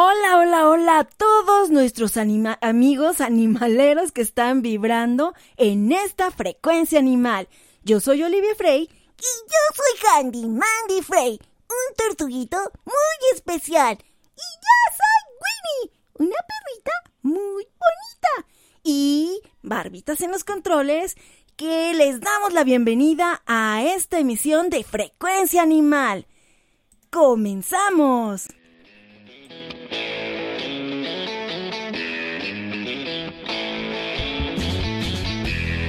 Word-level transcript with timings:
Hola, 0.00 0.38
hola, 0.38 0.68
hola 0.68 0.98
a 1.00 1.04
todos 1.04 1.70
nuestros 1.70 2.16
amigos 2.16 3.20
animaleros 3.20 4.12
que 4.12 4.20
están 4.20 4.62
vibrando 4.62 5.34
en 5.56 5.90
esta 5.90 6.30
frecuencia 6.30 7.00
animal. 7.00 7.48
Yo 7.82 7.98
soy 7.98 8.22
Olivia 8.22 8.54
Frey. 8.56 8.82
Y 8.82 9.24
yo 9.48 9.74
soy 9.74 10.08
Handy 10.08 10.46
Mandy 10.46 11.02
Frey, 11.02 11.40
un 11.68 11.96
tortuguito 11.96 12.58
muy 12.84 13.34
especial. 13.34 13.98
Y 14.00 14.46
yo 14.62 14.94
soy 14.94 15.34
Winnie, 15.42 15.98
una 16.14 16.36
perrita 16.46 16.92
muy 17.22 17.64
bonita. 17.64 18.48
Y 18.84 19.40
Barbitas 19.62 20.20
en 20.20 20.30
los 20.30 20.44
controles, 20.44 21.16
que 21.56 21.92
les 21.94 22.20
damos 22.20 22.52
la 22.52 22.62
bienvenida 22.62 23.42
a 23.46 23.82
esta 23.82 24.20
emisión 24.20 24.70
de 24.70 24.84
Frecuencia 24.84 25.60
Animal. 25.60 26.28
¡Comenzamos! 27.10 28.46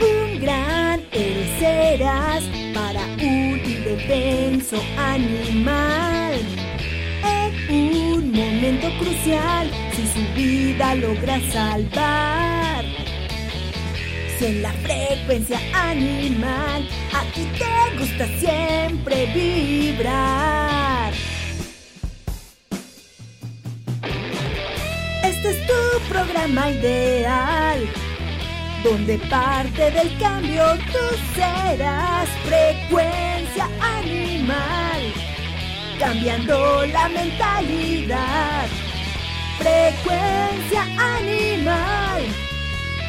Un 0.02 0.40
gran 0.40 1.02
serás 1.60 2.44
para 2.74 3.04
un 3.22 3.60
indefenso 3.64 4.78
animal. 4.98 6.40
En 7.24 8.16
un 8.18 8.32
momento 8.32 8.88
crucial, 9.00 9.70
si 9.92 10.08
su 10.08 10.34
vida 10.34 10.96
logra 10.96 11.40
salvar. 11.52 12.86
Si 14.38 14.46
en 14.46 14.62
la 14.64 14.72
frecuencia 14.72 15.60
animal 15.74 16.88
a 17.14 17.24
ti 17.34 17.46
te 17.58 17.98
gusta 18.00 18.26
siempre 18.40 19.28
vibrar. 19.34 21.14
Este 25.42 25.52
es 25.52 25.68
tu 25.68 26.02
programa 26.10 26.70
ideal, 26.70 27.88
donde 28.84 29.18
parte 29.30 29.90
del 29.90 30.18
cambio 30.18 30.66
tú 30.92 31.16
serás 31.34 32.28
frecuencia 32.44 33.70
animal, 33.80 35.14
cambiando 35.98 36.86
la 36.88 37.08
mentalidad. 37.08 38.68
Frecuencia 39.60 40.84
animal, 41.16 42.24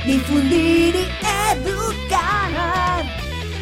difundir 0.06 0.94
y 0.94 1.08
educar. 1.52 3.04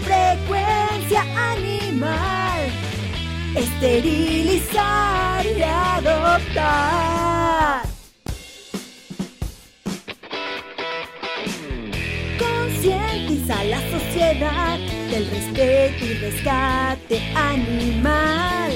Frecuencia 0.04 1.22
animal, 1.52 2.70
esterilizar 3.56 5.46
y 5.46 5.62
adoptar. 5.62 7.08
Del 14.38 15.28
respeto 15.30 16.04
y 16.04 16.14
rescate 16.14 17.20
animal. 17.34 18.72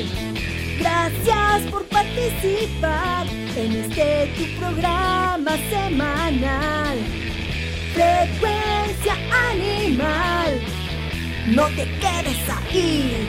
Gracias 0.80 1.70
por 1.70 1.84
participar 1.84 3.28
en 3.56 3.72
este 3.72 4.32
tu 4.36 4.44
programa 4.58 5.52
semanal. 5.70 6.98
Frecuencia 7.94 9.14
animal. 9.50 10.60
No 11.46 11.66
te 11.68 11.84
quedes 12.00 12.40
ahí. 12.50 13.28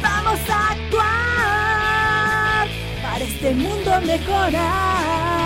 Vamos 0.00 0.40
a 0.48 0.70
actuar 0.70 2.68
para 3.02 3.24
este 3.24 3.52
mundo 3.52 4.00
mejorar. 4.06 5.43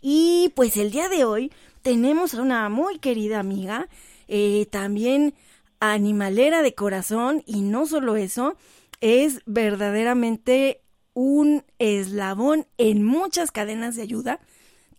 Y 0.00 0.52
pues 0.56 0.76
el 0.76 0.90
día 0.90 1.08
de 1.08 1.24
hoy 1.24 1.52
tenemos 1.82 2.34
a 2.34 2.42
una 2.42 2.68
muy 2.68 2.98
querida 2.98 3.38
amiga, 3.38 3.88
eh, 4.26 4.66
también 4.70 5.34
animalera 5.78 6.62
de 6.62 6.74
corazón 6.74 7.42
y 7.46 7.60
no 7.60 7.86
solo 7.86 8.16
eso, 8.16 8.56
es 9.00 9.42
verdaderamente 9.46 10.80
un 11.12 11.64
eslabón 11.78 12.66
en 12.78 13.04
muchas 13.04 13.52
cadenas 13.52 13.94
de 13.94 14.02
ayuda 14.02 14.40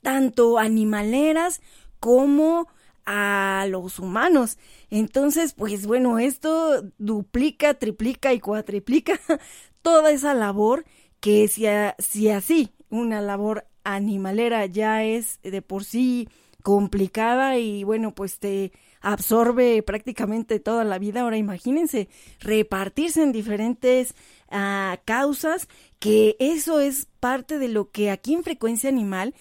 tanto 0.05 0.59
animaleras 0.59 1.61
como 1.99 2.67
a 3.07 3.65
los 3.67 3.97
humanos. 3.97 4.59
Entonces, 4.91 5.53
pues 5.53 5.87
bueno, 5.87 6.19
esto 6.19 6.83
duplica, 6.99 7.73
triplica 7.73 8.31
y 8.31 8.39
cuatriplica 8.39 9.19
toda 9.81 10.11
esa 10.11 10.35
labor 10.35 10.85
que 11.19 11.47
si, 11.47 12.27
así 12.27 12.69
una 12.91 13.19
labor 13.19 13.65
animalera 13.83 14.67
ya 14.67 15.03
es 15.03 15.39
de 15.41 15.63
por 15.63 15.83
sí 15.83 16.29
complicada 16.61 17.57
y 17.57 17.83
bueno, 17.83 18.13
pues 18.13 18.37
te 18.37 18.73
absorbe 19.01 19.81
prácticamente 19.81 20.59
toda 20.59 20.83
la 20.83 20.99
vida. 20.99 21.21
Ahora 21.21 21.37
imagínense 21.37 22.09
repartirse 22.39 23.23
en 23.23 23.31
diferentes 23.31 24.13
ah, 24.51 24.99
causas, 25.03 25.67
que 25.97 26.35
eso 26.37 26.79
es 26.79 27.07
parte 27.19 27.57
de 27.57 27.69
lo 27.69 27.89
que 27.89 28.11
aquí 28.11 28.35
en 28.35 28.43
Frecuencia 28.43 28.87
Animal 28.87 29.33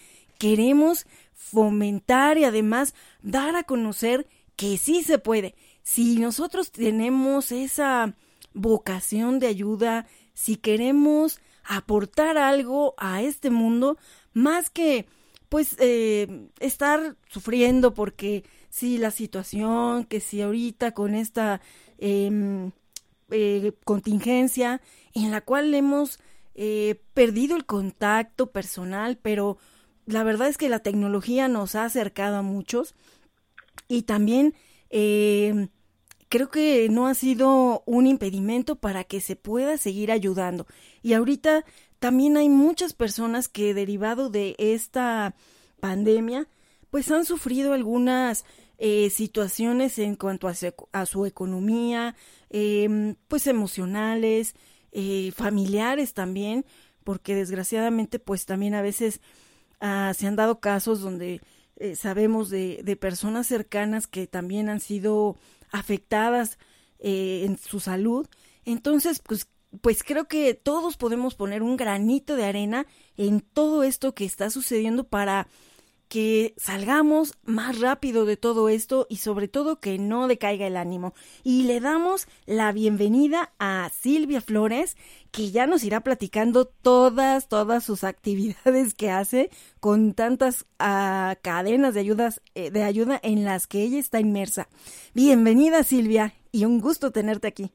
queremos 0.45 1.07
fomentar 1.33 2.37
y 2.37 2.45
además 2.45 2.95
dar 3.23 3.57
a 3.57 3.63
conocer 3.63 4.27
que 4.57 4.77
sí 4.77 5.03
se 5.03 5.17
puede. 5.17 5.55
Si 5.83 6.19
nosotros 6.19 6.71
tenemos 6.71 7.51
esa 7.51 8.15
vocación 8.53 9.39
de 9.39 9.47
ayuda, 9.47 10.07
si 10.35 10.57
queremos 10.57 11.41
aportar 11.65 12.37
algo 12.37 12.93
a 12.99 13.23
este 13.23 13.49
mundo, 13.49 13.97
más 14.35 14.69
que 14.69 15.07
pues 15.49 15.77
eh, 15.79 16.51
estar 16.61 17.17
sufriendo 17.31 17.95
porque 17.95 18.45
si 18.69 18.99
la 18.99 19.13
situación, 19.13 20.05
que 20.05 20.21
si 20.21 20.43
ahorita 20.43 20.93
con 20.93 21.15
esta 21.15 21.63
em, 21.97 22.71
eh, 23.31 23.73
contingencia 23.85 24.83
en 25.15 25.31
la 25.31 25.41
cual 25.41 25.73
hemos 25.73 26.19
eh, 26.55 27.01
perdido 27.15 27.57
el 27.57 27.65
contacto 27.65 28.53
personal, 28.53 29.17
pero 29.17 29.57
la 30.07 30.25
verdad 30.25 30.49
es 30.49 30.59
que 30.59 30.69
la 30.69 30.81
tecnología 30.81 31.49
nos 31.49 31.75
ha 31.75 31.85
acercado 31.85 32.37
a 32.37 32.43
muchos 32.43 32.95
y 33.89 34.03
también 34.03 34.55
eh, 34.91 35.69
creo 36.29 36.51
que 36.51 36.89
no 36.89 37.07
ha 37.07 37.15
sido 37.15 37.83
un 37.87 38.07
impedimento 38.07 38.77
para 38.77 39.05
que 39.05 39.21
se 39.21 39.37
pueda 39.37 39.77
seguir 39.77 40.11
ayudando. 40.11 40.67
Y 41.03 41.13
ahorita 41.13 41.65
también 41.99 42.37
hay 42.37 42.49
muchas 42.49 42.93
personas 42.93 43.49
que 43.49 43.73
derivado 43.73 44.31
de 44.31 44.57
esta 44.59 45.35
pandemia, 45.81 46.49
pues 46.91 47.11
han 47.11 47.25
sufrido 47.25 47.73
algunas 47.73 48.45
eh, 48.79 49.11
situaciones 49.11 49.99
en 49.99 50.17
cuanto 50.17 50.49
a 50.49 51.07
su, 51.07 51.27
economía, 51.27 52.17
em, 52.51 53.15
pues 53.29 53.47
emocionales, 53.47 54.55
eh, 54.93 55.33
familiares 55.35 56.15
también, 56.15 56.67
porque 57.05 57.35
desgraciadamente 57.35 58.19
pues 58.19 58.47
también 58.47 58.75
a 58.75 58.83
veces 58.83 59.21
Ah, 59.87 60.15
se 60.15 60.27
han 60.27 60.35
dado 60.35 60.61
casos 60.61 61.03
donde 61.03 61.43
eh, 61.77 61.95
sabemos 61.95 62.49
de, 62.49 62.81
de, 62.83 62.97
personas 62.97 63.47
cercanas 63.47 64.07
que 64.07 64.27
también 64.27 64.71
han 64.71 64.81
sido 64.81 65.37
afectadas 65.73 66.59
eh, 67.01 67.43
en 67.45 67.59
su 67.59 67.81
salud. 67.81 68.27
Entonces, 68.65 69.19
pues, 69.19 69.47
pues 69.83 70.03
creo 70.03 70.27
que 70.27 70.55
todos 70.55 70.97
podemos 70.97 71.35
poner 71.35 71.63
un 71.63 71.77
granito 71.77 72.35
de 72.35 72.47
arena 72.47 72.87
en 73.19 73.43
todo 73.43 73.83
esto 73.83 74.15
que 74.15 74.25
está 74.25 74.49
sucediendo 74.49 75.05
para 75.05 75.49
que 76.09 76.55
salgamos 76.57 77.35
más 77.45 77.81
rápido 77.81 78.25
de 78.25 78.37
todo 78.37 78.69
esto 78.69 79.07
y 79.09 79.17
sobre 79.17 79.49
todo 79.49 79.81
que 79.81 79.99
no 79.99 80.29
decaiga 80.29 80.67
el 80.67 80.77
ánimo. 80.77 81.15
Y 81.43 81.65
le 81.65 81.81
damos 81.81 82.27
la 82.47 82.73
bienvenida 82.73 83.53
a 83.59 83.91
Silvia 83.93 84.41
Flores, 84.41 84.97
que 85.31 85.51
ya 85.51 85.67
nos 85.67 85.85
irá 85.85 86.01
platicando 86.01 86.67
todas, 86.67 87.49
todas 87.49 87.85
sus 87.85 88.05
actividades 88.05 88.95
que 88.95 89.11
hace 89.11 89.51
con 89.81 90.15
tantas 90.15 90.63
uh, 90.81 91.35
cadenas 91.43 91.95
de, 91.95 92.01
ayudas, 92.01 92.41
eh, 92.55 92.71
de 92.71 92.83
ayuda 92.83 93.21
en 93.23 93.45
las 93.45 93.67
que 93.67 93.83
ella 93.83 93.99
está 93.99 94.21
inmersa. 94.21 94.69
Bienvenida 95.15 95.83
Silvia 95.83 96.35
y 96.53 96.65
un 96.65 96.81
gusto 96.81 97.11
tenerte 97.11 97.49
aquí. 97.49 97.73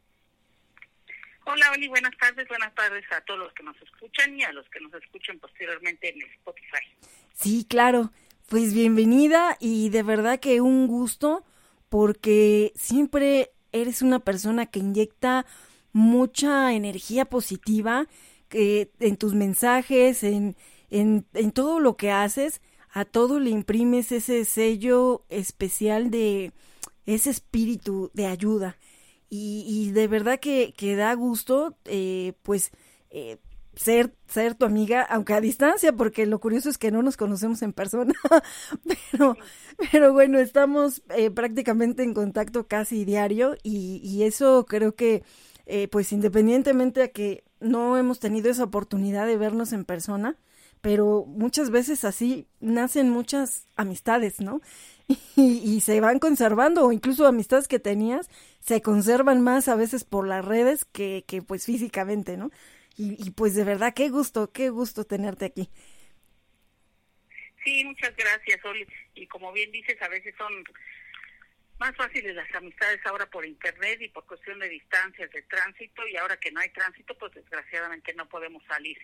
Hola, 1.52 1.72
Oli, 1.76 1.88
buenas 1.88 2.16
tardes, 2.20 2.48
buenas 2.48 2.76
tardes 2.76 3.04
a 3.12 3.22
todos 3.22 3.40
los 3.40 3.54
que 3.54 3.64
nos 3.64 3.76
escuchan 3.82 4.38
y 4.38 4.44
a 4.44 4.52
los 4.52 4.70
que 4.70 4.80
nos 4.82 4.94
escuchen 4.94 5.40
posteriormente 5.40 6.14
en 6.14 6.22
Spotify. 6.34 6.86
Sí, 7.34 7.66
claro. 7.68 8.12
Pues 8.50 8.76
bienvenida 8.76 9.58
y 9.60 9.90
de 9.90 10.04
verdad 10.04 10.40
que 10.40 10.62
un 10.62 10.86
gusto 10.86 11.44
porque 11.90 12.72
siempre 12.76 13.52
eres 13.72 14.04
una 14.04 14.20
persona 14.20 14.68
que 14.68 14.78
inyecta 14.78 15.48
mucha 15.92 16.72
energía 16.74 17.26
positiva 17.26 18.06
que 18.48 18.92
en 19.00 19.18
tus 19.18 19.34
mensajes, 19.34 20.22
en, 20.22 20.56
en, 20.92 21.26
en 21.34 21.52
todo 21.52 21.80
lo 21.80 21.98
que 21.98 22.12
haces, 22.12 22.62
a 22.92 23.06
todo 23.06 23.40
le 23.40 23.50
imprimes 23.50 24.12
ese 24.12 24.46
sello 24.46 25.26
especial 25.30 26.12
de 26.12 26.52
ese 27.08 27.32
espíritu 27.32 28.12
de 28.14 28.28
ayuda. 28.28 28.78
Y, 29.30 29.66
y 29.68 29.92
de 29.92 30.08
verdad 30.08 30.40
que, 30.40 30.74
que 30.76 30.96
da 30.96 31.14
gusto, 31.14 31.78
eh, 31.86 32.34
pues, 32.44 32.72
eh, 33.12 33.38
ser, 33.76 34.14
ser 34.28 34.56
tu 34.56 34.66
amiga, 34.66 35.02
aunque 35.04 35.34
a 35.34 35.42
distancia, 35.42 35.94
porque 35.94 36.26
lo 36.26 36.40
curioso 36.40 36.70
es 36.70 36.78
que 36.78 36.92
no 36.92 37.02
nos 37.04 37.16
conocemos 37.18 37.62
en 37.62 37.74
persona, 37.74 38.14
pero, 39.12 39.38
pero 39.92 40.14
bueno, 40.14 40.40
estamos 40.40 41.04
eh, 41.16 41.32
prácticamente 41.32 42.04
en 42.04 42.14
contacto 42.14 42.68
casi 42.68 43.06
diario 43.06 43.56
y, 43.64 44.02
y 44.04 44.24
eso 44.24 44.66
creo 44.68 44.96
que, 44.96 45.24
eh, 45.66 45.88
pues 45.88 46.12
independientemente 46.12 47.04
a 47.04 47.08
que 47.10 47.44
no 47.60 47.98
hemos 47.98 48.20
tenido 48.20 48.50
esa 48.50 48.64
oportunidad 48.64 49.28
de 49.28 49.38
vernos 49.38 49.74
en 49.74 49.86
persona, 49.86 50.38
pero 50.82 51.26
muchas 51.28 51.72
veces 51.72 52.06
así 52.06 52.48
nacen 52.60 53.10
muchas 53.10 53.66
amistades, 53.76 54.40
¿no? 54.40 54.62
Y, 55.36 55.62
y, 55.64 55.80
se 55.82 56.02
van 56.02 56.20
conservando, 56.20 56.86
o 56.86 56.92
incluso 56.92 57.26
amistades 57.26 57.70
que 57.70 57.80
tenías 57.80 58.30
se 58.60 58.82
conservan 58.82 59.42
más 59.42 59.70
a 59.70 59.76
veces 59.76 60.04
por 60.04 60.28
las 60.28 60.44
redes 60.44 60.86
que, 60.86 61.24
que 61.28 61.42
pues 61.42 61.66
físicamente, 61.66 62.36
¿no? 62.36 62.52
Y, 63.02 63.32
pues 63.32 63.56
de 63.56 63.64
verdad, 63.64 63.94
qué 63.96 64.10
gusto, 64.10 64.52
qué 64.52 64.70
gusto 64.70 65.06
tenerte 65.06 65.46
aquí. 65.46 65.70
Sí, 67.64 67.86
muchas 67.86 68.14
gracias, 68.14 68.66
Oli. 68.66 68.86
Y 69.16 69.26
como 69.28 69.54
bien 69.54 69.72
dices, 69.72 69.96
a 70.02 70.10
veces 70.10 70.36
son 70.38 70.52
más 71.80 71.96
fáciles 71.96 72.36
las 72.36 72.54
amistades 72.54 73.00
ahora 73.06 73.26
por 73.28 73.46
internet 73.46 74.02
y 74.02 74.10
por 74.10 74.26
cuestión 74.26 74.60
de 74.60 74.68
distancias, 74.68 75.32
de 75.32 75.42
tránsito, 75.44 76.06
y 76.10 76.18
ahora 76.18 76.36
que 76.36 76.52
no 76.52 76.60
hay 76.60 76.70
tránsito, 76.72 77.18
pues 77.18 77.34
desgraciadamente 77.34 78.14
no 78.16 78.28
podemos 78.28 78.62
salir 78.68 78.98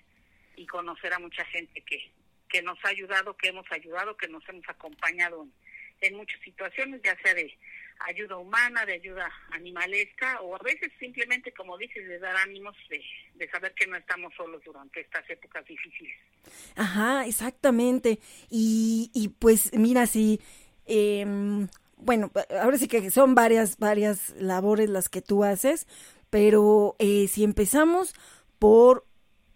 y 0.58 0.68
conocer 0.68 1.14
a 1.14 1.20
mucha 1.20 1.46
gente 1.46 1.82
que, 1.84 2.12
que 2.50 2.62
nos 2.62 2.78
ha 2.84 2.90
ayudado, 2.90 3.38
que 3.38 3.48
hemos 3.48 3.72
ayudado, 3.72 4.18
que 4.18 4.28
nos 4.28 4.44
hemos 4.50 4.68
acompañado 4.68 5.44
en, 5.44 5.54
en 6.02 6.16
muchas 6.16 6.40
situaciones, 6.42 7.02
ya 7.04 7.18
sea 7.22 7.34
de 7.34 7.52
ayuda 8.00 8.38
humana, 8.38 8.86
de 8.86 8.94
ayuda 8.94 9.32
animalesca 9.52 10.42
o 10.42 10.56
a 10.56 10.60
veces 10.60 10.92
simplemente, 11.00 11.54
como 11.54 11.78
dices, 11.78 12.08
de 12.08 12.20
dar 12.20 12.36
ánimos 12.38 12.76
de, 12.90 13.02
de 13.36 13.50
saber 13.50 13.74
que 13.74 13.88
no 13.88 13.96
estamos 13.96 14.34
solos 14.36 14.62
durante 14.66 15.00
estas 15.00 15.30
épocas 15.30 15.66
difíciles. 15.66 16.14
Ajá, 16.76 17.26
exactamente. 17.26 18.20
Y, 18.50 19.12
y 19.14 19.30
pues 19.30 19.72
mira, 19.74 20.08
si, 20.08 20.42
eh, 20.86 21.26
bueno, 21.98 22.32
ahora 22.62 22.78
sí 22.78 22.88
que 22.88 23.10
son 23.12 23.34
varias, 23.34 23.78
varias 23.78 24.32
labores 24.32 24.90
las 24.90 25.08
que 25.08 25.22
tú 25.22 25.44
haces, 25.44 25.88
pero 26.30 26.96
eh, 27.00 27.28
si 27.30 27.44
empezamos 27.44 28.14
por, 28.60 29.06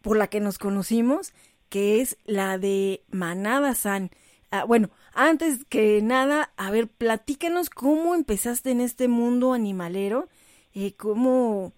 por 0.02 0.16
la 0.16 0.28
que 0.28 0.40
nos 0.40 0.58
conocimos, 0.58 1.34
que 1.70 2.00
es 2.00 2.18
la 2.26 2.58
de 2.58 3.04
Manada 3.12 3.76
San. 3.76 4.12
Ah, 4.52 4.64
bueno, 4.66 4.90
antes 5.14 5.64
que 5.66 6.02
nada, 6.02 6.52
a 6.58 6.72
ver, 6.72 6.88
platícanos 6.88 7.70
cómo 7.70 8.16
empezaste 8.16 8.72
en 8.72 8.82
este 8.82 9.08
mundo 9.08 9.54
animalero, 9.54 10.28
eh, 10.74 10.94
cómo, 10.94 11.74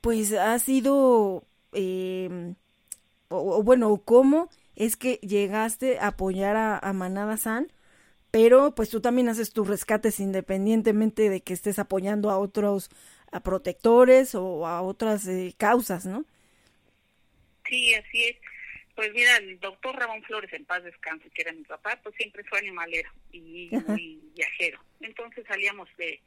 pues, 0.00 0.32
ha 0.32 0.58
sido, 0.58 1.44
eh, 1.72 2.54
o, 3.28 3.58
o, 3.58 3.62
bueno, 3.62 4.02
cómo 4.04 4.48
es 4.76 4.96
que 4.96 5.16
llegaste 5.22 5.98
a 5.98 6.08
apoyar 6.08 6.56
a, 6.56 6.78
a, 6.78 6.92
Manada 6.94 7.36
San, 7.36 7.72
pero 8.30 8.74
pues 8.74 8.90
tú 8.90 9.00
también 9.00 9.28
haces 9.28 9.52
tus 9.52 9.68
rescates 9.68 10.20
independientemente 10.20 11.30
de 11.30 11.42
que 11.42 11.54
estés 11.54 11.78
apoyando 11.78 12.30
a 12.30 12.38
otros 12.38 12.90
a 13.32 13.40
protectores 13.40 14.34
o 14.34 14.66
a 14.66 14.82
otras 14.82 15.26
eh, 15.26 15.54
causas, 15.58 16.06
¿no? 16.06 16.24
Sí, 17.68 17.94
así 17.94 18.24
es. 18.24 18.36
Pues 18.94 19.12
mira, 19.12 19.36
el 19.38 19.58
doctor 19.58 19.96
Ramón 19.96 20.22
Flores, 20.22 20.52
en 20.52 20.64
paz 20.64 20.84
descanse, 20.84 21.28
que 21.30 21.42
era 21.42 21.52
mi 21.52 21.64
papá, 21.64 21.98
pues 22.02 22.14
siempre 22.14 22.44
fue 22.44 22.60
animalero 22.60 23.10
y, 23.32 23.68
y 23.96 24.20
viajero. 24.34 24.80
Entonces 25.00 25.44
salíamos 25.48 25.88
de, 25.96 26.20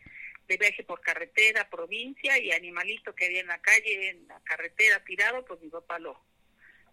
de 0.47 0.57
viaje 0.57 0.83
por 0.83 1.01
carretera, 1.01 1.69
provincia, 1.69 2.37
y 2.39 2.51
animalito 2.51 3.13
que 3.15 3.25
había 3.25 3.41
en 3.41 3.47
la 3.47 3.59
calle, 3.59 4.09
en 4.09 4.27
la 4.27 4.39
carretera 4.43 5.03
tirado, 5.03 5.45
pues 5.45 5.61
mi 5.61 5.69
papá 5.69 5.99
lo, 5.99 6.19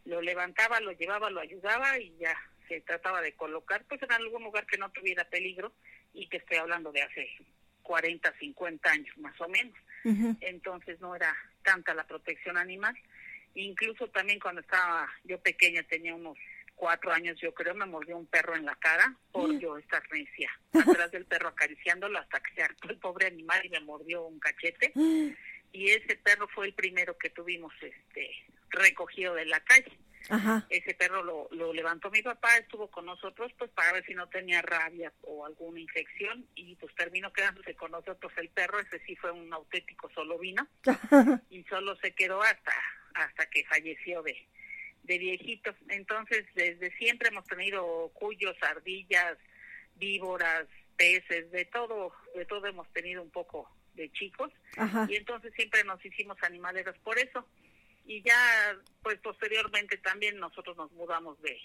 lo 0.05 0.21
levantaba, 0.21 0.81
lo 0.81 0.93
llevaba, 0.93 1.31
lo 1.31 1.41
ayudaba 1.41 1.99
y 1.99 2.17
ya 2.19 2.37
se 2.69 2.81
trataba 2.81 3.21
de 3.21 3.35
colocar 3.35 3.85
pues 3.89 4.03
en 4.03 4.13
algún 4.13 4.43
lugar 4.43 4.67
que 4.67 4.79
no 4.79 4.91
tuviera 4.91 5.25
peligro 5.25 5.73
y 6.13 6.29
que 6.29 6.39
estoy 6.39 6.57
hablando 6.59 6.93
de 6.93 7.03
hace 7.03 7.29
40, 7.83 8.33
50 8.39 8.91
años 8.91 9.17
más 9.19 9.39
o 9.41 9.49
menos. 9.49 9.77
Uh 10.05 10.11
-huh. 10.11 10.39
Entonces 10.41 11.01
no 11.01 11.15
era 11.15 11.35
tanta 11.63 11.95
la 11.95 12.07
protección 12.07 12.57
animal 12.57 12.97
incluso 13.55 14.09
también 14.09 14.41
cuando 14.41 14.61
estaba 14.61 15.09
yo 15.25 15.41
pequeña, 15.41 15.83
tenía 15.85 16.15
unos 16.15 16.37
cuatro 16.75 17.13
años 17.13 17.39
yo 17.41 17.55
creo, 17.55 17.75
me 17.75 17.87
mordió 17.87 18.17
un 18.17 18.27
perro 18.27 18.57
en 18.57 18.65
la 18.65 18.75
cara 18.77 19.15
por 19.33 19.53
mm. 19.53 19.59
yo 19.59 19.79
estar 19.79 20.03
necia, 20.13 20.51
atrás 20.73 21.11
del 21.13 21.25
perro 21.25 21.49
acariciándolo 21.49 22.19
hasta 22.19 22.41
que 22.41 22.55
se 22.55 22.63
hartó 22.63 22.91
el 22.91 22.99
pobre 22.99 23.27
animal 23.27 23.65
y 23.65 23.71
me 23.71 23.81
mordió 23.81 24.25
un 24.25 24.39
cachete. 24.41 24.93
Mm. 24.95 25.29
Y 25.73 25.91
ese 25.91 26.17
perro 26.17 26.47
fue 26.49 26.67
el 26.67 26.75
primero 26.75 27.19
que 27.19 27.31
tuvimos 27.31 27.73
este 27.81 28.31
recogido 28.71 29.35
de 29.35 29.47
la 29.47 29.61
calle. 29.61 29.99
Ajá. 30.31 30.67
Ese 30.71 30.95
perro 30.95 31.23
lo, 31.23 31.49
lo 31.51 31.73
levantó 31.73 32.11
mi 32.11 32.23
papá, 32.23 32.57
estuvo 32.57 32.89
con 32.91 33.05
nosotros 33.05 33.53
pues 33.59 33.71
para 33.73 33.93
ver 33.93 34.07
si 34.07 34.15
no 34.15 34.27
tenía 34.29 34.63
rabia 34.63 35.13
o 35.23 35.45
alguna 35.45 35.81
infección 35.81 36.47
y 36.55 36.77
pues 36.77 36.95
terminó 36.95 37.31
quedándose 37.33 37.75
con 37.75 37.91
nosotros 37.91 38.33
el 38.39 38.49
perro, 38.49 38.81
ese 38.81 39.01
sí 39.05 39.17
fue 39.17 39.33
un 39.33 39.53
auténtico 39.53 40.11
solo 40.15 40.39
vino 40.39 40.67
y 41.51 41.63
solo 41.65 41.97
se 41.97 42.15
quedó 42.15 42.41
hasta 42.41 42.73
hasta 43.15 43.47
que 43.47 43.65
falleció 43.65 44.23
de, 44.23 44.37
de 45.05 45.19
viejito. 45.19 45.75
Entonces, 45.89 46.45
desde 46.55 46.97
siempre 46.97 47.29
hemos 47.29 47.47
tenido 47.47 48.11
cuyos, 48.15 48.57
ardillas, 48.63 49.39
víboras, 49.97 50.67
peces, 50.97 51.51
de 51.51 51.65
todo, 51.67 52.13
de 52.35 52.45
todo 52.45 52.67
hemos 52.67 52.91
tenido 52.93 53.23
un 53.23 53.31
poco 53.31 53.71
de 53.95 54.11
chicos. 54.13 54.53
Ajá. 54.77 55.07
Y 55.09 55.17
entonces 55.17 55.53
siempre 55.55 55.85
nos 55.85 56.05
hicimos 56.05 56.37
animaleros 56.43 56.99
por 56.99 57.19
eso. 57.19 57.47
Y 58.07 58.23
ya, 58.23 58.77
pues 59.03 59.19
posteriormente 59.21 59.97
también 59.99 60.39
nosotros 60.39 60.77
nos 60.77 60.93
mudamos 60.93 61.41
de, 61.41 61.59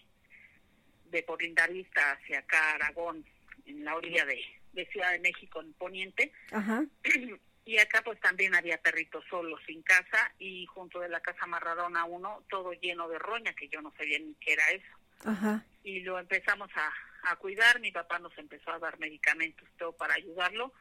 de 1.06 1.24
por 1.24 1.41
Lindavista 1.41 2.12
hacia 2.12 2.39
acá, 2.39 2.75
Aragón, 2.75 3.25
en 3.65 3.84
la 3.84 3.96
orilla 3.96 4.25
de, 4.25 4.39
de 4.74 4.86
Ciudad 4.88 5.12
de 5.12 5.20
México, 5.20 5.60
en 5.62 5.74
Poniente. 5.74 6.32
Ajá. 6.51 6.86
y 7.70 7.78
acá 7.78 8.02
pues 8.04 8.20
también 8.20 8.56
había 8.56 8.82
perritos 8.82 9.24
solos 9.30 9.62
sin 9.68 9.84
casa 9.84 10.34
y 10.40 10.66
junto 10.66 11.00
de 11.02 11.08
la 11.08 11.20
casa 11.20 11.44
amarraron 11.44 11.96
a 11.98 12.04
uno 12.04 12.44
todo 12.50 12.74
lleno 12.74 13.08
de 13.08 13.20
roña 13.20 13.54
que 13.54 13.70
yo 13.70 13.80
no 13.80 13.94
sabía 13.96 14.18
ni 14.18 14.34
qué 14.42 14.54
era 14.54 14.72
eso. 14.72 14.98
Ajá. 15.26 15.66
y 15.84 16.00
lo 16.00 16.18
empezamos 16.18 16.70
a, 16.76 17.30
a 17.30 17.36
cuidar. 17.36 17.80
Mi 17.80 17.92
papá 17.92 18.18
nos 18.20 18.36
empezó 18.38 18.72
a 18.72 18.80
dar 18.80 18.98
medicamentos 19.00 19.68
todo 19.78 19.92
para 19.92 20.16
ayudarlo. 20.16 20.74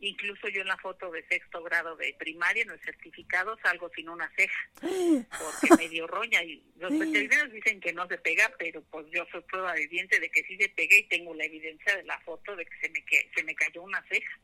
Incluso 0.00 0.48
yo 0.48 0.60
en 0.60 0.66
la 0.66 0.76
foto 0.76 1.10
de 1.12 1.24
sexto 1.28 1.62
grado 1.62 1.96
de 1.96 2.14
primaria 2.18 2.64
en 2.64 2.70
el 2.72 2.80
certificado 2.80 3.56
salgo 3.62 3.88
sin 3.94 4.10
una 4.10 4.30
ceja 4.36 4.68
porque 4.82 5.76
me 5.78 5.88
dio 5.88 6.06
roña. 6.06 6.42
Y 6.42 6.62
los 6.76 6.90
veterinarios 6.90 7.52
dicen 7.52 7.80
que 7.80 7.94
no 7.94 8.06
se 8.06 8.18
pega 8.18 8.52
pero 8.58 8.82
pues 8.90 9.06
yo 9.10 9.24
soy 9.32 9.40
prueba 9.42 9.72
viviente 9.72 10.20
de 10.20 10.28
que 10.28 10.42
sí 10.42 10.58
se 10.58 10.68
pega 10.68 10.94
y 10.98 11.04
tengo 11.04 11.32
la 11.32 11.44
evidencia 11.44 11.96
de 11.96 12.02
la 12.02 12.20
foto 12.20 12.54
de 12.54 12.66
que 12.66 12.76
se 12.80 12.90
me 12.90 13.02
que 13.06 13.30
se 13.34 13.44
me 13.44 13.54
cayó 13.54 13.82
una 13.82 14.04
ceja. 14.08 14.38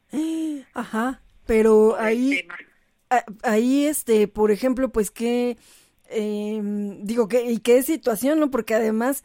Ajá 0.73 1.21
pero 1.51 1.97
ahí 1.99 2.47
ahí 3.43 3.85
este 3.85 4.29
por 4.29 4.53
ejemplo 4.53 4.93
pues 4.93 5.11
que 5.11 5.59
eh, 6.09 6.61
digo 7.03 7.27
que 7.27 7.51
y 7.51 7.59
qué 7.59 7.83
situación 7.83 8.39
no 8.39 8.53
porque 8.53 8.77
además 8.77 9.25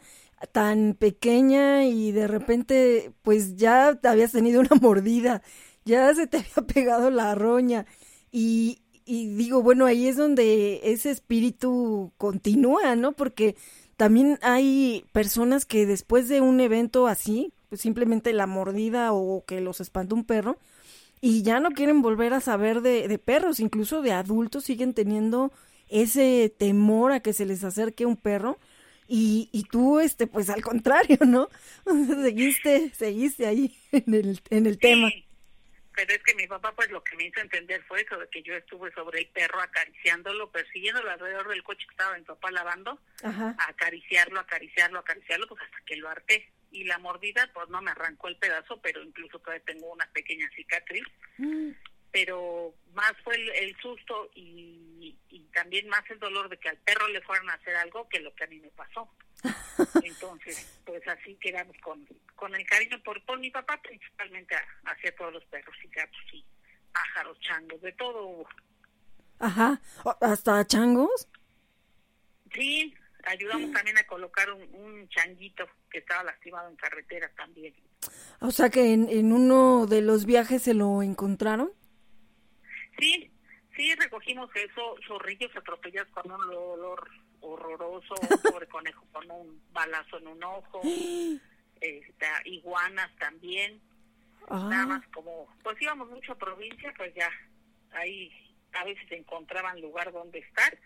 tan 0.50 0.96
pequeña 0.98 1.84
y 1.84 2.10
de 2.10 2.26
repente 2.26 3.12
pues 3.22 3.54
ya 3.54 3.96
habías 4.02 4.32
tenido 4.32 4.58
una 4.58 4.74
mordida 4.82 5.40
ya 5.84 6.12
se 6.16 6.26
te 6.26 6.38
había 6.38 6.66
pegado 6.66 7.12
la 7.12 7.36
roña. 7.36 7.86
Y, 8.32 8.80
y 9.04 9.28
digo 9.36 9.62
bueno 9.62 9.86
ahí 9.86 10.08
es 10.08 10.16
donde 10.16 10.80
ese 10.82 11.12
espíritu 11.12 12.12
continúa 12.18 12.96
no 12.96 13.12
porque 13.12 13.54
también 13.96 14.40
hay 14.42 15.04
personas 15.12 15.64
que 15.64 15.86
después 15.86 16.28
de 16.28 16.40
un 16.40 16.58
evento 16.58 17.06
así 17.06 17.52
pues, 17.68 17.80
simplemente 17.82 18.32
la 18.32 18.48
mordida 18.48 19.12
o 19.12 19.44
que 19.46 19.60
los 19.60 19.80
espanta 19.80 20.16
un 20.16 20.24
perro 20.24 20.58
y 21.20 21.42
ya 21.42 21.60
no 21.60 21.70
quieren 21.70 22.02
volver 22.02 22.34
a 22.34 22.40
saber 22.40 22.80
de, 22.80 23.08
de 23.08 23.18
perros, 23.18 23.60
incluso 23.60 24.02
de 24.02 24.12
adultos 24.12 24.64
siguen 24.64 24.94
teniendo 24.94 25.52
ese 25.88 26.54
temor 26.58 27.12
a 27.12 27.20
que 27.20 27.32
se 27.32 27.46
les 27.46 27.64
acerque 27.64 28.06
un 28.06 28.16
perro 28.16 28.58
y, 29.08 29.48
y 29.52 29.64
tú, 29.64 30.00
este, 30.00 30.26
pues 30.26 30.50
al 30.50 30.62
contrario, 30.62 31.18
¿no? 31.26 31.48
seguiste, 32.22 32.90
seguiste 32.94 33.46
ahí 33.46 33.76
en 33.92 34.14
el, 34.14 34.40
en 34.50 34.66
el 34.66 34.78
tema. 34.78 35.10
Pero 35.94 36.12
es 36.12 36.22
que 36.24 36.34
mi 36.34 36.46
papá, 36.46 36.74
pues 36.76 36.90
lo 36.90 37.02
que 37.02 37.16
me 37.16 37.24
hizo 37.24 37.40
entender 37.40 37.82
fue 37.84 38.02
eso, 38.02 38.18
de 38.18 38.28
que 38.28 38.42
yo 38.42 38.54
estuve 38.54 38.92
sobre 38.92 39.20
el 39.20 39.28
perro 39.28 39.60
acariciándolo, 39.62 40.50
persiguiéndolo 40.50 41.10
alrededor 41.10 41.48
del 41.48 41.62
coche 41.62 41.86
que 41.86 41.92
estaba 41.92 42.18
mi 42.18 42.24
papá 42.24 42.50
lavando, 42.50 43.00
Ajá. 43.22 43.56
acariciarlo, 43.66 44.38
acariciarlo, 44.38 44.98
acariciarlo, 44.98 45.46
pues 45.48 45.62
hasta 45.62 45.78
que 45.86 45.96
lo 45.96 46.10
harté. 46.10 46.52
Y 46.76 46.84
la 46.84 46.98
mordida, 46.98 47.50
pues 47.54 47.68
no 47.70 47.80
me 47.80 47.90
arrancó 47.90 48.28
el 48.28 48.36
pedazo, 48.36 48.78
pero 48.82 49.02
incluso 49.02 49.38
todavía 49.38 49.64
tengo 49.64 49.90
una 49.92 50.06
pequeña 50.12 50.46
cicatriz. 50.54 51.04
Mm. 51.38 51.70
Pero 52.12 52.74
más 52.92 53.12
fue 53.24 53.34
el, 53.36 53.48
el 53.50 53.76
susto 53.78 54.30
y, 54.34 55.16
y 55.30 55.40
también 55.54 55.88
más 55.88 56.02
el 56.10 56.18
dolor 56.18 56.48
de 56.50 56.58
que 56.58 56.68
al 56.68 56.76
perro 56.78 57.08
le 57.08 57.20
fueran 57.22 57.48
a 57.48 57.54
hacer 57.54 57.74
algo 57.76 58.08
que 58.10 58.20
lo 58.20 58.34
que 58.34 58.44
a 58.44 58.46
mí 58.48 58.60
me 58.60 58.68
pasó. 58.70 59.10
Entonces, 60.04 60.80
pues 60.84 61.06
así 61.08 61.34
quedamos 61.36 61.76
con, 61.82 62.06
con 62.34 62.54
el 62.54 62.66
cariño 62.66 63.02
por, 63.02 63.24
por 63.24 63.38
mi 63.38 63.50
papá, 63.50 63.80
principalmente 63.82 64.54
a- 64.54 64.66
hacia 64.84 65.14
todos 65.16 65.32
los 65.32 65.44
perros 65.46 65.74
y 65.82 65.88
gatos 65.88 66.20
y 66.32 66.44
pájaros, 66.92 67.40
changos, 67.40 67.80
de 67.80 67.92
todo. 67.92 68.46
Ajá, 69.38 69.80
hasta 70.20 70.66
changos. 70.66 71.28
Sí, 72.54 72.94
ayudamos 73.26 73.72
también 73.72 73.98
a 73.98 74.04
colocar 74.04 74.50
un, 74.52 74.62
un 74.74 75.08
changuito 75.08 75.66
que 75.90 75.98
estaba 75.98 76.24
lastimado 76.24 76.68
en 76.68 76.76
carretera 76.76 77.30
también. 77.36 77.74
O 78.40 78.50
sea 78.50 78.70
que 78.70 78.92
en, 78.92 79.08
en 79.08 79.32
uno 79.32 79.86
de 79.86 80.00
los 80.00 80.26
viajes 80.26 80.62
se 80.62 80.74
lo 80.74 81.02
encontraron. 81.02 81.72
Sí, 82.98 83.30
sí, 83.76 83.94
recogimos 83.94 84.50
eso, 84.54 84.96
zorrillos 85.06 85.54
atropellados 85.56 86.10
con 86.12 86.30
un 86.30 86.40
olor 86.42 87.10
horroroso, 87.40 88.14
un 88.20 88.28
pobre 88.52 88.66
conejo 88.66 89.04
con 89.12 89.30
un 89.30 89.62
balazo 89.72 90.18
en 90.18 90.28
un 90.28 90.42
ojo, 90.42 90.80
este, 91.80 92.26
iguanas 92.44 93.10
también, 93.18 93.80
nada 94.48 94.82
Ah, 94.82 94.86
más 94.86 95.06
como, 95.08 95.46
pues 95.62 95.80
íbamos 95.80 96.08
mucho 96.08 96.32
a 96.32 96.38
provincia, 96.38 96.92
pues 96.96 97.14
ya 97.14 97.30
ahí 97.92 98.30
a 98.72 98.84
veces 98.84 99.10
encontraban 99.10 99.80
lugar 99.80 100.12
donde 100.12 100.38
estar 100.38 100.78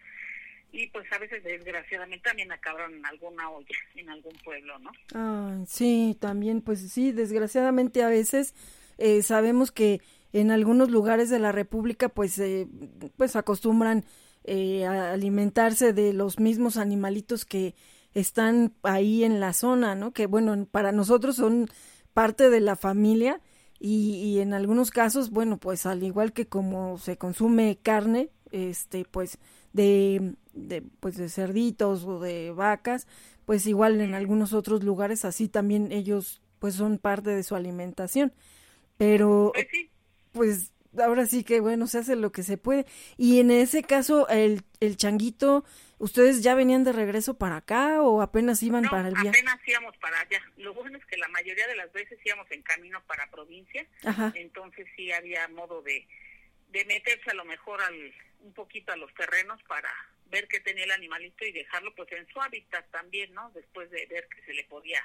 y 0.72 0.86
pues 0.88 1.10
a 1.12 1.18
veces 1.18 1.42
desgraciadamente 1.42 2.28
también 2.28 2.52
acabaron 2.52 2.94
en 2.94 3.06
alguna 3.06 3.50
olla, 3.50 3.66
en 3.94 4.08
algún 4.08 4.34
pueblo, 4.44 4.78
¿no? 4.78 4.90
ah, 5.14 5.58
sí, 5.66 6.16
también, 6.20 6.60
pues 6.60 6.80
sí, 6.90 7.12
desgraciadamente 7.12 8.02
a 8.02 8.08
veces 8.08 8.54
eh, 8.98 9.22
sabemos 9.22 9.72
que 9.72 10.00
en 10.32 10.50
algunos 10.50 10.90
lugares 10.90 11.30
de 11.30 11.38
la 11.38 11.52
República, 11.52 12.08
pues, 12.08 12.38
eh, 12.38 12.68
pues 13.16 13.34
acostumbran 13.34 14.04
eh, 14.44 14.86
a 14.86 15.12
alimentarse 15.12 15.92
de 15.92 16.12
los 16.12 16.38
mismos 16.38 16.76
animalitos 16.76 17.44
que 17.44 17.74
están 18.14 18.74
ahí 18.82 19.24
en 19.24 19.40
la 19.40 19.52
zona, 19.52 19.94
¿no? 19.94 20.12
Que 20.12 20.26
bueno, 20.26 20.66
para 20.70 20.92
nosotros 20.92 21.36
son 21.36 21.68
parte 22.12 22.50
de 22.50 22.60
la 22.60 22.76
familia 22.76 23.40
y, 23.78 24.14
y 24.14 24.40
en 24.40 24.52
algunos 24.52 24.90
casos, 24.90 25.30
bueno, 25.30 25.58
pues 25.58 25.86
al 25.86 26.02
igual 26.02 26.32
que 26.32 26.46
como 26.46 26.98
se 26.98 27.16
consume 27.16 27.78
carne, 27.82 28.30
este, 28.50 29.04
pues 29.04 29.38
de, 29.72 30.34
de, 30.54 30.82
pues 30.82 31.16
de 31.16 31.28
cerditos 31.28 32.04
o 32.04 32.20
de 32.20 32.50
vacas, 32.52 33.06
pues 33.46 33.66
igual 33.66 34.00
en 34.00 34.14
algunos 34.14 34.52
otros 34.52 34.84
lugares 34.84 35.24
así 35.24 35.48
también 35.48 35.92
ellos 35.92 36.42
pues 36.58 36.74
son 36.74 36.98
parte 36.98 37.30
de 37.30 37.42
su 37.42 37.54
alimentación. 37.56 38.32
Pero 38.96 39.52
Pues 39.52 39.66
sí, 39.70 39.90
pues 40.32 40.72
ahora 40.98 41.26
sí 41.26 41.44
que 41.44 41.60
bueno, 41.60 41.86
se 41.86 41.98
hace 41.98 42.16
lo 42.16 42.32
que 42.32 42.42
se 42.42 42.58
puede. 42.58 42.86
Y 43.16 43.40
en 43.40 43.50
ese 43.50 43.82
caso, 43.84 44.28
el, 44.28 44.62
el 44.80 44.96
changuito, 44.96 45.64
¿ustedes 45.98 46.42
ya 46.42 46.54
venían 46.54 46.84
de 46.84 46.92
regreso 46.92 47.34
para 47.38 47.56
acá 47.56 48.02
o 48.02 48.22
apenas 48.22 48.62
iban 48.62 48.82
no, 48.84 48.90
para 48.90 49.08
el 49.08 49.16
viaje? 49.16 49.38
apenas 49.38 49.58
íbamos 49.66 49.96
para 49.98 50.20
allá. 50.20 50.40
Lo 50.56 50.74
bueno 50.74 50.98
es 50.98 51.04
que 51.06 51.16
la 51.16 51.28
mayoría 51.28 51.66
de 51.66 51.76
las 51.76 51.92
veces 51.92 52.18
íbamos 52.24 52.50
en 52.50 52.62
camino 52.62 53.02
para 53.06 53.30
provincia, 53.30 53.86
Ajá. 54.04 54.32
entonces 54.34 54.86
sí 54.96 55.12
había 55.12 55.48
modo 55.48 55.82
de, 55.82 56.06
de 56.68 56.84
meterse 56.86 57.30
a 57.30 57.34
lo 57.34 57.44
mejor 57.44 57.80
al, 57.82 58.12
un 58.40 58.52
poquito 58.52 58.92
a 58.92 58.96
los 58.96 59.12
terrenos 59.14 59.62
para 59.64 59.90
ver 60.30 60.46
qué 60.48 60.60
tenía 60.60 60.84
el 60.84 60.92
animalito 60.92 61.44
y 61.44 61.52
dejarlo 61.52 61.94
pues 61.94 62.10
en 62.12 62.26
su 62.28 62.40
hábitat 62.40 62.90
también, 62.90 63.32
¿no? 63.34 63.50
Después 63.50 63.90
de 63.90 64.06
ver 64.06 64.28
que 64.28 64.42
se 64.44 64.52
le 64.54 64.64
podía 64.64 65.02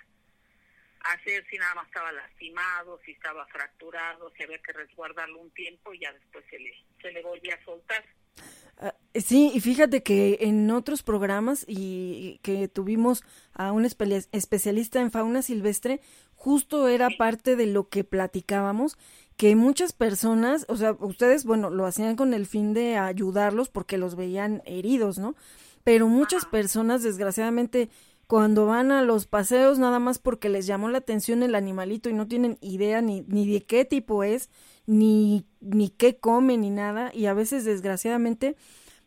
hacer 1.01 1.46
si 1.50 1.58
nada 1.58 1.75
más 1.75 1.88
estaba 1.88 2.12
lastimado, 2.12 3.00
si 3.05 3.12
estaba 3.12 3.46
fracturado, 3.48 4.32
si 4.36 4.44
había 4.44 4.60
que 4.60 4.74
resguardarlo 4.74 5.39
un 5.39 5.51
tiempo 5.51 5.94
y 5.94 6.00
ya 6.00 6.12
después 6.13 6.44
se 6.50 6.60
le, 6.60 6.74
se 7.01 7.12
le 7.12 7.22
volvía 7.22 7.55
a 7.55 7.63
soltar. 7.65 8.03
Ah, 8.77 8.96
Sí, 9.13 9.51
y 9.53 9.62
fíjate 9.62 10.03
que 10.03 10.39
en 10.41 10.70
otros 10.72 11.01
programas 11.03 11.63
y 11.67 12.39
que 12.44 12.67
tuvimos 12.67 13.24
a 13.53 13.72
un 13.72 13.86
espe- 13.86 14.27
especialista 14.34 15.00
en 15.00 15.12
fauna 15.12 15.41
silvestre, 15.41 16.01
justo 16.36 16.89
era 16.89 17.10
parte 17.12 17.55
de 17.55 17.65
lo 17.67 17.88
que 17.88 18.03
platicábamos, 18.03 18.98
que 19.38 19.56
muchas 19.56 19.94
personas, 19.94 20.65
o 20.70 20.77
sea, 20.77 20.96
ustedes, 21.00 21.44
bueno, 21.46 21.70
lo 21.70 21.86
hacían 21.86 22.15
con 22.15 22.34
el 22.34 22.46
fin 22.46 22.74
de 22.74 22.98
ayudarlos 22.98 23.70
porque 23.70 23.98
los 23.98 24.15
veían 24.15 24.62
heridos, 24.65 25.18
¿no? 25.18 25.36
Pero 25.84 26.08
muchas 26.08 26.46
personas, 26.46 27.04
desgraciadamente, 27.04 27.89
cuando 28.27 28.65
van 28.65 28.92
a 28.92 29.04
los 29.04 29.27
paseos 29.27 29.77
nada 29.77 30.00
más 30.00 30.20
porque 30.20 30.50
les 30.50 30.65
llamó 30.65 30.89
la 30.89 31.00
atención 31.00 31.44
el 31.44 31.54
animalito 31.54 32.10
y 32.10 32.13
no 32.13 32.27
tienen 32.27 32.58
idea 32.62 33.01
ni, 33.01 33.22
ni 33.27 33.51
de 33.51 33.63
qué 33.63 33.86
tipo 33.86 34.24
es, 34.24 34.50
ni, 34.86 35.46
ni 35.60 35.89
qué 35.89 36.18
come, 36.18 36.58
ni 36.58 36.70
nada, 36.70 37.12
y 37.13 37.25
a 37.25 37.34
veces, 37.34 37.65
desgraciadamente, 37.65 38.56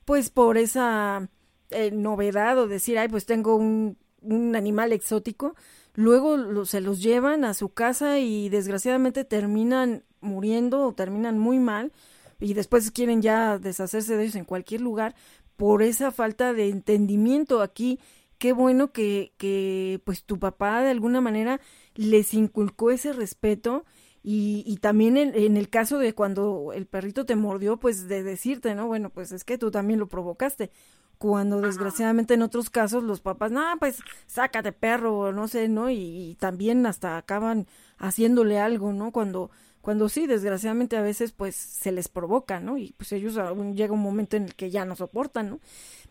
pues 0.05 0.31
por 0.31 0.59
esa 0.59 1.29
eh, 1.71 1.91
novedad 1.91 2.59
o 2.59 2.69
decir, 2.69 2.99
ay, 2.99 3.09
pues 3.09 3.27
tengo 3.27 3.57
un, 3.57 3.97
un 4.23 4.57
animal 4.57 4.93
exótico, 4.93 5.55
luego 5.99 6.65
se 6.65 6.81
los 6.81 7.03
llevan 7.03 7.45
a 7.45 7.55
su 7.55 7.71
casa 7.71 8.21
y 8.21 8.49
desgraciadamente 8.51 9.25
terminan 9.25 10.05
muriendo 10.21 10.85
o 10.87 10.93
terminan 10.95 11.41
muy 11.41 11.59
mal 11.59 11.93
y 12.39 12.55
después 12.55 12.93
quieren 12.93 13.21
ya 13.21 13.59
deshacerse 13.59 14.17
de 14.17 14.23
ellos 14.23 14.37
en 14.37 14.45
cualquier 14.45 14.81
lugar 14.81 15.17
por 15.57 15.83
esa 15.83 16.13
falta 16.13 16.53
de 16.53 16.69
entendimiento 16.69 17.63
aquí. 17.63 17.99
Qué 18.39 18.53
bueno 18.53 18.93
que, 18.93 19.33
que 19.39 20.01
pues 20.05 20.23
tu 20.23 20.39
papá 20.39 20.83
de 20.83 20.91
alguna 20.91 21.21
manera 21.21 21.61
les 21.97 22.33
inculcó 22.33 22.93
ese 22.93 23.13
respeto 23.13 23.85
y, 24.23 24.63
y 24.69 24.77
también 24.77 25.17
en, 25.17 25.35
en 25.35 25.57
el 25.57 25.69
caso 25.69 25.99
de 25.99 26.15
cuando 26.15 26.73
el 26.75 26.87
perrito 26.87 27.27
te 27.27 27.35
mordió, 27.35 27.79
pues 27.81 28.07
de 28.07 28.23
decirte, 28.23 28.77
¿no? 28.77 28.87
Bueno, 28.87 29.11
pues 29.11 29.33
es 29.33 29.43
que 29.43 29.59
tú 29.59 29.73
también 29.73 29.99
lo 29.99 30.07
provocaste. 30.09 30.71
Cuando 31.19 31.61
desgraciadamente 31.61 32.35
en 32.35 32.43
otros 32.43 32.71
casos 32.71 33.03
los 33.03 33.21
papás, 33.21 33.51
no, 33.51 33.63
pues 33.81 34.05
sácate 34.27 34.73
perro, 34.73 35.33
no 35.33 35.49
sé, 35.49 35.69
¿no? 35.69 35.91
Y, 35.91 35.97
y 35.97 36.35
también 36.37 36.87
hasta 36.87 37.17
acaban 37.17 37.67
haciéndole 37.99 38.59
algo, 38.61 38.93
¿no? 38.93 39.11
Cuando, 39.11 39.51
cuando 39.81 40.09
sí, 40.09 40.27
desgraciadamente 40.29 40.97
a 40.97 41.03
veces 41.03 41.33
pues 41.33 41.57
se 41.57 41.91
les 41.93 42.09
provoca, 42.09 42.61
¿no? 42.61 42.79
Y 42.79 42.93
pues 42.97 43.11
ellos 43.13 43.37
aún 43.39 43.75
llega 43.77 43.93
un 43.95 44.01
momento 44.03 44.37
en 44.37 44.45
el 44.45 44.55
que 44.55 44.71
ya 44.71 44.85
no 44.85 44.95
soportan, 44.97 45.51
¿no? 45.51 45.61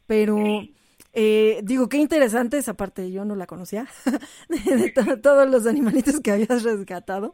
Pero 0.07 0.67
eh, 1.13 1.61
digo, 1.63 1.89
qué 1.89 1.97
interesante 1.97 2.57
esa 2.57 2.75
parte, 2.75 3.11
yo 3.11 3.25
no 3.25 3.35
la 3.35 3.47
conocía, 3.47 3.87
de, 4.49 4.75
de 4.77 4.89
to- 4.91 5.19
todos 5.21 5.49
los 5.49 5.65
animalitos 5.67 6.19
que 6.21 6.31
habías 6.31 6.63
rescatado, 6.63 7.33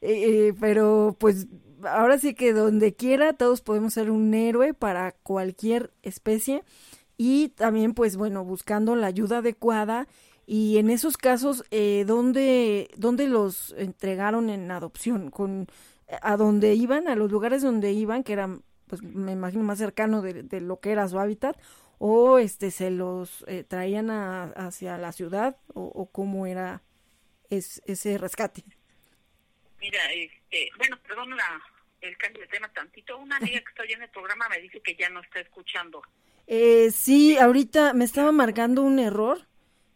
Eh, 0.00 0.48
eh, 0.50 0.54
pero 0.60 1.16
pues 1.18 1.46
ahora 1.84 2.18
sí 2.18 2.34
que 2.34 2.52
donde 2.52 2.94
quiera 2.94 3.32
todos 3.34 3.60
podemos 3.60 3.94
ser 3.94 4.10
un 4.10 4.32
héroe 4.34 4.74
para 4.74 5.12
cualquier 5.12 5.92
especie 6.02 6.64
y 7.16 7.50
también 7.50 7.94
pues 7.94 8.16
bueno, 8.16 8.44
buscando 8.44 8.96
la 8.96 9.06
ayuda 9.08 9.38
adecuada 9.38 10.06
y 10.46 10.78
en 10.78 10.90
esos 10.90 11.16
casos, 11.16 11.64
eh, 11.70 12.04
¿dónde, 12.06 12.90
¿dónde 12.96 13.26
los 13.28 13.72
entregaron 13.78 14.50
en 14.50 14.70
adopción? 14.70 15.30
¿Con, 15.30 15.66
¿A 16.22 16.36
dónde 16.36 16.74
iban? 16.74 17.08
¿A 17.08 17.16
los 17.16 17.30
lugares 17.32 17.62
donde 17.62 17.92
iban, 17.92 18.24
que 18.24 18.34
eran, 18.34 18.62
pues 18.86 19.02
me 19.02 19.32
imagino, 19.32 19.62
más 19.64 19.78
cercano 19.78 20.20
de, 20.22 20.42
de 20.42 20.60
lo 20.60 20.80
que 20.80 20.92
era 20.92 21.08
su 21.08 21.18
hábitat? 21.18 21.56
¿O 21.98 22.38
este 22.38 22.70
se 22.70 22.90
los 22.90 23.44
eh, 23.48 23.64
traían 23.64 24.10
a- 24.10 24.44
hacia 24.56 24.98
la 24.98 25.12
ciudad? 25.12 25.56
¿O, 25.74 25.82
o 25.84 26.10
cómo 26.10 26.46
era 26.46 26.82
es- 27.50 27.82
ese 27.86 28.18
rescate? 28.18 28.64
Mira, 29.80 30.00
este, 30.12 30.70
bueno, 30.78 30.98
perdón 31.06 31.36
la, 31.36 31.62
el 32.00 32.16
cambio 32.16 32.42
de 32.42 32.48
tema 32.48 32.68
tantito. 32.72 33.16
Una 33.18 33.36
amiga 33.36 33.60
que 33.60 33.68
está 33.70 33.82
oyendo 33.82 34.04
el 34.04 34.10
programa 34.10 34.48
me 34.48 34.60
dice 34.60 34.80
que 34.80 34.96
ya 34.96 35.08
no 35.10 35.20
está 35.20 35.40
escuchando. 35.40 36.02
Eh, 36.46 36.90
sí, 36.92 37.36
ahorita 37.38 37.94
me 37.94 38.04
estaba 38.04 38.32
marcando 38.32 38.82
un 38.82 38.98
error, 38.98 39.48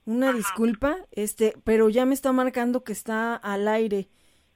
una 0.06 0.30
Ajá. 0.30 0.38
disculpa, 0.38 0.98
este, 1.10 1.54
pero 1.64 1.88
ya 1.90 2.06
me 2.06 2.14
está 2.14 2.32
marcando 2.32 2.84
que 2.84 2.92
está 2.92 3.34
al 3.36 3.68
aire. 3.68 4.08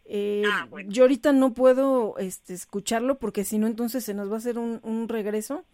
Eh, 0.05 0.43
Ah, 0.47 0.67
bueno. 0.71 0.91
Yo 0.91 1.05
ahorita 1.05 1.33
no 1.33 1.55
puedo, 1.55 2.17
este, 2.19 2.55
escucharlo 2.55 3.19
porque 3.19 3.45
si 3.45 3.59
no 3.59 3.67
entonces 3.67 4.05
se 4.05 4.15
nos 4.15 4.31
va 4.31 4.35
a 4.37 4.39
hacer 4.39 4.59
un, 4.59 4.81
un 4.83 5.09
regreso. 5.09 5.65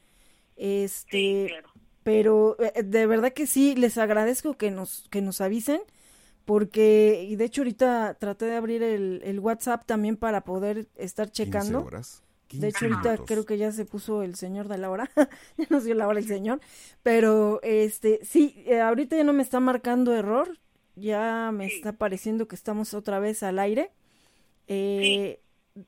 Este, 0.57 1.09
Sí, 1.11 1.47
claro. 1.49 1.69
pero 2.03 2.57
eh, 2.61 2.83
de 2.83 3.07
verdad 3.07 3.33
que 3.33 3.47
sí, 3.47 3.75
les 3.77 3.99
agradezco 3.99 4.55
que 4.57 4.71
nos, 4.71 5.07
que 5.11 5.23
nos 5.23 5.41
avisen 5.41 5.81
porque, 6.45 7.27
y 7.29 7.37
de 7.37 7.45
hecho 7.47 7.63
ahorita 7.63 8.15
traté 8.21 8.47
de 8.47 8.57
abrir 8.57 8.83
el, 8.83 9.21
el 9.25 9.41
WhatsApp 9.41 9.85
también 9.87 10.17
para 10.17 10.45
poder 10.45 10.89
estar 10.97 11.31
checando. 11.31 11.81
15 11.81 11.87
horas. 11.87 12.23
De 12.53 12.69
hecho, 12.69 12.87
15 12.87 12.95
ahorita 13.09 13.25
creo 13.27 13.45
que 13.45 13.59
ya 13.59 13.73
se 13.73 13.85
puso 13.85 14.23
el 14.23 14.35
señor 14.35 14.69
de 14.69 14.79
la 14.79 14.91
hora. 14.91 15.11
ya 15.59 15.67
nos 15.71 15.85
dio 15.85 15.95
la 15.95 16.09
hora 16.09 16.19
el 16.19 16.27
señor. 16.27 16.61
Pero, 17.03 17.61
este, 17.63 18.21
sí, 18.25 18.63
eh, 18.67 18.81
ahorita 18.81 19.17
ya 19.17 19.25
no 19.25 19.33
me 19.33 19.43
está 19.43 19.61
marcando 19.61 20.15
error. 20.15 20.59
Ya 20.97 21.51
me 21.53 21.69
Sí. 21.69 21.77
está 21.77 21.93
pareciendo 21.93 22.49
que 22.49 22.57
estamos 22.57 22.95
otra 22.95 23.19
vez 23.21 23.43
al 23.43 23.59
aire. 23.59 23.91
Eh, 24.67 25.41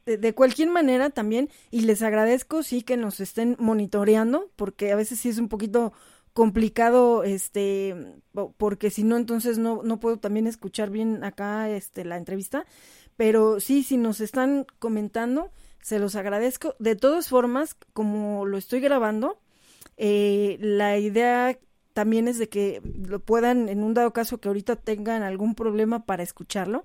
de, 0.07 0.17
de 0.19 0.35
cualquier 0.35 0.71
manera 0.71 1.11
también, 1.11 1.49
y 1.71 1.81
les 1.83 2.03
agradezco, 2.03 2.63
sí, 2.63 2.83
que 2.83 2.97
nos 2.97 3.19
estén 3.21 3.57
monitoreando, 3.59 4.51
porque 4.57 4.93
a 4.93 4.97
veces 4.97 5.19
sí 5.19 5.29
es 5.29 5.39
un 5.39 5.49
poquito 5.49 5.93
complicado, 6.33 7.25
este, 7.25 7.97
po- 8.33 8.55
porque 8.57 8.91
si 8.91 9.03
no, 9.03 9.17
entonces 9.17 9.59
no, 9.59 9.83
no 9.83 9.99
puedo 9.99 10.19
también 10.19 10.47
escuchar 10.47 10.91
bien 10.91 11.25
acá, 11.25 11.69
este, 11.71 12.05
la 12.05 12.17
entrevista. 12.17 12.65
Pero 13.17 13.59
sí, 13.61 13.83
si 13.83 13.97
nos 13.97 14.21
están 14.21 14.65
comentando, 14.79 15.51
se 15.83 15.99
los 15.99 16.17
agradezco. 16.17 16.75
De 16.79 16.97
todas 16.97 17.29
formas, 17.29 17.77
como 17.93 18.47
lo 18.47 18.59
estoy 18.59 18.81
grabando, 18.81 19.39
eh, 19.97 20.57
la 20.61 20.99
idea 20.99 21.59
también 21.93 22.29
es 22.29 22.39
de 22.39 22.49
que 22.49 22.81
lo 23.07 23.21
puedan, 23.21 23.69
en 23.69 23.83
un 23.83 23.95
dado 23.95 24.13
caso 24.13 24.39
que 24.39 24.49
ahorita 24.49 24.77
tengan 24.77 25.23
algún 25.23 25.55
problema 25.55 26.07
para 26.07 26.23
escucharlo, 26.23 26.85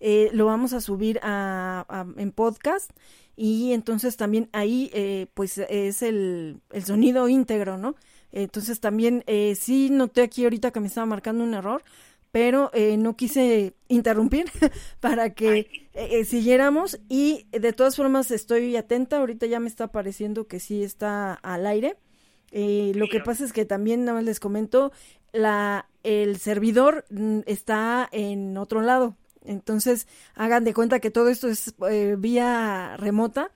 eh, 0.00 0.30
lo 0.32 0.46
vamos 0.46 0.72
a 0.72 0.80
subir 0.80 1.20
a, 1.22 2.06
en 2.16 2.32
podcast 2.32 2.90
y 3.36 3.72
entonces 3.72 4.16
también 4.16 4.48
ahí 4.52 4.90
eh, 4.92 5.26
pues 5.34 5.58
es 5.58 6.02
el, 6.02 6.60
el 6.70 6.84
sonido 6.84 7.28
íntegro, 7.28 7.78
¿no? 7.78 7.94
Entonces 8.34 8.80
también 8.80 9.22
eh, 9.28 9.54
sí 9.54 9.90
noté 9.90 10.22
aquí 10.22 10.42
ahorita 10.42 10.72
que 10.72 10.80
me 10.80 10.88
estaba 10.88 11.06
marcando 11.06 11.44
un 11.44 11.54
error, 11.54 11.84
pero 12.34 12.68
eh, 12.74 12.96
no 12.96 13.14
quise 13.14 13.76
interrumpir 13.86 14.50
para 14.98 15.34
que 15.34 15.58
eh, 15.58 15.68
eh, 15.92 16.24
siguiéramos 16.24 16.98
y 17.08 17.46
de 17.52 17.72
todas 17.72 17.94
formas 17.94 18.32
estoy 18.32 18.74
atenta, 18.74 19.18
ahorita 19.18 19.46
ya 19.46 19.60
me 19.60 19.68
está 19.68 19.92
pareciendo 19.92 20.48
que 20.48 20.58
sí 20.58 20.82
está 20.82 21.34
al 21.34 21.64
aire. 21.64 21.96
Eh, 22.50 22.90
lo 22.96 23.06
que 23.06 23.20
pasa 23.20 23.44
es 23.44 23.52
que 23.52 23.64
también 23.64 24.04
nada 24.04 24.18
más 24.18 24.24
les 24.24 24.40
comento, 24.40 24.90
la, 25.32 25.88
el 26.02 26.38
servidor 26.38 27.04
mm, 27.08 27.42
está 27.46 28.08
en 28.10 28.56
otro 28.56 28.80
lado. 28.82 29.16
Entonces, 29.44 30.08
hagan 30.34 30.64
de 30.64 30.74
cuenta 30.74 30.98
que 30.98 31.12
todo 31.12 31.28
esto 31.28 31.46
es 31.46 31.72
eh, 31.88 32.16
vía 32.18 32.96
remota. 32.96 33.52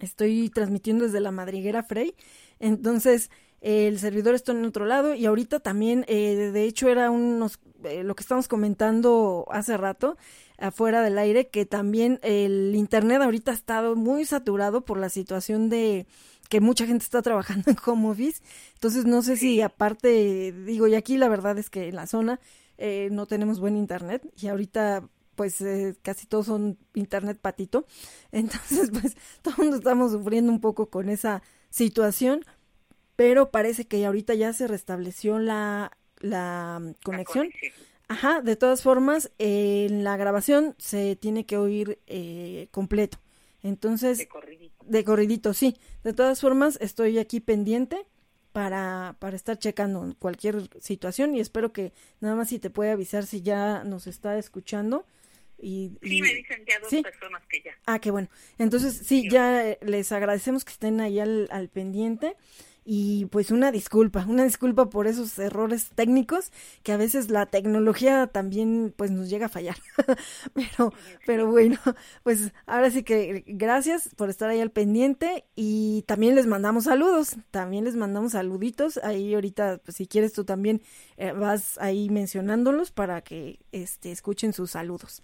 Estoy 0.00 0.50
transmitiendo 0.50 1.04
desde 1.04 1.20
la 1.20 1.30
madriguera 1.30 1.82
Frey. 1.82 2.14
Entonces, 2.58 3.30
el 3.64 3.98
servidor 3.98 4.34
está 4.34 4.52
en 4.52 4.62
otro 4.66 4.84
lado 4.84 5.14
y 5.14 5.24
ahorita 5.24 5.58
también, 5.58 6.04
eh, 6.06 6.50
de 6.52 6.64
hecho, 6.64 6.90
era 6.90 7.10
unos, 7.10 7.58
eh, 7.84 8.02
lo 8.04 8.14
que 8.14 8.22
estamos 8.22 8.48
comentando 8.48 9.46
hace 9.50 9.76
rato, 9.76 10.16
afuera 10.58 11.02
del 11.02 11.18
aire, 11.18 11.48
que 11.48 11.66
también 11.66 12.20
el 12.22 12.74
internet 12.74 13.22
ahorita 13.22 13.50
ha 13.50 13.54
estado 13.54 13.96
muy 13.96 14.24
saturado 14.24 14.84
por 14.84 14.98
la 14.98 15.08
situación 15.08 15.68
de 15.68 16.06
que 16.48 16.60
mucha 16.60 16.86
gente 16.86 17.04
está 17.04 17.22
trabajando 17.22 17.64
en 17.70 17.76
home 17.84 18.08
office. 18.08 18.42
Entonces, 18.74 19.04
no 19.04 19.22
sé 19.22 19.36
si 19.36 19.60
aparte, 19.60 20.52
digo, 20.52 20.86
y 20.86 20.94
aquí 20.94 21.16
la 21.16 21.28
verdad 21.28 21.58
es 21.58 21.70
que 21.70 21.88
en 21.88 21.96
la 21.96 22.06
zona 22.06 22.40
eh, 22.78 23.08
no 23.12 23.26
tenemos 23.26 23.60
buen 23.60 23.76
internet 23.76 24.28
y 24.36 24.48
ahorita 24.48 25.08
pues 25.34 25.60
eh, 25.60 25.96
casi 26.02 26.26
todos 26.26 26.46
son 26.46 26.78
internet 26.94 27.38
patito. 27.40 27.86
Entonces, 28.32 28.90
pues 28.90 29.16
todo 29.42 29.54
el 29.58 29.62
mundo 29.64 29.76
estamos 29.78 30.12
sufriendo 30.12 30.52
un 30.52 30.60
poco 30.60 30.90
con 30.90 31.08
esa 31.08 31.42
situación, 31.70 32.44
pero 33.16 33.50
parece 33.50 33.86
que 33.86 34.04
ahorita 34.04 34.34
ya 34.34 34.52
se 34.52 34.66
restableció 34.68 35.38
la, 35.38 35.96
la 36.24 36.78
mm, 36.80 36.86
La 36.88 36.94
conexión. 37.02 37.50
Ajá, 38.08 38.42
de 38.42 38.56
todas 38.56 38.82
formas, 38.82 39.30
eh, 39.38 39.86
en 39.88 40.04
la 40.04 40.16
grabación 40.16 40.74
se 40.78 41.16
tiene 41.16 41.46
que 41.46 41.56
oír 41.56 41.98
eh, 42.06 42.68
completo. 42.70 43.18
Entonces, 43.62 44.18
De 44.18 44.28
corridito. 44.28 44.84
de 44.86 45.04
corridito, 45.04 45.54
sí. 45.54 45.76
De 46.02 46.12
todas 46.12 46.40
formas, 46.40 46.76
estoy 46.82 47.18
aquí 47.18 47.40
pendiente 47.40 47.96
para, 48.52 49.16
para 49.20 49.36
estar 49.36 49.58
checando 49.58 50.14
cualquier 50.18 50.68
situación 50.80 51.34
y 51.34 51.40
espero 51.40 51.72
que 51.72 51.92
nada 52.20 52.36
más 52.36 52.50
si 52.50 52.58
te 52.58 52.68
puede 52.70 52.90
avisar 52.90 53.24
si 53.26 53.40
ya 53.40 53.84
nos 53.84 54.06
está 54.06 54.36
escuchando. 54.38 55.06
Y, 55.58 55.92
Sí, 56.02 56.18
y- 56.18 56.20
me 56.22 56.34
dicen 56.34 56.62
ya 56.68 56.78
dos 56.80 56.90
sí. 56.90 57.00
personas 57.02 57.42
que 57.48 57.62
ya. 57.62 57.72
Ah, 57.86 57.98
qué 58.00 58.10
bueno. 58.10 58.28
Entonces, 58.58 59.00
sí, 59.06 59.30
ya 59.30 59.66
eh, 59.66 59.78
les 59.80 60.12
agradecemos 60.12 60.64
que 60.64 60.72
estén 60.72 61.00
ahí 61.00 61.18
al, 61.20 61.48
al 61.50 61.68
pendiente. 61.70 62.36
Y 62.84 63.26
pues 63.26 63.50
una 63.50 63.72
disculpa, 63.72 64.26
una 64.28 64.44
disculpa 64.44 64.90
por 64.90 65.06
esos 65.06 65.38
errores 65.38 65.90
técnicos 65.94 66.52
que 66.82 66.92
a 66.92 66.98
veces 66.98 67.30
la 67.30 67.46
tecnología 67.46 68.26
también 68.26 68.92
pues 68.94 69.10
nos 69.10 69.30
llega 69.30 69.46
a 69.46 69.48
fallar. 69.48 69.76
pero, 70.54 70.92
pero 71.26 71.50
bueno, 71.50 71.78
pues 72.22 72.52
ahora 72.66 72.90
sí 72.90 73.02
que 73.02 73.44
gracias 73.46 74.10
por 74.16 74.28
estar 74.28 74.50
ahí 74.50 74.60
al 74.60 74.70
pendiente 74.70 75.46
y 75.56 76.02
también 76.02 76.34
les 76.34 76.46
mandamos 76.46 76.84
saludos, 76.84 77.36
también 77.50 77.84
les 77.84 77.96
mandamos 77.96 78.32
saluditos. 78.32 78.98
Ahí 78.98 79.34
ahorita, 79.34 79.80
pues 79.82 79.96
si 79.96 80.06
quieres 80.06 80.34
tú 80.34 80.44
también 80.44 80.82
eh, 81.16 81.32
vas 81.32 81.78
ahí 81.78 82.10
mencionándolos 82.10 82.90
para 82.90 83.22
que 83.22 83.60
este 83.72 84.12
escuchen 84.12 84.52
sus 84.52 84.72
saludos. 84.72 85.22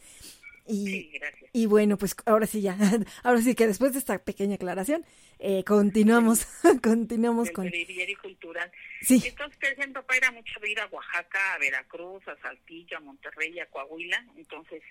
Y, 0.70 0.86
Sí, 0.86 1.10
gracias. 1.14 1.50
y 1.52 1.66
bueno, 1.66 1.98
pues 1.98 2.14
ahora 2.26 2.46
sí 2.46 2.60
ya, 2.62 2.76
ahora 3.24 3.40
sí 3.42 3.54
que 3.54 3.66
después 3.66 3.92
de 3.92 3.98
esta 3.98 4.18
pequeña 4.22 4.54
aclaración, 4.54 5.04
eh, 5.38 5.64
continuamos, 5.64 6.46
continuamos 6.82 7.46
Del 7.46 7.54
con... 7.54 7.66
breviario 7.68 8.16
cultural. 8.22 8.70
Sí, 9.02 9.22
Entonces, 9.26 9.58
por 9.58 9.68
ejemplo, 9.70 10.02
papá 10.02 10.16
era 10.16 10.30
mucho 10.30 10.60
de 10.60 10.70
ir 10.70 10.80
a 10.80 10.86
Oaxaca, 10.86 11.54
a 11.54 11.58
Veracruz, 11.58 12.26
a 12.28 12.36
Saltillo, 12.40 12.96
a 12.96 13.00
Monterrey, 13.00 13.58
a 13.58 13.66
Coahuila. 13.66 14.24
Entonces, 14.36 14.82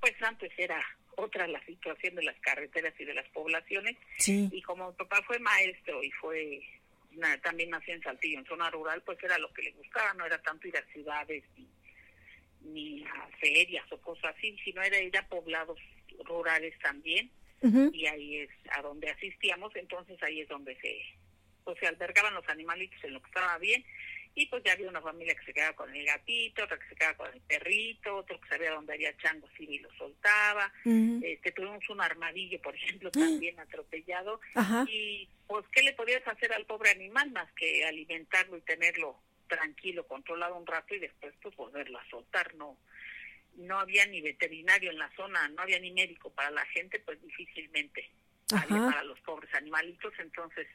pues 0.00 0.14
antes 0.22 0.50
era 0.56 0.82
otra 1.16 1.46
la 1.46 1.64
situación 1.66 2.14
de 2.16 2.22
las 2.24 2.36
carreteras 2.40 2.94
y 2.98 3.04
de 3.04 3.14
las 3.14 3.28
poblaciones. 3.28 3.96
sí, 4.18 4.48
Y 4.50 4.62
como 4.62 4.90
mi 4.90 4.96
papá 4.96 5.22
fue 5.26 5.38
maestro 5.38 6.02
y 6.02 6.10
fue 6.12 6.60
na- 7.12 7.38
también 7.42 7.70
nació 7.70 7.94
en 7.94 8.02
Saltillo, 8.02 8.38
en 8.38 8.46
zona 8.46 8.70
rural, 8.70 9.02
pues 9.04 9.22
era 9.22 9.38
lo 9.38 9.52
que 9.52 9.62
le 9.62 9.72
gustaba, 9.72 10.14
no 10.14 10.24
era 10.24 10.40
tanto 10.40 10.66
ir 10.66 10.76
a 10.78 10.84
ciudades 10.92 11.44
ni, 11.56 11.68
ni 12.64 13.04
a 13.04 13.28
ferias 13.40 13.90
o 13.92 14.00
cosas 14.00 14.34
así, 14.36 14.56
sino 14.64 14.82
era 14.82 15.00
ir 15.00 15.16
a 15.16 15.26
poblados 15.28 15.78
rurales 16.24 16.78
también 16.80 17.30
y 17.92 18.06
ahí 18.06 18.38
es 18.38 18.50
a 18.76 18.82
donde 18.82 19.08
asistíamos, 19.08 19.74
entonces 19.76 20.20
ahí 20.22 20.40
es 20.40 20.48
donde 20.48 20.76
se 20.80 20.98
pues 21.64 21.78
se 21.78 21.86
albergaban 21.86 22.34
los 22.34 22.48
animalitos 22.48 23.02
en 23.04 23.14
lo 23.14 23.22
que 23.22 23.28
estaba 23.28 23.56
bien 23.58 23.84
y 24.34 24.46
pues 24.46 24.64
ya 24.64 24.72
había 24.72 24.88
una 24.88 25.00
familia 25.00 25.34
que 25.36 25.44
se 25.44 25.52
quedaba 25.52 25.76
con 25.76 25.94
el 25.94 26.04
gatito, 26.04 26.64
otra 26.64 26.78
que 26.78 26.88
se 26.88 26.96
quedaba 26.96 27.16
con 27.16 27.32
el 27.32 27.40
perrito, 27.42 28.16
otro 28.16 28.40
que 28.40 28.48
sabía 28.48 28.72
dónde 28.72 28.94
había 28.94 29.16
changos 29.18 29.50
y 29.58 29.78
lo 29.78 29.92
soltaba, 29.94 30.72
este 30.84 31.52
tuvimos 31.52 31.88
un 31.88 32.00
armadillo 32.00 32.60
por 32.60 32.74
ejemplo 32.74 33.10
también 33.12 33.60
atropellado 33.60 34.40
y 34.88 35.28
pues 35.46 35.64
qué 35.70 35.82
le 35.82 35.92
podías 35.92 36.26
hacer 36.26 36.52
al 36.52 36.66
pobre 36.66 36.90
animal 36.90 37.30
más 37.30 37.50
que 37.52 37.84
alimentarlo 37.84 38.56
y 38.56 38.62
tenerlo 38.62 39.16
tranquilo, 39.52 40.06
controlado 40.06 40.56
un 40.56 40.66
rato 40.66 40.94
y 40.94 40.98
después 40.98 41.34
pues 41.42 41.54
volverlo 41.56 41.98
a 41.98 42.08
soltar, 42.08 42.54
no 42.54 42.78
no 43.56 43.78
había 43.78 44.06
ni 44.06 44.22
veterinario 44.22 44.90
en 44.90 44.98
la 44.98 45.14
zona, 45.14 45.46
no 45.48 45.60
había 45.60 45.78
ni 45.78 45.90
médico 45.90 46.30
para 46.30 46.50
la 46.50 46.64
gente, 46.66 47.00
pues 47.00 47.20
difícilmente. 47.20 48.10
Había 48.50 48.90
para 48.90 49.04
los 49.04 49.20
pobres 49.20 49.52
animalitos, 49.54 50.14
entonces 50.18 50.66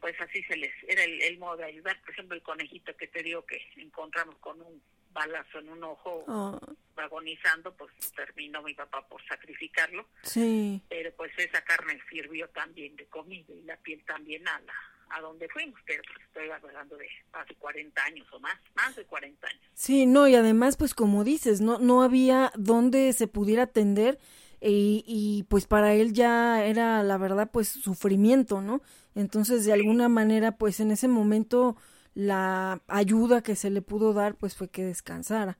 pues 0.00 0.20
así 0.20 0.42
se 0.44 0.56
les 0.56 0.72
era 0.88 1.02
el, 1.02 1.20
el 1.22 1.38
modo 1.38 1.58
de 1.58 1.64
ayudar, 1.64 2.00
por 2.00 2.10
ejemplo 2.10 2.36
el 2.36 2.42
conejito 2.42 2.96
que 2.96 3.08
te 3.08 3.22
digo 3.22 3.44
que 3.44 3.60
encontramos 3.76 4.36
con 4.38 4.60
un 4.60 4.82
balazo 5.12 5.58
en 5.58 5.68
un 5.68 5.84
ojo 5.84 6.24
oh, 6.26 6.60
agonizando, 6.96 7.76
pues 7.76 7.92
terminó 8.16 8.62
mi 8.62 8.74
papá 8.74 9.06
por 9.06 9.24
sacrificarlo. 9.26 10.08
Sí, 10.22 10.82
pero 10.88 11.12
pues 11.14 11.32
esa 11.36 11.62
carne 11.62 12.00
sirvió 12.08 12.48
también 12.48 12.96
de 12.96 13.06
comida 13.06 13.52
y 13.52 13.62
la 13.62 13.76
piel 13.76 14.04
también 14.04 14.46
a 14.46 14.60
la 14.60 14.74
a 15.12 15.20
donde 15.20 15.48
fuimos, 15.48 15.78
pero 15.86 16.02
pues 16.06 16.24
estoy 16.26 16.50
hablando 16.50 16.96
de 16.96 17.06
hace 17.32 17.54
40 17.56 18.04
años 18.04 18.26
o 18.32 18.40
más, 18.40 18.54
más 18.74 18.94
de 18.96 19.04
40 19.04 19.46
años. 19.46 19.62
sí, 19.74 20.06
no, 20.06 20.28
y 20.28 20.34
además, 20.34 20.76
pues 20.76 20.94
como 20.94 21.24
dices, 21.24 21.60
no, 21.60 21.78
no 21.78 22.02
había 22.02 22.52
donde 22.56 23.12
se 23.12 23.26
pudiera 23.28 23.64
atender 23.64 24.18
y, 24.60 25.04
y 25.06 25.44
pues 25.44 25.66
para 25.66 25.94
él 25.94 26.12
ya 26.12 26.64
era, 26.64 27.02
la 27.02 27.18
verdad, 27.18 27.50
pues 27.52 27.68
sufrimiento, 27.68 28.60
¿no? 28.60 28.80
Entonces, 29.14 29.64
de 29.64 29.72
alguna 29.72 30.08
manera, 30.08 30.56
pues 30.56 30.80
en 30.80 30.90
ese 30.92 31.08
momento 31.08 31.76
la 32.14 32.82
ayuda 32.88 33.42
que 33.42 33.56
se 33.56 33.70
le 33.70 33.82
pudo 33.82 34.12
dar, 34.12 34.36
pues 34.36 34.54
fue 34.56 34.68
que 34.68 34.84
descansara, 34.84 35.58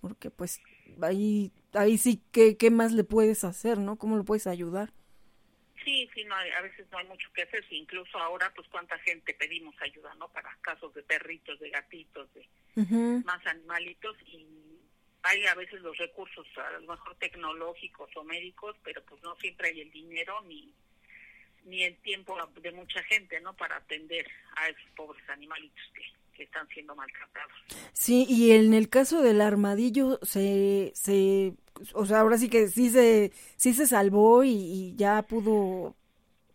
porque 0.00 0.30
pues 0.30 0.60
ahí, 1.02 1.52
ahí 1.72 1.98
sí, 1.98 2.22
¿qué, 2.32 2.56
qué 2.56 2.70
más 2.70 2.92
le 2.92 3.04
puedes 3.04 3.44
hacer, 3.44 3.78
¿no? 3.78 3.96
¿Cómo 3.96 4.16
lo 4.16 4.24
puedes 4.24 4.46
ayudar? 4.46 4.92
Sí, 5.86 6.10
sí, 6.12 6.24
no 6.24 6.34
hay- 6.34 6.50
a 6.50 6.60
veces 6.62 6.84
no 6.90 6.98
hay 6.98 7.06
mucho 7.06 7.32
que 7.32 7.42
hacer, 7.42 7.64
incluso 7.70 8.18
ahora 8.18 8.52
pues 8.54 8.66
cuánta 8.68 8.98
gente 8.98 9.32
pedimos 9.34 9.72
ayuda, 9.80 10.12
¿no? 10.16 10.28
Para 10.32 10.52
casos 10.60 10.92
de 10.94 11.02
perritos, 11.04 11.60
de 11.60 11.70
gatitos, 11.70 12.28
de 12.34 12.44
más 13.24 13.46
animalitos 13.46 14.16
y 14.26 14.44
hay 15.22 15.46
a 15.46 15.54
veces 15.54 15.80
los 15.82 15.96
recursos, 15.96 16.44
a 16.58 16.70
lo 16.72 16.80
mejor 16.92 17.14
tecnológicos 17.18 18.10
o 18.16 18.24
médicos, 18.24 18.76
pero 18.82 19.00
pues 19.04 19.22
no 19.22 19.36
siempre 19.36 19.68
hay 19.68 19.80
el 19.82 19.90
dinero 19.92 20.42
ni 20.42 20.74
ni 21.64 21.82
el 21.84 21.96
tiempo 21.98 22.36
de 22.60 22.70
mucha 22.72 23.02
gente, 23.04 23.40
¿no? 23.40 23.54
Para 23.56 23.76
atender 23.76 24.28
a 24.56 24.68
esos 24.68 24.90
pobres 24.96 25.28
animalitos 25.28 25.82
que 25.94 26.02
que 26.36 26.44
están 26.44 26.66
siendo 26.68 26.94
maltratados. 26.94 27.52
Sí, 27.92 28.26
y 28.28 28.52
en 28.52 28.74
el 28.74 28.88
caso 28.88 29.22
del 29.22 29.40
armadillo 29.40 30.18
se, 30.22 30.92
se, 30.94 31.54
o 31.94 32.06
sea, 32.06 32.20
ahora 32.20 32.38
sí 32.38 32.48
que 32.48 32.68
sí 32.68 32.90
se, 32.90 33.32
sí 33.56 33.74
se 33.74 33.86
salvó 33.86 34.44
y, 34.44 34.50
y 34.50 34.96
ya 34.96 35.22
pudo 35.22 35.94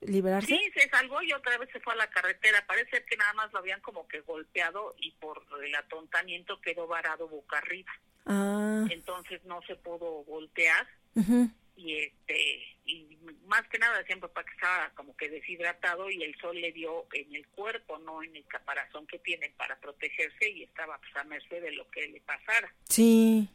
liberarse. 0.02 0.48
Sí, 0.48 0.60
se 0.76 0.90
salvó 0.90 1.22
y 1.22 1.32
otra 1.34 1.58
vez 1.58 1.70
se 1.72 1.80
fue 1.80 1.94
a 1.94 1.98
la 1.98 2.10
carretera. 2.10 2.66
Parece 2.68 3.04
que 3.06 3.18
nada 3.18 3.34
más 3.34 3.52
lo 3.54 3.60
habían 3.60 3.82
como 3.82 4.08
que 4.08 4.22
golpeado 4.22 4.96
y 5.00 5.12
por 5.14 5.44
el 5.64 5.76
atontamiento 5.76 6.60
quedó 6.62 6.88
varado 6.88 7.28
boca 7.28 7.58
arriba. 7.58 7.92
Ah, 8.26 8.86
Entonces 8.90 9.44
no 9.46 9.62
se 9.64 9.76
pudo 9.76 10.24
voltear 10.26 10.88
ujú. 11.16 11.50
Y 11.76 11.98
este 11.98 12.68
y 12.86 13.18
más 13.46 13.68
que 13.70 13.78
nada 13.80 13.98
decían 14.00 14.20
papá 14.20 14.44
que 14.44 14.54
estaba 14.54 14.90
como 14.96 15.16
que 15.16 15.30
deshidratado 15.30 16.10
y 16.10 16.24
el 16.24 16.36
sol 16.40 16.60
le 16.60 16.72
dio 16.72 17.08
en 17.14 17.34
el 17.36 17.48
cuerpo, 17.48 17.98
no 18.00 18.22
en 18.24 18.36
el 18.36 18.46
caparazón 18.48 19.06
que 19.08 19.20
tienen 19.20 19.54
para 19.54 19.80
protegerse 19.80 20.50
y 20.50 20.64
estaba 20.64 20.98
pues 20.98 21.16
a 21.16 21.24
merced 21.24 21.62
de 21.62 21.72
lo 21.72 21.90
que 21.92 22.08
le 22.08 22.20
pasara. 22.22 22.74
sí, 22.90 23.48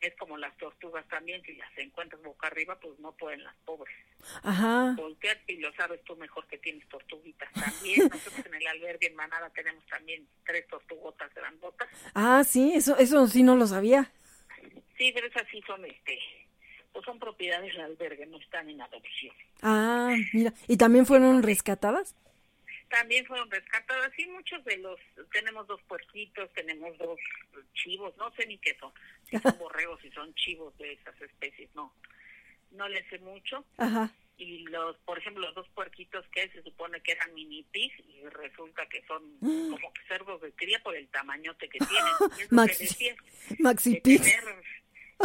Es 0.00 0.14
como 0.16 0.38
las 0.38 0.56
tortugas 0.58 1.06
también, 1.08 1.42
si 1.42 1.54
las 1.56 1.76
encuentras 1.76 2.22
boca 2.22 2.46
arriba, 2.46 2.78
pues 2.80 2.98
no 3.00 3.12
pueden 3.16 3.42
las 3.42 3.56
pobres 3.64 3.94
ajá, 4.42 4.94
voltear 4.96 5.38
y 5.48 5.56
lo 5.56 5.72
sabes 5.74 6.02
tú 6.04 6.16
mejor 6.16 6.46
que 6.46 6.58
tienes 6.58 6.88
tortuguitas 6.88 7.52
también. 7.52 8.08
Nosotros 8.12 8.46
en 8.46 8.54
el 8.54 8.66
albergue 8.68 9.08
en 9.08 9.16
Manada 9.16 9.50
tenemos 9.50 9.84
también 9.86 10.26
tres 10.46 10.66
tortugotas 10.68 11.34
grandotas. 11.34 11.88
ah, 12.14 12.42
sí, 12.44 12.72
eso, 12.74 12.96
eso 12.96 13.26
sí 13.26 13.42
no 13.42 13.56
lo 13.56 13.66
sabía. 13.66 14.10
Sí, 14.96 15.10
pero 15.12 15.26
esas 15.26 15.46
sí 15.50 15.60
son, 15.66 15.84
este, 15.84 16.18
pues 16.98 17.04
son 17.06 17.20
propiedades 17.20 17.72
del 17.74 17.82
albergue, 17.84 18.26
no 18.26 18.38
están 18.38 18.68
en 18.68 18.80
adopción. 18.82 19.32
Ah, 19.62 20.16
mira, 20.32 20.52
¿y 20.66 20.76
también 20.76 21.06
fueron 21.06 21.44
rescatadas? 21.44 22.16
También 22.88 23.24
fueron 23.26 23.48
rescatadas, 23.50 24.10
sí, 24.16 24.26
muchos 24.26 24.64
de 24.64 24.78
los, 24.78 24.98
tenemos 25.30 25.64
dos 25.68 25.80
puerquitos, 25.82 26.52
tenemos 26.54 26.98
dos 26.98 27.20
chivos, 27.74 28.16
no 28.16 28.32
sé 28.34 28.46
ni 28.46 28.58
qué 28.58 28.76
son, 28.80 28.90
si 29.30 29.38
son 29.38 29.56
borregos, 29.60 30.00
si 30.00 30.10
son 30.10 30.34
chivos 30.34 30.76
de 30.78 30.94
esas 30.94 31.20
especies, 31.20 31.68
no, 31.76 31.94
no 32.72 32.88
les 32.88 33.06
sé 33.10 33.18
mucho. 33.20 33.64
Ajá, 33.76 34.10
Y 34.38 34.64
los, 34.70 34.96
por 35.04 35.18
ejemplo, 35.18 35.46
los 35.46 35.54
dos 35.54 35.68
puerquitos 35.68 36.26
que 36.32 36.48
se 36.48 36.62
supone 36.64 37.00
que 37.02 37.12
eran 37.12 37.32
mini 37.34 37.62
pig 37.70 37.92
y 38.08 38.26
resulta 38.30 38.86
que 38.88 39.04
son 39.06 39.22
como 39.40 39.92
cerdos 40.08 40.40
de 40.40 40.50
cría 40.52 40.80
por 40.82 40.96
el 40.96 41.06
tamañote 41.08 41.68
que 41.68 41.78
tienen. 41.78 42.12
Lo 42.18 42.28
que 42.30 42.48
Maxi- 42.48 43.16
Maxi 43.60 43.94
de 43.94 44.00
Pig. 44.00 44.20
tener 44.22 44.44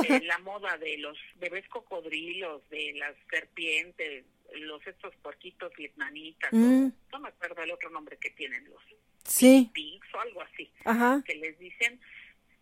eh, 0.08 0.22
la 0.24 0.40
moda 0.40 0.78
de 0.78 0.98
los 0.98 1.18
bebés 1.36 1.68
cocodrilos, 1.70 2.68
de 2.70 2.94
las 2.96 3.16
serpientes, 3.30 4.26
los 4.56 4.86
estos 4.88 5.16
puerquitos 5.18 5.72
vietnamitas, 5.76 6.52
Mm. 6.54 6.88
o- 6.88 6.92
no 7.12 7.20
me 7.20 7.30
acuerdo 7.30 7.62
el 7.64 7.72
otro 7.72 7.90
nombre 7.90 8.18
que 8.18 8.30
tienen 8.32 8.64
los 8.70 8.82
Sí, 9.26 9.70
pigs 9.74 10.08
o 10.14 10.20
algo 10.20 10.42
así, 10.42 10.70
ajá, 10.84 11.22
que 11.26 11.36
les 11.36 11.58
dicen, 11.58 12.00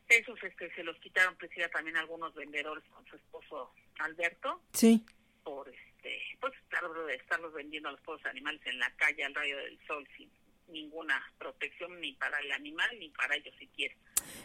esos 0.08 0.42
este, 0.44 0.72
se 0.76 0.84
los 0.84 0.96
quitaron 1.00 1.36
precisamente 1.38 1.74
también 1.74 1.98
algunos 1.98 2.34
vendedores 2.36 2.84
con 2.90 3.06
su 3.08 3.16
esposo 3.16 3.74
Alberto, 4.00 4.62
sí. 4.74 5.04
por 5.44 5.68
este, 5.70 6.20
pues 6.40 6.54
estar, 6.58 6.84
estarlos 7.16 7.54
vendiendo 7.54 7.90
a 7.90 7.94
los 7.94 8.02
pobres 8.02 8.26
animales 8.28 8.62
en 8.66 8.78
la 8.80 8.92
calle 8.96 9.24
al 9.24 9.34
rayo 9.34 9.58
del 9.58 9.80
sol 9.88 10.08
sin 10.18 10.30
ninguna 10.68 11.22
protección 11.38 12.00
ni 12.00 12.14
para 12.14 12.40
el 12.40 12.52
animal 12.52 12.90
ni 13.00 13.10
para 13.10 13.36
ellos 13.36 13.54
siquiera. 13.60 13.96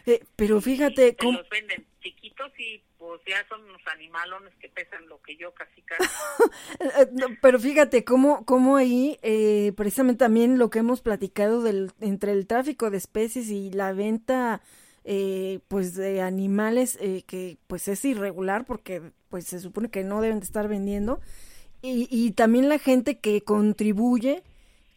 Eh, 0.05 0.23
pero 0.35 0.61
fíjate 0.61 1.15
cómo... 1.15 1.39
los 1.39 1.49
venden 1.49 1.85
chiquitos 2.01 2.51
y 2.57 2.81
pues 2.97 3.21
ya 3.27 3.45
son 3.47 3.61
unos 3.63 3.81
animalones 3.87 4.53
que 4.59 4.69
pesan 4.69 5.07
lo 5.07 5.21
que 5.21 5.35
yo 5.35 5.53
casi 5.53 5.81
casi. 5.81 6.03
Eh, 6.79 7.07
no, 7.13 7.27
Pero 7.41 7.59
fíjate 7.59 8.03
cómo, 8.03 8.45
cómo 8.45 8.77
ahí, 8.77 9.17
eh, 9.21 9.73
precisamente 9.75 10.19
también 10.19 10.57
lo 10.57 10.69
que 10.69 10.79
hemos 10.79 11.01
platicado 11.01 11.61
del, 11.61 11.91
entre 11.99 12.31
el 12.31 12.47
tráfico 12.47 12.89
de 12.89 12.97
especies 12.97 13.49
y 13.49 13.71
la 13.71 13.93
venta, 13.93 14.61
eh, 15.03 15.59
pues 15.67 15.95
de 15.95 16.21
animales, 16.21 16.97
eh, 17.01 17.23
que 17.25 17.57
pues 17.67 17.87
es 17.87 18.03
irregular 18.05 18.65
porque 18.65 19.01
pues 19.29 19.45
se 19.45 19.59
supone 19.59 19.89
que 19.89 20.03
no 20.03 20.21
deben 20.21 20.39
de 20.39 20.45
estar 20.45 20.67
vendiendo. 20.67 21.19
Y, 21.81 22.07
y 22.09 22.31
también 22.31 22.69
la 22.69 22.79
gente 22.79 23.19
que 23.19 23.41
contribuye 23.41 24.43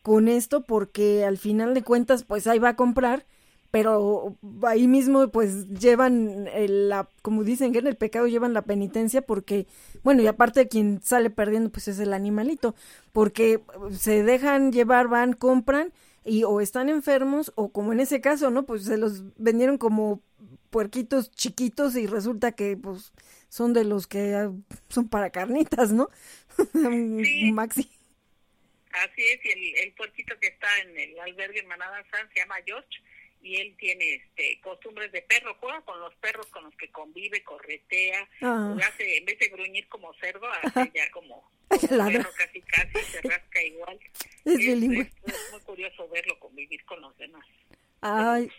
con 0.03 0.29
esto 0.29 0.63
porque 0.65 1.25
al 1.25 1.39
final 1.39 1.75
de 1.75 1.83
cuentas 1.83 2.25
pues 2.25 2.47
ahí 2.47 2.59
va 2.59 2.71
a 2.71 2.77
comprar 2.77 3.27
pero 3.71 4.37
ahí 4.67 4.89
mismo 4.89 5.29
pues 5.29 5.69
llevan 5.69 6.49
el, 6.53 6.89
la 6.89 7.09
como 7.23 7.45
dicen 7.45 7.73
que 7.73 7.79
en 7.79 7.87
el 7.87 7.97
pecado 7.97 8.27
llevan 8.27 8.53
la 8.55 8.63
penitencia 8.63 9.23
porque 9.23 9.67
bueno 10.03 10.23
y 10.23 10.27
aparte 10.27 10.69
quien 10.69 11.01
sale 11.03 11.31
perdiendo 11.31 11.71
pues 11.71 11.89
es 11.89 11.99
el 12.01 12.13
animalito 12.13 12.75
porque 13.13 13.63
se 13.93 14.23
dejan 14.25 14.73
llevar 14.73 15.09
van 15.09 15.35
compran 15.35 15.93
y 16.25 16.45
o 16.45 16.61
están 16.61 16.89
enfermos 16.89 17.53
o 17.55 17.69
como 17.71 17.93
en 17.93 18.01
ese 18.01 18.21
caso 18.21 18.51
no 18.51 18.65
pues 18.65 18.85
se 18.85 18.97
los 18.99 19.23
vendieron 19.37 19.79
como 19.79 20.21
puerquitos 20.71 21.31
chiquitos 21.31 21.97
y 21.97 22.07
resulta 22.07 22.53
que 22.53 22.77
pues 22.77 23.13
son 23.49 23.73
de 23.73 23.85
los 23.85 24.07
que 24.07 24.35
ah, 24.35 24.53
son 24.89 25.09
para 25.09 25.31
carnitas 25.31 25.93
no 25.93 26.09
Sí. 27.23 27.53
maxi 27.53 27.89
Así 28.93 29.23
es, 29.25 29.45
y 29.45 29.49
el, 29.51 29.77
el 29.79 29.93
puerquito 29.93 30.39
que 30.41 30.49
está 30.49 30.69
en 30.81 30.99
el 30.99 31.19
albergue 31.21 31.61
en 31.61 31.67
Manada 31.69 32.05
San 32.11 32.29
se 32.33 32.41
llama 32.41 32.57
George 32.67 32.99
y 33.43 33.57
él 33.57 33.75
tiene 33.79 34.15
este 34.17 34.61
costumbres 34.61 35.11
de 35.13 35.23
perro, 35.23 35.55
juega 35.61 35.81
con 35.83 35.99
los 36.01 36.15
perros 36.17 36.47
con 36.49 36.65
los 36.65 36.75
que 36.77 36.91
convive, 36.91 37.43
corretea, 37.43 38.29
Ah. 38.43 38.77
hace, 38.87 39.17
en 39.17 39.25
vez 39.25 39.39
de 39.39 39.49
gruñir 39.49 39.89
como 39.89 40.13
cerdo, 40.15 40.47
hace 40.63 40.91
ya 40.95 41.11
como, 41.11 41.51
perro 41.71 42.31
casi 42.37 42.61
casi, 42.63 42.99
se 43.07 43.21
rasca 43.23 43.63
igual. 43.63 43.99
Es 44.45 44.59
es- 44.59 44.67
es 45.27 45.53
muy 45.53 45.61
curioso 45.65 46.09
verlo 46.09 46.39
convivir 46.39 46.85
con 46.85 47.01
los 47.01 47.17
demás. 47.17 47.47
Ay, 48.03 48.51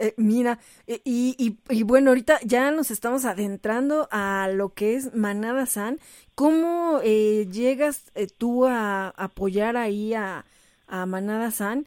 eh, 0.00 0.14
mira, 0.16 0.58
eh, 0.86 1.00
y, 1.04 1.58
y, 1.68 1.82
bueno, 1.84 2.10
ahorita 2.10 2.40
ya 2.44 2.70
nos 2.70 2.90
estamos 2.90 3.24
adentrando 3.24 4.08
a 4.10 4.48
lo 4.52 4.74
que 4.74 4.96
es 4.96 5.14
Manada 5.14 5.66
San. 5.66 6.00
¿Cómo 6.34 7.00
eh, 7.04 7.46
llegas 7.52 8.10
eh, 8.14 8.26
tú 8.26 8.66
a 8.66 9.10
apoyar 9.10 9.76
ahí 9.76 10.14
a, 10.14 10.44
Manada 11.06 11.52
San? 11.52 11.86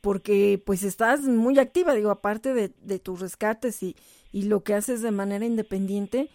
Porque 0.00 0.62
pues 0.64 0.84
estás 0.84 1.20
muy 1.22 1.58
activa, 1.58 1.92
digo, 1.92 2.10
aparte 2.10 2.54
de, 2.54 2.98
tus 2.98 3.20
rescates 3.20 3.82
y, 3.82 3.94
y 4.32 4.42
lo 4.42 4.62
que 4.62 4.74
haces 4.74 5.02
de 5.02 5.10
manera 5.10 5.44
independiente, 5.44 6.30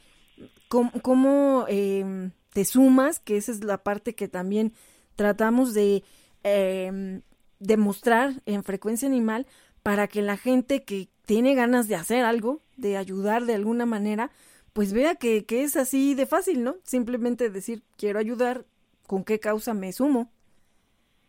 ¿cómo, 0.68 1.66
eh, 1.68 2.32
te 2.54 2.66
sumas? 2.66 3.20
Que 3.20 3.38
esa 3.38 3.52
es 3.52 3.64
la 3.64 3.78
parte 3.84 4.16
que 4.16 4.28
también 4.28 4.74
tratamos 5.16 5.74
de 5.74 6.04
eh, 6.44 7.22
demostrar 7.60 8.42
en 8.46 8.64
frecuencia 8.64 9.08
animal 9.08 9.46
para 9.84 10.08
que 10.08 10.22
la 10.22 10.38
gente 10.38 10.84
que 10.84 11.08
tiene 11.26 11.56
ganas 11.56 11.88
de 11.88 11.96
hacer 11.96 12.24
algo, 12.24 12.62
de 12.78 12.98
ayudar 12.98 13.44
de 13.44 13.56
alguna 13.56 13.86
manera, 13.86 14.32
pues 14.74 14.94
vea 14.94 15.16
que, 15.16 15.46
que 15.46 15.64
es 15.64 15.76
así 15.76 16.16
de 16.16 16.26
fácil, 16.26 16.64
¿no? 16.64 16.78
Simplemente 16.84 17.50
decir, 17.50 17.82
quiero 17.98 18.20
ayudar, 18.20 18.66
¿con 19.08 19.24
qué 19.24 19.40
causa 19.40 19.74
me 19.74 19.92
sumo? 19.92 20.32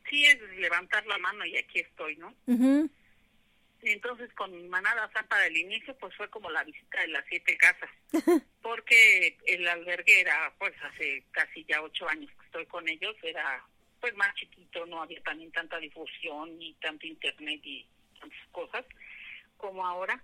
Sí, 0.09 0.25
es 0.27 0.41
levantar 0.59 1.07
la 1.07 1.19
mano 1.19 1.45
y 1.47 1.57
aquí 1.57 1.81
estoy, 1.81 2.17
¿no? 2.17 2.35
Y 3.83 3.91
entonces 3.91 4.33
con 4.35 4.69
Manada 4.69 5.11
para 5.29 5.47
el 5.47 5.57
inicio 5.57 5.97
pues 5.99 6.15
fue 6.15 6.29
como 6.29 6.51
la 6.51 6.63
visita 6.63 7.01
de 7.01 7.09
las 7.09 7.25
siete 7.29 7.57
casas, 7.57 7.91
porque 8.63 9.37
el 9.47 9.67
albergue 9.67 10.21
era 10.21 10.53
pues 10.59 10.73
hace 10.83 11.25
casi 11.33 11.65
ya 11.65 11.83
ocho 11.83 12.09
años 12.09 12.31
que 12.39 12.47
estoy 12.47 12.67
con 12.67 12.89
ellos, 12.89 13.17
era 13.23 13.65
pues 14.01 14.15
más 14.15 14.33
chiquito, 14.37 14.87
no 14.87 15.03
había 15.03 15.21
también 15.23 15.51
tanta 15.51 15.79
difusión 15.79 16.59
ni 16.59 16.75
tanto 16.75 17.07
internet 17.07 17.61
y 17.65 17.87
tantas 18.23 18.49
cosas 18.51 18.85
como 19.57 19.85
ahora. 19.87 20.23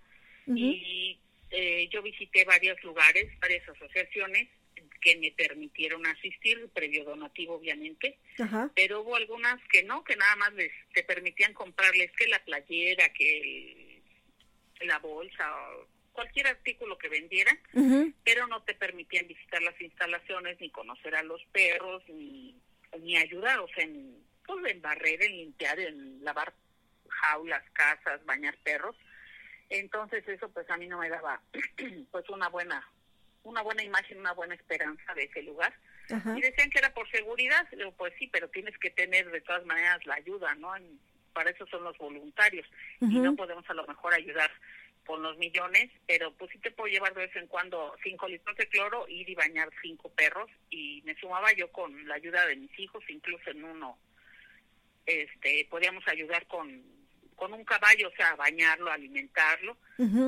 Y 0.59 1.19
eh, 1.51 1.89
yo 1.93 2.03
visité 2.03 2.45
varios 2.45 2.83
lugares, 2.83 3.27
varias 3.41 3.69
asociaciones 3.69 4.49
que 5.01 5.17
me 5.17 5.31
permitieron 5.33 6.05
asistir, 6.07 6.69
previo 6.75 7.05
donativo 7.05 7.55
obviamente, 7.55 8.19
pero 8.75 9.01
hubo 9.03 9.17
algunas 9.17 9.61
que 9.69 9.83
no, 9.83 10.03
que 10.05 10.17
nada 10.17 10.35
más 10.37 10.53
les 10.55 10.73
te 10.93 11.05
permitían 11.05 11.53
comprarles 11.55 12.11
que 12.13 12.27
la 12.29 12.43
playera, 12.45 13.09
que 13.13 13.41
el- 13.41 14.87
la 14.89 14.99
bolsa, 14.99 15.45
o 15.77 15.87
cualquier 16.13 16.49
artículo 16.49 16.99
que 16.99 17.09
vendieran, 17.09 17.59
pero 18.25 18.47
no 18.49 18.63
te 18.63 18.75
permitían 18.75 19.27
visitar 19.29 19.63
las 19.63 19.81
instalaciones, 19.81 20.61
ni 20.61 20.71
conocer 20.71 21.15
a 21.15 21.23
los 21.23 21.45
perros, 21.53 22.03
ni, 22.09 22.57
ni 23.01 23.17
ayudar, 23.17 23.59
o 23.61 23.69
sea, 23.69 23.85
en, 23.85 24.17
pues, 24.47 24.65
en 24.73 24.81
barrer, 24.83 25.23
en 25.23 25.37
limpiar, 25.37 25.79
en 25.79 26.25
lavar 26.25 26.53
jaulas, 27.21 27.63
casas, 27.73 28.25
bañar 28.25 28.57
perros. 28.65 28.97
Entonces 29.71 30.27
eso 30.29 30.49
pues 30.51 30.69
a 30.71 30.77
mí 30.77 30.87
no 30.87 30.99
me 30.99 31.09
daba 31.11 31.41
pues 32.11 32.29
una 32.31 32.49
buena 32.49 32.87
una 33.45 33.63
buena 33.63 33.83
imagen, 33.83 34.19
una 34.19 34.33
buena 34.33 34.55
esperanza 34.55 35.15
de 35.15 35.25
ese 35.25 35.43
lugar. 35.43 35.73
Ajá. 36.11 36.35
Y 36.37 36.41
decían 36.41 36.71
que 36.71 36.79
era 36.79 36.93
por 36.93 37.09
seguridad, 37.11 37.67
digo, 37.71 37.93
pues 37.93 38.13
sí, 38.19 38.27
pero 38.27 38.49
tienes 38.49 38.77
que 38.79 38.91
tener 38.91 39.31
de 39.31 39.41
todas 39.41 39.65
maneras 39.65 40.05
la 40.07 40.15
ayuda, 40.17 40.55
¿no? 40.57 40.75
En- 40.77 40.99
para 41.33 41.51
eso 41.51 41.67
son 41.69 41.85
los 41.85 41.97
voluntarios. 41.99 42.67
Y 43.01 43.21
no 43.21 43.37
podemos 43.37 43.65
a 43.71 43.75
lo 43.75 43.87
mejor 43.87 44.13
ayudar 44.13 44.51
con 45.07 45.23
los 45.23 45.39
millones, 45.39 45.89
pero 46.07 46.33
pues 46.33 46.51
sí 46.51 46.59
te 46.59 46.73
puedo 46.73 46.93
llevar 46.93 47.15
de 47.15 47.27
vez 47.27 47.37
en 47.37 47.47
cuando 47.47 47.95
cinco 48.03 48.27
litros 48.29 48.57
de 48.57 48.67
cloro, 48.69 49.07
ir 49.09 49.29
y 49.31 49.35
bañar 49.37 49.71
cinco 49.81 50.11
perros. 50.11 50.51
Y 50.69 51.01
me 51.07 51.15
sumaba 51.15 51.53
yo 51.53 51.71
con 51.71 52.07
la 52.09 52.17
ayuda 52.17 52.45
de 52.47 52.57
mis 52.57 52.77
hijos, 52.79 53.05
incluso 53.09 53.51
en 53.51 53.65
uno, 53.65 53.99
este, 55.07 55.67
podíamos 55.71 56.07
ayudar 56.09 56.47
con 56.49 56.83
con 57.39 57.55
un 57.55 57.65
caballo, 57.65 58.09
o 58.09 58.17
sea, 58.17 58.35
bañarlo, 58.35 58.91
alimentarlo, 58.91 59.77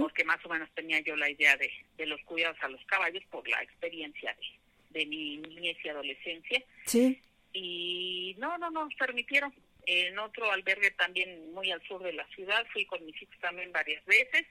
porque 0.00 0.24
más 0.24 0.38
o 0.46 0.48
menos 0.48 0.70
tenía 0.74 1.00
yo 1.00 1.16
la 1.16 1.28
idea 1.28 1.56
de, 1.56 1.70
de 1.96 2.06
los 2.06 2.20
cuidados 2.22 2.56
a 2.62 2.68
los 2.68 2.82
caballos 2.86 3.22
por 3.30 3.46
la 3.48 3.62
experiencia 3.62 4.34
de, 4.34 5.00
de 5.00 5.06
mi 5.06 5.38
niñez 5.38 5.76
y 5.84 5.88
adolescencia. 5.88 6.62
Sí. 6.86 7.20
Y 7.52 8.36
no, 8.38 8.56
no 8.58 8.70
nos 8.70 8.94
permitieron. 8.94 9.52
En 9.86 10.18
otro 10.20 10.50
albergue 10.52 10.92
también 10.92 11.52
muy 11.52 11.72
al 11.72 11.82
sur 11.82 12.02
de 12.02 12.12
la 12.12 12.26
ciudad, 12.28 12.64
fui 12.72 12.86
con 12.86 13.04
mis 13.04 13.20
hijos 13.20 13.36
también 13.40 13.72
varias 13.72 14.04
veces 14.06 14.46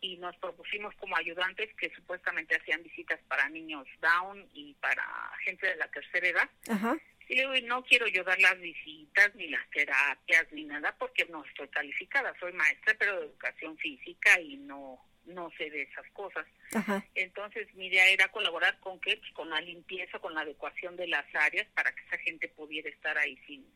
y 0.00 0.16
nos 0.18 0.36
propusimos 0.36 0.94
como 0.96 1.16
ayudantes 1.16 1.74
que 1.74 1.90
supuestamente 1.90 2.54
hacían 2.54 2.84
visitas 2.84 3.18
para 3.26 3.48
niños 3.48 3.86
down 4.00 4.46
y 4.54 4.74
para 4.74 5.04
gente 5.44 5.66
de 5.66 5.76
la 5.76 5.88
tercera 5.88 6.28
edad. 6.28 6.50
Ajá. 6.68 6.96
Y 7.28 7.34
le 7.34 7.42
digo, 7.42 7.54
"Y 7.56 7.62
no 7.62 7.84
quiero 7.84 8.06
yo 8.08 8.24
dar 8.24 8.40
las 8.40 8.58
visitas, 8.60 9.34
ni 9.34 9.48
las 9.48 9.68
terapias, 9.70 10.46
ni 10.52 10.64
nada, 10.64 10.94
porque 10.98 11.26
no 11.26 11.44
estoy 11.44 11.68
calificada. 11.68 12.34
Soy 12.40 12.52
maestra, 12.52 12.96
pero 12.98 13.20
de 13.20 13.26
educación 13.26 13.76
física 13.78 14.40
y 14.40 14.56
no 14.56 15.04
no 15.28 15.50
sé 15.58 15.68
de 15.68 15.82
esas 15.82 16.06
cosas. 16.12 16.46
Ajá. 16.74 17.04
Entonces, 17.14 17.72
mi 17.74 17.88
idea 17.88 18.08
era 18.08 18.28
colaborar 18.28 18.80
con 18.80 18.98
qué? 19.00 19.18
Pues 19.18 19.30
con 19.32 19.50
la 19.50 19.60
limpieza, 19.60 20.18
con 20.18 20.34
la 20.34 20.40
adecuación 20.40 20.96
de 20.96 21.06
las 21.06 21.26
áreas 21.34 21.66
para 21.74 21.94
que 21.94 22.02
esa 22.06 22.18
gente 22.18 22.48
pudiera 22.48 22.88
estar 22.88 23.16
ahí 23.18 23.36
sin 23.46 23.66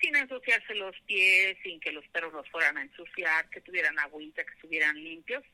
sin 0.00 0.14
ensuciarse 0.14 0.76
los 0.76 0.94
pies, 1.06 1.56
sin 1.62 1.80
que 1.80 1.92
los 1.92 2.06
perros 2.08 2.32
los 2.32 2.48
fueran 2.50 2.78
a 2.78 2.82
ensuciar, 2.82 3.48
que 3.50 3.60
tuvieran 3.60 3.98
agüita, 3.98 4.44
que 4.44 4.54
estuvieran 4.54 4.96
limpios. 5.02 5.44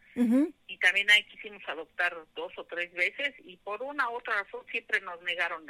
Y 0.66 0.78
también 0.78 1.10
ahí 1.10 1.24
quisimos 1.24 1.62
adoptar 1.66 2.14
dos 2.34 2.52
o 2.58 2.64
tres 2.64 2.92
veces 2.92 3.34
y 3.38 3.56
por 3.56 3.82
una 3.82 4.10
u 4.10 4.16
otra 4.16 4.42
razón 4.42 4.60
siempre 4.70 5.00
nos 5.00 5.20
negaron 5.22 5.64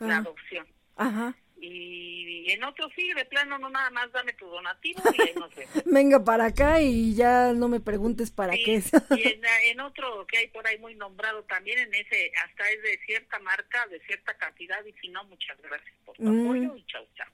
el, 0.00 0.08
la 0.08 0.16
Ah. 0.16 0.18
adopción. 0.18 0.66
Ajá. 0.96 1.34
Y 1.62 2.50
en 2.50 2.64
otro 2.64 2.88
sí, 2.96 3.12
de 3.12 3.24
plano, 3.26 3.58
no 3.58 3.68
nada 3.68 3.90
más 3.90 4.10
dame 4.12 4.32
tu 4.32 4.46
donativo 4.46 5.02
y 5.16 5.22
ahí 5.22 5.34
nos 5.34 5.54
vemos. 5.54 5.74
Venga 5.86 6.24
para 6.24 6.46
acá 6.46 6.80
y 6.80 7.14
ya 7.14 7.52
no 7.52 7.68
me 7.68 7.80
preguntes 7.80 8.30
para 8.30 8.52
Sí, 8.54 8.64
qué 8.64 8.74
es. 8.76 8.90
y 9.10 9.28
en, 9.28 9.40
en 9.64 9.80
otro 9.80 10.26
que 10.26 10.38
hay 10.38 10.48
por 10.48 10.66
ahí 10.66 10.78
muy 10.78 10.94
nombrado 10.94 11.42
también, 11.44 11.78
en 11.78 11.94
ese, 11.94 12.32
hasta 12.44 12.68
es 12.70 12.82
de 12.82 12.98
cierta 13.06 13.38
marca, 13.40 13.86
de 13.88 14.00
cierta 14.00 14.34
cantidad, 14.38 14.84
y 14.86 14.92
si 15.00 15.08
no, 15.08 15.22
muchas 15.24 15.60
gracias 15.60 15.94
por 16.04 16.16
tu 16.16 16.22
Mm. 16.24 16.44
apoyo 16.46 16.76
y 16.76 16.84
chau, 16.86 17.06
chau. 17.14 17.28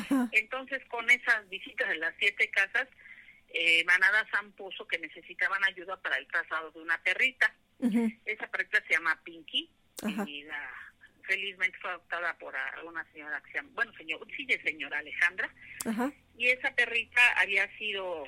Ajá. 0.00 0.28
Entonces, 0.32 0.82
con 0.86 1.10
esas 1.10 1.48
visitas 1.48 1.88
de 1.88 1.96
las 1.96 2.14
siete 2.18 2.48
casas, 2.50 2.88
eh, 3.48 3.84
Manada 3.84 4.26
San 4.30 4.52
puso 4.52 4.86
que 4.86 4.98
necesitaban 4.98 5.62
ayuda 5.64 6.00
para 6.00 6.16
el 6.16 6.26
traslado 6.28 6.70
de 6.70 6.80
una 6.80 7.02
perrita. 7.02 7.52
Ujú. 7.80 8.10
Esa 8.24 8.46
perrita 8.46 8.82
se 8.86 8.94
llama 8.94 9.20
Pinky 9.24 9.68
Ajá. 10.02 10.24
y 10.26 10.44
la- 10.44 10.81
felizmente 11.22 11.78
fue 11.78 11.90
adoptada 11.90 12.36
por 12.38 12.54
una 12.84 13.04
señora 13.12 13.40
que 13.42 13.52
se 13.52 13.58
llama, 13.58 13.70
bueno, 13.74 13.92
señor, 13.94 14.26
sí, 14.36 14.44
de 14.46 14.60
señora 14.62 14.98
Alejandra. 14.98 15.50
Ajá. 15.86 16.12
Y 16.36 16.48
esa 16.48 16.74
perrita 16.74 17.20
había 17.38 17.68
sido 17.78 18.24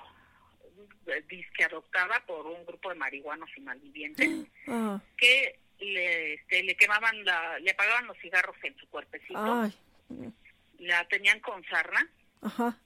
eh, 1.07 1.23
disque 1.29 1.65
adoptada 1.65 2.25
por 2.27 2.47
un 2.47 2.65
grupo 2.65 2.89
de 2.89 2.97
marihuanos 2.97 3.49
y 3.57 3.61
malvivientes 3.61 4.29
que 5.17 5.59
le, 5.81 6.35
este, 6.35 6.63
le 6.63 6.77
quemaban, 6.77 7.25
la, 7.25 7.59
le 7.59 7.71
apagaban 7.71 8.07
los 8.07 8.19
cigarros 8.19 8.57
en 8.63 8.77
su 8.79 8.89
cuerpecito, 8.89 9.63
Ay. 9.63 9.75
la 10.79 11.07
tenían 11.09 11.41
con 11.41 11.63
sarna, 11.65 12.09
Ajá. 12.43 12.79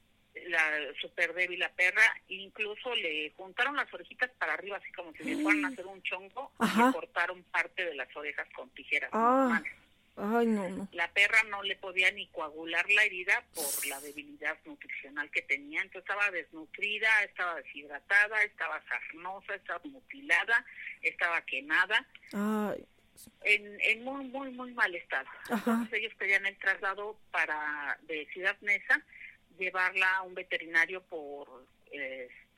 la 0.49 0.71
súper 1.01 1.35
débil 1.35 1.61
la 1.61 1.71
perra, 1.71 2.03
e 2.29 2.35
incluso 2.35 2.95
le 2.95 3.33
juntaron 3.37 3.77
las 3.77 3.93
orejitas 3.93 4.31
para 4.39 4.55
arriba, 4.55 4.79
así 4.79 4.91
como 4.93 5.13
si 5.13 5.23
le 5.25 5.43
fueran 5.43 5.65
a 5.67 5.69
hacer 5.73 5.87
un 5.87 6.03
chongo, 6.03 6.53
y 6.61 6.79
le 6.79 6.93
cortaron 6.93 7.43
parte 7.45 7.85
de 7.85 7.95
las 7.95 8.15
orejas 8.17 8.49
con 8.55 8.69
tijeras. 8.71 9.11
Ah. 9.13 9.49
normales. 9.51 9.73
Ay, 10.21 10.47
no, 10.47 10.69
no. 10.69 10.89
La 10.93 11.09
perra 11.13 11.43
no 11.45 11.63
le 11.63 11.77
podía 11.77 12.11
ni 12.11 12.27
coagular 12.29 12.89
la 12.91 13.05
herida 13.05 13.45
por 13.55 13.87
la 13.87 14.01
debilidad 14.01 14.59
nutricional 14.65 15.31
que 15.31 15.43
tenía, 15.43 15.81
entonces 15.81 16.09
estaba 16.11 16.31
desnutrida, 16.31 17.23
estaba 17.23 17.55
deshidratada, 17.57 18.43
estaba 18.43 18.83
sarnosa, 18.89 19.55
estaba 19.55 19.81
mutilada, 19.85 20.65
estaba 21.03 21.41
quemada, 21.43 22.05
Ay. 22.33 22.85
en, 23.45 23.81
en 23.81 24.05
muy, 24.05 24.25
muy, 24.25 24.51
muy 24.51 24.73
mal 24.73 24.93
estado. 24.95 25.29
Ajá. 25.51 25.71
Entonces 25.71 26.01
ellos 26.01 26.15
pedían 26.19 26.47
el 26.47 26.59
traslado 26.59 27.17
para 27.31 27.97
de 28.03 28.27
Ciudad 28.33 28.57
Neza, 28.61 29.01
llevarla 29.57 30.17
a 30.17 30.23
un 30.23 30.35
veterinario 30.35 31.03
por, 31.03 31.65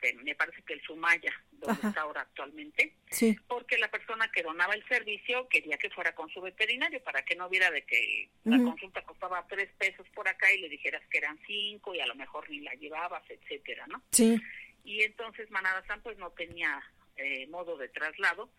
este, 0.01 0.15
me 0.23 0.35
parece 0.35 0.63
que 0.63 0.75
el 0.75 0.83
Sumaya, 0.83 1.33
donde 1.53 1.79
Ajá. 1.81 1.89
está 1.89 2.01
ahora 2.03 2.23
actualmente, 2.23 2.95
Sí. 3.11 3.37
porque 3.49 3.79
la 3.79 3.91
persona 3.91 4.31
que 4.33 4.43
donaba 4.43 4.75
el 4.75 4.87
servicio 4.89 5.49
quería 5.49 5.77
que 5.77 5.91
fuera 5.91 6.15
con 6.15 6.29
su 6.31 6.41
veterinario 6.41 7.03
para 7.03 7.23
que 7.25 7.35
no 7.37 7.49
viera 7.49 7.71
de 7.71 7.83
que 7.83 8.31
la 8.45 8.59
consulta 8.59 9.03
costaba 9.03 9.47
tres 9.49 9.71
pesos 9.79 10.07
por 10.15 10.29
acá 10.29 10.53
y 10.53 10.61
le 10.61 10.69
dijeras 10.69 11.03
que 11.11 11.19
eran 11.19 11.39
cinco 11.47 11.95
y 11.95 12.01
a 12.01 12.07
lo 12.07 12.15
mejor 12.15 12.49
ni 12.51 12.61
la 12.61 12.75
llevabas, 12.75 13.23
etcétera, 13.29 13.87
¿no? 13.89 14.03
Sí. 14.13 14.41
Y 14.85 15.03
entonces 15.03 15.51
Manada 15.51 15.85
San 15.87 16.03
pues 16.03 16.17
no 16.19 16.31
tenía 16.31 16.83
eh, 17.17 17.47
modo 17.49 17.77
de 17.77 17.89
traslado 17.89 18.51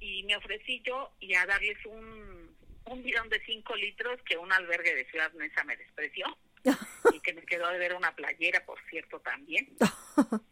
y 0.00 0.22
me 0.24 0.36
ofrecí 0.36 0.82
yo 0.84 1.12
y 1.20 1.34
a 1.34 1.46
darles 1.46 1.78
un, 1.86 2.54
un 2.86 3.02
bidón 3.02 3.28
de 3.28 3.40
cinco 3.44 3.74
litros 3.76 4.20
que 4.22 4.36
un 4.36 4.52
albergue 4.52 4.94
de 4.94 5.06
Ciudad 5.06 5.32
Neza 5.32 5.64
me 5.64 5.76
despreció 5.76 6.26
y 7.14 7.20
que 7.20 7.32
me 7.32 7.42
quedó 7.42 7.68
de 7.70 7.78
ver 7.78 7.94
una 7.94 8.14
playera, 8.14 8.64
por 8.64 8.78
cierto, 8.90 9.20
también. 9.20 9.68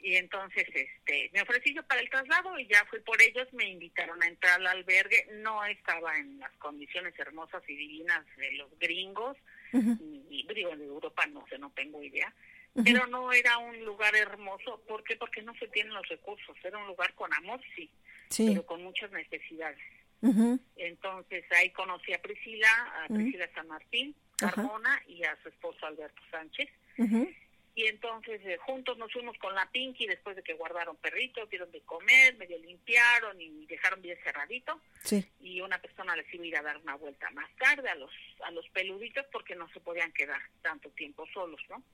Y 0.00 0.16
entonces 0.16 0.64
este 0.72 1.30
me 1.32 1.42
ofrecí 1.42 1.74
yo 1.74 1.82
para 1.82 2.00
el 2.00 2.08
traslado 2.08 2.58
y 2.58 2.66
ya 2.68 2.84
fui 2.86 3.00
por 3.00 3.20
ellos, 3.20 3.46
me 3.52 3.68
invitaron 3.68 4.22
a 4.22 4.28
entrar 4.28 4.60
al 4.60 4.66
albergue, 4.68 5.26
no 5.42 5.64
estaba 5.64 6.16
en 6.16 6.38
las 6.38 6.52
condiciones 6.58 7.18
hermosas 7.18 7.62
y 7.68 7.74
divinas 7.74 8.24
de 8.36 8.52
los 8.52 8.70
gringos, 8.78 9.36
ni 9.72 10.46
digo 10.54 10.76
de 10.76 10.84
Europa 10.84 11.26
no 11.26 11.44
sé, 11.48 11.58
no 11.58 11.72
tengo 11.74 12.02
idea, 12.02 12.32
pero 12.84 13.06
no 13.08 13.32
era 13.32 13.58
un 13.58 13.84
lugar 13.84 14.14
hermoso, 14.14 14.82
¿por 14.86 15.02
qué? 15.02 15.16
Porque 15.16 15.42
no 15.42 15.54
se 15.56 15.66
tienen 15.68 15.92
los 15.94 16.06
recursos, 16.08 16.56
era 16.62 16.78
un 16.78 16.86
lugar 16.86 17.12
con 17.14 17.32
amor, 17.34 17.60
sí, 17.74 17.90
Sí. 18.30 18.46
pero 18.50 18.64
con 18.66 18.82
muchas 18.82 19.10
necesidades. 19.10 19.80
Entonces 20.76 21.44
ahí 21.52 21.70
conocí 21.70 22.12
a 22.12 22.22
Priscila, 22.22 22.68
a. 23.04 23.08
Priscila 23.08 23.48
San 23.54 23.68
Martín. 23.68 24.14
Carmona 24.36 25.02
y 25.08 25.24
a 25.24 25.36
su 25.42 25.48
esposo 25.48 25.84
Alberto 25.84 26.22
Sánchez. 26.30 26.68
Y 27.78 27.86
entonces 27.86 28.40
eh, 28.44 28.56
juntos 28.56 28.98
nos 28.98 29.12
fuimos 29.12 29.38
con 29.38 29.54
la 29.54 29.70
Pinky 29.70 30.08
después 30.08 30.34
de 30.34 30.42
que 30.42 30.54
guardaron 30.54 30.96
perritos, 30.96 31.48
dieron 31.48 31.70
de 31.70 31.80
comer, 31.82 32.34
medio 32.36 32.58
limpiaron 32.58 33.40
y 33.40 33.66
dejaron 33.66 34.02
bien 34.02 34.18
cerradito. 34.24 34.80
Sí. 35.04 35.24
Y 35.38 35.60
una 35.60 35.80
persona 35.80 36.16
les 36.16 36.26
iba 36.34 36.42
a 36.42 36.46
ir 36.48 36.56
a 36.56 36.62
dar 36.62 36.76
una 36.78 36.96
vuelta 36.96 37.30
más 37.30 37.48
tarde 37.54 37.88
a 37.88 37.94
los 37.94 38.10
a 38.42 38.50
los 38.50 38.68
peluditos 38.70 39.24
porque 39.30 39.54
no 39.54 39.68
se 39.72 39.78
podían 39.78 40.10
quedar 40.12 40.40
tanto 40.60 40.90
tiempo 40.90 41.24
solos, 41.32 41.60
¿no? 41.68 41.84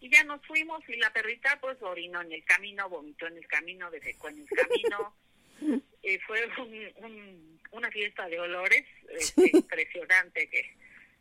Y 0.00 0.08
ya 0.08 0.22
nos 0.22 0.40
fuimos 0.46 0.88
y 0.88 0.94
la 0.98 1.12
perrita 1.12 1.58
pues 1.60 1.82
orinó 1.82 2.20
en 2.22 2.30
el 2.30 2.44
camino, 2.44 2.88
vomitó 2.88 3.26
en 3.26 3.38
el 3.38 3.46
camino, 3.48 3.90
defecó 3.90 4.28
en 4.28 4.38
el 4.38 4.46
camino. 4.46 5.16
Eh, 6.04 6.20
fue 6.24 6.46
un- 6.58 7.04
un- 7.04 7.60
una 7.72 7.90
fiesta 7.90 8.28
de 8.28 8.38
olores 8.38 8.84
este, 9.10 9.50
impresionante 9.52 10.48
que 10.48 10.72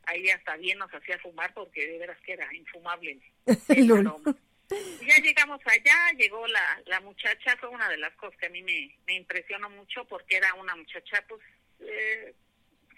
ahí 0.08 0.30
hasta 0.30 0.58
bien 0.58 0.80
nos 0.80 0.94
hacía 0.94 1.20
fumar 1.20 1.54
porque 1.54 1.88
de 1.88 1.98
veras 2.00 2.18
que 2.22 2.34
era 2.34 2.54
infumable. 2.54 3.20
Ya 4.70 5.16
llegamos 5.24 5.62
allá, 5.66 6.12
llegó 6.18 6.46
la, 6.48 6.82
la 6.88 7.00
muchacha, 7.00 7.56
fue 7.58 7.70
una 7.70 7.88
de 7.88 7.96
las 7.96 8.14
cosas 8.16 8.38
que 8.38 8.48
a 8.48 8.50
mí 8.50 8.62
me, 8.62 8.98
me 9.06 9.14
impresionó 9.14 9.70
mucho 9.70 10.04
porque 10.04 10.36
era 10.36 10.54
una 10.56 10.76
muchacha 10.76 11.24
pues 11.26 11.42
eh, 11.80 12.34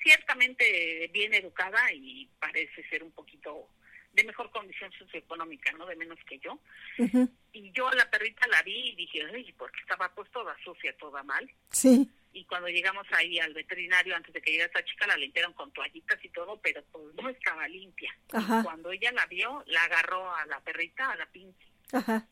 ciertamente 0.01 1.09
bien 1.13 1.33
educada 1.35 1.93
y 1.93 2.27
parece 2.39 2.83
ser 2.89 3.03
un 3.03 3.11
poquito 3.11 3.69
de 4.13 4.23
mejor 4.23 4.49
condición 4.51 4.91
socioeconómica, 4.93 5.71
¿no? 5.73 5.85
De 5.85 5.95
menos 5.95 6.17
que 6.27 6.39
yo. 6.39 6.59
Y 7.53 7.71
yo 7.71 7.87
a 7.87 7.95
la 7.95 8.09
perrita 8.09 8.47
la 8.47 8.61
vi 8.63 8.89
y 8.89 8.95
dije, 8.95 9.23
ay, 9.33 9.53
porque 9.53 9.79
estaba 9.81 10.09
pues 10.13 10.29
toda 10.31 10.55
sucia, 10.63 10.95
toda 10.97 11.23
mal. 11.23 11.49
Sí. 11.71 12.09
Y 12.33 12.45
cuando 12.45 12.67
llegamos 12.67 13.07
ahí 13.11 13.39
al 13.39 13.53
veterinario, 13.53 14.15
antes 14.15 14.33
de 14.33 14.41
que 14.41 14.51
llegara 14.51 14.67
esta 14.67 14.85
chica, 14.85 15.07
la 15.07 15.17
limpiaron 15.17 15.53
con 15.53 15.71
toallitas 15.71 16.23
y 16.23 16.29
todo, 16.29 16.59
pero 16.61 16.83
pues 16.91 17.15
no 17.15 17.29
estaba 17.29 17.67
limpia. 17.67 18.15
Ajá. 18.33 18.59
Y 18.59 18.63
cuando 18.63 18.91
ella 18.91 19.11
la 19.11 19.25
vio, 19.25 19.63
la 19.67 19.83
agarró 19.83 20.33
a 20.33 20.45
la 20.45 20.59
perrita, 20.61 21.11
a 21.11 21.15
la 21.15 21.25
Pinky, 21.27 21.67
Ajá. 21.91 22.27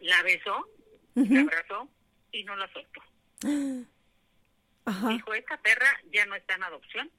la 0.00 0.22
besó, 0.22 0.68
la 1.14 1.40
abrazó 1.40 1.88
y 2.32 2.44
no 2.44 2.56
la 2.56 2.72
soltó. 2.72 3.02
Ajá. 4.86 5.08
Dijo, 5.08 5.34
esta 5.34 5.56
perra 5.62 5.88
ya 6.12 6.26
no 6.26 6.34
está 6.34 6.54
en 6.54 6.64
adopción, 6.64 7.10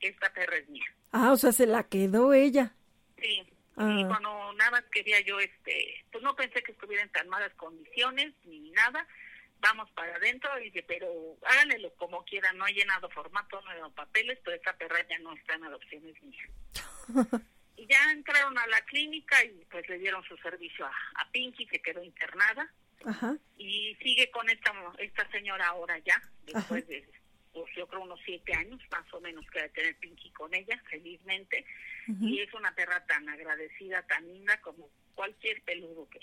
esta 0.00 0.32
perra 0.32 0.56
es 0.56 0.68
mía. 0.68 0.84
Ah, 1.12 1.32
o 1.32 1.36
sea, 1.36 1.52
se 1.52 1.66
la 1.66 1.84
quedó 1.84 2.32
ella. 2.32 2.72
Sí. 3.18 3.42
Ah. 3.76 3.96
Y 3.98 4.04
cuando 4.06 4.52
nada 4.54 4.70
más 4.72 4.84
quería 4.90 5.20
yo, 5.20 5.38
este, 5.38 6.04
pues 6.10 6.22
no 6.22 6.34
pensé 6.34 6.62
que 6.62 6.72
estuviera 6.72 7.02
en 7.02 7.10
tan 7.10 7.28
malas 7.28 7.52
condiciones 7.54 8.34
ni 8.44 8.70
nada. 8.70 9.06
Vamos 9.60 9.90
para 9.92 10.14
adentro 10.16 10.50
y 10.60 10.64
dije, 10.64 10.82
pero 10.82 11.08
háganlo 11.44 11.92
como 11.94 12.24
quieran, 12.24 12.58
no 12.58 12.66
he 12.66 12.72
llenado 12.72 13.08
formato, 13.10 13.60
no 13.62 13.72
he 13.72 13.76
dado 13.76 13.90
papeles, 13.92 14.38
pero 14.44 14.56
esta 14.56 14.76
perra 14.76 15.06
ya 15.08 15.18
no 15.20 15.34
está 15.34 15.54
en 15.54 15.64
adopción, 15.64 16.06
es 16.06 16.22
mía. 16.22 16.44
y 17.76 17.86
ya 17.86 18.10
entraron 18.12 18.56
a 18.58 18.66
la 18.66 18.80
clínica 18.82 19.42
y 19.44 19.64
pues 19.70 19.88
le 19.88 19.98
dieron 19.98 20.22
su 20.24 20.36
servicio 20.38 20.86
a, 20.86 20.92
a 21.14 21.30
Pinky, 21.30 21.66
se 21.66 21.80
quedó 21.80 22.02
internada 22.02 22.70
Ajá. 23.04 23.36
y 23.56 23.94
sigue 24.02 24.30
con 24.30 24.48
esta 24.48 24.72
esta 24.98 25.30
señora 25.30 25.68
ahora 25.68 25.98
ya, 25.98 26.20
después 26.44 26.86
de, 26.86 27.08
pues 27.62 27.74
yo 27.74 27.86
creo 27.86 28.02
unos 28.02 28.20
siete 28.24 28.52
años 28.54 28.80
más 28.90 29.12
o 29.14 29.20
menos 29.20 29.44
que 29.50 29.62
de 29.62 29.68
tener 29.70 29.96
Pinky 29.96 30.30
con 30.30 30.52
ella, 30.54 30.80
felizmente. 30.90 31.64
Y 32.20 32.40
es 32.40 32.52
una 32.54 32.72
perra 32.74 33.04
tan 33.06 33.28
agradecida, 33.28 34.02
tan 34.02 34.26
linda 34.28 34.60
como 34.60 34.88
cualquier 35.14 35.60
peludo 35.62 36.08
que, 36.08 36.20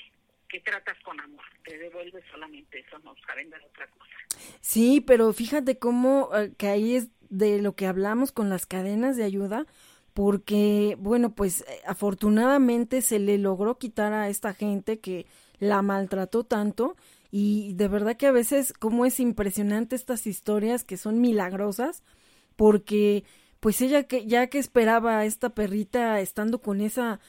que 0.48 0.60
tratas 0.62 0.98
con 1.04 1.19
amor, 1.19 1.43
te 1.65 1.78
devuelve 1.78 2.24
solamente 2.32 2.80
eso, 2.80 3.00
no 3.00 3.15
saben 3.28 3.50
dar 3.50 3.62
otra 3.63 3.88
cosa. 3.88 4.13
Sí, 4.62 5.02
pero 5.02 5.34
fíjate 5.34 5.78
cómo 5.78 6.30
eh, 6.36 6.54
que 6.58 6.67
ahí 6.67 6.96
es 6.96 7.10
de 7.30 7.62
lo 7.62 7.76
que 7.76 7.88
hablamos 7.88 8.32
con 8.32 8.50
las 8.50 8.65
cadenas 8.65 9.17
de 9.17 9.24
ayuda, 9.24 9.65
porque, 10.13 10.96
bueno, 11.00 11.34
pues 11.34 11.62
eh, 11.62 11.82
afortunadamente 11.86 13.02
se 13.02 13.19
le 13.19 13.38
logró 13.39 13.78
quitar 13.78 14.13
a 14.13 14.30
esta 14.30 14.54
gente 14.54 15.00
que 15.00 15.26
la 15.60 15.82
maltrató 15.82 16.46
tanto 16.46 16.96
y 17.36 17.74
de 17.74 17.88
verdad 17.88 18.15
que 18.15 18.28
a 18.28 18.32
veces 18.32 18.74
como 18.74 19.08
es 19.08 19.19
impresionante 19.19 19.96
estas 19.96 20.28
historias 20.28 20.84
que 20.84 20.98
son 20.98 21.19
milagrosas, 21.19 22.04
porque 22.56 23.24
pues 23.60 23.82
ella 23.82 24.04
que 24.04 24.28
ya 24.28 24.48
que 24.48 24.60
esperaba 24.60 25.17
a 25.17 25.26
esta 25.26 25.50
perrita 25.56 26.19
estando 26.19 26.62
con 26.62 26.80
esa 26.80 27.19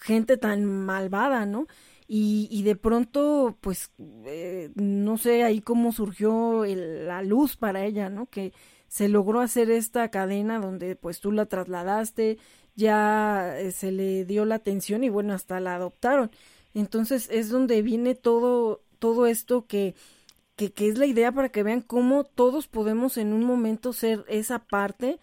gente 0.00 0.36
tan 0.36 0.64
malvada, 0.64 1.46
¿no? 1.46 1.68
Y, 2.08 2.48
y 2.50 2.64
de 2.64 2.74
pronto, 2.74 3.56
pues, 3.60 3.92
eh, 4.26 4.70
no 4.74 5.16
sé 5.16 5.44
ahí 5.44 5.60
cómo 5.60 5.92
surgió 5.92 6.64
la 6.66 7.22
luz 7.22 7.56
para 7.56 7.84
ella, 7.84 8.10
¿no? 8.10 8.26
Que 8.26 8.52
se 8.88 9.08
logró 9.08 9.40
hacer 9.40 9.70
esta 9.70 10.10
cadena 10.10 10.58
donde 10.58 10.96
pues 10.96 11.20
tú 11.20 11.30
la 11.30 11.46
trasladaste, 11.46 12.38
ya 12.74 13.58
eh, 13.60 13.70
se 13.70 13.92
le 13.92 14.24
dio 14.24 14.44
la 14.44 14.56
atención 14.56 15.04
y 15.04 15.08
bueno, 15.08 15.34
hasta 15.34 15.60
la 15.60 15.76
adoptaron. 15.76 16.32
Entonces 16.74 17.28
es 17.30 17.48
donde 17.48 17.82
viene 17.82 18.16
todo, 18.16 18.82
todo 19.02 19.26
esto 19.26 19.66
que, 19.66 19.96
que, 20.54 20.72
es 20.76 20.96
la 20.96 21.06
idea 21.06 21.32
para 21.32 21.48
que 21.48 21.64
vean 21.64 21.80
cómo 21.80 22.22
todos 22.22 22.68
podemos 22.68 23.16
en 23.16 23.32
un 23.32 23.42
momento 23.42 23.92
ser 23.92 24.24
esa 24.28 24.60
parte 24.60 25.18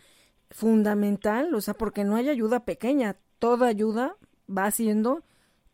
fundamental, 0.51 1.55
o 1.55 1.61
sea, 1.61 1.75
porque 1.75 2.03
no 2.03 2.17
hay 2.17 2.27
ayuda 2.27 2.65
pequeña, 2.65 3.15
toda 3.39 3.67
ayuda 3.67 4.17
va 4.49 4.65
haciendo 4.65 5.23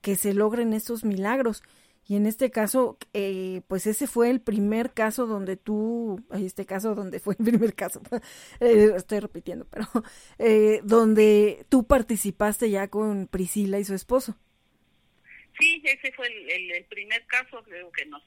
que 0.01 0.15
se 0.15 0.35
logren 0.35 0.73
estos 0.73 1.03
milagros. 1.03 1.63
Y 2.07 2.15
en 2.15 2.27
este 2.27 2.51
caso, 2.51 2.99
eh, 3.13 3.63
pues 3.67 3.87
ese 3.87 4.05
fue 4.05 4.29
el 4.29 4.39
primer 4.39 4.93
caso 4.93 5.25
donde 5.25 5.57
tú, 5.57 6.23
este 6.29 6.67
caso 6.67 6.93
donde 6.93 7.19
fue 7.19 7.35
el 7.39 7.43
primer 7.43 7.73
caso, 7.73 8.01
eh, 8.59 8.91
estoy 8.95 9.19
repitiendo, 9.19 9.65
pero 9.65 9.87
eh, 10.37 10.81
donde 10.83 11.65
tú 11.69 11.85
participaste 11.85 12.69
ya 12.69 12.87
con 12.89 13.25
Priscila 13.25 13.79
y 13.79 13.83
su 13.83 13.95
esposo. 13.95 14.35
Sí, 15.59 15.81
ese 15.83 16.11
fue 16.13 16.27
el, 16.27 16.71
el, 16.71 16.85
primer 16.85 17.25
caso, 17.27 17.63
creo 17.63 17.91
que 17.91 18.05
nos 18.05 18.23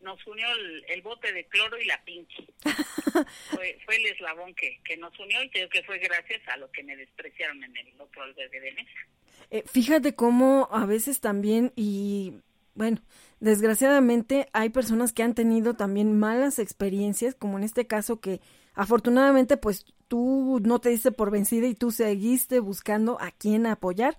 nos 0.00 0.26
unió 0.26 0.46
el, 0.88 1.02
bote 1.02 1.30
de 1.30 1.44
cloro 1.44 1.78
y 1.78 1.84
la 1.84 2.02
pinche. 2.04 2.46
fue, 3.50 3.78
fue 3.84 3.96
el 3.96 4.06
eslabón 4.06 4.54
que, 4.54 4.80
que 4.82 4.96
nos 4.96 5.18
unió 5.18 5.42
y 5.42 5.50
creo 5.50 5.68
que 5.68 5.82
fue 5.82 5.98
gracias 5.98 6.40
a 6.48 6.56
lo 6.56 6.70
que 6.72 6.82
me 6.82 6.96
despreciaron 6.96 7.62
en 7.62 7.76
el 7.76 8.00
otro 8.00 8.22
albergue 8.22 8.60
de 8.60 8.72
mesa. 8.72 9.66
fíjate 9.70 10.14
cómo 10.14 10.70
a 10.72 10.86
veces 10.86 11.20
también, 11.20 11.72
y 11.76 12.40
bueno, 12.74 13.02
desgraciadamente 13.40 14.48
hay 14.52 14.70
personas 14.70 15.12
que 15.12 15.22
han 15.22 15.34
tenido 15.34 15.74
también 15.74 16.18
malas 16.18 16.58
experiencias, 16.58 17.34
como 17.34 17.58
en 17.58 17.64
este 17.64 17.86
caso 17.86 18.20
que 18.20 18.40
afortunadamente 18.74 19.56
pues 19.56 19.84
tú 20.08 20.60
no 20.62 20.80
te 20.80 20.90
diste 20.90 21.12
por 21.12 21.30
vencida 21.30 21.66
y 21.66 21.74
tú 21.74 21.90
seguiste 21.90 22.60
buscando 22.60 23.20
a 23.20 23.30
quién 23.30 23.66
apoyar, 23.66 24.16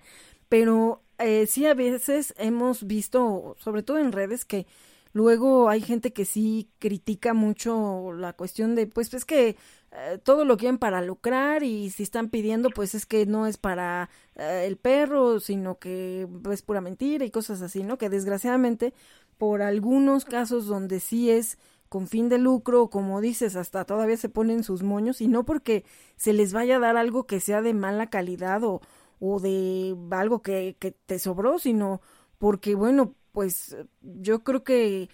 pero 0.49 1.01
eh, 1.23 1.47
sí 1.47 1.65
a 1.65 1.73
veces 1.73 2.33
hemos 2.37 2.85
visto, 2.85 3.55
sobre 3.59 3.83
todo 3.83 3.99
en 3.99 4.11
redes, 4.11 4.45
que 4.45 4.67
luego 5.13 5.69
hay 5.69 5.81
gente 5.81 6.13
que 6.13 6.25
sí 6.25 6.69
critica 6.79 7.33
mucho 7.33 8.13
la 8.13 8.33
cuestión 8.33 8.75
de, 8.75 8.87
pues 8.87 9.13
es 9.13 9.25
que 9.25 9.57
eh, 9.91 10.19
todo 10.23 10.45
lo 10.45 10.57
quieren 10.57 10.77
para 10.77 11.01
lucrar 11.01 11.63
y 11.63 11.89
si 11.89 12.03
están 12.03 12.29
pidiendo 12.29 12.69
pues 12.69 12.95
es 12.95 13.05
que 13.05 13.25
no 13.25 13.45
es 13.45 13.57
para 13.57 14.09
eh, 14.35 14.63
el 14.67 14.77
perro, 14.77 15.39
sino 15.39 15.79
que 15.79 16.27
es 16.49 16.61
pura 16.61 16.79
mentira 16.81 17.25
y 17.25 17.31
cosas 17.31 17.61
así, 17.61 17.83
¿no? 17.83 17.97
Que 17.97 18.09
desgraciadamente 18.09 18.93
por 19.37 19.61
algunos 19.61 20.23
casos 20.23 20.67
donde 20.67 20.99
sí 20.99 21.29
es 21.29 21.57
con 21.89 22.07
fin 22.07 22.29
de 22.29 22.37
lucro, 22.37 22.89
como 22.89 23.19
dices, 23.19 23.57
hasta 23.57 23.83
todavía 23.83 24.15
se 24.15 24.29
ponen 24.29 24.63
sus 24.63 24.81
moños 24.81 25.19
y 25.19 25.27
no 25.27 25.43
porque 25.43 25.83
se 26.15 26.31
les 26.31 26.53
vaya 26.53 26.77
a 26.77 26.79
dar 26.79 26.95
algo 26.95 27.25
que 27.27 27.41
sea 27.41 27.61
de 27.61 27.73
mala 27.73 28.09
calidad 28.09 28.63
o, 28.63 28.81
o 29.21 29.39
de 29.39 29.95
algo 30.11 30.41
que, 30.41 30.75
que 30.79 30.91
te 30.91 31.19
sobró, 31.19 31.59
sino 31.59 32.01
porque, 32.39 32.75
bueno, 32.75 33.15
pues 33.31 33.77
yo 34.01 34.43
creo 34.43 34.63
que 34.63 35.09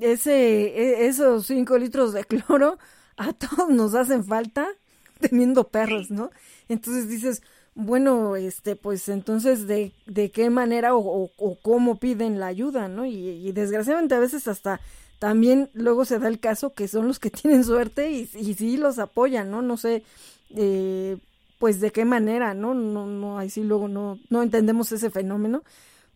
ese, 0.00 0.32
e, 0.32 1.06
esos 1.06 1.46
cinco 1.46 1.78
litros 1.78 2.12
de 2.12 2.24
cloro 2.24 2.78
a 3.16 3.32
todos 3.34 3.68
nos 3.68 3.94
hacen 3.94 4.24
falta 4.24 4.66
teniendo 5.20 5.68
perros, 5.68 6.10
¿no? 6.10 6.30
Entonces 6.68 7.08
dices, 7.08 7.42
bueno, 7.74 8.36
este, 8.36 8.74
pues 8.74 9.08
entonces 9.10 9.66
de, 9.66 9.92
de 10.06 10.30
qué 10.30 10.48
manera 10.48 10.94
o, 10.94 11.30
o, 11.36 11.58
cómo 11.60 12.00
piden 12.00 12.40
la 12.40 12.46
ayuda, 12.46 12.88
¿no? 12.88 13.04
Y, 13.04 13.52
desgraciadamente 13.52 14.14
a 14.14 14.18
veces 14.18 14.48
hasta 14.48 14.80
también 15.18 15.68
luego 15.74 16.06
se 16.06 16.18
da 16.18 16.28
el 16.28 16.40
caso 16.40 16.72
que 16.72 16.88
son 16.88 17.06
los 17.06 17.18
que 17.18 17.30
tienen 17.30 17.64
suerte 17.64 18.10
y, 18.10 18.30
y 18.34 18.54
sí 18.54 18.78
los 18.78 18.98
apoyan, 18.98 19.50
¿no? 19.50 19.60
No 19.60 19.76
sé, 19.76 20.04
eh, 20.56 21.18
pues 21.60 21.78
de 21.78 21.92
qué 21.92 22.06
manera, 22.06 22.54
¿no? 22.54 22.72
No, 22.72 23.04
no, 23.06 23.38
ahí 23.38 23.50
sí 23.50 23.62
luego 23.62 23.86
no, 23.86 24.18
no 24.30 24.42
entendemos 24.42 24.92
ese 24.92 25.10
fenómeno. 25.10 25.62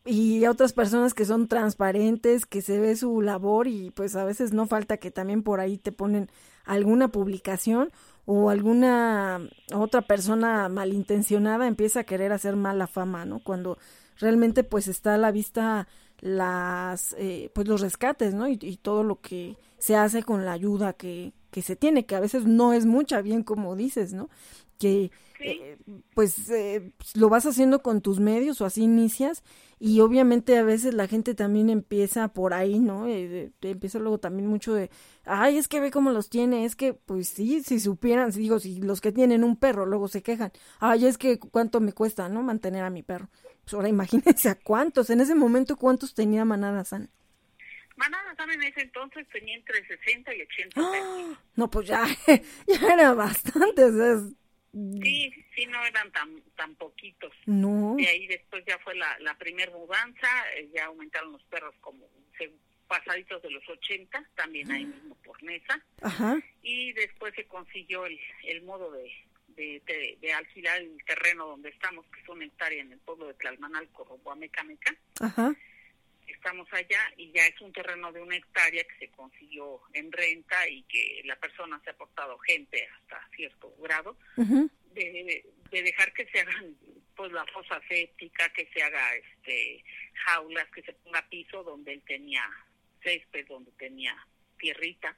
Y 0.06 0.46
otras 0.46 0.72
personas 0.72 1.12
que 1.12 1.26
son 1.26 1.48
transparentes, 1.48 2.46
que 2.46 2.62
se 2.62 2.80
ve 2.80 2.96
su 2.96 3.20
labor 3.20 3.68
y 3.68 3.90
pues 3.90 4.16
a 4.16 4.24
veces 4.24 4.54
no 4.54 4.66
falta 4.66 4.96
que 4.96 5.10
también 5.10 5.42
por 5.42 5.60
ahí 5.60 5.76
te 5.76 5.92
ponen 5.92 6.30
alguna 6.64 7.08
publicación 7.08 7.92
o 8.24 8.48
alguna 8.48 9.46
otra 9.74 10.00
persona 10.00 10.70
malintencionada 10.70 11.66
empieza 11.66 12.00
a 12.00 12.04
querer 12.04 12.32
hacer 12.32 12.56
mala 12.56 12.86
fama, 12.86 13.26
¿no? 13.26 13.40
Cuando 13.40 13.76
realmente 14.18 14.64
pues 14.64 14.88
está 14.88 15.14
a 15.14 15.18
la 15.18 15.30
vista 15.30 15.88
las 16.20 17.14
eh, 17.18 17.50
pues 17.54 17.68
los 17.68 17.82
rescates, 17.82 18.32
¿no? 18.32 18.48
Y, 18.48 18.58
y, 18.62 18.78
todo 18.78 19.04
lo 19.04 19.20
que 19.20 19.58
se 19.78 19.94
hace 19.94 20.22
con 20.22 20.46
la 20.46 20.52
ayuda 20.52 20.94
que, 20.94 21.34
que 21.50 21.62
se 21.62 21.76
tiene, 21.76 22.04
que 22.04 22.16
a 22.16 22.20
veces 22.20 22.46
no 22.46 22.72
es 22.72 22.84
mucha, 22.84 23.22
bien 23.22 23.44
como 23.44 23.76
dices, 23.76 24.12
¿no? 24.12 24.28
Que 24.84 25.10
eh, 25.40 25.76
pues 26.14 26.48
eh, 26.50 26.92
lo 27.14 27.28
vas 27.28 27.44
haciendo 27.44 27.82
con 27.82 28.00
tus 28.00 28.20
medios 28.20 28.60
o 28.60 28.64
así 28.64 28.82
inicias 28.82 29.42
y 29.78 30.00
obviamente 30.00 30.56
a 30.56 30.62
veces 30.62 30.94
la 30.94 31.08
gente 31.08 31.34
también 31.34 31.68
empieza 31.68 32.28
por 32.28 32.54
ahí, 32.54 32.78
¿no? 32.78 33.06
Eh, 33.08 33.52
empieza 33.60 33.98
luego 33.98 34.18
también 34.18 34.48
mucho 34.48 34.72
de, 34.72 34.90
ay, 35.24 35.58
es 35.58 35.68
que 35.68 35.80
ve 35.80 35.90
cómo 35.90 36.12
los 36.12 36.30
tiene, 36.30 36.64
es 36.64 36.76
que, 36.76 36.94
pues 36.94 37.28
sí, 37.28 37.62
si 37.62 37.80
supieran, 37.80 38.30
digo, 38.30 38.60
si 38.60 38.80
los 38.80 39.00
que 39.00 39.12
tienen 39.12 39.44
un 39.44 39.56
perro 39.56 39.84
luego 39.84 40.08
se 40.08 40.22
quejan, 40.22 40.52
ay, 40.80 41.06
es 41.06 41.18
que 41.18 41.38
cuánto 41.38 41.80
me 41.80 41.92
cuesta, 41.92 42.28
¿no? 42.28 42.42
Mantener 42.42 42.84
a 42.84 42.90
mi 42.90 43.02
perro. 43.02 43.28
Pues 43.64 43.74
ahora 43.74 43.88
imagínense 43.88 44.48
a 44.48 44.54
cuántos, 44.54 45.10
en 45.10 45.20
ese 45.20 45.34
momento, 45.34 45.76
¿cuántos 45.76 46.14
tenía 46.14 46.44
Manada 46.44 46.84
San? 46.84 47.10
Manada 47.96 48.34
San 48.36 48.50
en 48.50 48.62
ese 48.62 48.82
entonces 48.82 49.26
tenía 49.32 49.56
entre 49.56 49.86
60 49.86 50.34
y 50.34 50.42
80 50.42 50.80
¡Ah! 50.80 51.38
No, 51.56 51.70
pues 51.70 51.86
ya, 51.86 52.06
ya 52.66 52.94
era 52.94 53.12
bastante, 53.14 53.84
o 53.84 53.92
sea, 53.92 54.28
Sí, 54.74 55.32
sí, 55.54 55.66
no 55.66 55.84
eran 55.84 56.10
tan 56.10 56.42
tan 56.56 56.74
poquitos. 56.74 57.32
No. 57.46 57.94
Y 57.96 58.06
ahí 58.06 58.26
después 58.26 58.64
ya 58.66 58.78
fue 58.80 58.96
la, 58.96 59.16
la 59.20 59.38
primer 59.38 59.70
mudanza, 59.70 60.28
eh, 60.56 60.68
ya 60.74 60.86
aumentaron 60.86 61.32
los 61.32 61.42
perros 61.44 61.74
como 61.80 62.08
pasaditos 62.88 63.40
de 63.42 63.50
los 63.50 63.66
80, 63.68 64.30
también 64.34 64.70
ahí 64.70 64.84
mismo 64.84 65.14
por 65.24 65.42
mesa. 65.42 65.82
Ajá. 66.02 66.38
Y 66.62 66.92
después 66.92 67.34
se 67.34 67.46
consiguió 67.46 68.04
el, 68.06 68.18
el 68.44 68.62
modo 68.62 68.90
de, 68.92 69.10
de, 69.48 70.18
de, 70.20 70.32
alquilar 70.32 70.80
el 70.80 70.98
terreno 71.06 71.46
donde 71.46 71.70
estamos, 71.70 72.04
que 72.06 72.20
es 72.20 72.28
una 72.28 72.44
hectárea 72.44 72.82
en 72.82 72.92
el 72.92 72.98
pueblo 72.98 73.26
de 73.28 73.34
Tlalmanalco, 73.34 74.04
rumbo 74.04 74.32
a 74.32 74.36
Mecameca. 74.36 74.94
Ajá 75.20 75.54
estamos 76.26 76.66
allá 76.72 77.00
y 77.16 77.32
ya 77.32 77.46
es 77.46 77.60
un 77.60 77.72
terreno 77.72 78.12
de 78.12 78.20
una 78.20 78.36
hectárea 78.36 78.84
que 78.84 79.06
se 79.06 79.12
consiguió 79.12 79.80
en 79.92 80.10
renta 80.12 80.68
y 80.68 80.82
que 80.84 81.22
la 81.24 81.36
persona 81.36 81.80
se 81.84 81.90
ha 81.90 81.96
portado 81.96 82.38
gente 82.38 82.86
hasta 82.86 83.28
cierto 83.34 83.74
grado 83.80 84.16
de, 84.36 85.44
de, 85.70 85.82
dejar 85.82 86.12
que 86.12 86.26
se 86.26 86.40
hagan 86.40 86.76
pues 87.16 87.32
la 87.32 87.44
fosa 87.46 87.80
séptica, 87.88 88.48
que 88.50 88.68
se 88.72 88.82
haga 88.82 89.14
este 89.16 89.84
jaulas, 90.26 90.68
que 90.70 90.82
se 90.82 90.92
ponga 90.94 91.28
piso 91.28 91.62
donde 91.62 91.92
él 91.92 92.02
tenía 92.06 92.44
césped, 93.02 93.46
donde 93.46 93.70
tenía 93.72 94.16
tierrita. 94.58 95.16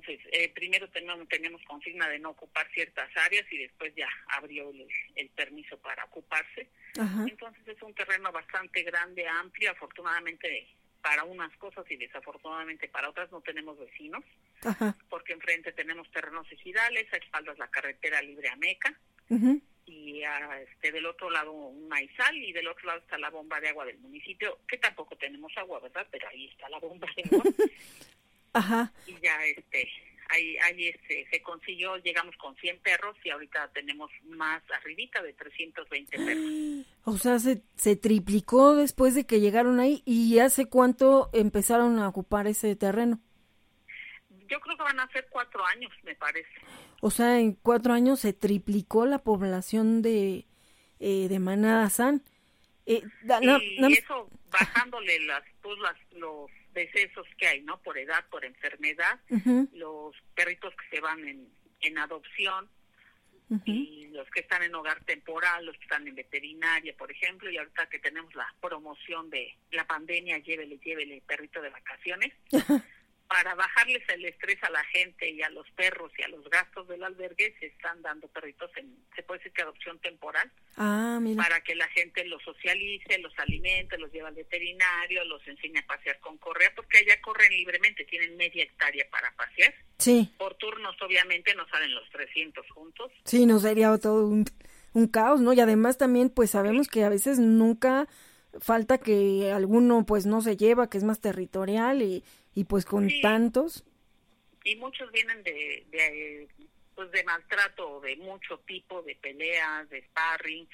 Entonces, 0.00 0.26
eh, 0.32 0.50
primero 0.54 0.88
teníamos, 0.88 1.28
teníamos 1.28 1.62
consigna 1.64 2.08
de 2.08 2.18
no 2.18 2.30
ocupar 2.30 2.66
ciertas 2.72 3.14
áreas 3.16 3.44
y 3.50 3.58
después 3.58 3.94
ya 3.94 4.08
abrió 4.28 4.70
el, 5.14 5.28
permiso 5.30 5.78
para 5.78 6.04
ocuparse. 6.04 6.68
Entonces 6.94 7.68
es 7.68 7.82
un 7.82 7.94
terreno 7.94 8.32
bastante 8.32 8.82
grande, 8.82 9.26
amplio, 9.28 9.70
afortunadamente 9.70 10.68
para 11.02 11.24
unas 11.24 11.54
cosas 11.56 11.84
y 11.90 11.96
desafortunadamente 11.96 12.88
para 12.88 13.08
otras 13.08 13.30
no 13.30 13.40
tenemos 13.40 13.78
vecinos, 13.78 14.24
porque 15.08 15.32
enfrente 15.32 15.72
tenemos 15.72 16.10
terrenos 16.10 16.50
ejidales, 16.50 17.06
a 17.12 17.16
espaldas 17.16 17.58
la 17.58 17.68
carretera 17.68 18.20
libre 18.22 18.48
a 18.48 18.56
Meca, 18.56 18.98
y 19.86 20.22
este, 20.62 20.92
del 20.92 21.06
otro 21.06 21.30
lado 21.30 21.52
un 21.52 21.88
maizal 21.88 22.36
y 22.36 22.52
del 22.52 22.68
otro 22.68 22.86
lado 22.86 23.00
está 23.00 23.18
la 23.18 23.30
bomba 23.30 23.60
de 23.60 23.68
agua 23.68 23.86
del 23.86 23.98
municipio, 23.98 24.58
que 24.66 24.78
tampoco 24.78 25.16
tenemos 25.16 25.52
agua, 25.56 25.80
¿verdad? 25.80 26.06
Pero 26.10 26.28
ahí 26.28 26.46
está 26.46 26.68
la 26.68 26.78
bomba 26.78 27.08
de 27.16 27.22
agua. 27.24 27.44
Ajá. 28.52 28.92
Y 29.06 29.14
ya 29.22 29.44
este 29.44 29.88
ahí, 30.30 30.56
ahí 30.58 30.88
este, 30.88 31.26
se 31.30 31.42
consiguió, 31.42 31.96
llegamos 31.98 32.36
con 32.36 32.56
100 32.56 32.80
perros 32.80 33.16
y 33.24 33.30
ahorita 33.30 33.70
tenemos 33.72 34.10
más 34.24 34.62
arribita 34.70 35.22
de 35.22 35.32
320 35.34 36.16
perros. 36.16 36.86
O 37.04 37.16
sea, 37.16 37.38
se, 37.38 37.62
se 37.76 37.96
triplicó 37.96 38.76
después 38.76 39.14
de 39.14 39.26
que 39.26 39.40
llegaron 39.40 39.80
ahí 39.80 40.02
y 40.04 40.38
hace 40.38 40.66
cuánto 40.66 41.30
empezaron 41.32 41.98
a 41.98 42.08
ocupar 42.08 42.46
ese 42.46 42.76
terreno. 42.76 43.18
Yo 44.48 44.60
creo 44.60 44.76
que 44.76 44.82
van 44.82 45.00
a 45.00 45.08
ser 45.08 45.26
cuatro 45.30 45.64
años, 45.66 45.90
me 46.04 46.14
parece. 46.14 46.50
O 47.00 47.10
sea, 47.10 47.40
en 47.40 47.54
cuatro 47.54 47.94
años 47.94 48.20
se 48.20 48.32
triplicó 48.32 49.06
la 49.06 49.18
población 49.18 50.02
de, 50.02 50.46
eh, 51.00 51.26
de 51.28 51.38
Manada 51.38 51.88
San. 51.88 52.22
Eh, 52.86 53.02
y 53.22 53.92
eso 53.94 54.28
bajándole 54.50 55.20
las, 55.20 55.42
pues, 55.62 55.78
las, 55.78 55.96
los 56.12 56.50
decesos 56.72 57.26
que 57.38 57.46
hay, 57.46 57.62
¿no? 57.62 57.80
Por 57.82 57.98
edad, 57.98 58.24
por 58.30 58.44
enfermedad, 58.44 59.20
los 59.72 60.14
perritos 60.34 60.74
que 60.76 60.96
se 60.96 61.00
van 61.00 61.26
en, 61.26 61.48
en 61.80 61.98
adopción 61.98 62.68
y 63.64 64.06
los 64.12 64.30
que 64.30 64.40
están 64.40 64.62
en 64.62 64.74
hogar 64.74 65.02
temporal, 65.04 65.66
los 65.66 65.76
que 65.76 65.82
están 65.82 66.06
en 66.06 66.14
veterinaria, 66.14 66.94
por 66.96 67.10
ejemplo, 67.10 67.50
y 67.50 67.58
ahorita 67.58 67.88
que 67.88 67.98
tenemos 67.98 68.32
la 68.34 68.46
promoción 68.60 69.28
de 69.28 69.56
la 69.72 69.84
pandemia, 69.86 70.38
llévele, 70.38 70.78
llévele 70.78 71.22
perrito 71.26 71.60
de 71.60 71.70
vacaciones 71.70 72.32
para 73.30 73.54
bajarles 73.54 74.02
el 74.08 74.24
estrés 74.24 74.58
a 74.64 74.70
la 74.70 74.82
gente 74.86 75.30
y 75.30 75.40
a 75.40 75.48
los 75.50 75.64
perros 75.76 76.10
y 76.18 76.22
a 76.24 76.28
los 76.28 76.50
gastos 76.50 76.88
del 76.88 77.04
albergue, 77.04 77.54
se 77.60 77.66
están 77.66 78.02
dando 78.02 78.26
perritos 78.26 78.68
en, 78.74 78.92
se 79.14 79.22
puede 79.22 79.38
decir 79.38 79.52
que 79.52 79.62
adopción 79.62 80.00
temporal, 80.00 80.50
ah, 80.76 81.20
para 81.36 81.60
que 81.60 81.76
la 81.76 81.86
gente 81.90 82.24
los 82.24 82.42
socialice, 82.42 83.18
los 83.18 83.32
alimente, 83.38 83.96
los 83.98 84.10
lleva 84.10 84.30
al 84.30 84.34
veterinario, 84.34 85.24
los 85.26 85.46
enseñe 85.46 85.78
a 85.78 85.86
pasear 85.86 86.18
con 86.18 86.38
correa, 86.38 86.72
porque 86.74 86.98
allá 86.98 87.20
corren 87.20 87.52
libremente, 87.52 88.04
tienen 88.04 88.36
media 88.36 88.64
hectárea 88.64 89.06
para 89.12 89.30
pasear. 89.36 89.74
Sí. 89.98 90.34
Por 90.36 90.56
turnos, 90.56 91.00
obviamente, 91.00 91.54
no 91.54 91.68
salen 91.68 91.94
los 91.94 92.10
300 92.10 92.68
juntos. 92.72 93.12
Sí, 93.24 93.46
nos 93.46 93.62
sería 93.62 93.96
todo 93.98 94.26
un, 94.26 94.44
un 94.92 95.06
caos, 95.06 95.40
¿no? 95.40 95.52
Y 95.52 95.60
además 95.60 95.98
también, 95.98 96.30
pues 96.30 96.50
sabemos 96.50 96.88
que 96.88 97.04
a 97.04 97.08
veces 97.08 97.38
nunca 97.38 98.08
falta 98.58 98.98
que 98.98 99.52
alguno 99.52 100.04
pues 100.04 100.26
no 100.26 100.40
se 100.40 100.56
lleva, 100.56 100.90
que 100.90 100.98
es 100.98 101.04
más 101.04 101.20
territorial 101.20 102.02
y 102.02 102.24
y 102.54 102.64
pues 102.64 102.84
con 102.84 103.08
tantos. 103.20 103.84
Y 104.64 104.76
muchos 104.76 105.10
vienen 105.12 105.42
de, 105.42 105.86
de 105.90 106.48
pues 106.94 107.10
de 107.12 107.24
maltrato 107.24 108.00
de 108.00 108.16
mucho 108.16 108.58
tipo 108.60 109.02
de 109.02 109.14
peleas 109.16 109.88
de 109.88 110.02
sparring 110.08 110.68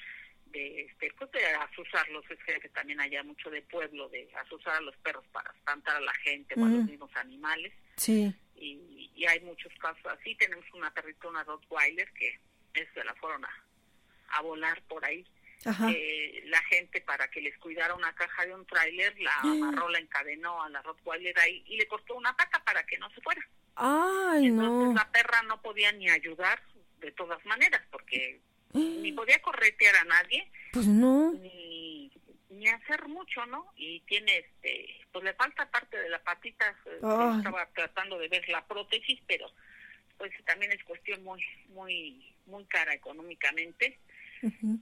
de 0.47 0.81
este 0.81 1.13
pues 1.17 1.31
de 1.31 1.45
asusarlos 1.45 2.25
es 2.29 2.39
que 2.61 2.69
también 2.69 2.99
haya 2.99 3.23
mucho 3.23 3.49
de 3.49 3.61
pueblo 3.61 4.09
de 4.09 4.29
asusar 4.35 4.75
a 4.75 4.81
los 4.81 4.95
perros 4.97 5.25
para 5.31 5.51
espantar 5.51 5.97
a 5.97 6.01
la 6.01 6.13
gente 6.15 6.55
o 6.57 6.65
a 6.65 6.69
los 6.69 6.85
mismos 6.85 7.11
animales. 7.15 7.73
Sí. 7.95 8.33
Y, 8.55 9.11
y, 9.15 9.25
hay 9.25 9.39
muchos 9.41 9.71
casos 9.75 10.05
así. 10.05 10.35
Tenemos 10.35 10.65
una 10.73 10.91
perrita 10.91 11.27
una 11.27 11.43
Rottweiler 11.43 12.11
que 12.13 12.39
es, 12.73 12.87
se 12.93 13.03
la 13.03 13.13
fueron 13.15 13.45
a, 13.45 13.63
a 14.29 14.41
volar 14.41 14.81
por 14.83 15.05
ahí 15.05 15.25
eh, 15.65 16.43
la 16.45 16.61
gente 16.63 17.01
para 17.01 17.27
que 17.29 17.41
les 17.41 17.57
cuidara 17.57 17.95
una 17.95 18.13
caja 18.15 18.45
de 18.45 18.53
un 18.53 18.65
tráiler, 18.65 19.19
la 19.19 19.35
amarró, 19.41 19.89
la 19.89 19.99
encadenó 19.99 20.63
a 20.63 20.69
la 20.69 20.81
Rottweiler 20.81 21.37
ahí 21.39 21.63
y 21.67 21.77
le 21.77 21.87
cortó 21.87 22.15
una 22.15 22.35
pata 22.35 22.63
para 22.63 22.83
que 22.83 22.97
no 22.97 23.09
se 23.11 23.21
fuera. 23.21 23.41
Ay, 23.75 24.47
Entonces 24.47 24.95
la 24.95 25.11
perra 25.11 25.41
no 25.43 25.61
podía 25.61 25.91
ni 25.91 26.09
ayudar 26.09 26.61
de 26.99 27.11
todas 27.11 27.43
maneras 27.45 27.81
porque 27.91 28.39
ni 28.73 29.11
podía 29.11 29.41
corretear 29.41 29.95
a 29.97 30.03
nadie. 30.05 30.49
Pues 30.73 30.87
no. 30.87 31.33
Ni, 31.33 32.11
ni 32.49 32.67
hacer 32.67 33.07
mucho, 33.07 33.45
¿no? 33.45 33.71
Y 33.75 34.01
tiene, 34.01 34.37
este, 34.37 35.01
pues 35.11 35.23
le 35.23 35.33
falta 35.33 35.69
parte 35.69 35.97
de 35.97 36.09
la 36.09 36.23
patita. 36.23 36.75
Estaba 36.95 37.67
tratando 37.73 38.17
de 38.17 38.27
ver 38.27 38.47
la 38.49 38.65
prótesis, 38.65 39.19
pero 39.27 39.51
pues 40.17 40.31
también 40.45 40.71
es 40.71 40.83
cuestión 40.83 41.23
muy, 41.23 41.43
muy, 41.69 42.33
muy 42.45 42.65
cara 42.65 42.93
económicamente 42.93 43.99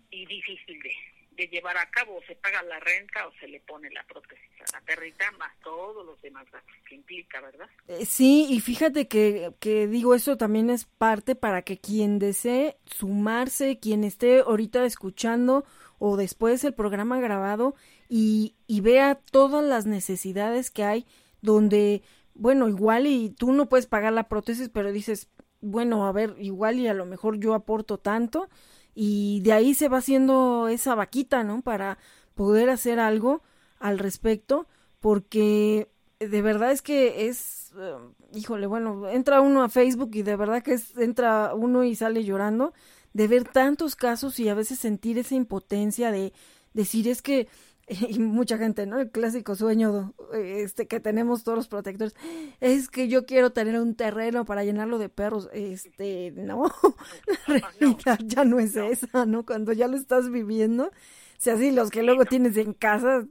y 0.10 0.26
difícil 0.26 0.82
de, 0.82 0.92
de 1.36 1.48
llevar 1.48 1.78
a 1.78 1.90
cabo, 1.90 2.20
se 2.28 2.36
paga 2.36 2.64
la 2.64 2.80
renta 2.80 3.28
o 3.28 3.32
se 3.40 3.48
le 3.48 3.60
pone 3.62 3.90
la 3.92 4.04
prótesis 4.04 4.40
a 4.62 4.80
la 4.80 4.86
perrita, 4.86 5.32
más 5.38 5.52
todos 5.64 6.06
los 6.06 6.22
demás 6.22 6.46
gastos 6.52 6.76
que 6.88 6.96
implica, 6.96 7.42
¿verdad? 7.42 7.70
Eh, 7.88 8.06
sí, 8.06 8.48
y 8.50 8.60
fíjate 8.60 9.08
que, 9.08 9.52
que 9.60 9.88
digo, 9.88 10.16
eso 10.16 10.38
también 10.38 10.70
es 10.70 10.86
parte 10.86 11.36
para 11.36 11.62
que 11.62 11.78
quien 11.78 12.20
desee 12.20 12.78
sumarse, 12.86 13.80
quien 13.80 14.04
esté 14.04 14.40
ahorita 14.40 14.86
escuchando 14.86 15.66
o 16.00 16.18
después 16.18 16.64
el 16.64 16.74
programa 16.74 17.20
grabado 17.20 17.76
y, 18.10 18.56
y 18.68 18.82
vea 18.82 19.16
todas 19.16 19.64
las 19.64 19.86
necesidades 19.86 20.72
que 20.72 20.84
hay 20.84 21.06
donde, 21.42 22.02
bueno, 22.34 22.68
igual 22.68 23.08
y 23.08 23.30
tú 23.30 23.52
no 23.54 23.70
puedes 23.70 23.88
pagar 23.88 24.14
la 24.14 24.28
prótesis, 24.28 24.70
pero 24.70 24.92
dices, 24.92 25.30
bueno, 25.62 26.06
a 26.06 26.12
ver, 26.12 26.36
igual 26.40 26.80
y 26.80 26.88
a 26.88 26.94
lo 26.94 27.06
mejor 27.06 27.40
yo 27.40 27.54
aporto 27.54 27.98
tanto 27.98 28.50
y 28.96 29.42
de 29.42 29.52
ahí 29.52 29.74
se 29.74 29.90
va 29.90 29.98
haciendo 29.98 30.70
esa 30.70 30.96
vaquita, 30.96 31.44
¿no? 31.44 31.62
Para 31.62 32.00
poder 32.34 32.70
hacer 32.70 33.00
algo 33.00 33.44
al 33.80 34.00
respecto, 34.00 34.68
porque 35.02 35.90
de 36.20 36.42
verdad 36.42 36.72
es 36.72 36.82
que 36.82 37.28
es, 37.28 37.74
eh, 37.78 37.96
híjole, 38.34 38.68
bueno, 38.68 39.10
entra 39.10 39.42
uno 39.42 39.64
a 39.64 39.70
Facebook 39.70 40.12
y 40.14 40.24
de 40.24 40.38
verdad 40.38 40.64
que 40.64 40.74
es, 40.74 40.98
entra 40.98 41.54
uno 41.54 41.84
y 41.84 41.96
sale 41.96 42.24
llorando 42.24 42.74
de 43.14 43.28
ver 43.28 43.44
tantos 43.46 43.96
casos 43.96 44.40
y 44.40 44.50
a 44.50 44.56
veces 44.56 44.80
sentir 44.80 45.18
esa 45.18 45.36
impotencia 45.36 46.12
de 46.12 46.34
decir 46.74 47.08
es 47.08 47.22
que 47.22 47.48
y 48.10 48.20
mucha 48.20 48.58
gente, 48.58 48.86
¿no? 48.86 49.00
El 49.00 49.12
clásico 49.12 49.56
sueño 49.56 50.14
este 50.34 50.88
que 50.88 51.00
tenemos 51.00 51.44
todos 51.44 51.58
los 51.58 51.68
protectores 51.68 52.16
es 52.60 52.90
que 52.90 53.08
yo 53.08 53.26
quiero 53.26 53.52
tener 53.52 53.80
un 53.80 53.96
terreno 53.96 54.46
para 54.46 54.64
llenarlo 54.64 54.98
de 54.98 55.10
perros. 55.10 55.50
Este, 55.54 56.32
no, 56.32 56.64
la 57.48 57.70
realidad 57.80 58.20
ya 58.24 58.44
no 58.44 58.60
es 58.60 58.76
esa, 58.76 59.26
¿no? 59.26 59.46
Cuando 59.46 59.72
ya 59.74 59.88
lo 59.88 59.98
estás 59.98 60.32
viviendo, 60.32 60.92
sea, 61.38 61.54
así 61.54 61.72
los 61.72 61.92
que 61.92 62.04
luego 62.04 62.26
tienes 62.26 62.58
en 62.58 62.74
casa 62.74 63.26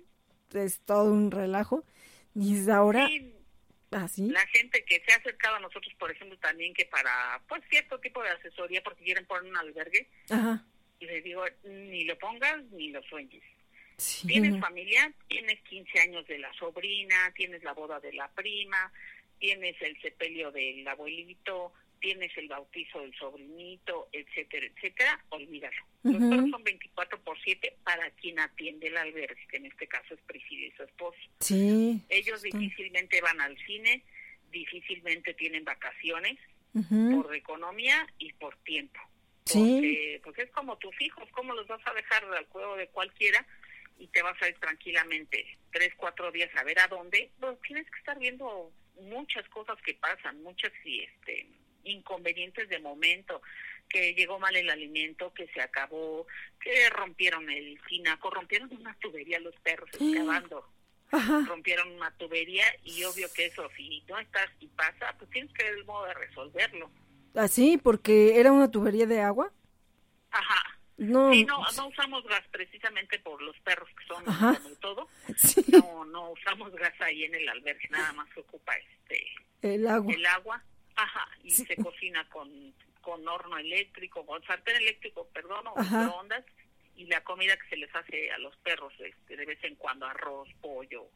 es 0.52 0.80
todo 0.82 1.12
un 1.12 1.30
relajo. 1.30 1.84
Y 2.34 2.59
es 2.59 2.68
ahora 2.68 3.09
así. 3.90 4.28
La 4.28 4.46
gente 4.48 4.84
que 4.84 5.00
se 5.05 5.12
ha 5.12 5.16
acercado 5.16 5.57
a 5.57 5.61
nosotros, 5.61 5.92
por 5.98 6.11
ejemplo, 6.11 6.36
también 6.38 6.74
que 6.74 6.84
para 6.86 7.40
pues 7.48 7.62
cierto 7.68 7.98
tipo 8.00 8.22
de 8.22 8.30
asesoría 8.30 8.82
porque 8.82 9.05
quieren 9.05 9.26
poner 9.26 9.50
un 9.50 9.57
albergue. 9.57 10.09
Ajá. 10.30 10.64
Y 11.00 11.07
les 11.07 11.24
digo, 11.24 11.44
ni 11.64 12.05
lo 12.05 12.16
pongas 12.18 12.62
ni 12.70 12.90
lo 12.90 13.02
sueñes 13.02 13.42
Tienes 13.97 14.61
familia, 14.61 15.12
tienes 15.28 15.61
15 15.62 16.01
años 16.01 16.26
de 16.26 16.38
la 16.38 16.53
sobrina, 16.55 17.32
tienes 17.36 17.62
la 17.62 17.72
boda 17.72 18.01
de 18.01 18.12
la 18.12 18.28
prima, 18.32 18.92
tienes 19.38 19.80
el 19.82 20.01
sepelio 20.01 20.51
del 20.51 20.86
abuelito, 20.86 21.72
tienes 22.01 22.36
el 22.36 22.49
bautizo 22.49 23.01
del 23.01 23.14
sobrinito, 23.14 24.09
etcétera, 24.12 24.66
etcétera, 24.66 25.24
olvídalo. 25.30 25.82
Los 26.03 26.16
perros 26.16 26.51
son 26.51 26.62
24 26.62 27.18
por 27.20 27.40
7 27.42 27.76
para 27.82 28.11
quien 28.11 28.38
atiende 28.38 28.88
el 28.88 28.97
albergue, 28.99 29.47
que 29.49 29.57
en 29.57 29.66
este 29.66 29.86
caso 29.86 30.12
es 30.12 30.20
Priscila 30.20 30.66
y 30.66 30.70
su 30.72 30.82
esposo. 30.82 31.18
Sí. 31.40 32.03
Ellos 32.11 32.42
difícilmente 32.42 33.22
van 33.22 33.40
al 33.40 33.57
cine, 33.64 34.03
difícilmente 34.51 35.32
tienen 35.32 35.64
vacaciones 35.64 36.38
por 36.72 37.34
economía 37.34 38.07
y 38.18 38.32
por 38.34 38.57
tiempo. 38.59 39.01
Porque, 39.45 40.20
Porque 40.22 40.42
es 40.42 40.51
como 40.51 40.76
tus 40.76 41.01
hijos, 41.01 41.28
¿cómo 41.32 41.55
los 41.55 41.66
vas 41.68 41.80
a 41.86 41.95
dejar 41.95 42.24
al 42.24 42.47
juego 42.47 42.76
de 42.76 42.88
cualquiera? 42.88 43.47
Y 43.99 44.09
te 44.09 44.22
vas 44.22 44.40
a 44.42 44.49
ir 44.49 44.59
tranquilamente 44.59 45.47
tres, 45.74 45.92
cuatro 45.97 46.30
días 46.30 46.51
a 46.57 46.62
ver 46.62 46.78
a 46.78 46.88
dónde, 46.88 47.30
pues 47.40 47.61
tienes 47.62 47.90
que 47.90 47.99
estar 47.99 48.18
viendo 48.18 48.70
muchas 49.01 49.47
cosas 49.49 49.76
que 49.82 49.95
pasan, 49.95 50.40
muchas 50.42 50.72
este, 50.84 51.49
inconvenientes 51.82 52.68
de 52.68 52.78
momento, 52.78 53.42
que 53.88 54.14
llegó 54.14 54.38
mal 54.38 54.55
el 54.55 54.70
alimento, 54.70 55.34
que 55.34 55.49
se 55.49 55.61
acabó, 55.61 56.26
que 56.61 56.88
rompieron 56.90 57.51
el 57.51 57.78
finaco, 57.80 58.30
rompieron 58.30 58.72
una 58.72 58.95
tubería 59.01 59.40
los 59.40 59.55
perros 59.57 59.90
excavando. 59.92 60.68
rompieron 61.47 61.92
una 61.92 62.11
tubería 62.16 62.64
y 62.84 63.05
obvio 63.05 63.28
que 63.32 63.47
eso 63.47 63.68
si 63.76 64.03
no 64.09 64.18
estás 64.18 64.49
y 64.61 64.66
pasa, 64.68 65.14
pues 65.18 65.30
tienes 65.30 65.53
que 65.53 65.64
ver 65.64 65.74
el 65.74 65.84
modo 65.84 66.07
de 66.07 66.14
resolverlo. 66.14 66.90
¿Así? 67.34 67.76
¿Ah, 67.76 67.80
¿Porque 67.82 68.38
era 68.38 68.53
una 68.53 68.70
tubería 68.70 69.07
de 69.07 69.20
agua? 69.20 69.53
Ajá, 70.30 70.74
no, 70.97 71.32
sí, 71.32 71.45
no, 71.45 71.59
no 71.76 71.88
usamos 71.88 72.24
gas 72.24 72.45
precisamente 72.51 73.18
por 73.18 73.42
los 73.42 73.59
perros 73.61 73.88
que 73.99 74.07
son 74.07 74.24
como 74.24 74.76
todo. 74.76 75.09
No, 75.72 76.05
no 76.05 76.30
usamos 76.30 76.72
gas 76.72 76.95
ahí 77.01 77.24
en 77.24 77.34
el 77.34 77.49
albergue, 77.49 77.88
nada 77.90 78.12
más 78.12 78.28
se 78.32 78.40
ocupa 78.40 78.72
este 78.76 79.26
el 79.62 79.86
agua. 79.86 80.12
El 80.12 80.26
agua, 80.26 80.62
ajá, 80.95 81.28
y 81.42 81.51
se 81.51 81.76
cocina 81.76 82.28
con, 82.28 82.49
con 83.01 83.26
horno 83.26 83.57
eléctrico, 83.59 84.24
con 84.26 84.42
sartén 84.45 84.76
eléctrico, 84.76 85.26
perdón, 85.32 85.66
o 85.68 85.76
microondas, 85.76 86.45
y 86.97 87.07
la 87.07 87.22
comida 87.24 87.57
que 87.57 87.68
se 87.70 87.76
les 87.76 87.95
hace 87.95 88.30
a 88.30 88.38
los 88.38 88.55
perros 88.59 88.92
este, 88.99 89.36
de 89.36 89.47
vez 89.47 89.59
en 89.64 89.74
cuando, 89.76 90.07
arroz, 90.07 90.49
pollo, 90.61 91.07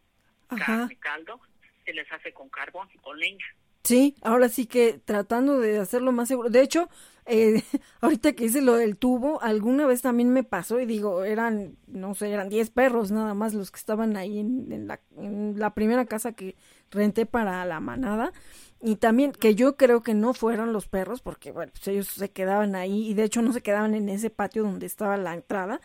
carne, 0.49 0.97
caldo, 0.97 1.41
se 1.85 1.93
les 1.93 2.11
hace 2.11 2.33
con 2.33 2.49
carbón, 2.49 2.89
con 3.03 3.18
leña. 3.18 3.47
Sí, 3.85 4.16
ahora 4.22 4.49
sí 4.49 4.66
que 4.66 4.99
tratando 5.05 5.59
de 5.59 5.79
hacerlo 5.79 6.12
más 6.12 6.29
seguro. 6.29 6.51
De 6.51 6.62
hecho, 6.62 6.89
eh, 7.29 7.62
ahorita 8.01 8.33
que 8.33 8.47
hice 8.47 8.61
lo 8.61 8.74
del 8.74 8.97
tubo, 8.97 9.41
alguna 9.43 9.87
vez 9.87 10.03
también 10.03 10.31
me 10.31 10.45
pasó 10.45 10.81
y 10.81 10.87
digo, 10.87 11.24
eran, 11.24 11.76
no 11.87 12.14
sé, 12.14 12.31
eran 12.31 12.49
10 12.49 12.70
perros 12.70 13.11
nada 13.11 13.35
más 13.35 13.55
los 13.55 13.70
que 13.70 13.79
estaban 13.79 14.16
ahí 14.16 14.39
en, 14.39 14.87
la, 14.89 15.01
en 15.16 15.59
la 15.59 15.74
primera 15.74 16.07
casa 16.07 16.33
que 16.33 16.57
renté 16.91 17.26
para 17.26 17.64
la 17.64 17.81
manada. 17.81 18.33
Y 18.81 18.97
también 18.97 19.33
que 19.33 19.55
yo 19.55 19.76
creo 19.76 20.03
que 20.03 20.14
no 20.14 20.35
fueron 20.35 20.72
los 20.72 20.89
perros, 20.89 21.20
porque 21.20 21.51
bueno, 21.51 21.72
pues 21.72 21.89
ellos 21.89 22.07
se 22.09 22.31
quedaban 22.31 22.76
ahí 22.76 23.09
y 23.09 23.14
de 23.14 23.24
hecho 23.24 23.43
no 23.43 23.53
se 23.53 23.61
quedaban 23.61 23.95
en 23.95 24.09
ese 24.09 24.31
patio 24.31 24.62
donde 24.62 24.87
estaba 24.87 25.16
la 25.16 25.35
entrada. 25.35 25.81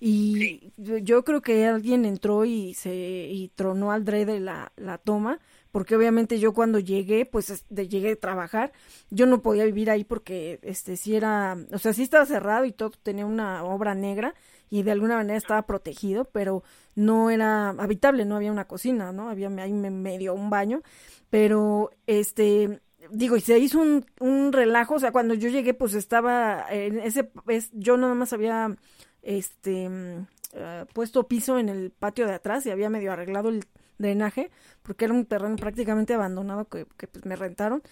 Y 0.00 0.72
yo 0.76 1.22
creo 1.22 1.42
que 1.42 1.64
alguien 1.66 2.04
entró 2.04 2.44
y 2.44 2.74
se 2.74 2.92
y 2.92 3.52
tronó 3.54 3.92
al 3.92 4.04
de 4.04 4.40
la, 4.40 4.72
la 4.76 4.98
toma, 4.98 5.38
porque 5.72 5.96
obviamente 5.96 6.38
yo 6.38 6.52
cuando 6.52 6.78
llegué, 6.78 7.26
pues 7.26 7.64
llegué 7.70 8.12
a 8.12 8.16
trabajar, 8.16 8.72
yo 9.10 9.26
no 9.26 9.42
podía 9.42 9.64
vivir 9.64 9.90
ahí 9.90 10.04
porque 10.04 10.60
este 10.62 10.96
sí 10.96 11.16
era, 11.16 11.56
o 11.72 11.78
sea, 11.78 11.94
sí 11.94 12.02
estaba 12.02 12.26
cerrado 12.26 12.66
y 12.66 12.72
todo 12.72 12.90
tenía 13.02 13.26
una 13.26 13.64
obra 13.64 13.94
negra 13.94 14.34
y 14.70 14.82
de 14.82 14.92
alguna 14.92 15.16
manera 15.16 15.36
estaba 15.36 15.62
protegido, 15.62 16.26
pero 16.26 16.62
no 16.94 17.30
era 17.30 17.70
habitable, 17.70 18.24
no 18.24 18.36
había 18.36 18.52
una 18.52 18.66
cocina, 18.66 19.12
¿no? 19.12 19.28
Había 19.30 19.48
ahí 19.62 19.72
medio 19.72 20.34
un 20.34 20.50
baño, 20.50 20.82
pero 21.30 21.90
este 22.06 22.80
digo, 23.10 23.36
y 23.36 23.40
se 23.40 23.58
hizo 23.58 23.80
un, 23.80 24.06
un 24.20 24.52
relajo, 24.52 24.94
o 24.94 24.98
sea, 24.98 25.12
cuando 25.12 25.34
yo 25.34 25.48
llegué, 25.48 25.74
pues 25.74 25.94
estaba 25.94 26.66
en 26.70 27.00
ese, 27.00 27.30
es, 27.48 27.70
yo 27.72 27.96
nada 27.96 28.14
más 28.14 28.32
había, 28.32 28.76
este, 29.22 29.88
uh, 29.88 30.86
puesto 30.92 31.26
piso 31.28 31.58
en 31.58 31.68
el 31.68 31.90
patio 31.90 32.26
de 32.26 32.34
atrás 32.34 32.66
y 32.66 32.70
había 32.70 32.90
medio 32.90 33.12
arreglado 33.12 33.48
el 33.48 33.64
drenaje, 34.02 34.50
porque 34.82 35.06
era 35.06 35.14
un 35.14 35.24
terreno 35.26 35.56
prácticamente 35.56 36.14
abandonado 36.14 36.66
que, 36.68 36.86
que 36.98 37.06
pues, 37.06 37.24
me 37.24 37.36
rentaron, 37.36 37.82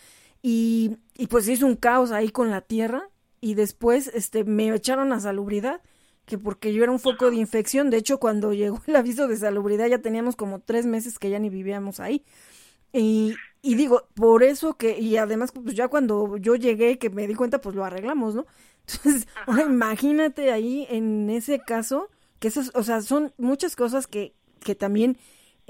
y, 0.43 0.99
y 1.17 1.27
pues 1.29 1.49
hizo 1.49 1.67
un 1.67 1.77
caos 1.77 2.13
ahí 2.13 2.31
con 2.31 2.51
la 2.51 2.61
tierra, 2.61 3.09
y 3.41 3.55
después, 3.55 4.09
este, 4.15 4.45
me 4.45 4.75
echaron 4.75 5.13
a 5.13 5.21
salubridad, 5.21 5.81
que 6.27 6.39
porque 6.39 6.73
yo 6.75 6.83
era 6.83 6.93
un 6.93 7.01
foco 7.01 7.31
de 7.31 7.37
infección, 7.37 7.91
de 7.91 7.97
hecho, 7.99 8.21
cuando 8.21 8.53
llegó 8.55 8.81
el 8.87 8.97
aviso 8.97 9.29
de 9.29 9.37
salubridad 9.37 9.87
ya 9.89 9.99
teníamos 10.01 10.37
como 10.37 10.61
tres 10.61 10.87
meses 10.87 11.19
que 11.19 11.31
ya 11.31 11.39
ni 11.39 11.49
vivíamos 11.51 12.01
ahí, 12.01 12.25
y, 12.93 13.35
y 13.63 13.75
digo, 13.77 14.09
por 14.15 14.43
eso 14.43 14.77
que, 14.77 14.99
y 14.99 15.17
además, 15.17 15.53
pues 15.53 15.75
ya 15.77 15.89
cuando 15.89 16.37
yo 16.39 16.57
llegué, 16.57 16.99
que 16.99 17.11
me 17.11 17.27
di 17.27 17.35
cuenta, 17.35 17.61
pues 17.61 17.75
lo 17.77 17.85
arreglamos, 17.85 18.35
¿no? 18.35 18.47
Entonces, 18.89 19.29
ahora 19.47 19.63
imagínate 19.65 20.51
ahí 20.51 20.87
en 20.91 21.31
ese 21.31 21.61
caso, 21.61 22.09
que 22.39 22.49
eso, 22.49 22.63
o 22.75 22.83
sea, 22.83 23.03
son 23.03 23.33
muchas 23.39 23.77
cosas 23.77 24.07
que, 24.07 24.35
que 24.61 24.75
también 24.75 25.19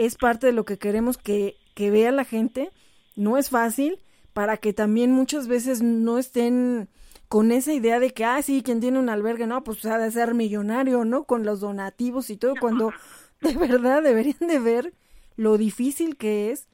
es 0.00 0.16
parte 0.16 0.46
de 0.46 0.52
lo 0.52 0.64
que 0.64 0.78
queremos 0.78 1.18
que, 1.18 1.56
que 1.74 1.90
vea 1.90 2.10
la 2.10 2.24
gente. 2.24 2.70
No 3.16 3.36
es 3.36 3.50
fácil 3.50 3.98
para 4.32 4.56
que 4.56 4.72
también 4.72 5.12
muchas 5.12 5.46
veces 5.46 5.82
no 5.82 6.18
estén 6.18 6.88
con 7.28 7.52
esa 7.52 7.72
idea 7.72 8.00
de 8.00 8.10
que, 8.12 8.24
ah, 8.24 8.40
sí, 8.42 8.62
quien 8.62 8.80
tiene 8.80 8.98
un 8.98 9.08
albergue, 9.08 9.46
no, 9.46 9.62
pues 9.62 9.84
ha 9.84 9.98
de 9.98 10.10
ser 10.10 10.34
millonario, 10.34 11.04
¿no? 11.04 11.24
Con 11.24 11.44
los 11.44 11.60
donativos 11.60 12.30
y 12.30 12.36
todo, 12.36 12.54
cuando 12.58 12.92
de 13.42 13.54
verdad 13.54 14.02
deberían 14.02 14.48
de 14.48 14.58
ver 14.58 14.94
lo 15.36 15.58
difícil 15.58 16.16
que 16.16 16.50
es 16.50 16.66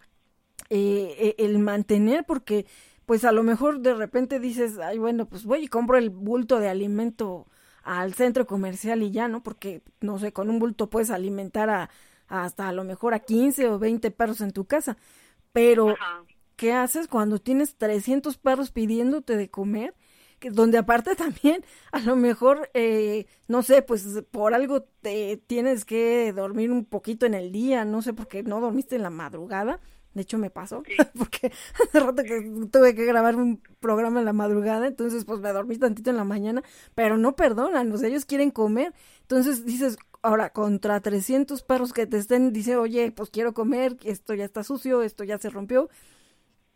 eh, 0.70 1.34
e, 1.38 1.44
el 1.44 1.58
mantener, 1.58 2.24
porque 2.24 2.66
pues 3.06 3.24
a 3.24 3.32
lo 3.32 3.42
mejor 3.42 3.80
de 3.80 3.94
repente 3.94 4.40
dices, 4.40 4.78
ay, 4.78 4.98
bueno, 4.98 5.26
pues 5.26 5.44
voy 5.44 5.64
y 5.64 5.68
compro 5.68 5.98
el 5.98 6.10
bulto 6.10 6.58
de 6.60 6.68
alimento 6.68 7.46
al 7.82 8.14
centro 8.14 8.46
comercial 8.46 9.02
y 9.02 9.10
ya, 9.10 9.28
¿no? 9.28 9.42
Porque, 9.42 9.82
no 10.00 10.18
sé, 10.18 10.32
con 10.32 10.48
un 10.48 10.58
bulto 10.58 10.90
puedes 10.90 11.10
alimentar 11.10 11.70
a, 11.70 11.90
hasta 12.28 12.68
a 12.68 12.72
lo 12.72 12.84
mejor 12.84 13.14
a 13.14 13.20
15 13.20 13.68
o 13.68 13.78
20 13.78 14.10
perros 14.10 14.40
en 14.40 14.52
tu 14.52 14.66
casa. 14.66 14.96
Pero, 15.52 15.94
¿qué 16.56 16.72
haces 16.72 17.08
cuando 17.08 17.38
tienes 17.38 17.76
300 17.76 18.36
perros 18.38 18.70
pidiéndote 18.70 19.36
de 19.36 19.50
comer? 19.50 19.94
Que, 20.38 20.50
donde 20.50 20.78
aparte 20.78 21.16
también, 21.16 21.64
a 21.92 22.00
lo 22.00 22.16
mejor, 22.16 22.70
eh, 22.74 23.26
no 23.48 23.62
sé, 23.62 23.82
pues 23.82 24.06
por 24.30 24.54
algo 24.54 24.82
te 24.82 25.38
tienes 25.46 25.84
que 25.84 26.32
dormir 26.32 26.70
un 26.70 26.84
poquito 26.84 27.26
en 27.26 27.34
el 27.34 27.52
día, 27.52 27.84
no 27.84 28.02
sé, 28.02 28.12
porque 28.12 28.42
no 28.42 28.60
dormiste 28.60 28.96
en 28.96 29.02
la 29.02 29.10
madrugada 29.10 29.80
de 30.16 30.22
hecho, 30.22 30.38
me 30.38 30.48
pasó, 30.48 30.82
porque 31.18 31.52
hace 31.74 32.00
rato 32.00 32.22
que 32.22 32.40
tuve 32.72 32.94
que 32.94 33.04
grabar 33.04 33.36
un 33.36 33.60
programa 33.80 34.20
en 34.20 34.24
la 34.24 34.32
madrugada, 34.32 34.86
entonces 34.86 35.26
pues 35.26 35.40
me 35.40 35.52
dormí 35.52 35.76
tantito 35.76 36.08
en 36.08 36.16
la 36.16 36.24
mañana, 36.24 36.62
pero 36.94 37.18
no 37.18 37.36
perdonan, 37.36 37.92
o 37.92 37.98
sea, 37.98 38.08
ellos 38.08 38.24
quieren 38.24 38.50
comer. 38.50 38.94
Entonces 39.20 39.66
dices, 39.66 39.98
ahora, 40.26 40.50
contra 40.50 41.00
300 41.00 41.62
perros 41.62 41.92
que 41.92 42.06
te 42.06 42.18
estén, 42.18 42.52
dice, 42.52 42.76
oye, 42.76 43.10
pues 43.12 43.30
quiero 43.30 43.54
comer, 43.54 43.96
esto 44.04 44.34
ya 44.34 44.44
está 44.44 44.62
sucio, 44.64 45.02
esto 45.02 45.24
ya 45.24 45.38
se 45.38 45.50
rompió, 45.50 45.88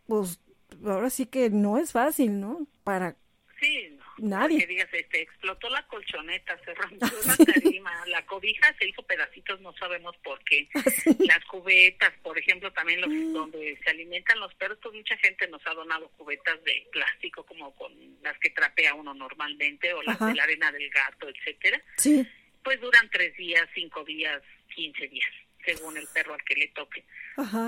pues 0.06 0.40
ahora 0.84 1.10
sí 1.10 1.26
que 1.26 1.50
no 1.50 1.78
es 1.78 1.92
fácil, 1.92 2.40
¿no? 2.40 2.66
Para 2.84 3.16
Sí, 3.60 3.98
Nadie. 4.20 4.58
Que 4.58 4.66
digas, 4.66 4.88
este, 4.92 5.22
explotó 5.22 5.68
la 5.70 5.86
colchoneta, 5.86 6.58
se 6.64 6.74
rompió 6.74 7.08
la 7.26 7.36
tarima, 7.36 8.06
la 8.06 8.24
cobija 8.26 8.74
se 8.78 8.88
hizo 8.88 9.02
pedacitos, 9.02 9.60
no 9.60 9.72
sabemos 9.74 10.16
por 10.18 10.42
qué. 10.44 10.68
Ah, 10.80 11.14
las 11.20 11.44
cubetas, 11.44 12.12
por 12.22 12.38
ejemplo, 12.38 12.72
también 12.72 13.00
los, 13.00 13.10
mm. 13.10 13.32
donde 13.32 13.78
se 13.82 13.90
alimentan 13.90 14.40
los 14.40 14.52
perros, 14.54 14.78
pues 14.82 14.94
mucha 14.94 15.16
gente 15.18 15.46
nos 15.48 15.64
ha 15.66 15.74
donado 15.74 16.08
cubetas 16.16 16.62
de 16.64 16.86
plástico, 16.90 17.44
como 17.44 17.74
con 17.74 17.92
las 18.22 18.38
que 18.38 18.50
trapea 18.50 18.94
uno 18.94 19.14
normalmente, 19.14 19.92
o 19.92 20.02
las 20.02 20.18
de 20.18 20.34
la 20.34 20.44
arena 20.44 20.72
del 20.72 20.88
gato, 20.90 21.28
etcétera. 21.28 21.82
Sí. 21.96 22.26
Pues 22.62 22.80
duran 22.80 23.08
tres 23.10 23.36
días, 23.36 23.68
cinco 23.74 24.04
días, 24.04 24.42
quince 24.74 25.08
días 25.08 25.32
según 25.64 25.96
el 25.96 26.06
perro 26.08 26.34
al 26.34 26.42
que 26.44 26.54
le 26.54 26.68
toque. 26.68 27.04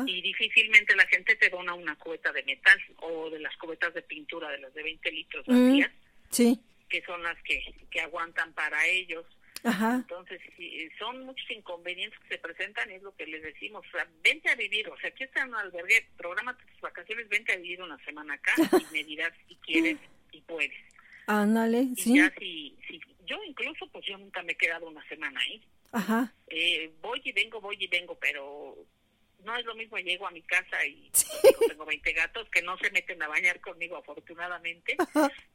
Y 0.06 0.22
difícilmente 0.22 0.94
la 0.96 1.06
gente 1.06 1.36
te 1.36 1.48
dona 1.48 1.74
una 1.74 1.96
cubeta 1.96 2.32
de 2.32 2.42
metal 2.42 2.78
o 2.98 3.30
de 3.30 3.38
las 3.40 3.56
cubetas 3.56 3.94
de 3.94 4.02
pintura, 4.02 4.50
de 4.50 4.58
las 4.58 4.74
de 4.74 4.82
20 4.82 5.12
litros 5.12 5.46
mm, 5.46 5.50
vacías, 5.50 5.90
sí. 6.30 6.60
que 6.88 7.02
son 7.02 7.22
las 7.22 7.40
que, 7.42 7.62
que 7.90 8.00
aguantan 8.00 8.52
para 8.52 8.86
ellos. 8.86 9.24
Entonces, 9.64 10.40
son 10.98 11.24
muchos 11.24 11.48
inconvenientes 11.50 12.18
que 12.20 12.34
se 12.34 12.38
presentan, 12.38 12.90
es 12.90 13.00
lo 13.02 13.14
que 13.14 13.26
les 13.26 13.42
decimos. 13.42 13.86
vente 14.22 14.50
a 14.50 14.56
vivir, 14.56 14.88
o 14.88 14.96
sea, 14.98 15.10
aquí 15.10 15.22
está 15.22 15.42
en 15.42 15.50
un 15.50 15.54
albergue, 15.54 16.08
programa 16.16 16.56
tus 16.56 16.80
vacaciones, 16.80 17.28
vente 17.28 17.52
a 17.52 17.56
vivir 17.56 17.80
una 17.80 17.96
semana 18.04 18.34
acá 18.34 18.54
y 18.90 18.92
me 18.92 19.04
dirás 19.04 19.32
si 19.46 19.54
quieres 19.56 19.98
y 20.32 20.40
puedes. 20.40 20.76
Ándale, 21.28 21.86
sí. 21.96 22.16
Ya 22.16 22.32
si, 22.36 22.76
si, 22.88 23.00
yo 23.26 23.42
incluso, 23.44 23.86
pues 23.88 24.04
yo 24.06 24.18
nunca 24.18 24.42
me 24.42 24.52
he 24.52 24.56
quedado 24.56 24.88
una 24.88 25.06
semana 25.08 25.40
ahí. 25.40 25.62
Ajá. 25.92 26.32
Eh, 26.48 26.92
voy 27.00 27.20
y 27.24 27.32
vengo, 27.32 27.60
voy 27.60 27.76
y 27.78 27.86
vengo, 27.86 28.18
pero 28.18 28.76
no 29.44 29.56
es 29.56 29.64
lo 29.64 29.74
mismo 29.74 29.98
llego 29.98 30.26
a 30.26 30.30
mi 30.30 30.42
casa 30.42 30.84
y 30.86 31.10
tengo 31.68 31.84
20 31.84 32.12
gatos 32.12 32.48
que 32.50 32.62
no 32.62 32.78
se 32.78 32.90
meten 32.90 33.22
a 33.22 33.28
bañar 33.28 33.60
conmigo 33.60 33.96
afortunadamente, 33.96 34.96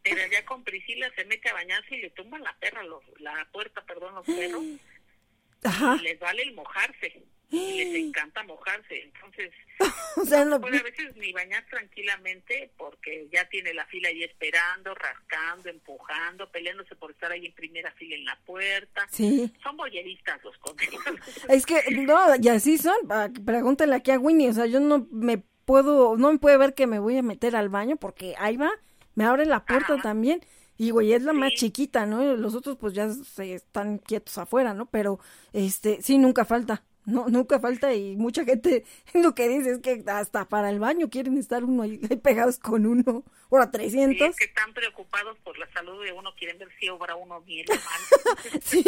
pero 0.04 0.22
allá 0.24 0.46
con 0.46 0.64
Priscila 0.64 1.12
se 1.16 1.26
mete 1.26 1.50
a 1.50 1.54
bañarse 1.54 1.96
y 1.96 2.02
le 2.02 2.10
tumban 2.12 2.44
la 2.44 2.56
perra, 2.58 2.82
la 3.20 3.48
puerta, 3.52 3.82
perdón, 3.86 4.16
los 4.16 4.26
perros, 4.26 4.64
y 4.64 6.04
les 6.04 6.20
vale 6.20 6.44
el 6.44 6.54
mojarse 6.54 7.24
les 7.50 7.96
encanta 8.08 8.44
mojarse. 8.44 9.04
Entonces, 9.04 9.52
o 10.18 10.26
sea, 10.26 10.46
no 10.46 10.60
puede 10.60 10.80
a 10.80 10.84
veces 10.84 11.16
ni 11.16 11.32
bañar 11.32 11.66
tranquilamente 11.70 12.72
porque 12.78 13.28
ya 13.32 13.48
tiene 13.50 13.74
la 13.74 13.86
fila 13.86 14.10
ahí 14.10 14.24
esperando, 14.24 14.94
rascando, 14.96 15.70
empujando, 15.70 16.50
peleándose 16.52 16.96
por 16.96 17.12
estar 17.12 17.32
ahí 17.32 17.46
en 17.46 17.54
primera 17.54 17.92
fila 17.94 18.16
en 18.16 18.26
la 18.26 18.38
puerta. 18.46 19.08
Sí. 19.10 19.52
Son 19.64 19.78
boyeristas 19.78 20.44
los 20.44 20.58
conejos. 20.58 21.04
Es 21.50 21.66
que, 21.66 21.82
no, 21.92 22.18
y 22.42 22.48
así 22.50 22.78
son. 22.78 22.98
Ah, 23.10 23.30
pregúntale 23.46 23.96
aquí 23.96 24.12
a 24.12 24.20
Winnie, 24.20 24.50
o 24.50 24.54
sea, 24.54 24.66
yo 24.66 24.80
no 24.80 25.08
me 25.12 25.44
puedo, 25.66 26.18
no 26.18 26.32
me 26.32 26.40
puede 26.40 26.58
ver 26.58 26.74
que 26.74 26.88
me 26.88 27.00
voy 27.00 27.18
a 27.18 27.24
meter 27.24 27.56
al 27.56 27.70
baño 27.70 27.98
porque 27.98 28.36
ahí 28.38 28.58
va, 28.58 28.72
me 29.16 29.26
abre 29.26 29.46
la 29.46 29.66
puerta 29.66 29.98
también. 30.02 30.42
Y 30.78 30.92
güey, 30.92 31.14
es 31.14 31.24
la 31.24 31.34
más 31.34 31.54
chiquita, 31.54 32.06
¿no? 32.06 32.36
Los 32.36 32.54
otros 32.54 32.78
pues 32.78 32.94
ya 32.94 33.10
se 33.10 33.56
están 33.56 33.98
quietos 33.98 34.38
afuera, 34.38 34.76
¿no? 34.76 34.86
Pero 34.86 35.20
este, 35.52 36.02
sí, 36.04 36.20
nunca 36.20 36.46
falta. 36.46 36.84
No, 37.08 37.30
nunca 37.30 37.58
falta 37.62 37.94
y 37.94 38.18
mucha 38.18 38.44
gente 38.44 38.84
lo 39.14 39.34
que 39.34 39.48
dice 39.48 39.72
es 39.72 39.80
que 39.80 40.04
hasta 40.08 40.44
para 40.44 40.70
el 40.70 40.80
baño 40.80 41.10
quieren 41.10 41.38
estar 41.38 41.64
uno 41.64 41.84
ahí, 41.84 41.98
pegados 42.22 42.60
con 42.60 42.86
uno, 42.86 43.24
o 43.48 43.58
a 43.58 43.72
300. 43.72 44.18
Sí, 44.18 44.24
es 44.26 44.36
que 44.36 44.44
están 44.44 44.74
preocupados 44.74 45.38
por 45.40 45.58
la 45.58 45.72
salud 45.72 46.04
de 46.04 46.12
uno, 46.12 46.34
quieren 46.38 46.60
ver 46.60 46.68
si 46.78 46.90
obra 46.90 47.16
uno 47.16 47.40
bien 47.42 47.66
o 47.70 47.76
mal. 47.76 48.62
sí, 48.62 48.84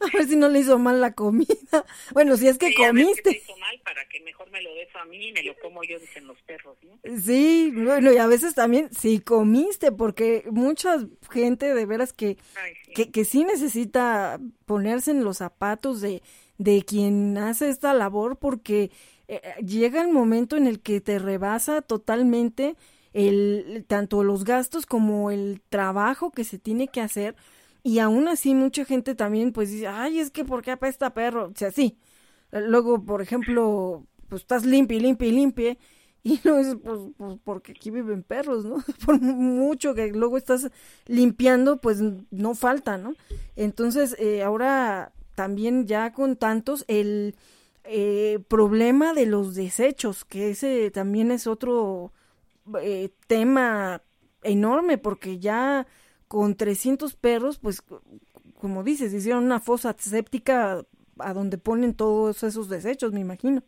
a 0.00 0.16
ver 0.16 0.28
si 0.28 0.36
no 0.36 0.48
le 0.48 0.60
hizo 0.60 0.78
mal 0.78 1.00
la 1.00 1.14
comida. 1.14 1.84
Bueno, 2.12 2.36
si 2.36 2.46
es 2.46 2.58
que 2.58 2.72
comiste. 2.74 3.28
A 3.28 3.32
ver 3.32 3.42
hizo 3.42 3.56
mal 3.56 3.80
para 3.84 4.08
que 4.08 4.20
mejor 4.20 4.48
me 4.52 4.62
lo 4.62 4.72
des 4.74 4.94
a 4.94 5.04
mí 5.06 5.30
y 5.30 5.32
me 5.32 5.42
lo 5.42 5.58
como 5.58 5.82
yo, 5.82 5.98
dicen 5.98 6.28
los 6.28 6.40
perros, 6.42 6.76
¿no? 6.82 6.96
Sí, 7.18 7.72
bueno, 7.74 8.12
y 8.12 8.18
a 8.18 8.28
veces 8.28 8.54
también 8.54 8.94
si 8.94 9.18
comiste, 9.18 9.90
porque 9.90 10.44
mucha 10.48 10.98
gente 11.28 11.74
de 11.74 11.86
veras 11.86 12.12
que, 12.12 12.38
que, 12.94 13.10
que 13.10 13.24
sí 13.24 13.42
necesita 13.42 14.38
ponerse 14.64 15.10
en 15.10 15.24
los 15.24 15.38
zapatos 15.38 16.00
de 16.00 16.22
de 16.58 16.84
quien 16.84 17.36
hace 17.38 17.68
esta 17.68 17.94
labor 17.94 18.36
porque 18.36 18.90
eh, 19.28 19.40
llega 19.64 20.02
el 20.02 20.12
momento 20.12 20.56
en 20.56 20.66
el 20.66 20.80
que 20.80 21.00
te 21.00 21.18
rebasa 21.18 21.82
totalmente 21.82 22.76
el 23.12 23.84
tanto 23.86 24.24
los 24.24 24.44
gastos 24.44 24.86
como 24.86 25.30
el 25.30 25.62
trabajo 25.68 26.30
que 26.30 26.44
se 26.44 26.58
tiene 26.58 26.88
que 26.88 27.00
hacer 27.00 27.36
y 27.82 27.98
aún 27.98 28.28
así 28.28 28.54
mucha 28.54 28.84
gente 28.84 29.14
también 29.14 29.52
pues 29.52 29.70
dice, 29.70 29.86
ay, 29.88 30.18
es 30.18 30.30
que 30.30 30.44
¿por 30.44 30.62
qué 30.62 30.72
apesta 30.72 31.14
perro? 31.14 31.46
O 31.46 31.52
sea, 31.54 31.70
sí. 31.70 31.98
Luego, 32.50 33.04
por 33.04 33.20
ejemplo, 33.20 34.06
pues 34.28 34.42
estás 34.42 34.64
limpio, 34.64 34.98
limpio, 34.98 35.30
limpio 35.30 35.76
y 36.24 36.40
no 36.44 36.58
es 36.58 36.76
pues, 36.82 37.00
pues, 37.16 37.38
porque 37.44 37.72
aquí 37.72 37.90
viven 37.90 38.22
perros, 38.22 38.64
¿no? 38.64 38.82
Por 39.06 39.20
mucho 39.20 39.94
que 39.94 40.08
luego 40.08 40.38
estás 40.38 40.70
limpiando, 41.06 41.80
pues 41.80 42.00
no 42.30 42.54
falta, 42.54 42.96
¿no? 42.96 43.14
Entonces, 43.54 44.16
eh, 44.18 44.42
ahora 44.42 45.12
también 45.34 45.86
ya 45.86 46.12
con 46.12 46.36
tantos 46.36 46.84
el 46.88 47.34
eh, 47.84 48.38
problema 48.48 49.12
de 49.12 49.26
los 49.26 49.54
desechos, 49.54 50.24
que 50.24 50.50
ese 50.50 50.90
también 50.90 51.30
es 51.30 51.46
otro 51.46 52.12
eh, 52.80 53.10
tema 53.26 54.02
enorme, 54.42 54.98
porque 54.98 55.38
ya 55.38 55.86
con 56.28 56.56
300 56.56 57.14
perros, 57.16 57.58
pues 57.58 57.82
como 58.60 58.82
dices, 58.82 59.12
hicieron 59.12 59.44
una 59.44 59.60
fosa 59.60 59.94
séptica 59.98 60.84
a 61.18 61.32
donde 61.34 61.58
ponen 61.58 61.94
todos 61.94 62.42
esos 62.42 62.68
desechos, 62.68 63.12
me 63.12 63.20
imagino. 63.20 63.62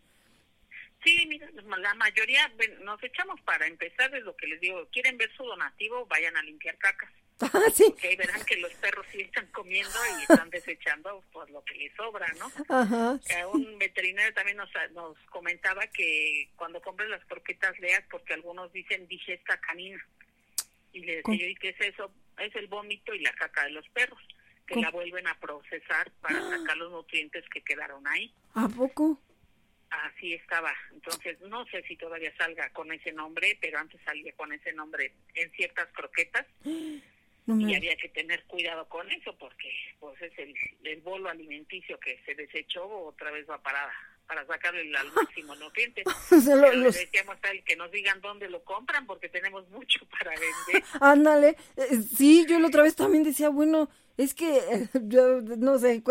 Sí, 1.04 1.26
mira, 1.28 1.48
la 1.52 1.94
mayoría 1.94 2.50
nos 2.82 3.02
echamos 3.04 3.40
para 3.42 3.66
empezar, 3.66 4.12
es 4.14 4.24
lo 4.24 4.34
que 4.36 4.46
les 4.46 4.60
digo, 4.60 4.88
quieren 4.90 5.16
ver 5.18 5.30
su 5.36 5.44
donativo, 5.44 6.06
vayan 6.06 6.36
a 6.36 6.42
limpiar 6.42 6.76
cacas. 6.78 7.10
Ah, 7.53 7.70
sí. 7.72 7.84
Porque 7.91 8.16
verán 8.16 8.45
que 8.45 8.57
los 8.57 8.72
perros 8.74 9.07
sí 9.12 9.20
están 9.20 9.47
comiendo 9.49 9.95
y 10.18 10.22
están 10.22 10.49
desechando 10.51 11.22
por 11.32 11.51
lo 11.51 11.62
que 11.64 11.74
les 11.74 11.95
sobra, 11.95 12.26
¿no? 12.39 12.51
Ajá. 12.68 13.18
Un 13.53 13.78
veterinario 13.78 14.32
también 14.34 14.57
nos, 14.57 14.70
nos 14.93 15.18
comentaba 15.30 15.87
que 15.89 16.49
cuando 16.57 16.80
compres 16.80 17.11
las 17.11 17.24
croquetas 17.26 17.78
leas 17.78 18.03
porque 18.11 18.34
algunos 18.34 18.72
dicen 18.72 19.07
digesta 19.07 19.59
canina. 19.61 20.03
Y 20.93 21.01
le 21.01 21.16
decía 21.16 21.37
yo, 21.37 21.47
¿y 21.47 21.55
qué 21.57 21.68
es 21.70 21.80
eso? 21.80 22.11
Es 22.39 22.55
el 22.57 22.68
vómito 22.68 23.14
y 23.14 23.20
la 23.20 23.32
caca 23.34 23.64
de 23.64 23.70
los 23.70 23.87
perros, 23.91 24.20
que 24.66 24.76
la 24.76 24.91
vuelven 24.91 25.26
a 25.26 25.39
procesar 25.39 26.11
para 26.22 26.41
sacar 26.41 26.76
los 26.78 26.91
nutrientes 26.91 27.45
que 27.51 27.62
quedaron 27.62 28.07
ahí. 28.09 28.32
¿A 28.55 28.66
poco? 28.68 29.20
Así 29.91 30.34
estaba. 30.34 30.72
Entonces, 30.93 31.39
no 31.43 31.66
sé 31.66 31.82
si 31.82 31.97
todavía 31.97 32.34
salga 32.37 32.70
con 32.70 32.91
ese 32.93 33.12
nombre, 33.12 33.59
pero 33.61 33.78
antes 33.78 34.01
salía 34.05 34.32
con 34.32 34.53
ese 34.53 34.72
nombre 34.72 35.12
en 35.34 35.51
ciertas 35.53 35.89
croquetas. 35.93 36.47
y 37.47 37.74
había 37.74 37.97
que 37.97 38.09
tener 38.09 38.42
cuidado 38.44 38.88
con 38.88 39.11
eso 39.11 39.36
porque 39.38 39.70
pues 40.01 40.20
es 40.20 40.36
el, 40.38 40.55
el 40.82 41.01
bolo 41.01 41.28
alimenticio 41.28 41.99
que 42.01 42.20
se 42.26 42.34
desechó 42.34 42.84
otra 42.88 43.30
vez 43.30 43.49
va 43.49 43.59
para 43.62 43.92
para 44.26 44.44
sacarle 44.47 44.82
el, 44.82 44.97
al 44.97 45.12
máximo 45.12 45.55
nutriente. 45.55 46.03
lo, 46.47 46.72
los... 46.72 46.94
decíamos 46.94 47.36
a 47.42 47.51
él 47.51 47.62
que 47.64 47.76
nos 47.76 47.90
digan 47.90 48.20
dónde 48.20 48.49
lo 48.49 48.62
compran 48.64 49.07
porque 49.07 49.28
tenemos 49.28 49.68
mucho 49.70 50.01
para 50.18 50.32
vender. 50.32 50.84
Ándale, 51.01 51.57
eh, 51.76 52.03
sí, 52.16 52.44
yo 52.49 52.59
la 52.59 52.68
otra 52.68 52.82
vez 52.82 52.97
también 52.97 53.24
decía, 53.24 53.49
bueno, 53.49 53.88
es 54.16 54.34
que 54.34 54.57
eh, 54.57 54.88
yo 55.03 55.40
no 55.40 55.78
sé, 55.78 56.03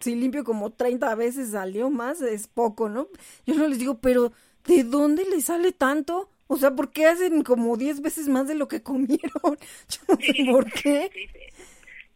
si 0.00 0.14
limpio 0.14 0.44
como 0.44 0.72
30 0.72 1.14
veces 1.14 1.50
salió 1.52 1.90
más, 1.90 2.20
es 2.20 2.46
poco, 2.46 2.88
¿no? 2.88 3.08
Yo 3.46 3.54
no 3.54 3.68
les 3.68 3.78
digo, 3.78 3.98
pero 4.00 4.32
¿de 4.66 4.84
dónde 4.84 5.24
le 5.24 5.40
sale 5.40 5.72
tanto? 5.72 6.30
O 6.48 6.56
sea, 6.56 6.70
¿por 6.70 6.92
qué 6.92 7.06
hacen 7.06 7.42
como 7.42 7.76
10 7.76 8.02
veces 8.02 8.28
más 8.28 8.46
de 8.46 8.54
lo 8.54 8.68
que 8.68 8.82
comieron? 8.82 9.20
Yo 9.88 10.00
no 10.08 10.16
sé 10.16 10.44
por 10.44 10.70
qué. 10.72 11.10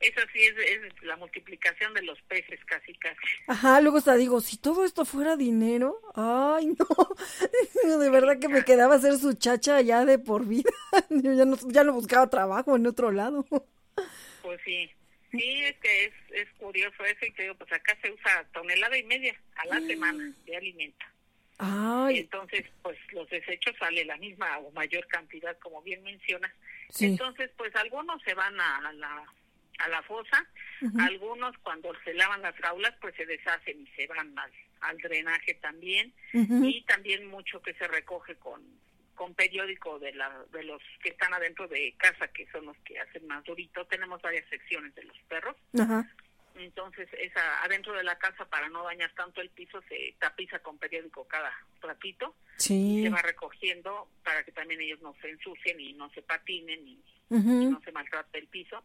Eso 0.00 0.20
sí 0.32 0.40
es, 0.40 1.02
la 1.02 1.16
multiplicación 1.16 1.92
de 1.92 2.00
los 2.02 2.18
peces, 2.22 2.58
casi, 2.64 2.94
casi. 2.94 3.18
Ajá, 3.48 3.82
luego 3.82 3.98
hasta 3.98 4.16
digo, 4.16 4.40
si 4.40 4.56
todo 4.56 4.86
esto 4.86 5.04
fuera 5.04 5.36
dinero, 5.36 6.00
ay, 6.14 6.68
no, 6.68 7.98
de 7.98 8.08
verdad 8.08 8.38
que 8.38 8.48
me 8.48 8.64
quedaba 8.64 8.94
hacer 8.94 9.18
su 9.18 9.34
chacha 9.34 9.78
ya 9.82 10.06
de 10.06 10.18
por 10.18 10.46
vida. 10.46 10.70
Yo 11.10 11.34
ya 11.34 11.44
no, 11.44 11.58
ya 11.68 11.84
no 11.84 11.92
buscaba 11.92 12.30
trabajo 12.30 12.76
en 12.76 12.86
otro 12.86 13.10
lado. 13.10 13.44
Pues 14.40 14.60
sí, 14.64 14.90
sí, 15.30 15.60
es 15.64 15.76
que 15.76 16.04
es, 16.06 16.12
es 16.30 16.48
curioso 16.58 17.04
eso 17.04 17.26
y 17.26 17.32
te 17.32 17.42
digo, 17.42 17.54
pues 17.56 17.70
acá 17.70 17.94
se 18.00 18.10
usa 18.10 18.46
tonelada 18.54 18.96
y 18.96 19.02
media 19.02 19.38
a 19.56 19.66
la 19.66 19.80
semana 19.86 20.32
de 20.46 20.56
alimento. 20.56 21.04
Ay. 21.60 22.20
Entonces, 22.20 22.64
pues 22.82 22.98
los 23.12 23.28
desechos 23.28 23.74
sale 23.78 24.04
la 24.04 24.16
misma 24.16 24.58
o 24.58 24.70
mayor 24.72 25.06
cantidad, 25.08 25.56
como 25.58 25.82
bien 25.82 26.02
mencionas. 26.02 26.52
Entonces, 26.98 27.50
pues 27.56 27.74
algunos 27.76 28.22
se 28.22 28.34
van 28.34 28.58
a, 28.60 28.92
la 28.92 29.24
a 29.78 29.88
la 29.88 30.02
fosa, 30.02 30.46
algunos 31.00 31.56
cuando 31.58 31.92
se 32.04 32.14
lavan 32.14 32.42
las 32.42 32.54
jaulas, 32.56 32.94
pues 33.00 33.14
se 33.14 33.24
deshacen 33.24 33.80
y 33.80 33.86
se 33.96 34.06
van 34.06 34.38
al, 34.38 34.50
al 34.80 34.98
drenaje 34.98 35.54
también, 35.54 36.12
y 36.32 36.82
también 36.82 37.26
mucho 37.26 37.62
que 37.62 37.74
se 37.74 37.86
recoge 37.86 38.34
con 38.36 38.60
con 39.14 39.34
periódico 39.34 39.98
de 39.98 40.14
la 40.14 40.30
de 40.50 40.64
los 40.64 40.80
que 41.02 41.10
están 41.10 41.34
adentro 41.34 41.68
de 41.68 41.94
casa 41.98 42.28
que 42.28 42.46
son 42.50 42.64
los 42.64 42.76
que 42.78 42.98
hacen 42.98 43.26
más 43.26 43.44
durito. 43.44 43.84
Tenemos 43.84 44.22
varias 44.22 44.48
secciones 44.48 44.94
de 44.94 45.04
los 45.04 45.18
perros 45.28 45.56
entonces 46.56 47.08
esa 47.18 47.62
adentro 47.62 47.92
de 47.94 48.04
la 48.04 48.18
casa 48.18 48.44
para 48.44 48.68
no 48.68 48.84
dañar 48.84 49.12
tanto 49.14 49.40
el 49.40 49.50
piso 49.50 49.80
se 49.88 50.14
tapiza 50.18 50.58
con 50.60 50.78
periódico 50.78 51.26
cada 51.26 51.52
ratito 51.80 52.34
sí. 52.56 53.00
y 53.00 53.02
se 53.04 53.10
va 53.10 53.22
recogiendo 53.22 54.08
para 54.24 54.44
que 54.44 54.52
también 54.52 54.80
ellos 54.80 55.00
no 55.00 55.14
se 55.20 55.30
ensucien 55.30 55.80
y 55.80 55.92
no 55.92 56.10
se 56.10 56.22
patinen 56.22 56.86
y, 56.86 57.02
no 57.30 57.80
se 57.84 57.92
maltrate 57.92 58.38
el 58.38 58.48
piso 58.48 58.82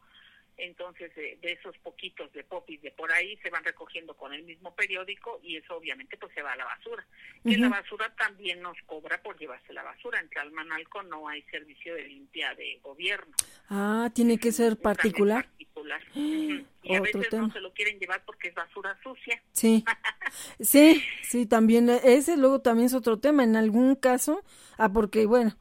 entonces 0.58 1.14
de, 1.16 1.38
esos 1.42 1.78
poquitos 1.80 2.32
de 2.34 2.44
popis 2.44 2.82
de 2.82 2.92
por 2.92 3.12
ahí 3.12 3.38
se 3.38 3.50
van 3.50 3.64
recogiendo 3.64 4.16
con 4.16 4.34
el 4.34 4.44
mismo 4.44 4.74
periódico 4.74 5.40
y 5.44 5.58
eso 5.58 5.78
obviamente 5.78 6.18
pues 6.18 6.34
se 6.34 6.42
va 6.42 6.54
a 6.54 6.56
la 6.56 6.66
basura. 6.66 7.06
Y 7.44 7.58
la 7.58 7.70
basura 7.70 8.14
también 8.16 8.62
nos 8.62 8.78
cobra 8.86 9.22
por 9.22 9.38
llevarse 9.38 9.72
la 9.74 9.84
basura. 9.84 10.20
En 10.20 10.30
Tlalmanalco 10.30 11.04
no 11.04 11.28
hay 11.28 11.42
servicio 11.44 11.94
de 11.94 12.08
limpia 12.08 12.56
de 12.56 12.80
gobierno. 12.82 13.34
Ah 13.70 14.10
tiene 14.14 14.38
que 14.38 14.52
ser 14.52 14.78
particular. 14.78 15.46
particular. 15.46 16.02
Y 16.86 16.94
a 16.94 17.02
veces 17.02 17.34
no 17.34 17.52
se 17.52 17.60
lo 17.62 17.74
quieren 17.74 17.98
llevar 17.98 18.24
porque 18.26 18.50
es 18.50 18.54
basura 18.54 18.98
sucia. 19.04 19.42
Sí. 19.52 19.84
Sí 20.60 21.04
sí 21.22 21.46
también 21.46 21.88
ese 21.88 22.36
luego 22.36 22.60
también 22.62 22.88
es 22.88 22.94
otro 22.94 23.20
tema. 23.20 23.44
En 23.44 23.56
algún 23.56 23.96
caso 23.96 24.44
ah 24.78 24.92
porque 24.92 25.26
bueno 25.26 25.56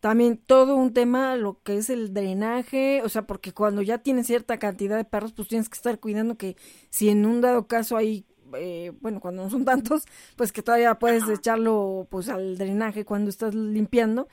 también 0.00 0.38
todo 0.38 0.76
un 0.76 0.92
tema, 0.94 1.36
lo 1.36 1.62
que 1.62 1.76
es 1.76 1.90
el 1.90 2.14
drenaje, 2.14 3.02
o 3.04 3.08
sea, 3.08 3.26
porque 3.26 3.52
cuando 3.52 3.82
ya 3.82 3.98
tienes 3.98 4.26
cierta 4.26 4.58
cantidad 4.58 4.96
de 4.96 5.04
perros, 5.04 5.32
pues 5.32 5.48
tienes 5.48 5.68
que 5.68 5.76
estar 5.76 6.00
cuidando 6.00 6.36
que 6.36 6.56
si 6.88 7.10
en 7.10 7.26
un 7.26 7.42
dado 7.42 7.66
caso 7.66 7.96
hay, 7.98 8.24
eh, 8.54 8.92
bueno, 9.00 9.20
cuando 9.20 9.44
no 9.44 9.50
son 9.50 9.64
tantos, 9.64 10.04
pues 10.36 10.52
que 10.52 10.62
todavía 10.62 10.98
puedes 10.98 11.28
echarlo 11.28 12.08
pues 12.10 12.28
al 12.30 12.56
drenaje 12.56 13.04
cuando 13.04 13.28
estás 13.30 13.54
limpiando, 13.54 14.26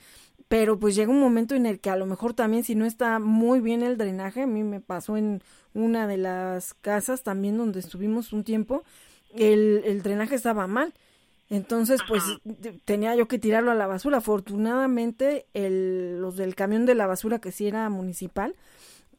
pero 0.48 0.78
pues 0.78 0.94
llega 0.96 1.10
un 1.10 1.20
momento 1.20 1.54
en 1.54 1.66
el 1.66 1.80
que 1.80 1.90
a 1.90 1.96
lo 1.96 2.06
mejor 2.06 2.32
también 2.32 2.64
si 2.64 2.74
no 2.74 2.86
está 2.86 3.18
muy 3.18 3.60
bien 3.60 3.82
el 3.82 3.98
drenaje, 3.98 4.42
a 4.42 4.46
mí 4.46 4.64
me 4.64 4.80
pasó 4.80 5.18
en 5.18 5.42
una 5.74 6.06
de 6.06 6.16
las 6.16 6.72
casas 6.74 7.22
también 7.22 7.58
donde 7.58 7.80
estuvimos 7.80 8.32
un 8.32 8.42
tiempo, 8.44 8.84
el, 9.34 9.82
el 9.84 10.02
drenaje 10.02 10.34
estaba 10.34 10.66
mal 10.66 10.94
entonces, 11.50 12.00
pues 12.06 12.22
tenía 12.84 13.14
yo 13.16 13.26
que 13.28 13.38
tirarlo 13.38 13.70
a 13.70 13.74
la 13.74 13.86
basura. 13.86 14.18
Afortunadamente, 14.18 15.46
el, 15.54 16.20
los 16.20 16.36
del 16.36 16.54
camión 16.54 16.84
de 16.86 16.94
la 16.94 17.06
basura, 17.06 17.40
que 17.40 17.52
sí 17.52 17.66
era 17.66 17.88
municipal, 17.88 18.54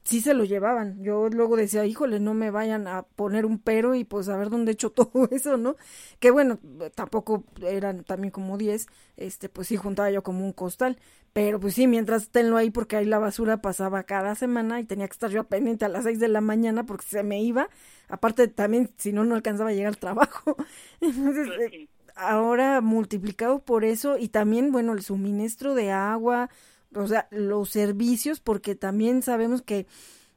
sí 0.03 0.21
se 0.21 0.33
lo 0.33 0.43
llevaban. 0.45 1.01
Yo 1.03 1.29
luego 1.29 1.55
decía, 1.55 1.85
híjole, 1.85 2.19
no 2.19 2.33
me 2.33 2.51
vayan 2.51 2.87
a 2.87 3.03
poner 3.03 3.45
un 3.45 3.59
pero 3.59 3.95
y 3.95 4.03
pues 4.03 4.29
a 4.29 4.37
ver 4.37 4.49
dónde 4.49 4.71
he 4.71 4.73
hecho 4.73 4.91
todo 4.91 5.27
eso, 5.31 5.57
¿no? 5.57 5.75
Que 6.19 6.31
bueno, 6.31 6.59
tampoco 6.95 7.43
eran 7.61 8.03
también 8.03 8.31
como 8.31 8.57
10, 8.57 8.87
este, 9.17 9.49
pues 9.49 9.67
sí 9.67 9.77
juntaba 9.77 10.11
yo 10.11 10.23
como 10.23 10.45
un 10.45 10.53
costal. 10.53 10.97
Pero 11.33 11.59
pues 11.59 11.75
sí, 11.75 11.87
mientras 11.87 12.29
tenlo 12.29 12.57
ahí 12.57 12.71
porque 12.71 12.95
ahí 12.97 13.05
la 13.05 13.19
basura 13.19 13.61
pasaba 13.61 14.03
cada 14.03 14.33
semana 14.35 14.79
y 14.79 14.85
tenía 14.85 15.07
que 15.07 15.13
estar 15.13 15.29
yo 15.29 15.43
pendiente 15.45 15.85
a 15.85 15.89
las 15.89 16.03
6 16.05 16.19
de 16.19 16.27
la 16.27 16.41
mañana 16.41 16.85
porque 16.85 17.05
se 17.07 17.23
me 17.23 17.41
iba. 17.41 17.69
Aparte 18.07 18.47
también, 18.47 18.91
si 18.97 19.13
no, 19.13 19.23
no 19.25 19.35
alcanzaba 19.35 19.69
a 19.69 19.73
llegar 19.73 19.89
al 19.93 19.99
trabajo. 19.99 20.57
Entonces, 21.01 21.47
pues 21.55 21.71
eh, 21.73 21.89
ahora 22.19 22.81
multiplicado 22.81 23.59
por 23.59 23.85
eso 23.85 24.17
y 24.17 24.29
también, 24.29 24.71
bueno, 24.71 24.93
el 24.93 25.01
suministro 25.03 25.75
de 25.75 25.91
agua, 25.91 26.49
o 26.95 27.07
sea, 27.07 27.27
los 27.31 27.69
servicios, 27.69 28.39
porque 28.39 28.75
también 28.75 29.21
sabemos 29.23 29.61
que 29.61 29.87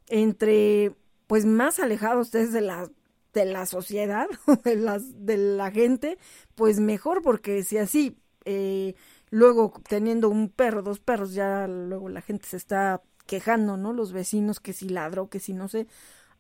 entre, 0.09 0.95
pues, 1.27 1.45
más 1.47 1.79
alejados 1.81 2.29
ustedes 2.29 2.53
de 2.53 2.61
la 2.63 2.91
de 3.33 3.45
la 3.47 3.67
sociedad, 3.67 4.27
de, 4.65 4.77
las, 4.77 5.27
de 5.27 5.37
la 5.37 5.71
gente, 5.71 6.19
pues 6.55 6.81
mejor, 6.81 7.23
porque 7.23 7.63
si 7.63 7.79
así, 7.79 8.19
eh, 8.45 8.95
luego 9.31 9.73
teniendo 9.89 10.29
un 10.29 10.49
perro, 10.51 10.83
dos 10.83 11.01
perros, 11.01 11.35
ya 11.35 11.67
luego 11.67 12.09
la 12.09 12.21
gente 12.21 12.47
se 12.47 12.57
está 12.57 13.03
quejando, 13.27 13.77
¿no? 13.77 13.93
Los 13.93 14.13
vecinos 14.13 14.61
que 14.61 14.73
si 14.73 14.89
ladro, 14.89 15.29
que 15.29 15.41
si 15.41 15.55
no 15.55 15.69
sé. 15.69 15.87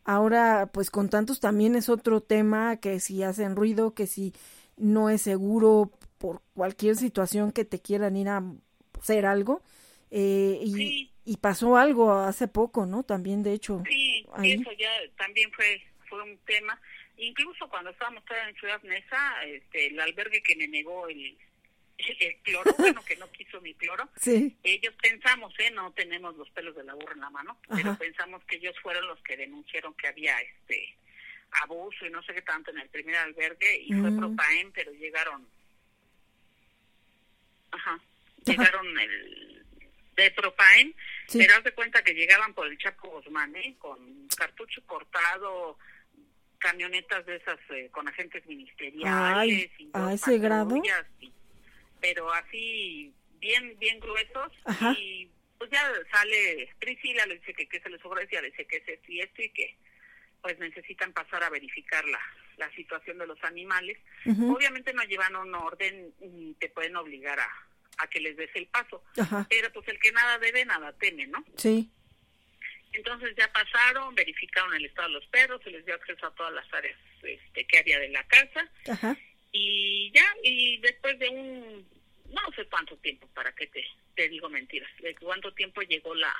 Ahora, 0.04 0.70
pues 0.72 0.90
con 0.90 1.08
tantos 1.08 1.40
también 1.40 1.76
es 1.76 1.88
otro 1.88 2.20
tema, 2.22 2.76
que 2.76 3.00
si 3.00 3.22
hacen 3.22 3.56
ruido, 3.56 3.94
que 3.94 4.06
si 4.06 4.34
no 4.82 5.08
es 5.10 5.22
seguro 5.22 5.90
por 6.18 6.42
cualquier 6.54 6.96
situación 6.96 7.52
que 7.52 7.64
te 7.64 7.80
quieran 7.80 8.16
ir 8.16 8.28
a 8.28 8.42
hacer 9.00 9.26
algo. 9.26 9.62
Eh, 10.10 10.58
y, 10.62 11.10
y 11.24 11.36
pasó 11.38 11.76
algo 11.76 12.12
hace 12.12 12.48
poco, 12.48 12.84
¿no? 12.84 13.04
También, 13.04 13.42
de 13.42 13.52
hecho. 13.52 13.82
Sí, 13.88 14.26
eso 14.42 14.72
ya 14.72 14.90
también 15.16 15.50
fue, 15.52 15.82
fue 16.08 16.22
un 16.22 16.36
tema. 16.38 16.78
Incluso 17.16 17.68
cuando 17.68 17.90
estábamos 17.90 18.24
todavía 18.24 18.50
en 18.50 18.56
Ciudad 18.56 18.82
Neza, 18.82 19.44
este, 19.44 19.86
el 19.86 20.00
albergue 20.00 20.42
que 20.42 20.56
me 20.56 20.66
negó 20.66 21.06
el, 21.08 21.38
el 21.98 22.36
cloro, 22.42 22.74
bueno, 22.78 23.02
que 23.04 23.16
no 23.16 23.30
quiso 23.30 23.60
mi 23.60 23.74
cloro, 23.74 24.08
sí. 24.20 24.56
ellos 24.64 24.94
pensamos, 25.00 25.54
¿eh? 25.60 25.70
No 25.70 25.92
tenemos 25.92 26.36
los 26.36 26.50
pelos 26.50 26.74
de 26.74 26.82
la 26.82 26.94
burra 26.94 27.12
en 27.14 27.20
la 27.20 27.30
mano, 27.30 27.56
pero 27.68 27.96
pensamos 27.96 28.42
que 28.44 28.56
ellos 28.56 28.74
fueron 28.82 29.06
los 29.06 29.22
que 29.22 29.36
denunciaron 29.36 29.94
que 29.94 30.08
había 30.08 30.36
este 30.40 30.96
abuso 31.60 32.06
y 32.06 32.10
no 32.10 32.22
sé 32.22 32.34
qué 32.34 32.42
tanto 32.42 32.70
en 32.70 32.78
el 32.78 32.88
primer 32.88 33.16
albergue 33.16 33.80
y 33.82 33.92
fue 33.92 34.10
mm. 34.10 34.18
Propaem, 34.18 34.72
pero 34.72 34.92
llegaron, 34.92 35.46
ajá, 37.70 38.00
llegaron 38.44 38.98
el 38.98 39.64
de 40.16 40.30
Propaem, 40.30 40.92
pero 41.32 41.54
haz 41.54 41.64
de 41.64 41.72
cuenta 41.72 42.02
que 42.02 42.14
llegaban 42.14 42.54
por 42.54 42.66
el 42.66 42.78
Chapo 42.78 43.08
Guzmán, 43.08 43.54
¿eh? 43.56 43.74
con 43.78 44.28
cartucho 44.36 44.84
cortado, 44.86 45.78
camionetas 46.58 47.26
de 47.26 47.36
esas 47.36 47.58
eh, 47.70 47.88
con 47.90 48.08
agentes 48.08 48.46
ministeriales 48.46 49.70
y 49.78 49.90
a 49.92 50.12
ese 50.12 50.38
grado 50.38 50.80
pero 52.00 52.32
así 52.32 53.12
bien 53.40 53.76
bien 53.78 53.98
gruesos 54.00 54.52
y 54.96 55.28
pues 55.58 55.70
ya 55.70 55.90
sale 56.12 56.68
Priscila 56.78 57.26
le 57.26 57.38
dice 57.38 57.54
que, 57.54 57.68
que 57.68 57.80
se 57.80 57.90
les 57.90 58.04
ofrecía, 58.04 58.40
dice 58.42 58.64
que 58.64 58.76
es 58.76 58.88
esto 58.88 59.12
y 59.12 59.20
esto 59.20 59.42
y 59.42 59.50
que 59.50 59.76
pues 60.42 60.58
necesitan 60.58 61.12
pasar 61.12 61.44
a 61.44 61.50
verificar 61.50 62.04
la, 62.06 62.20
la 62.56 62.70
situación 62.74 63.18
de 63.18 63.26
los 63.26 63.42
animales. 63.44 63.96
Obviamente 64.26 64.92
no 64.92 65.02
llevan 65.04 65.36
un 65.36 65.54
orden 65.54 66.12
ni 66.20 66.54
te 66.54 66.68
pueden 66.68 66.96
obligar 66.96 67.38
a, 67.38 67.48
a 67.98 68.06
que 68.08 68.20
les 68.20 68.36
des 68.36 68.50
el 68.54 68.66
paso. 68.66 69.04
Pero 69.48 69.72
pues 69.72 69.88
el 69.88 69.98
que 70.00 70.12
nada 70.12 70.38
debe, 70.38 70.64
nada 70.64 70.92
teme, 70.94 71.26
¿no? 71.28 71.44
Sí. 71.56 71.90
Entonces 72.92 73.34
ya 73.36 73.50
pasaron, 73.52 74.14
verificaron 74.14 74.74
el 74.74 74.84
estado 74.84 75.08
de 75.08 75.14
los 75.14 75.26
perros, 75.28 75.62
se 75.62 75.70
les 75.70 75.86
dio 75.86 75.94
acceso 75.94 76.26
a 76.26 76.34
todas 76.34 76.52
las 76.52 76.70
áreas 76.74 76.98
este, 77.22 77.64
que 77.64 77.78
había 77.78 77.98
de 77.98 78.08
la 78.10 78.24
casa. 78.24 78.68
Ajá. 78.90 79.16
Y 79.52 80.10
ya, 80.14 80.26
y 80.42 80.78
después 80.78 81.18
de 81.18 81.28
un, 81.28 81.88
no 82.30 82.40
sé 82.54 82.66
cuánto 82.66 82.96
tiempo, 82.98 83.26
para 83.28 83.52
que 83.54 83.66
te, 83.68 83.84
te 84.14 84.28
digo 84.28 84.48
mentiras, 84.48 84.90
de 85.00 85.14
cuánto 85.14 85.54
tiempo 85.54 85.82
llegó 85.82 86.14
la, 86.14 86.34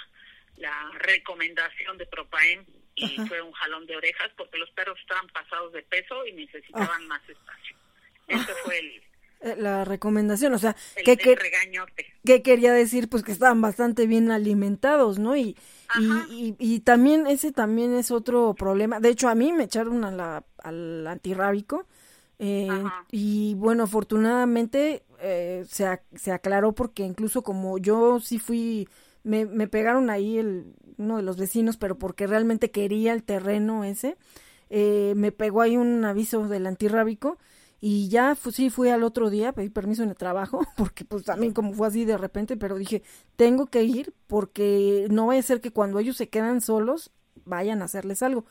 la 0.57 0.90
recomendación 0.98 1.96
de 1.98 2.07
Propaem 2.07 2.64
y 2.95 3.09
fue 3.26 3.40
un 3.40 3.53
jalón 3.53 3.86
de 3.86 3.97
orejas 3.97 4.30
porque 4.36 4.59
los 4.59 4.70
perros 4.70 4.99
estaban 5.01 5.26
pasados 5.28 5.72
de 5.72 5.82
peso 5.82 6.26
y 6.26 6.32
necesitaban 6.32 7.03
ah. 7.03 7.07
más 7.07 7.28
espacio. 7.28 7.76
Ese 8.28 8.55
fue 8.64 8.78
el, 8.78 9.03
eh, 9.43 9.57
la 9.59 9.84
recomendación, 9.84 10.55
o 10.55 10.59
sea, 10.59 10.76
¿qué, 11.05 11.16
que, 11.16 11.34
regañote. 11.34 12.07
¿qué 12.24 12.43
quería 12.43 12.72
decir? 12.72 13.09
Pues 13.09 13.24
que 13.24 13.32
estaban 13.32 13.61
bastante 13.61 14.07
bien 14.07 14.30
alimentados, 14.30 15.18
¿no? 15.18 15.36
Y, 15.36 15.57
y, 15.99 16.55
y, 16.59 16.80
también 16.80 17.26
ese 17.26 17.51
también 17.51 17.95
es 17.95 18.11
otro 18.11 18.55
problema. 18.55 19.01
De 19.01 19.09
hecho, 19.09 19.28
a 19.28 19.34
mí 19.34 19.53
me 19.53 19.64
echaron 19.64 20.05
a 20.05 20.11
la, 20.11 20.45
al 20.59 21.07
antirrábico 21.07 21.86
eh, 22.38 22.68
y 23.11 23.55
bueno, 23.55 23.84
afortunadamente 23.84 25.03
eh, 25.20 25.64
se, 25.68 26.01
se 26.14 26.32
aclaró 26.32 26.72
porque 26.72 27.05
incluso 27.05 27.43
como 27.43 27.78
yo 27.78 28.20
sí 28.20 28.38
fui, 28.38 28.88
me, 29.24 29.46
me 29.46 29.68
pegaron 29.68 30.10
ahí 30.10 30.38
el, 30.38 30.74
uno 30.98 31.16
de 31.16 31.22
los 31.22 31.36
vecinos, 31.36 31.76
pero 31.76 31.98
porque 31.98 32.26
realmente 32.26 32.70
quería 32.70 33.12
el 33.12 33.22
terreno 33.22 33.84
ese, 33.84 34.16
eh, 34.70 35.14
me 35.16 35.32
pegó 35.32 35.60
ahí 35.60 35.76
un 35.76 36.04
aviso 36.04 36.48
del 36.48 36.66
antirrábico 36.66 37.38
y 37.80 38.08
ya 38.08 38.36
sí 38.36 38.70
fui 38.70 38.90
al 38.90 39.02
otro 39.02 39.28
día, 39.28 39.52
pedí 39.52 39.68
permiso 39.68 40.02
en 40.02 40.10
el 40.10 40.16
trabajo, 40.16 40.62
porque 40.76 41.04
pues 41.04 41.24
también 41.24 41.52
como 41.52 41.72
fue 41.74 41.88
así 41.88 42.04
de 42.04 42.16
repente, 42.16 42.56
pero 42.56 42.76
dije, 42.76 43.02
tengo 43.36 43.66
que 43.66 43.82
ir 43.82 44.14
porque 44.26 45.08
no 45.10 45.26
vaya 45.26 45.40
a 45.40 45.44
ser 45.44 45.60
que 45.60 45.72
cuando 45.72 45.98
ellos 45.98 46.16
se 46.16 46.28
quedan 46.28 46.60
solos 46.60 47.10
vayan 47.44 47.82
a 47.82 47.86
hacerles 47.86 48.22
algo. 48.22 48.44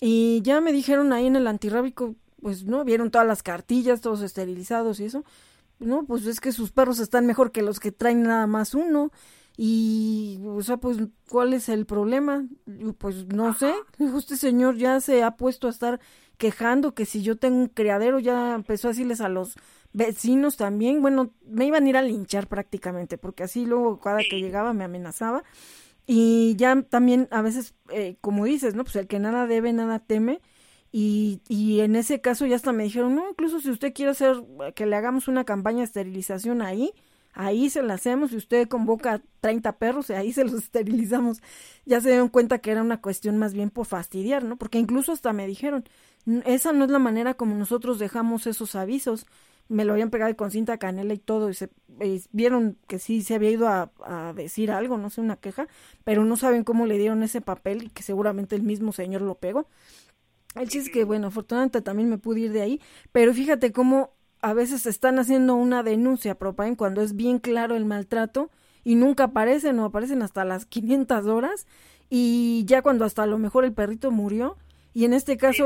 Y 0.00 0.40
ya 0.42 0.60
me 0.60 0.72
dijeron 0.72 1.12
ahí 1.12 1.26
en 1.26 1.36
el 1.36 1.46
antirrábico, 1.46 2.16
pues 2.40 2.64
no, 2.64 2.82
vieron 2.84 3.10
todas 3.10 3.26
las 3.26 3.42
cartillas, 3.42 4.00
todos 4.00 4.22
esterilizados 4.22 4.98
y 5.00 5.04
eso. 5.04 5.24
No, 5.78 6.04
pues 6.06 6.26
es 6.26 6.40
que 6.40 6.50
sus 6.50 6.72
perros 6.72 6.98
están 6.98 7.26
mejor 7.26 7.52
que 7.52 7.62
los 7.62 7.78
que 7.78 7.92
traen 7.92 8.22
nada 8.22 8.46
más 8.46 8.74
uno. 8.74 9.12
Y, 9.64 10.40
o 10.44 10.60
sea, 10.60 10.78
pues, 10.78 10.98
¿cuál 11.30 11.54
es 11.54 11.68
el 11.68 11.86
problema? 11.86 12.48
Pues 12.98 13.26
no 13.28 13.54
sé. 13.54 13.72
Este 14.18 14.36
señor 14.36 14.76
ya 14.76 15.00
se 15.00 15.22
ha 15.22 15.36
puesto 15.36 15.68
a 15.68 15.70
estar 15.70 16.00
quejando 16.36 16.96
que 16.96 17.06
si 17.06 17.22
yo 17.22 17.36
tengo 17.36 17.58
un 17.58 17.68
criadero 17.68 18.18
ya 18.18 18.56
empezó 18.56 18.88
a 18.88 18.90
decirles 18.90 19.20
a 19.20 19.28
los 19.28 19.54
vecinos 19.92 20.56
también, 20.56 21.00
bueno, 21.00 21.32
me 21.46 21.64
iban 21.64 21.86
a 21.86 21.88
ir 21.88 21.96
a 21.96 22.02
linchar 22.02 22.48
prácticamente, 22.48 23.18
porque 23.18 23.44
así 23.44 23.64
luego 23.64 24.00
cada 24.00 24.18
que 24.28 24.40
llegaba 24.40 24.72
me 24.72 24.82
amenazaba. 24.82 25.44
Y 26.08 26.56
ya 26.56 26.82
también 26.82 27.28
a 27.30 27.40
veces, 27.40 27.76
eh, 27.90 28.16
como 28.20 28.46
dices, 28.46 28.74
¿no? 28.74 28.82
Pues 28.82 28.96
el 28.96 29.06
que 29.06 29.20
nada 29.20 29.46
debe, 29.46 29.72
nada 29.72 30.00
teme. 30.00 30.40
Y, 30.90 31.40
y 31.46 31.82
en 31.82 31.94
ese 31.94 32.20
caso 32.20 32.46
ya 32.46 32.56
hasta 32.56 32.72
me 32.72 32.82
dijeron, 32.82 33.14
no, 33.14 33.30
incluso 33.30 33.60
si 33.60 33.70
usted 33.70 33.94
quiere 33.94 34.10
hacer, 34.10 34.42
que 34.74 34.86
le 34.86 34.96
hagamos 34.96 35.28
una 35.28 35.44
campaña 35.44 35.78
de 35.78 35.84
esterilización 35.84 36.62
ahí, 36.62 36.92
ahí 37.32 37.70
se 37.70 37.82
la 37.82 37.94
hacemos 37.94 38.32
y 38.32 38.36
usted 38.36 38.68
convoca 38.68 39.22
30 39.40 39.78
perros 39.78 40.10
ahí 40.10 40.32
se 40.32 40.44
los 40.44 40.54
esterilizamos. 40.54 41.42
Ya 41.84 42.00
se 42.00 42.10
dieron 42.10 42.28
cuenta 42.28 42.58
que 42.58 42.70
era 42.70 42.82
una 42.82 43.00
cuestión 43.00 43.38
más 43.38 43.54
bien 43.54 43.70
por 43.70 43.86
fastidiar, 43.86 44.44
¿no? 44.44 44.56
Porque 44.56 44.78
incluso 44.78 45.12
hasta 45.12 45.32
me 45.32 45.46
dijeron, 45.46 45.84
esa 46.44 46.72
no 46.72 46.84
es 46.84 46.90
la 46.90 46.98
manera 46.98 47.34
como 47.34 47.54
nosotros 47.54 47.98
dejamos 47.98 48.46
esos 48.46 48.74
avisos. 48.74 49.26
Me 49.68 49.84
lo 49.84 49.92
habían 49.92 50.10
pegado 50.10 50.36
con 50.36 50.50
cinta 50.50 50.78
canela 50.78 51.14
y 51.14 51.18
todo, 51.18 51.48
y 51.48 51.54
se 51.54 51.70
vieron 52.32 52.78
que 52.88 52.98
sí 52.98 53.22
se 53.22 53.34
había 53.34 53.50
ido 53.50 53.68
a, 53.68 53.90
a, 54.04 54.32
decir 54.34 54.70
algo, 54.70 54.98
no 54.98 55.08
sé, 55.08 55.20
una 55.20 55.36
queja, 55.36 55.68
pero 56.04 56.24
no 56.24 56.36
saben 56.36 56.64
cómo 56.64 56.84
le 56.86 56.98
dieron 56.98 57.22
ese 57.22 57.40
papel 57.40 57.84
y 57.84 57.88
que 57.88 58.02
seguramente 58.02 58.56
el 58.56 58.62
mismo 58.62 58.92
señor 58.92 59.22
lo 59.22 59.36
pegó. 59.36 59.66
El 60.54 60.68
chiste 60.68 60.88
es 60.88 60.90
que, 60.90 61.04
bueno, 61.04 61.28
afortunadamente 61.28 61.80
también 61.80 62.10
me 62.10 62.18
pude 62.18 62.40
ir 62.40 62.52
de 62.52 62.62
ahí, 62.62 62.80
pero 63.12 63.32
fíjate 63.32 63.72
cómo 63.72 64.10
a 64.42 64.52
veces 64.52 64.86
están 64.86 65.18
haciendo 65.18 65.54
una 65.54 65.82
denuncia 65.82 66.34
propaen 66.34 66.74
cuando 66.74 67.00
es 67.00 67.16
bien 67.16 67.38
claro 67.38 67.76
el 67.76 67.84
maltrato 67.84 68.50
y 68.84 68.96
nunca 68.96 69.24
aparecen 69.24 69.78
o 69.78 69.84
aparecen 69.84 70.22
hasta 70.22 70.44
las 70.44 70.66
500 70.66 71.26
horas 71.26 71.66
y 72.10 72.64
ya 72.66 72.82
cuando 72.82 73.04
hasta 73.04 73.22
a 73.22 73.26
lo 73.26 73.38
mejor 73.38 73.64
el 73.64 73.72
perrito 73.72 74.10
murió, 74.10 74.58
y 74.92 75.06
en 75.06 75.14
este 75.14 75.38
caso, 75.38 75.64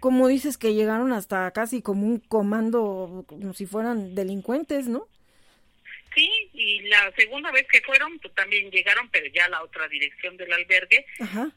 como 0.00 0.28
dices 0.28 0.58
que 0.58 0.74
llegaron 0.74 1.12
hasta 1.12 1.50
casi 1.52 1.80
como 1.80 2.06
un 2.06 2.18
comando, 2.18 3.24
como 3.26 3.54
si 3.54 3.64
fueran 3.64 4.14
delincuentes, 4.14 4.88
¿no? 4.88 5.08
Sí, 6.14 6.30
y 6.52 6.80
la 6.82 7.12
segunda 7.16 7.50
vez 7.50 7.66
que 7.66 7.82
fueron, 7.82 8.18
pues 8.20 8.34
también 8.34 8.70
llegaron, 8.70 9.08
pero 9.10 9.26
ya 9.26 9.46
a 9.46 9.48
la 9.48 9.62
otra 9.62 9.88
dirección 9.88 10.36
del 10.36 10.52
albergue, 10.52 11.04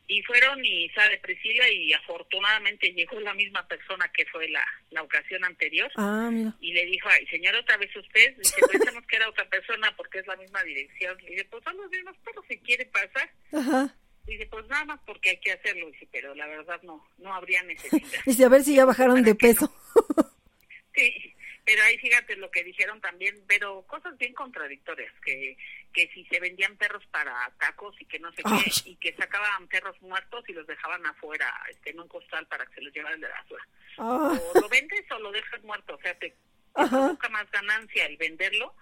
y 0.08 0.22
fueron 0.24 0.64
y 0.66 0.90
sale 0.90 1.20
Priscila 1.20 1.70
y 1.70 1.94
afortunadamente 1.94 2.92
llegó 2.94 3.20
la 3.20 3.34
misma 3.34 3.68
persona 3.68 4.10
que 4.14 4.26
fue 4.26 4.50
la, 4.50 4.66
la 4.92 5.04
ocasión 5.04 5.44
anterior, 5.46 5.92
ah, 5.98 6.32
y 6.60 6.74
le 6.74 6.86
dijo, 6.86 7.08
ay 7.12 7.28
señor, 7.28 7.56
otra 7.56 7.78
vez 7.78 7.96
usted, 7.96 8.36
dice, 8.38 8.56
pensamos 8.72 9.06
que 9.06 9.16
era 9.18 9.30
otra 9.30 9.46
persona 9.46 9.94
porque 9.96 10.20
es 10.20 10.28
la 10.28 10.36
misma 10.38 10.64
dirección, 10.64 11.18
y 11.22 11.32
dice, 11.32 11.46
pues 11.46 11.64
son 11.64 11.78
los 11.78 11.90
mismos 11.92 12.16
pero 12.24 12.44
si 12.48 12.58
quiere 12.60 12.86
pasar. 12.86 13.30
Ajá. 13.54 13.96
Dice, 14.26 14.46
pues 14.48 14.68
nada 14.68 14.84
más 14.84 15.00
porque 15.06 15.30
hay 15.32 15.40
que 15.40 15.54
hacerlo. 15.54 15.90
Dice, 15.92 16.08
pero 16.12 16.36
la 16.36 16.48
verdad 16.48 16.82
no, 16.84 17.08
no 17.18 17.34
habría 17.34 17.64
necesidad. 17.64 18.02
Dice, 18.26 18.44
a 18.44 18.50
ver 18.50 18.64
si 18.64 18.76
ya 18.76 18.86
bajaron 18.86 19.24
de 19.24 19.36
peso. 19.36 19.74
sí, 20.96 21.34
pero 21.68 21.84
ahí 21.84 21.98
fíjate 21.98 22.38
lo 22.38 22.50
que 22.50 22.64
dijeron 22.64 23.02
también, 23.02 23.44
pero 23.46 23.82
cosas 23.88 24.18
bien 24.18 24.34
contradictorias, 24.34 25.14
que, 25.20 25.58
que 25.92 26.10
si 26.14 26.24
se 26.28 26.40
vendían 26.40 26.78
perros 26.78 27.06
para 27.12 27.52
tacos 27.60 27.94
y 28.00 28.06
que 28.06 28.20
no 28.20 28.32
sé 28.32 28.42
qué, 28.42 28.90
y 28.90 28.96
que 28.96 29.14
sacaban 29.18 29.68
perros 29.68 30.02
muertos 30.02 30.46
y 30.48 30.54
los 30.54 30.66
dejaban 30.66 31.06
afuera 31.06 31.54
este, 31.70 31.90
en 31.90 32.00
un 32.00 32.08
costal 32.08 32.48
para 32.48 32.66
que 32.68 32.76
se 32.76 32.82
los 32.84 32.94
llevaran 32.94 33.20
de 33.20 33.28
la 33.28 33.42
basura. 33.42 33.68
Ah. 33.98 34.40
O 34.56 34.62
lo 34.62 34.70
vendes 34.70 35.12
o 35.12 35.20
lo 35.20 35.30
dejas 35.34 35.62
muerto, 35.64 35.96
o 35.96 36.00
sea, 36.00 36.18
te, 36.18 36.30
te 36.74 37.30
más 37.30 37.52
ganancia 37.52 38.06
el 38.06 38.16
venderlo 38.16 38.74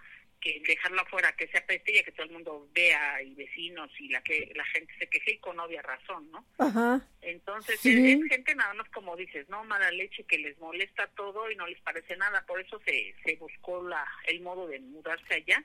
que 0.42 0.62
dejarlo 0.66 1.02
afuera, 1.02 1.36
que 1.36 1.48
se 1.48 1.58
apeste 1.58 1.92
y 1.92 2.04
que 2.04 2.12
todo 2.12 2.26
el 2.26 2.32
mundo 2.32 2.70
vea 2.74 3.22
y 3.22 3.34
vecinos 3.34 3.90
y 4.00 4.10
la 4.10 4.22
que 4.22 4.52
la 4.56 4.66
gente 4.66 4.94
se 5.00 5.08
queje 5.08 5.34
y 5.34 5.38
con 5.40 5.60
obvia 5.60 5.82
razón, 5.82 6.30
¿no? 6.32 6.46
Ajá. 6.58 7.02
Entonces 7.22 7.84
es, 7.86 8.30
gente 8.30 8.56
nada 8.56 8.74
más 8.76 8.90
como 8.90 9.16
dices, 9.16 9.50
¿no? 9.50 9.64
Mala 9.64 9.90
leche 9.92 10.24
que 10.24 10.38
les 10.38 10.58
molesta 10.60 11.08
todo 11.16 11.50
y 11.50 11.56
no 11.56 11.68
les 11.68 11.82
parece 11.82 12.16
nada, 12.18 12.46
por 12.46 12.60
eso 12.62 12.80
se, 12.86 13.16
se 13.24 13.36
buscó 13.38 13.84
la 13.88 14.06
el 14.28 14.42
modo 14.42 14.68
de 14.68 14.80
mudarse 14.80 15.34
allá, 15.34 15.64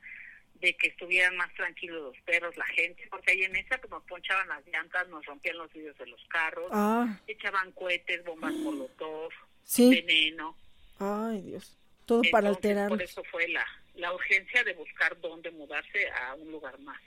de 0.55 0.77
que 0.77 0.89
estuvieran 0.89 1.37
más 1.37 1.53
tranquilos 1.55 2.03
los 2.03 2.23
perros, 2.25 2.57
la 2.57 2.67
gente, 2.67 3.07
porque 3.11 3.33
ahí 3.33 3.43
en 3.45 3.57
esa 3.57 3.79
pues, 3.79 3.91
nos 3.91 4.05
ponchaban 4.05 4.49
las 4.49 4.67
llantas, 4.67 5.09
nos 5.09 5.25
rompían 5.27 5.57
los 5.57 5.73
vidrios 5.73 5.97
de 5.99 6.07
los 6.07 6.23
carros, 6.29 6.71
ah. 6.73 7.19
echaban 7.27 7.73
cohetes, 7.73 8.25
bombas 8.25 8.53
molotov, 8.53 9.33
sí. 9.65 9.91
veneno. 9.91 10.57
Ay, 10.99 11.41
Dios. 11.43 11.77
Todo 12.05 12.23
para 12.31 12.49
alterar. 12.49 12.89
Por 12.89 13.03
eso 13.03 13.23
fue 13.25 13.49
la 13.49 13.65
la 14.01 14.13
urgencia 14.13 14.65
de 14.65 14.75
buscar 14.75 15.21
dónde 15.21 15.51
mudarse 15.51 16.09
a 16.11 16.35
un 16.35 16.51
lugar 16.51 16.79
más, 16.81 17.01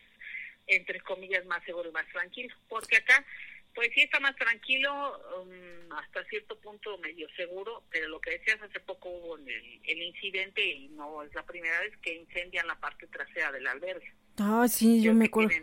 entre 0.68 1.02
comillas, 1.02 1.46
más 1.46 1.64
seguro 1.66 1.90
y 1.90 1.92
más 1.92 2.08
tranquilo. 2.08 2.56
Porque 2.70 2.98
acá, 2.98 3.26
pues 3.74 3.90
sí 3.94 4.02
está 4.02 4.20
más 4.20 4.36
tranquilo, 4.36 5.20
um, 5.42 5.94
hasta 5.94 6.24
cierto 6.26 6.58
punto 6.60 6.98
medio 7.00 7.28
seguro, 7.36 7.84
pero 7.90 8.08
lo 8.08 8.22
que 8.22 8.32
decías 8.32 8.62
hace 8.62 8.80
poco 8.80 9.10
hubo 9.10 9.38
el, 9.38 9.82
el, 9.84 10.02
incidente 10.02 10.66
y 10.66 10.88
no 10.90 11.24
es 11.24 11.34
la 11.34 11.44
primera 11.44 11.80
vez 11.82 11.98
que 11.98 12.14
incendian 12.14 12.68
la 12.68 12.80
parte 12.80 13.08
trasera 13.08 13.52
del 13.52 13.68
albergue. 13.68 14.14
Ah, 14.38 14.68
sí, 14.70 15.02
yo, 15.02 15.14
me 15.14 15.26
acuerdo. 15.26 15.54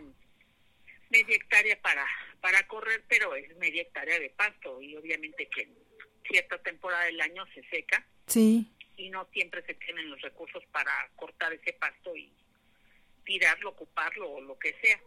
Media 1.09 1.35
hectárea 1.35 1.81
para, 1.81 2.05
para 2.39 2.65
correr, 2.67 3.03
pero 3.07 3.35
es 3.35 3.55
media 3.57 3.81
hectárea 3.81 4.19
de 4.19 4.29
pasto 4.29 4.81
y 4.81 4.95
obviamente 4.95 5.47
que 5.47 5.63
en 5.63 5.75
cierta 6.29 6.57
temporada 6.59 7.05
del 7.05 7.19
año 7.19 7.45
se 7.53 7.63
seca. 7.69 8.05
Sí 8.27 8.71
y 8.97 9.09
no 9.09 9.27
siempre 9.33 9.63
se 9.63 9.73
tienen 9.75 10.09
los 10.09 10.21
recursos 10.21 10.63
para 10.71 10.91
cortar 11.15 11.53
ese 11.53 11.73
pasto 11.73 12.15
y 12.15 12.31
tirarlo, 13.23 13.69
ocuparlo 13.69 14.29
o 14.29 14.41
lo 14.41 14.57
que 14.57 14.75
sea. 14.81 14.99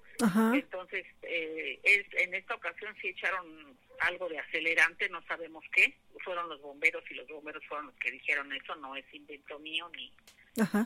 Entonces, 0.55 1.05
eh, 1.23 1.81
es, 1.83 2.07
en 2.21 2.35
esta 2.35 2.55
ocasión 2.55 2.95
sí 3.01 3.09
echaron 3.09 3.77
algo 4.01 4.29
de 4.29 4.39
acelerante, 4.39 5.09
no 5.09 5.23
sabemos 5.27 5.65
qué, 5.73 5.97
fueron 6.23 6.49
los 6.49 6.61
bomberos 6.61 7.05
y 7.11 7.15
los 7.15 7.29
bomberos 7.29 7.65
fueron 7.67 7.87
los 7.87 7.97
que 7.97 8.11
dijeron 8.11 8.53
eso, 8.53 8.75
no 8.77 8.97
es 8.97 9.05
invento 9.13 9.59
mío 9.59 9.91
ni, 9.95 10.13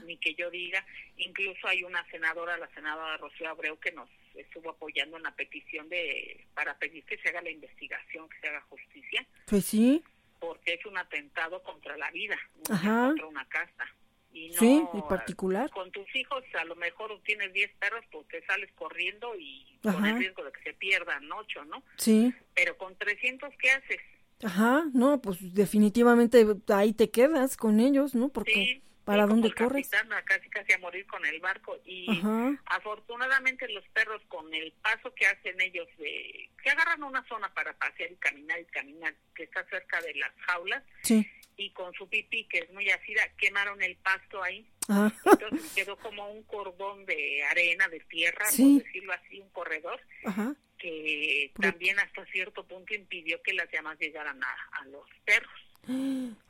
ni 0.06 0.16
que 0.16 0.34
yo 0.34 0.50
diga. 0.50 0.84
Incluso 1.16 1.68
hay 1.68 1.84
una 1.84 2.04
senadora, 2.10 2.56
la 2.56 2.68
senadora 2.74 3.16
Rocío 3.18 3.48
Abreu, 3.48 3.78
que 3.78 3.92
nos 3.92 4.08
estuvo 4.34 4.70
apoyando 4.70 5.16
en 5.16 5.22
la 5.22 5.34
petición 5.34 5.88
de 5.88 6.44
para 6.54 6.78
pedir 6.78 7.04
que 7.04 7.18
se 7.18 7.28
haga 7.28 7.42
la 7.42 7.50
investigación, 7.50 8.28
que 8.28 8.40
se 8.40 8.48
haga 8.48 8.60
justicia. 8.62 9.26
Pues 9.46 9.64
sí 9.64 10.02
porque 10.40 10.74
es 10.74 10.86
un 10.86 10.96
atentado 10.98 11.62
contra 11.62 11.96
la 11.96 12.10
vida, 12.10 12.36
contra 12.66 13.26
una 13.26 13.46
casa. 13.48 13.86
Y 14.32 14.50
no, 14.50 14.58
Sí, 14.58 14.84
y 14.92 15.00
particular. 15.08 15.70
Con 15.70 15.90
tus 15.90 16.06
hijos, 16.14 16.44
a 16.60 16.64
lo 16.64 16.76
mejor 16.76 17.18
tienes 17.24 17.52
10 17.52 17.70
perros, 17.78 18.04
pues 18.12 18.28
te 18.28 18.44
sales 18.44 18.70
corriendo 18.74 19.34
y 19.36 19.78
con 19.82 19.96
Ajá. 19.96 20.10
el 20.10 20.18
riesgo 20.18 20.44
de 20.44 20.52
que 20.52 20.62
se 20.62 20.74
pierdan 20.74 21.30
8, 21.32 21.64
¿no? 21.64 21.82
Sí. 21.96 22.32
Pero 22.54 22.76
con 22.76 22.94
300, 22.96 23.50
¿qué 23.58 23.70
haces? 23.70 24.00
Ajá, 24.44 24.84
no, 24.92 25.20
pues 25.20 25.54
definitivamente 25.54 26.46
ahí 26.68 26.92
te 26.92 27.10
quedas 27.10 27.56
con 27.56 27.80
ellos, 27.80 28.14
¿no? 28.14 28.28
Porque 28.28 28.52
Sí, 28.52 28.82
¿para 29.08 29.24
sí, 29.24 29.28
dónde 29.30 29.52
corres? 29.54 29.88
capitán, 29.88 30.12
a 30.12 30.22
casi 30.24 30.48
casi 30.50 30.72
a 30.74 30.78
morir 30.78 31.06
con 31.06 31.24
el 31.26 31.40
barco 31.40 31.78
y 31.84 32.10
Ajá. 32.10 32.62
afortunadamente 32.66 33.68
los 33.68 33.86
perros 33.88 34.22
con 34.28 34.52
el 34.54 34.72
paso 34.82 35.14
que 35.14 35.26
hacen 35.26 35.60
ellos 35.60 35.88
de 35.98 36.50
que 36.62 36.70
agarran 36.70 37.02
una 37.02 37.26
zona 37.26 37.52
para 37.54 37.72
pasear 37.76 38.12
y 38.12 38.16
caminar 38.16 38.60
y 38.60 38.64
caminar 38.66 39.14
que 39.34 39.44
está 39.44 39.64
cerca 39.68 40.00
de 40.02 40.14
las 40.14 40.32
jaulas 40.46 40.82
Sí. 41.02 41.26
y 41.56 41.70
con 41.72 41.92
su 41.94 42.08
pipí 42.08 42.44
que 42.48 42.58
es 42.58 42.70
muy 42.72 42.88
ácida 42.90 43.22
quemaron 43.38 43.80
el 43.82 43.96
pasto 43.96 44.42
ahí 44.42 44.66
Ajá. 44.88 45.12
entonces 45.24 45.72
quedó 45.74 45.96
como 45.96 46.30
un 46.30 46.42
cordón 46.44 47.04
de 47.06 47.42
arena 47.44 47.88
de 47.88 48.00
tierra 48.00 48.44
Sí. 48.46 48.74
por 48.76 48.84
decirlo 48.84 49.12
así 49.14 49.40
un 49.40 49.50
corredor 49.50 50.00
Ajá. 50.24 50.54
que 50.78 51.52
también 51.60 51.98
hasta 51.98 52.24
cierto 52.26 52.66
punto 52.66 52.94
impidió 52.94 53.42
que 53.42 53.52
las 53.52 53.70
llamas 53.72 53.98
llegaran 53.98 54.42
a, 54.42 54.56
a 54.72 54.84
los 54.86 55.08
perros 55.24 55.50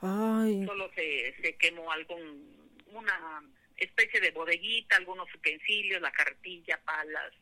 Ay, 0.01 0.65
solo 0.67 0.91
se, 0.95 1.35
se 1.43 1.57
quemó 1.57 1.91
algún 1.93 2.57
una 2.93 3.43
especie 3.77 4.21
de 4.21 4.31
bodeguita, 4.33 4.97
algunos 4.97 5.33
utensilios, 5.35 6.01
la 6.01 6.11
carretilla, 6.11 6.81
palas, 6.85 7.33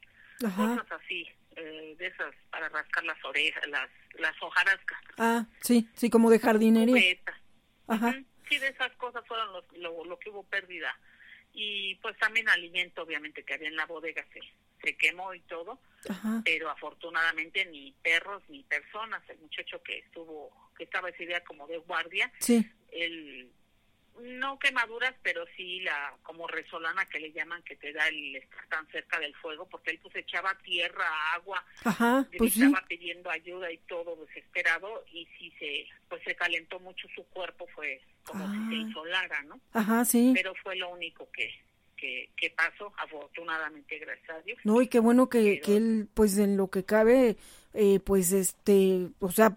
ajá. 0.44 0.76
cosas 0.76 1.00
así, 1.02 1.26
eh, 1.56 1.94
de 1.98 2.06
esas 2.08 2.34
para 2.50 2.68
rascar 2.68 3.04
las 3.04 3.22
orejas, 3.24 3.66
las, 3.68 3.88
las 4.18 4.34
hojarascas, 4.42 4.98
Ah, 5.18 5.46
sí, 5.62 5.88
sí, 5.94 6.10
como 6.10 6.28
de 6.30 6.38
jardinería. 6.38 7.16
Ajá. 7.86 8.12
Sí, 8.48 8.58
de 8.58 8.68
esas 8.68 8.92
cosas 8.96 9.24
fueron 9.26 9.52
los- 9.52 9.72
lo, 9.78 10.04
lo 10.04 10.18
que 10.18 10.30
hubo 10.30 10.42
pérdida. 10.44 10.98
Y 11.52 11.94
pues 11.96 12.16
también 12.18 12.48
alimento, 12.48 13.02
obviamente, 13.02 13.42
que 13.44 13.54
había 13.54 13.68
en 13.68 13.76
la 13.76 13.86
bodega 13.86 14.24
se, 14.32 14.40
se 14.82 14.96
quemó 14.96 15.32
y 15.32 15.40
todo, 15.42 15.80
Ajá. 16.08 16.42
pero 16.44 16.68
afortunadamente 16.68 17.64
ni 17.66 17.92
perros 18.02 18.42
ni 18.48 18.62
personas. 18.64 19.22
El 19.30 19.38
muchacho 19.38 19.82
que 19.82 19.98
estuvo, 20.00 20.65
que 20.76 20.84
estaba 20.84 21.08
ese 21.10 21.26
día 21.26 21.42
como 21.44 21.66
de 21.66 21.78
guardia, 21.78 22.32
Sí. 22.40 22.64
el 22.92 23.50
no 24.18 24.58
quemaduras, 24.58 25.14
pero 25.22 25.44
sí 25.58 25.80
la 25.80 26.16
como 26.22 26.46
resolana 26.48 27.04
que 27.04 27.20
le 27.20 27.32
llaman 27.32 27.62
que 27.64 27.76
te 27.76 27.92
da 27.92 28.08
el 28.08 28.36
estar 28.36 28.66
tan 28.68 28.86
cerca 28.88 29.20
del 29.20 29.34
fuego, 29.36 29.68
porque 29.68 29.90
él 29.90 29.98
pues 30.02 30.16
echaba 30.16 30.56
tierra, 30.62 31.04
agua, 31.34 31.62
Ajá, 31.84 32.26
pues 32.38 32.54
sí. 32.54 32.62
estaba 32.64 32.82
pidiendo 32.86 33.28
ayuda 33.30 33.70
y 33.70 33.76
todo 33.86 34.16
desesperado 34.24 35.04
y 35.12 35.26
si 35.38 35.50
se 35.58 35.86
pues 36.08 36.22
se 36.24 36.34
calentó 36.34 36.80
mucho 36.80 37.06
su 37.14 37.24
cuerpo 37.26 37.66
fue 37.74 38.00
como 38.24 38.50
si 38.54 38.56
se 38.70 38.74
Ah. 38.74 38.78
insolara, 38.78 39.42
¿no? 39.42 39.60
Ajá, 39.74 40.02
sí. 40.06 40.32
Pero 40.34 40.54
fue 40.62 40.76
lo 40.76 40.88
único 40.88 41.30
que 41.30 41.54
que, 41.96 42.28
que 42.36 42.50
pasó, 42.50 42.92
afortunadamente, 42.98 43.98
gracias 43.98 44.30
a 44.30 44.40
Dios. 44.42 44.58
No, 44.64 44.80
y 44.82 44.88
qué 44.88 44.98
bueno 45.00 45.28
que, 45.28 45.42
Pero- 45.42 45.64
que 45.64 45.76
él, 45.76 46.08
pues 46.14 46.38
en 46.38 46.56
lo 46.56 46.68
que 46.68 46.84
cabe, 46.84 47.36
eh, 47.74 48.00
pues 48.00 48.32
este, 48.32 49.08
o 49.20 49.30
sea, 49.30 49.56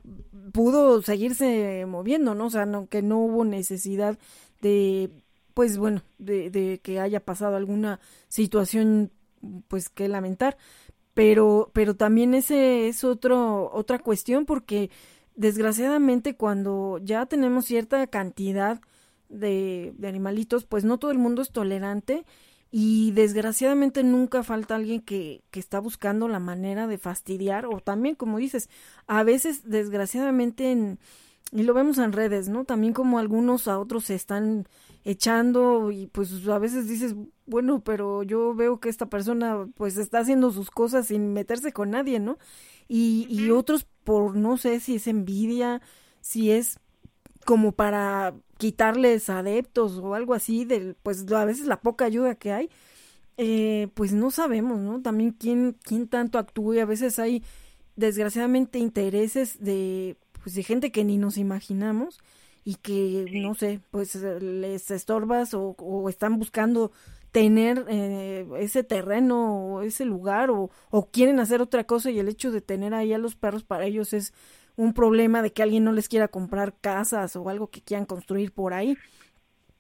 pudo 0.54 1.02
seguirse 1.02 1.86
moviendo, 1.88 2.36
¿no? 2.36 2.48
O 2.48 2.50
sea, 2.50 2.66
no, 2.66 2.88
que 2.88 3.02
no 3.02 3.20
hubo 3.20 3.46
necesidad 3.46 4.18
de, 4.62 5.10
pues 5.54 5.78
bueno, 5.78 6.02
de, 6.18 6.50
de 6.50 6.80
que 6.84 7.00
haya 7.00 7.20
pasado 7.20 7.56
alguna 7.56 8.00
situación, 8.28 9.12
pues 9.68 9.90
que 9.90 10.08
lamentar. 10.08 10.58
Pero, 11.14 11.70
pero 11.74 11.96
también 11.96 12.34
ese 12.34 12.88
es 12.88 13.04
otro, 13.04 13.70
otra 13.74 14.00
cuestión 14.00 14.46
porque 14.46 14.90
desgraciadamente 15.36 16.36
cuando 16.36 17.00
ya 17.02 17.26
tenemos 17.26 17.66
cierta 17.66 18.06
cantidad 18.08 18.80
de, 19.30 19.94
de 19.98 20.08
animalitos, 20.08 20.66
pues 20.66 20.84
no 20.84 21.00
todo 21.00 21.12
el 21.12 21.18
mundo 21.18 21.42
es 21.42 21.52
tolerante 21.52 22.26
y 22.72 23.12
desgraciadamente 23.12 24.04
nunca 24.04 24.44
falta 24.44 24.76
alguien 24.76 25.02
que, 25.02 25.44
que 25.50 25.60
está 25.60 25.80
buscando 25.80 26.28
la 26.28 26.40
manera 26.40 26.88
de 26.88 26.98
fastidiar 26.98 27.66
o 27.66 27.80
también 27.80 28.16
como 28.16 28.38
dices, 28.38 28.70
a 29.08 29.24
veces 29.24 29.70
desgraciadamente 29.70 30.72
en, 30.72 31.00
y 31.52 31.64
lo 31.64 31.74
vemos 31.74 31.98
en 31.98 32.12
redes, 32.12 32.48
¿no? 32.48 32.66
También 32.66 32.94
como 32.94 33.18
algunos 33.18 33.68
a 33.68 33.80
otros 33.80 34.06
se 34.06 34.16
están 34.16 34.68
echando 35.04 35.92
y 35.92 36.08
pues 36.08 36.48
a 36.48 36.60
veces 36.60 36.88
dices, 36.88 37.16
bueno, 37.48 37.82
pero 37.84 38.22
yo 38.22 38.54
veo 38.54 38.80
que 38.80 38.90
esta 38.90 39.08
persona 39.08 39.68
pues 39.76 39.98
está 39.98 40.20
haciendo 40.20 40.52
sus 40.52 40.70
cosas 40.70 41.08
sin 41.08 41.34
meterse 41.34 41.74
con 41.74 41.92
nadie, 41.92 42.20
¿no? 42.20 42.38
Y, 42.88 43.26
y 43.30 43.50
otros 43.50 43.88
por 44.04 44.36
no 44.36 44.58
sé 44.58 44.80
si 44.80 44.96
es 44.96 45.08
envidia, 45.08 45.82
si 46.22 46.52
es 46.52 46.80
como 47.50 47.72
para 47.72 48.36
quitarles 48.60 49.28
adeptos 49.28 49.97
o 49.97 50.14
algo 50.14 50.36
así, 50.36 50.66
del, 50.66 50.95
pues 51.02 51.26
a 51.32 51.45
veces 51.45 51.66
la 51.66 51.82
poca 51.82 52.06
ayuda 52.06 52.36
que 52.36 52.52
hay, 52.52 52.70
eh, 53.38 53.88
pues 53.95 54.14
no 54.14 54.30
sabemos, 54.30 54.78
¿no? 54.78 55.02
También 55.02 55.32
quién, 55.32 55.76
quién 55.82 56.08
tanto 56.08 56.38
actúa, 56.38 56.84
a 56.84 56.86
veces 56.86 57.18
hay 57.18 57.41
desgraciadamente 57.95 58.78
intereses 58.78 59.58
de, 59.60 60.16
pues 60.43 60.54
de 60.54 60.62
gente 60.62 60.91
que 60.91 61.04
ni 61.04 61.18
nos 61.18 61.39
imaginamos 61.39 62.20
y 62.64 62.76
que, 62.76 63.26
no 63.41 63.56
sé, 63.56 63.82
pues 63.89 64.14
eh, 64.14 64.39
les 64.39 64.91
estorbas 64.91 65.56
o, 65.56 65.76
o 65.80 66.08
están 66.08 66.38
buscando 66.38 66.91
tener 67.32 67.84
eh, 67.89 68.47
ese 68.60 68.84
terreno 68.84 69.74
o 69.74 69.82
ese 69.82 70.06
lugar 70.06 70.52
o, 70.52 70.70
o 70.91 71.10
quieren 71.10 71.39
hacer 71.39 71.64
otra 71.64 71.84
cosa 71.86 72.12
y 72.12 72.20
el 72.20 72.30
hecho 72.30 72.52
de 72.52 72.62
tener 72.62 72.93
ahí 72.93 73.12
a 73.12 73.18
los 73.18 73.36
perros 73.36 73.64
para 73.64 73.86
ellos 73.86 74.14
es 74.14 74.36
un 74.80 74.94
problema 74.94 75.42
de 75.42 75.52
que 75.52 75.62
alguien 75.62 75.84
no 75.84 75.92
les 75.92 76.08
quiera 76.08 76.30
comprar 76.30 76.74
casas 76.80 77.36
o 77.36 77.50
algo 77.50 77.70
que 77.70 77.82
quieran 77.82 78.06
construir 78.06 78.54
por 78.54 78.74
ahí. 78.74 78.98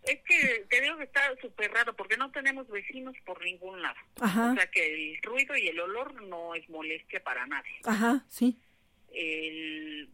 Es 0.03 0.19
que 0.23 0.65
te 0.69 0.81
digo 0.81 0.97
que 0.97 1.05
está 1.05 1.21
súper 1.41 1.71
raro 1.71 1.95
porque 1.95 2.17
no 2.17 2.29
tenemos 2.31 2.67
vecinos 2.67 3.15
por 3.25 3.41
ningún 3.41 3.81
lado. 3.81 3.95
Ajá. 4.19 4.51
O 4.51 4.55
sea 4.55 4.67
que 4.67 4.93
el 4.93 5.21
ruido 5.23 5.55
y 5.55 5.69
el 5.69 5.79
olor 5.79 6.21
no 6.23 6.53
es 6.53 6.67
molestia 6.67 7.23
para 7.23 7.47
nadie. 7.47 7.79
Ajá, 7.85 8.25
sí. 8.27 8.57
El 9.13 10.09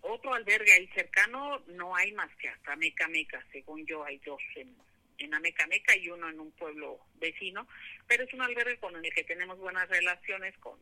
otro 0.00 0.34
albergue 0.34 0.72
ahí 0.72 0.88
cercano 0.88 1.62
no 1.68 1.94
hay 1.94 2.10
más 2.10 2.34
que 2.34 2.48
hasta 2.48 2.74
Meca 2.74 3.06
Meca, 3.06 3.40
según 3.52 3.86
yo 3.86 4.02
hay 4.04 4.18
dos 4.26 4.42
en, 4.56 4.74
en 5.18 5.34
Ameca 5.34 5.68
Meca 5.68 5.96
y 5.96 6.08
uno 6.08 6.28
en 6.28 6.40
un 6.40 6.50
pueblo 6.50 6.98
vecino, 7.20 7.68
pero 8.08 8.24
es 8.24 8.34
un 8.34 8.42
albergue 8.42 8.78
con 8.78 8.96
el 8.96 9.14
que 9.14 9.22
tenemos 9.22 9.56
buenas 9.58 9.88
relaciones 9.88 10.58
con 10.58 10.80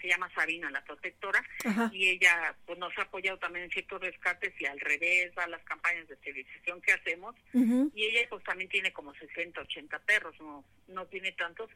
se 0.00 0.08
llama 0.08 0.30
Sabina 0.34 0.70
la 0.70 0.82
protectora 0.84 1.44
Ajá. 1.64 1.90
y 1.92 2.08
ella 2.08 2.54
pues 2.66 2.78
nos 2.78 2.96
ha 2.98 3.02
apoyado 3.02 3.38
también 3.38 3.64
en 3.66 3.70
ciertos 3.70 4.00
rescates 4.00 4.52
y 4.60 4.66
al 4.66 4.78
revés 4.80 5.36
a 5.38 5.46
las 5.48 5.62
campañas 5.64 6.06
de 6.08 6.14
esterilización 6.14 6.80
que 6.80 6.92
hacemos 6.92 7.34
y 7.52 8.04
ella 8.04 8.26
pues 8.28 8.42
también 8.44 8.68
tiene 8.70 8.92
como 8.92 9.14
60, 9.14 9.60
80 9.60 9.98
perros, 10.00 10.34
no 10.40 10.64
no 10.88 11.06
tiene 11.06 11.32
tantos 11.32 11.70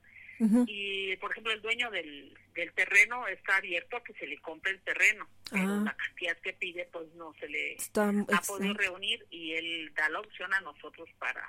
y 0.67 1.17
por 1.17 1.31
ejemplo 1.31 1.53
el 1.53 1.63
dueño 1.63 1.91
del, 1.91 2.37
del 2.55 2.73
terreno 2.73 3.27
está 3.29 3.57
abierto 3.57 3.97
a 3.97 4.03
que 4.05 4.13
se 4.15 4.27
le 4.27 4.39
compre 4.39 4.73
el 4.73 4.81
terreno 4.81 5.29
pero 5.51 5.65
Ah. 5.75 5.83
la 5.85 5.95
cantidad 5.97 6.37
que 6.39 6.53
pide 6.55 6.89
pues 6.93 7.07
no 7.15 7.33
se 7.39 7.49
le 7.49 7.75
Está, 7.75 8.09
ha 8.09 8.41
podido 8.43 8.75
reunir 8.75 9.25
y 9.31 9.53
él 9.53 9.93
da 9.95 10.09
la 10.09 10.21
opción 10.21 10.53
a 10.53 10.61
nosotros 10.63 11.09
para 11.19 11.47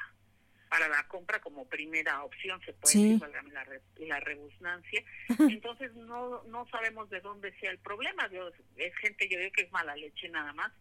para 0.75 0.89
la 0.89 1.07
compra 1.07 1.39
como 1.39 1.65
primera 1.69 2.21
opción 2.25 2.59
se 2.65 2.73
puede 2.73 2.91
Sí. 2.91 3.13
decir 3.17 3.29
la, 3.53 3.65
la 4.07 4.19
rebusnancia. 4.19 5.01
Entonces 5.39 5.93
no 5.95 6.43
no 6.43 6.67
sabemos 6.69 7.09
de 7.09 7.21
dónde 7.21 7.57
sea 7.59 7.71
el 7.71 7.77
problema. 7.79 8.29
Yo- 8.29 8.49
es 8.75 8.93
gente 8.97 9.29
yo 9.29 9.39
digo 9.39 9.51
que 9.53 9.61
es 9.61 9.71
mala 9.71 9.95
leche 9.95 10.27
nada 10.27 10.51
más. 10.51 10.71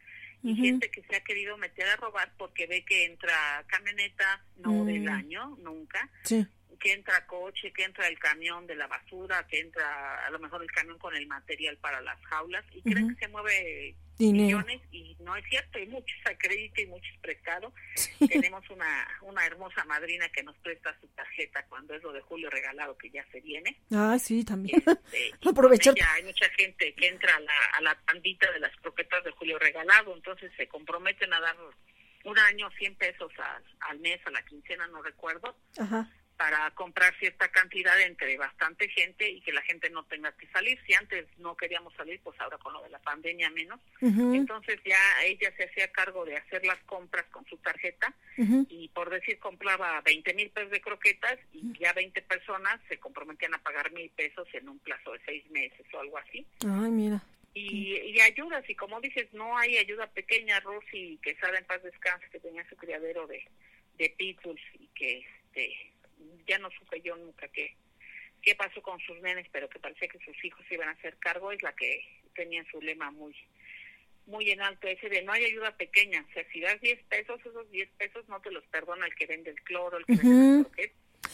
Y 0.42 0.56
gente 0.56 0.90
que 0.90 1.02
se 1.04 1.16
ha 1.16 1.20
querido 1.22 1.56
meter 1.56 1.86
a 1.88 1.96
robar 1.96 2.30
porque 2.36 2.66
ve 2.66 2.84
que 2.84 3.06
entra 3.06 3.64
camioneta 3.68 4.44
no 4.56 4.72
Mm. 4.82 4.86
del 4.86 5.08
año 5.08 5.56
nunca. 5.62 6.10
Sí, 6.22 6.44
que 6.84 6.92
entra 6.92 7.26
coche, 7.26 7.72
que 7.72 7.82
entra 7.82 8.06
el 8.08 8.18
camión 8.18 8.66
de 8.66 8.74
la 8.74 8.86
basura, 8.86 9.46
que 9.46 9.58
entra 9.58 10.26
a 10.26 10.30
lo 10.30 10.38
mejor 10.38 10.62
el 10.62 10.70
camión 10.70 10.98
con 10.98 11.16
el 11.16 11.26
material 11.26 11.78
para 11.78 12.02
las 12.02 12.20
jaulas 12.26 12.62
y 12.72 12.82
creen 12.82 13.06
Ujú. 13.06 13.14
que 13.16 13.24
se 13.24 13.28
mueve 13.32 13.94
dinero. 14.18 14.58
millones 14.58 14.82
y 14.92 15.16
no 15.20 15.34
es 15.34 15.44
cierto, 15.48 15.78
hay 15.78 15.86
muchos 15.86 16.18
a 16.26 16.36
crédito 16.36 16.82
y 16.82 16.86
muchos 16.86 17.16
prestados. 17.22 17.72
Sí. 17.96 18.28
Tenemos 18.28 18.68
una, 18.68 19.08
una 19.22 19.46
hermosa 19.46 19.82
madrina 19.86 20.28
que 20.28 20.42
nos 20.42 20.56
presta 20.58 20.94
su 21.00 21.08
tarjeta 21.08 21.64
cuando 21.70 21.94
es 21.94 22.02
lo 22.02 22.12
de 22.12 22.20
Julio 22.20 22.50
regalado 22.50 22.98
que 22.98 23.08
ya 23.08 23.24
se 23.32 23.40
viene. 23.40 23.80
Ah, 23.90 24.18
sí, 24.20 24.44
también. 24.44 24.82
Este, 24.86 25.32
Aprovechar. 25.48 25.94
ella 25.96 26.12
hay 26.12 26.24
mucha 26.24 26.50
gente 26.50 26.92
que 26.94 27.08
entra 27.08 27.34
a 27.34 27.40
la, 27.40 27.52
a 27.78 27.80
la 27.80 27.94
pandita 28.04 28.52
de 28.52 28.60
las 28.60 28.76
croquetas 28.76 29.24
de 29.24 29.30
Julio 29.30 29.58
regalado, 29.58 30.14
entonces 30.14 30.52
se 30.58 30.68
comprometen 30.68 31.32
a 31.32 31.40
dar 31.40 31.56
un 32.24 32.38
año 32.38 32.70
100 32.78 32.94
pesos 32.96 33.32
al, 33.38 33.64
al 33.80 33.98
mes, 34.00 34.20
a 34.26 34.30
la 34.30 34.42
quincena, 34.44 34.86
no 34.88 35.02
recuerdo, 35.02 35.56
Ajá. 35.78 36.08
Para 36.44 36.70
comprar 36.72 37.18
cierta 37.18 37.48
cantidad 37.48 37.98
entre 38.02 38.36
bastante 38.36 38.86
gente 38.90 39.30
y 39.30 39.40
que 39.40 39.50
la 39.50 39.62
gente 39.62 39.88
no 39.88 40.04
tenga 40.04 40.30
que 40.32 40.46
salir. 40.48 40.78
Si 40.86 40.92
antes 40.92 41.26
no 41.38 41.56
queríamos 41.56 41.94
salir, 41.94 42.20
pues 42.22 42.38
ahora 42.38 42.58
con 42.58 42.74
lo 42.74 42.82
de 42.82 42.90
la 42.90 42.98
pandemia 42.98 43.48
menos. 43.48 43.80
Entonces 44.02 44.78
ya 44.84 44.98
ella 45.24 45.50
se 45.56 45.64
hacía 45.64 45.90
cargo 45.90 46.26
de 46.26 46.36
hacer 46.36 46.66
las 46.66 46.78
compras 46.84 47.24
con 47.30 47.46
su 47.46 47.56
tarjeta 47.56 48.14
y 48.36 48.88
por 48.88 49.08
decir 49.08 49.38
compraba 49.38 50.02
20 50.02 50.34
mil 50.34 50.50
pesos 50.50 50.70
de 50.70 50.82
croquetas 50.82 51.38
y 51.54 51.78
ya 51.78 51.94
20 51.94 52.20
personas 52.20 52.78
se 52.90 52.98
comprometían 52.98 53.54
a 53.54 53.62
pagar 53.62 53.90
mil 53.92 54.10
pesos 54.10 54.46
en 54.52 54.68
un 54.68 54.78
plazo 54.80 55.12
de 55.12 55.20
seis 55.24 55.50
meses 55.50 55.86
o 55.94 56.00
algo 56.00 56.18
así. 56.18 56.44
Ay, 56.60 56.90
mira. 56.90 57.22
Y, 57.54 57.96
y 57.96 58.20
ayudas, 58.20 58.68
y 58.68 58.74
como 58.74 59.00
dices, 59.00 59.32
no 59.32 59.56
hay 59.56 59.78
ayuda 59.78 60.08
pequeña, 60.08 60.60
Rosy 60.60 61.18
Quesada 61.22 61.56
en 61.56 61.64
paz 61.64 61.82
descanse, 61.82 62.28
que 62.30 62.40
tenía 62.40 62.68
su 62.68 62.76
criadero 62.76 63.26
de, 63.26 63.48
de 63.96 64.10
pitbulls 64.18 64.60
y 64.78 64.88
que 64.88 65.24
este 65.54 65.93
ya 66.46 66.58
no 66.58 66.70
supe 66.70 67.00
yo 67.00 67.16
nunca 67.16 67.48
qué 67.48 67.74
qué 68.42 68.54
pasó 68.54 68.82
con 68.82 69.00
sus 69.00 69.18
nenes, 69.22 69.46
pero 69.50 69.68
que 69.70 69.78
parecía 69.78 70.08
que 70.08 70.18
sus 70.18 70.44
hijos 70.44 70.64
iban 70.70 70.88
a 70.88 70.92
hacer 70.92 71.16
cargo, 71.16 71.50
es 71.50 71.62
la 71.62 71.74
que 71.74 72.06
tenía 72.34 72.62
su 72.70 72.80
lema 72.80 73.10
muy 73.10 73.34
muy 74.26 74.50
en 74.50 74.62
alto 74.62 74.86
ese 74.86 75.08
de 75.08 75.22
no 75.22 75.32
hay 75.32 75.44
ayuda 75.44 75.76
pequeña, 75.76 76.24
o 76.28 76.32
sea, 76.32 76.44
si 76.50 76.60
das 76.60 76.80
10 76.80 77.02
pesos, 77.04 77.40
esos 77.40 77.70
10 77.70 77.90
pesos 77.98 78.28
no 78.28 78.40
te 78.40 78.50
los 78.50 78.64
perdona 78.66 79.06
el 79.06 79.14
que 79.14 79.26
vende 79.26 79.50
el 79.50 79.62
cloro, 79.62 79.98
el 79.98 80.06
que 80.06 80.14
vende 80.14 80.68
el 80.78 80.90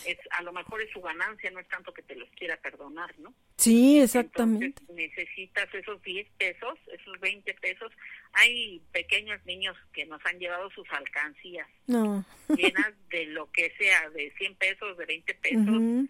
es, 0.06 0.18
a 0.30 0.42
lo 0.42 0.52
mejor 0.52 0.82
es 0.82 0.90
su 0.90 1.00
ganancia, 1.00 1.50
no 1.50 1.60
es 1.60 1.68
tanto 1.68 1.92
que 1.92 2.02
te 2.02 2.14
los 2.14 2.28
quiera 2.30 2.56
perdonar, 2.56 3.18
¿no? 3.18 3.34
Sí, 3.56 4.00
exactamente. 4.00 4.82
necesitas 4.92 5.72
esos 5.74 6.02
10 6.02 6.28
pesos, 6.38 6.78
esos 6.92 7.20
20 7.20 7.54
pesos. 7.54 7.92
Hay 8.32 8.80
pequeños 8.92 9.44
niños 9.44 9.76
que 9.92 10.06
nos 10.06 10.24
han 10.24 10.38
llevado 10.38 10.70
sus 10.70 10.88
alcancías 10.90 11.68
no. 11.86 12.24
llenas 12.48 12.92
de 13.10 13.26
lo 13.26 13.50
que 13.52 13.72
sea, 13.78 14.08
de 14.10 14.32
100 14.38 14.54
pesos, 14.56 14.96
de 14.96 15.06
20 15.06 15.34
pesos, 15.34 16.08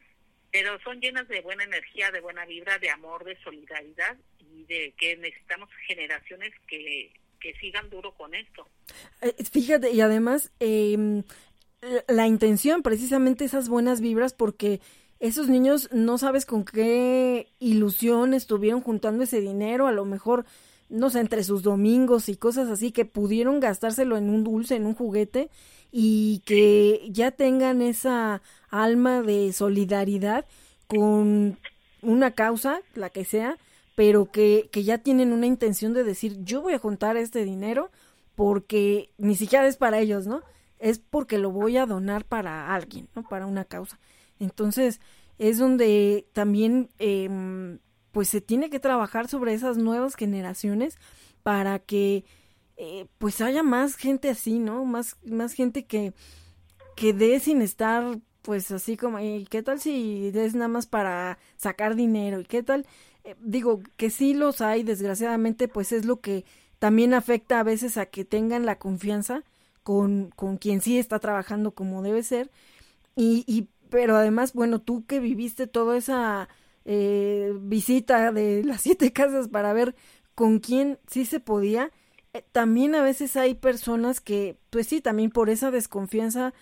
pero 0.53 0.81
son 0.81 1.01
llenas 1.01 1.28
de 1.28 1.41
buena 1.41 1.64
energía, 1.64 2.11
de 2.11 2.20
buena 2.20 2.45
vibra, 2.45 2.78
de 2.78 2.91
amor, 2.91 3.24
de 3.24 3.41
solidaridad 3.43 4.16
y 4.39 4.64
de 4.64 4.95
que 4.97 5.16
necesitamos 5.16 5.70
generaciones 5.87 6.53
que, 6.66 7.12
que 7.41 7.55
sigan 7.55 7.89
duro 7.91 8.12
con 8.14 8.35
esto. 8.35 8.68
Eh, 9.22 9.35
fíjate, 9.51 9.91
y 9.91 10.01
además, 10.01 10.53
eh, 10.61 11.22
la 12.09 12.26
intención, 12.26 12.83
precisamente 12.83 13.45
esas 13.45 13.68
buenas 13.68 14.01
vibras, 14.01 14.33
porque 14.33 14.81
esos 15.18 15.49
niños 15.49 15.89
no 15.93 16.18
sabes 16.18 16.47
con 16.47 16.64
qué 16.64 17.49
ilusión 17.59 18.35
estuvieron 18.35 18.81
juntando 18.81 19.22
ese 19.22 19.41
dinero, 19.41 19.87
a 19.87 19.93
lo 19.93 20.05
mejor, 20.05 20.45
no 20.89 21.11
sé, 21.11 21.20
entre 21.20 21.45
sus 21.45 21.62
domingos 21.62 22.28
y 22.28 22.37
cosas 22.37 22.68
así, 22.68 22.93
que 22.93 23.05
pudieron 23.05 23.61
gastárselo 23.61 24.16
en 24.16 24.31
un 24.31 24.45
dulce, 24.45 24.76
en 24.76 24.87
un 24.87 24.95
juguete, 24.95 25.51
y 25.93 26.43
que 26.47 27.09
ya 27.11 27.31
tengan 27.33 27.83
esa 27.83 28.43
alma 28.70 29.22
de 29.22 29.53
solidaridad 29.53 30.47
con 30.87 31.59
una 32.03 32.31
causa, 32.33 32.81
la 32.95 33.11
que 33.11 33.24
sea, 33.24 33.59
pero 33.95 34.31
que, 34.31 34.68
que 34.72 34.85
ya 34.85 34.99
tienen 34.99 35.33
una 35.33 35.47
intención 35.47 35.93
de 35.93 36.05
decir, 36.05 36.39
yo 36.45 36.62
voy 36.62 36.74
a 36.74 36.78
juntar 36.78 37.16
este 37.16 37.45
dinero 37.45 37.91
porque 38.35 39.11
ni 39.18 39.37
siquiera 39.37 39.66
es 39.66 39.76
para 39.76 39.99
ellos, 39.99 40.26
¿no? 40.26 40.43
Es 40.81 40.99
porque 40.99 41.39
lo 41.39 41.51
voy 41.53 41.76
a 41.76 41.87
donar 41.87 42.24
para 42.24 42.74
alguien, 42.74 43.09
¿no? 43.14 43.22
Para 43.22 43.47
una 43.47 43.64
causa. 43.64 44.01
Entonces, 44.39 45.01
es 45.39 45.59
donde 45.59 46.26
también, 46.33 46.91
eh, 46.99 47.78
pues 48.12 48.28
se 48.28 48.41
tiene 48.41 48.70
que 48.70 48.81
trabajar 48.81 49.28
sobre 49.28 49.55
esas 49.55 49.76
nuevas 49.76 50.16
generaciones 50.16 50.99
para 51.43 51.78
que, 51.78 52.24
eh, 52.76 53.07
pues 53.18 53.41
haya 53.41 53.62
más 53.62 53.97
gente 53.97 54.31
así, 54.31 54.59
¿no? 54.59 54.85
Más, 54.85 55.16
más 55.24 55.53
gente 55.53 55.85
que, 55.85 56.14
que 56.97 57.12
dé 57.12 57.39
sin 57.41 57.62
estar, 57.62 58.18
pues 58.43 58.70
así 58.70 58.97
como, 58.97 59.20
¿y 59.20 59.47
qué 59.47 59.62
tal 59.62 59.81
si 59.81 60.33
es 60.35 60.55
nada 60.55 60.68
más 60.68 60.87
para 60.87 61.39
sacar 61.57 61.95
dinero? 61.95 62.41
¿Y 62.41 62.45
qué 62.45 62.62
tal? 62.62 62.87
Eh, 63.24 63.37
digo, 63.41 63.83
que 63.97 64.11
sí 64.11 64.35
los 64.35 64.62
hay, 64.62 64.83
desgraciadamente, 64.83 65.68
pues 65.68 65.93
es 65.93 66.07
lo 66.07 66.20
que 66.20 66.45
también 66.78 67.12
afecta 67.12 67.61
a 67.61 67.64
veces 67.64 67.99
a 67.99 68.07
que 68.07 68.24
tengan 68.24 68.64
la 68.64 68.78
confianza 68.78 69.45
con, 69.83 70.31
con 70.37 70.57
quien 70.59 70.81
sí 70.81 70.99
está 70.99 71.18
trabajando 71.18 71.72
como 71.74 72.03
debe 72.03 72.22
ser. 72.22 72.51
Y, 73.16 73.45
y 73.47 73.68
pero 73.91 74.16
además, 74.16 74.53
bueno, 74.55 74.81
tú 74.81 75.05
que 75.07 75.20
viviste 75.20 75.66
toda 75.66 75.97
esa 75.97 76.49
eh, 76.85 77.53
visita 77.61 78.33
de 78.33 78.64
las 78.64 78.81
siete 78.83 79.12
casas 79.12 79.49
para 79.49 79.72
ver 79.72 79.95
con 80.35 80.61
quién 80.61 80.99
sí 81.07 81.24
se 81.26 81.41
podía, 81.41 81.91
eh, 82.33 82.45
también 82.53 82.95
a 82.95 83.03
veces 83.03 83.37
hay 83.37 83.55
personas 83.55 84.20
que, 84.20 84.57
pues 84.70 84.87
sí, 84.87 85.01
también 85.01 85.31
por 85.31 85.51
esa 85.51 85.70
desconfianza 85.70 86.55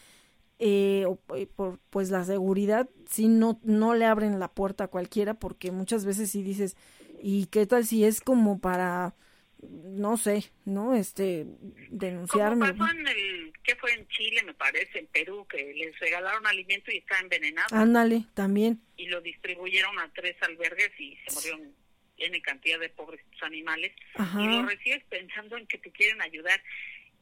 eh, 0.59 1.05
o 1.07 1.17
por 1.55 1.79
pues 1.91 2.11
la 2.11 2.25
seguridad, 2.25 2.89
sí 3.09 3.29
no, 3.29 3.61
no 3.63 3.95
le 3.95 4.07
abren 4.07 4.41
la 4.41 4.49
puerta 4.53 4.85
a 4.85 4.89
cualquiera 4.89 5.35
porque 5.35 5.71
muchas 5.71 6.05
veces 6.05 6.31
sí 6.31 6.43
dices, 6.43 6.77
¿y 7.23 7.47
qué 7.47 7.67
tal 7.67 7.87
si 7.87 8.05
es 8.05 8.21
como 8.21 8.59
para 8.59 9.15
no 9.63 10.17
sé, 10.17 10.51
¿no? 10.65 10.95
Este, 10.95 11.47
denunciarme. 11.91 12.69
Como 12.69 12.79
pasó 12.79 12.99
en 12.99 13.09
el, 13.09 13.53
¿qué 13.63 13.75
fue 13.77 13.93
en 13.93 14.07
Chile, 14.09 14.43
me 14.45 14.55
parece, 14.55 15.01
en 15.01 15.07
Perú, 15.07 15.47
que 15.49 15.75
les 15.75 15.99
regalaron 15.99 16.47
alimento 16.47 16.91
y 16.93 16.99
está 16.99 17.19
envenenado. 17.19 17.75
Ándale, 17.75 18.25
también. 18.35 18.81
Y 18.97 19.07
lo 19.07 19.21
distribuyeron 19.21 19.99
a 19.99 20.13
tres 20.13 20.37
albergues 20.43 20.91
y 20.99 21.17
se 21.27 21.35
murieron 21.35 21.75
N 22.19 22.43
cantidad 22.43 22.79
de 22.79 22.89
pobres 22.89 23.21
animales. 23.43 23.93
Y 24.17 24.47
lo 24.47 24.67
recibes 24.67 25.05
pensando 25.09 25.57
en 25.57 25.67
que 25.67 25.79
te 25.79 25.91
quieren 25.91 26.21
ayudar. 26.23 26.63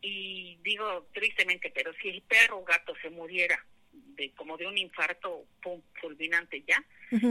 Y 0.02 0.58
digo 0.62 1.08
tristemente, 1.12 1.70
pero 1.74 1.92
si 2.02 2.08
el 2.08 2.22
perro 2.22 2.58
o 2.58 2.64
gato 2.64 2.94
se 3.02 3.10
muriera 3.10 3.64
de 3.92 4.30
como 4.32 4.56
de 4.56 4.66
un 4.66 4.76
infarto 4.76 5.46
pum, 5.62 5.80
fulminante 6.00 6.62
ya, 6.66 6.82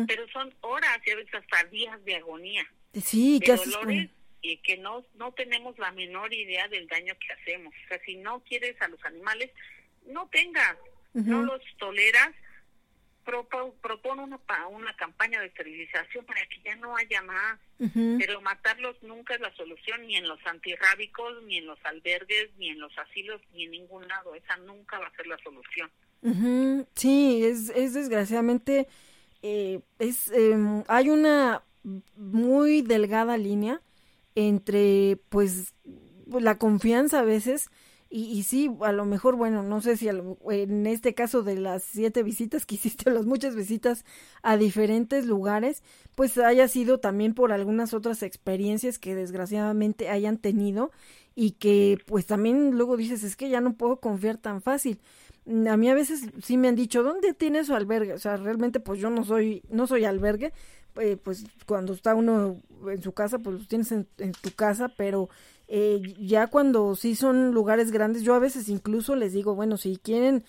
pero 0.07 0.27
son 0.29 0.53
horas 0.61 0.99
y 1.05 1.11
a 1.11 1.15
veces 1.15 1.33
hasta 1.35 1.63
días 1.65 2.03
de 2.05 2.15
agonía. 2.15 2.65
Sí, 2.93 3.39
de 3.39 3.55
dolores 3.55 4.09
y 4.51 4.57
que 4.57 4.77
no, 4.77 5.03
no 5.15 5.31
tenemos 5.33 5.77
la 5.79 5.91
menor 5.91 6.33
idea 6.33 6.67
del 6.67 6.87
daño 6.87 7.15
que 7.19 7.33
hacemos. 7.33 7.73
O 7.85 7.87
sea, 7.87 7.99
si 8.05 8.15
no 8.17 8.41
quieres 8.43 8.79
a 8.81 8.87
los 8.87 9.03
animales, 9.03 9.51
no 10.07 10.27
tengas, 10.29 10.77
no 11.13 11.43
los 11.43 11.61
toleras, 11.77 12.29
propone 13.23 14.21
una, 14.21 14.39
una 14.69 14.95
campaña 14.95 15.39
de 15.39 15.47
esterilización 15.47 16.25
para 16.25 16.45
que 16.45 16.61
ya 16.63 16.75
no 16.75 16.95
haya 16.95 17.21
más. 17.23 17.59
Pero 18.19 18.39
matarlos 18.41 19.01
nunca 19.01 19.35
es 19.35 19.41
la 19.41 19.53
solución, 19.55 20.05
ni 20.05 20.15
en 20.15 20.27
los 20.27 20.39
antirrábicos, 20.45 21.41
ni 21.43 21.57
en 21.57 21.65
los 21.65 21.79
albergues, 21.83 22.51
ni 22.57 22.69
en 22.69 22.79
los 22.79 22.95
asilos, 22.97 23.41
ni 23.53 23.65
en 23.65 23.71
ningún 23.71 24.07
lado. 24.07 24.35
Esa 24.35 24.57
nunca 24.57 24.99
va 24.99 25.07
a 25.07 25.15
ser 25.15 25.27
la 25.27 25.37
solución. 25.39 25.89
Sí, 26.95 27.45
es, 27.45 27.69
es 27.69 27.93
desgraciadamente, 27.93 28.87
eh, 29.41 29.81
es, 29.99 30.31
em, 30.31 30.83
hay 30.87 31.09
una 31.09 31.63
muy 32.15 32.81
delgada 32.81 33.37
línea 33.37 33.81
entre 34.35 35.19
pues 35.29 35.73
la 36.27 36.57
confianza 36.57 37.19
a 37.19 37.23
veces 37.23 37.69
y, 38.17 38.43
sí, 38.43 38.71
a 38.81 38.93
lo 38.93 39.03
mejor, 39.03 39.35
bueno, 39.35 39.61
no 39.61 39.81
sé 39.81 39.97
si 39.97 40.07
en 40.07 40.87
este 40.87 41.13
caso 41.13 41.43
de 41.43 41.55
las 41.55 41.83
siete 41.83 42.23
visitas 42.23 42.65
que 42.65 42.75
hiciste, 42.75 43.11
las 43.11 43.25
muchas 43.25 43.55
visitas 43.55 44.05
a 44.41 44.55
diferentes 44.57 45.25
lugares, 45.25 45.83
pues 46.15 46.37
haya 46.37 46.67
sido 46.69 46.99
también 46.99 47.33
por 47.33 47.51
algunas 47.51 47.93
otras 47.93 48.23
experiencias 48.23 48.99
que 48.99 49.15
desgraciadamente 49.15 50.09
hayan 50.09 50.37
tenido 50.37 50.91
y 51.35 51.51
que 51.51 51.97
pues 52.05 52.25
también 52.25 52.71
luego 52.77 52.95
dices, 52.95 53.23
es 53.23 53.35
que 53.35 53.49
ya 53.49 53.59
no 53.59 53.73
puedo 53.73 53.99
confiar 53.99 54.37
tan 54.37 54.61
fácil. 54.61 55.01
A 55.67 55.75
mí 55.75 55.89
a 55.89 55.93
veces 55.93 56.29
sí 56.41 56.57
me 56.57 56.69
han 56.69 56.75
dicho, 56.75 57.03
¿dónde 57.03 57.33
tiene 57.33 57.65
su 57.65 57.75
albergue? 57.75 58.13
O 58.13 58.19
sea, 58.19 58.37
realmente 58.37 58.79
pues 58.79 58.99
yo 58.99 59.09
no 59.09 59.25
soy, 59.25 59.61
no 59.69 59.87
soy 59.87 60.05
albergue, 60.05 60.53
eh, 60.97 61.17
pues 61.21 61.45
cuando 61.65 61.93
está 61.93 62.15
uno 62.15 62.61
en 62.89 63.01
su 63.01 63.13
casa, 63.13 63.39
pues 63.39 63.55
los 63.57 63.67
tienes 63.67 63.91
en, 63.91 64.05
tu 64.41 64.51
casa, 64.55 64.89
pero 64.89 65.29
eh, 65.67 66.01
ya 66.19 66.47
cuando 66.47 66.95
sí 66.95 67.15
son 67.15 67.51
lugares 67.51 67.91
grandes, 67.91 68.23
yo 68.23 68.33
a 68.33 68.39
veces 68.39 68.69
incluso 68.69 69.15
les 69.15 69.33
digo, 69.33 69.55
bueno, 69.55 69.77
si 69.77 69.97
quieren 69.97 70.43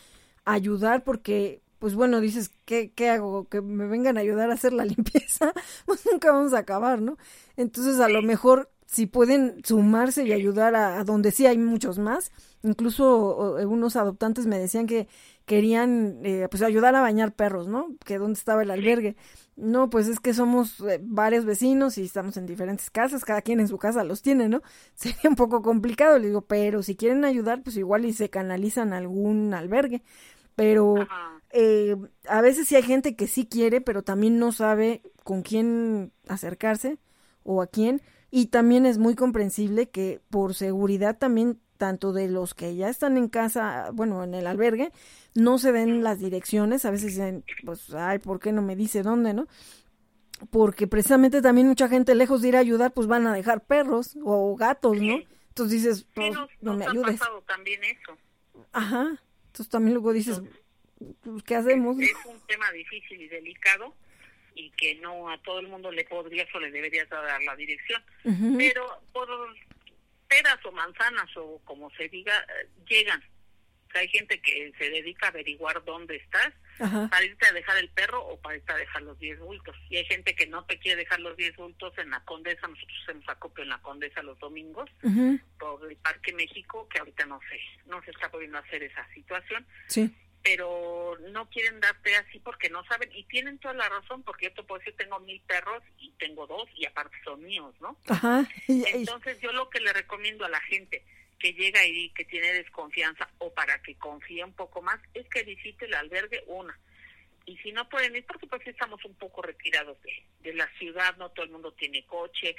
ayudar, 0.44 1.04
porque, 1.04 1.62
pues 1.78 1.94
bueno, 1.94 2.20
dices, 2.20 2.50
¿qué, 2.64 2.92
qué 2.92 3.10
hago? 3.10 3.48
Que 3.48 3.60
me 3.60 3.86
vengan 3.86 4.16
a 4.18 4.20
ayudar 4.20 4.50
a 4.50 4.54
hacer 4.54 4.72
la 4.72 4.84
limpieza, 4.86 5.52
pues 5.86 6.06
nunca 6.10 6.32
vamos 6.32 6.52
a 6.52 6.58
acabar, 6.58 7.00
¿no? 7.00 7.18
Entonces, 7.56 8.00
a 8.00 8.08
lo 8.08 8.22
mejor, 8.22 8.70
si 8.86 9.06
pueden 9.06 9.62
sumarse 9.64 10.24
y 10.24 10.32
ayudar 10.32 10.76
a, 10.76 11.02
donde 11.04 11.32
sí 11.32 11.46
hay 11.46 11.58
muchos 11.58 11.98
más, 11.98 12.30
incluso 12.62 13.56
unos 13.66 13.96
adoptantes 13.96 14.46
me 14.46 14.58
decían 14.58 14.86
que 14.86 15.08
querían, 15.44 16.20
eh, 16.24 16.46
pues, 16.50 16.62
ayudar 16.62 16.94
a 16.94 17.00
bañar 17.00 17.32
perros, 17.34 17.68
¿no? 17.68 17.88
Que 18.04 18.18
dónde 18.18 18.38
estaba 18.38 18.62
el 18.62 18.70
albergue. 18.70 19.16
No, 19.56 19.88
pues 19.88 20.06
es 20.06 20.20
que 20.20 20.34
somos 20.34 20.80
eh, 20.80 21.00
varios 21.02 21.46
vecinos 21.46 21.96
y 21.96 22.02
estamos 22.04 22.36
en 22.36 22.44
diferentes 22.44 22.90
casas, 22.90 23.24
cada 23.24 23.40
quien 23.40 23.58
en 23.58 23.68
su 23.68 23.78
casa 23.78 24.04
los 24.04 24.20
tiene, 24.20 24.50
¿no? 24.50 24.62
Sería 24.94 25.30
un 25.30 25.36
poco 25.36 25.62
complicado, 25.62 26.18
le 26.18 26.28
digo, 26.28 26.42
pero 26.42 26.82
si 26.82 26.94
quieren 26.94 27.24
ayudar, 27.24 27.62
pues 27.62 27.76
igual 27.78 28.04
y 28.04 28.12
se 28.12 28.28
canalizan 28.28 28.92
a 28.92 28.98
algún 28.98 29.54
albergue. 29.54 30.02
Pero 30.54 30.94
eh, 31.50 31.96
a 32.28 32.40
veces 32.42 32.68
sí 32.68 32.76
hay 32.76 32.82
gente 32.82 33.16
que 33.16 33.26
sí 33.26 33.46
quiere, 33.46 33.80
pero 33.80 34.02
también 34.02 34.38
no 34.38 34.52
sabe 34.52 35.02
con 35.24 35.42
quién 35.42 36.12
acercarse 36.28 36.98
o 37.42 37.62
a 37.62 37.66
quién. 37.66 38.02
Y 38.30 38.46
también 38.46 38.86
es 38.86 38.98
muy 38.98 39.14
comprensible 39.14 39.88
que 39.88 40.20
por 40.30 40.54
seguridad 40.54 41.18
también 41.18 41.60
tanto 41.76 42.12
de 42.12 42.28
los 42.28 42.54
que 42.54 42.74
ya 42.74 42.88
están 42.88 43.16
en 43.16 43.28
casa, 43.28 43.90
bueno, 43.92 44.24
en 44.24 44.34
el 44.34 44.46
albergue, 44.46 44.90
no 45.34 45.58
se 45.58 45.72
ven 45.72 46.02
las 46.02 46.18
direcciones, 46.18 46.84
a 46.84 46.90
veces 46.90 47.12
dicen, 47.12 47.44
pues, 47.64 47.92
ay, 47.94 48.18
¿por 48.18 48.40
qué 48.40 48.52
no 48.52 48.62
me 48.62 48.76
dice 48.76 49.02
dónde, 49.02 49.34
no? 49.34 49.46
Porque 50.50 50.86
precisamente 50.86 51.40
también 51.40 51.68
mucha 51.68 51.88
gente 51.88 52.14
lejos 52.14 52.42
de 52.42 52.48
ir 52.48 52.56
a 52.56 52.60
ayudar, 52.60 52.92
pues 52.92 53.06
van 53.06 53.26
a 53.26 53.34
dejar 53.34 53.64
perros 53.64 54.16
o 54.22 54.54
gatos, 54.56 55.00
¿no? 55.00 55.18
Entonces 55.48 55.82
dices, 55.82 56.06
pues, 56.14 56.34
no, 56.60 56.74
me 56.74 56.86
ayudes. 56.86 57.20
Ha 57.22 57.40
también 57.46 57.82
eso. 57.84 58.18
Ajá, 58.72 59.18
entonces 59.46 59.68
también 59.68 59.94
luego 59.94 60.12
dices, 60.12 60.42
pues, 61.22 61.42
¿qué 61.42 61.56
hacemos? 61.56 61.98
Es 61.98 62.12
un 62.26 62.40
tema 62.46 62.70
difícil 62.72 63.20
y 63.20 63.28
delicado 63.28 63.94
y 64.54 64.70
que 64.70 64.96
no 64.96 65.30
a 65.30 65.38
todo 65.42 65.60
el 65.60 65.68
mundo 65.68 65.92
le 65.92 66.04
podrías 66.04 66.48
o 66.54 66.58
le 66.58 66.70
deberías 66.70 67.08
dar 67.08 67.42
la 67.42 67.56
dirección. 67.56 68.02
Pero 68.56 68.86
por 69.12 69.28
peras 70.28 70.58
o 70.64 70.72
manzanas 70.72 71.28
o 71.36 71.60
como 71.64 71.90
se 71.90 72.08
diga, 72.08 72.46
llegan 72.88 73.22
O 73.88 73.92
sea, 73.92 74.00
hay 74.00 74.08
gente 74.08 74.40
que 74.40 74.72
se 74.78 74.90
dedica 74.90 75.26
a 75.26 75.30
averiguar 75.30 75.84
dónde 75.84 76.16
estás 76.16 76.52
Ajá. 76.78 77.08
para 77.08 77.24
irte 77.24 77.46
a 77.46 77.52
dejar 77.52 77.78
el 77.78 77.88
perro 77.90 78.22
o 78.26 78.40
para 78.40 78.56
irte 78.56 78.72
a 78.72 78.76
dejar 78.76 79.02
los 79.02 79.18
10 79.18 79.38
bultos. 79.38 79.76
Y 79.88 79.96
hay 79.96 80.04
gente 80.04 80.34
que 80.34 80.46
no 80.46 80.64
te 80.64 80.78
quiere 80.78 81.02
dejar 81.02 81.20
los 81.20 81.36
10 81.36 81.56
bultos 81.56 81.96
en 81.98 82.10
la 82.10 82.20
Condesa. 82.24 82.66
Nosotros 82.66 82.98
hacemos 83.04 83.28
acopio 83.28 83.62
en 83.62 83.70
la 83.70 83.78
Condesa 83.78 84.22
los 84.22 84.38
domingos 84.38 84.90
por 85.58 85.90
el 85.90 85.96
Parque 85.96 86.32
México, 86.32 86.88
que 86.88 86.98
ahorita 86.98 87.24
no 87.26 87.40
sé, 87.48 87.60
no 87.86 88.02
se 88.02 88.10
está 88.10 88.30
pudiendo 88.30 88.58
hacer 88.58 88.82
esa 88.82 89.06
situación. 89.14 89.66
Sí. 89.86 90.14
Pero 90.46 91.18
no 91.32 91.50
quieren 91.50 91.80
darte 91.80 92.14
así 92.14 92.38
porque 92.38 92.70
no 92.70 92.84
saben. 92.86 93.10
Y 93.12 93.24
tienen 93.24 93.58
toda 93.58 93.74
la 93.74 93.88
razón, 93.88 94.22
porque 94.22 94.46
yo 94.46 94.52
te 94.54 94.62
puedo 94.62 94.78
decir, 94.78 94.94
tengo 94.96 95.18
mil 95.18 95.40
perros 95.40 95.82
y 95.98 96.12
tengo 96.12 96.46
dos 96.46 96.68
y 96.76 96.86
aparte 96.86 97.16
son 97.24 97.42
míos, 97.42 97.74
¿no? 97.80 97.98
Ajá. 98.08 98.46
Y- 98.68 98.82
y- 98.82 98.84
Entonces 98.92 99.40
yo 99.40 99.50
lo 99.52 99.68
que 99.70 99.80
le 99.80 99.92
recomiendo 99.92 100.44
a 100.44 100.48
la 100.48 100.60
gente 100.60 101.04
que 101.40 101.52
llega 101.52 101.80
ahí, 101.80 102.10
que 102.10 102.24
tiene 102.24 102.52
desconfianza 102.52 103.28
o 103.38 103.52
para 103.52 103.82
que 103.82 103.96
confíe 103.96 104.44
un 104.44 104.52
poco 104.52 104.82
más, 104.82 105.00
es 105.14 105.28
que 105.28 105.42
visite 105.42 105.86
el 105.86 105.94
albergue 105.94 106.44
una. 106.46 106.78
Y 107.44 107.56
si 107.58 107.72
no 107.72 107.88
pueden 107.88 108.14
ir, 108.16 108.24
porque 108.24 108.46
pues 108.46 108.64
estamos 108.68 109.04
un 109.04 109.14
poco 109.16 109.42
retirados 109.42 110.00
de, 110.02 110.22
de 110.40 110.54
la 110.54 110.68
ciudad, 110.78 111.16
no 111.16 111.28
todo 111.30 111.44
el 111.44 111.50
mundo 111.52 111.72
tiene 111.72 112.04
coche 112.06 112.54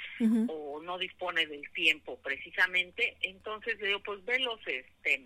o 0.48 0.80
no 0.82 0.98
dispone 0.98 1.46
del 1.46 1.68
tiempo 1.72 2.18
precisamente, 2.22 3.16
entonces 3.22 3.78
le 3.80 3.88
digo, 3.88 4.02
pues 4.02 4.22
ve 4.26 4.38
los, 4.40 4.60
este, 4.66 5.24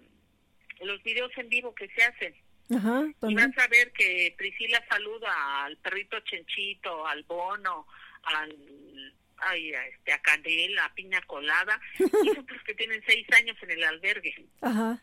los 0.81 1.03
videos 1.03 1.31
en 1.37 1.49
vivo 1.49 1.75
que 1.75 1.89
se 1.89 2.03
hacen. 2.05 2.35
Ajá. 2.75 3.05
Y 3.23 3.35
vas 3.35 3.59
a 3.59 3.67
ver 3.69 3.93
que 3.93 4.35
Priscila 4.37 4.85
saluda 4.89 5.65
al 5.65 5.77
perrito 5.79 6.19
Chenchito, 6.21 7.07
al 7.07 7.23
Bono, 7.25 7.87
al 8.25 9.13
ay, 9.39 9.75
a, 9.75 9.87
este, 9.89 10.13
a 10.13 10.23
Canela, 10.23 10.85
a 10.85 10.95
Piña 10.95 11.21
Colada, 11.23 11.81
los 11.99 12.09
que 12.67 12.75
tienen 12.75 13.03
seis 13.07 13.27
años 13.37 13.57
en 13.63 13.71
el 13.73 13.85
albergue. 13.85 14.47
Ajá. 14.61 15.03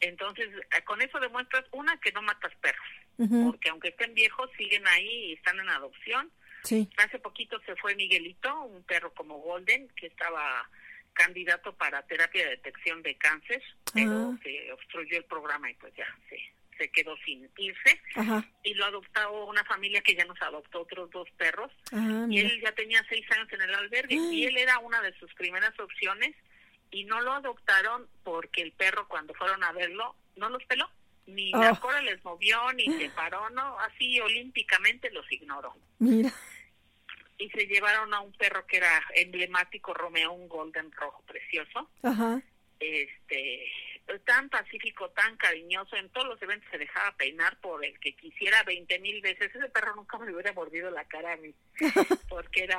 Entonces, 0.00 0.48
eh, 0.76 0.82
con 0.84 1.00
eso 1.00 1.18
demuestras, 1.20 1.64
una, 1.72 1.98
que 2.00 2.12
no 2.12 2.22
matas 2.22 2.52
perros, 2.56 2.86
porque 3.16 3.70
aunque 3.70 3.88
estén 3.88 4.14
viejos, 4.14 4.50
siguen 4.58 4.86
ahí 4.88 5.26
y 5.26 5.32
están 5.34 5.58
en 5.60 5.68
adopción. 5.68 6.30
Sí. 6.64 6.88
Hace 6.98 7.18
poquito 7.18 7.60
se 7.66 7.74
fue 7.76 7.94
Miguelito, 7.94 8.62
un 8.62 8.82
perro 8.84 9.12
como 9.14 9.38
Golden, 9.38 9.88
que 9.96 10.06
estaba 10.06 10.68
candidato 11.12 11.74
para 11.74 12.02
terapia 12.02 12.44
de 12.44 12.50
detección 12.50 13.02
de 13.02 13.16
cáncer, 13.16 13.62
pero 13.94 14.32
Ah. 14.34 14.38
se 14.42 14.72
obstruyó 14.72 15.18
el 15.18 15.24
programa 15.24 15.70
y 15.70 15.74
pues 15.74 15.94
ya 15.94 16.06
se, 16.28 16.38
se 16.82 16.90
quedó 16.90 17.16
sin 17.24 17.48
irse. 17.56 18.00
Ajá. 18.16 18.44
y 18.64 18.74
lo 18.74 18.84
adoptó 18.86 19.44
una 19.46 19.64
familia 19.64 20.00
que 20.02 20.14
ya 20.16 20.24
nos 20.24 20.40
adoptó 20.42 20.80
otros 20.82 21.10
dos 21.10 21.28
perros. 21.36 21.70
Ah, 21.92 22.26
y 22.28 22.40
él 22.40 22.60
ya 22.60 22.72
tenía 22.72 23.04
seis 23.08 23.24
años 23.30 23.48
en 23.52 23.62
el 23.62 23.74
albergue. 23.74 24.16
Y 24.16 24.44
él 24.46 24.56
era 24.56 24.78
una 24.80 25.00
de 25.00 25.12
sus 25.18 25.32
primeras 25.34 25.78
opciones. 25.78 26.34
Y 26.90 27.04
no 27.04 27.20
lo 27.20 27.32
adoptaron 27.32 28.08
porque 28.24 28.62
el 28.62 28.72
perro 28.72 29.06
cuando 29.08 29.32
fueron 29.34 29.62
a 29.64 29.72
verlo 29.72 30.14
no 30.36 30.48
los 30.50 30.64
peló. 30.64 30.90
Ni 31.26 31.52
la 31.52 31.70
Oh. 31.72 31.80
cola 31.80 32.00
les 32.02 32.22
movió 32.24 32.72
ni 32.72 32.86
se 32.98 33.08
paró 33.10 33.48
no. 33.50 33.78
Así 33.78 34.18
olímpicamente 34.20 35.10
los 35.12 35.30
ignoró. 35.30 35.74
Mira. 36.00 36.32
y 37.38 37.48
se 37.50 37.66
llevaron 37.66 38.12
a 38.14 38.20
un 38.20 38.32
perro 38.34 38.64
que 38.66 38.76
era 38.76 39.02
emblemático 39.16 39.92
Romeo 39.94 40.32
un 40.32 40.48
golden 40.48 40.90
rojo 40.92 41.22
precioso. 41.26 41.88
Ajá. 42.02 42.40
este 42.80 43.66
tan 44.20 44.48
pacífico, 44.48 45.10
tan 45.10 45.36
cariñoso, 45.36 45.96
en 45.96 46.08
todos 46.10 46.28
los 46.28 46.42
eventos 46.42 46.70
se 46.70 46.78
dejaba 46.78 47.16
peinar 47.16 47.58
por 47.60 47.84
el 47.84 47.98
que 47.98 48.14
quisiera 48.14 48.62
veinte 48.62 48.98
mil 48.98 49.20
veces. 49.20 49.54
Ese 49.54 49.68
perro 49.68 49.96
nunca 49.96 50.18
me 50.18 50.32
hubiera 50.32 50.52
mordido 50.52 50.90
la 50.90 51.04
cara 51.04 51.32
a 51.32 51.36
mí, 51.36 51.54
porque 52.28 52.64
era 52.64 52.78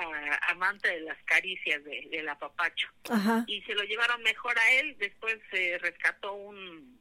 amante 0.50 0.90
de 0.90 1.02
las 1.02 1.22
caricias 1.24 1.84
de, 1.84 2.08
del 2.12 2.30
apapacho. 2.30 2.88
Ajá. 3.10 3.44
Y 3.48 3.62
se 3.64 3.74
lo 3.74 3.84
llevaron 3.84 4.22
mejor 4.24 4.58
a 4.58 4.72
él, 4.74 4.96
después 4.98 5.38
se 5.52 5.78
rescató 5.80 6.34
un, 6.34 7.00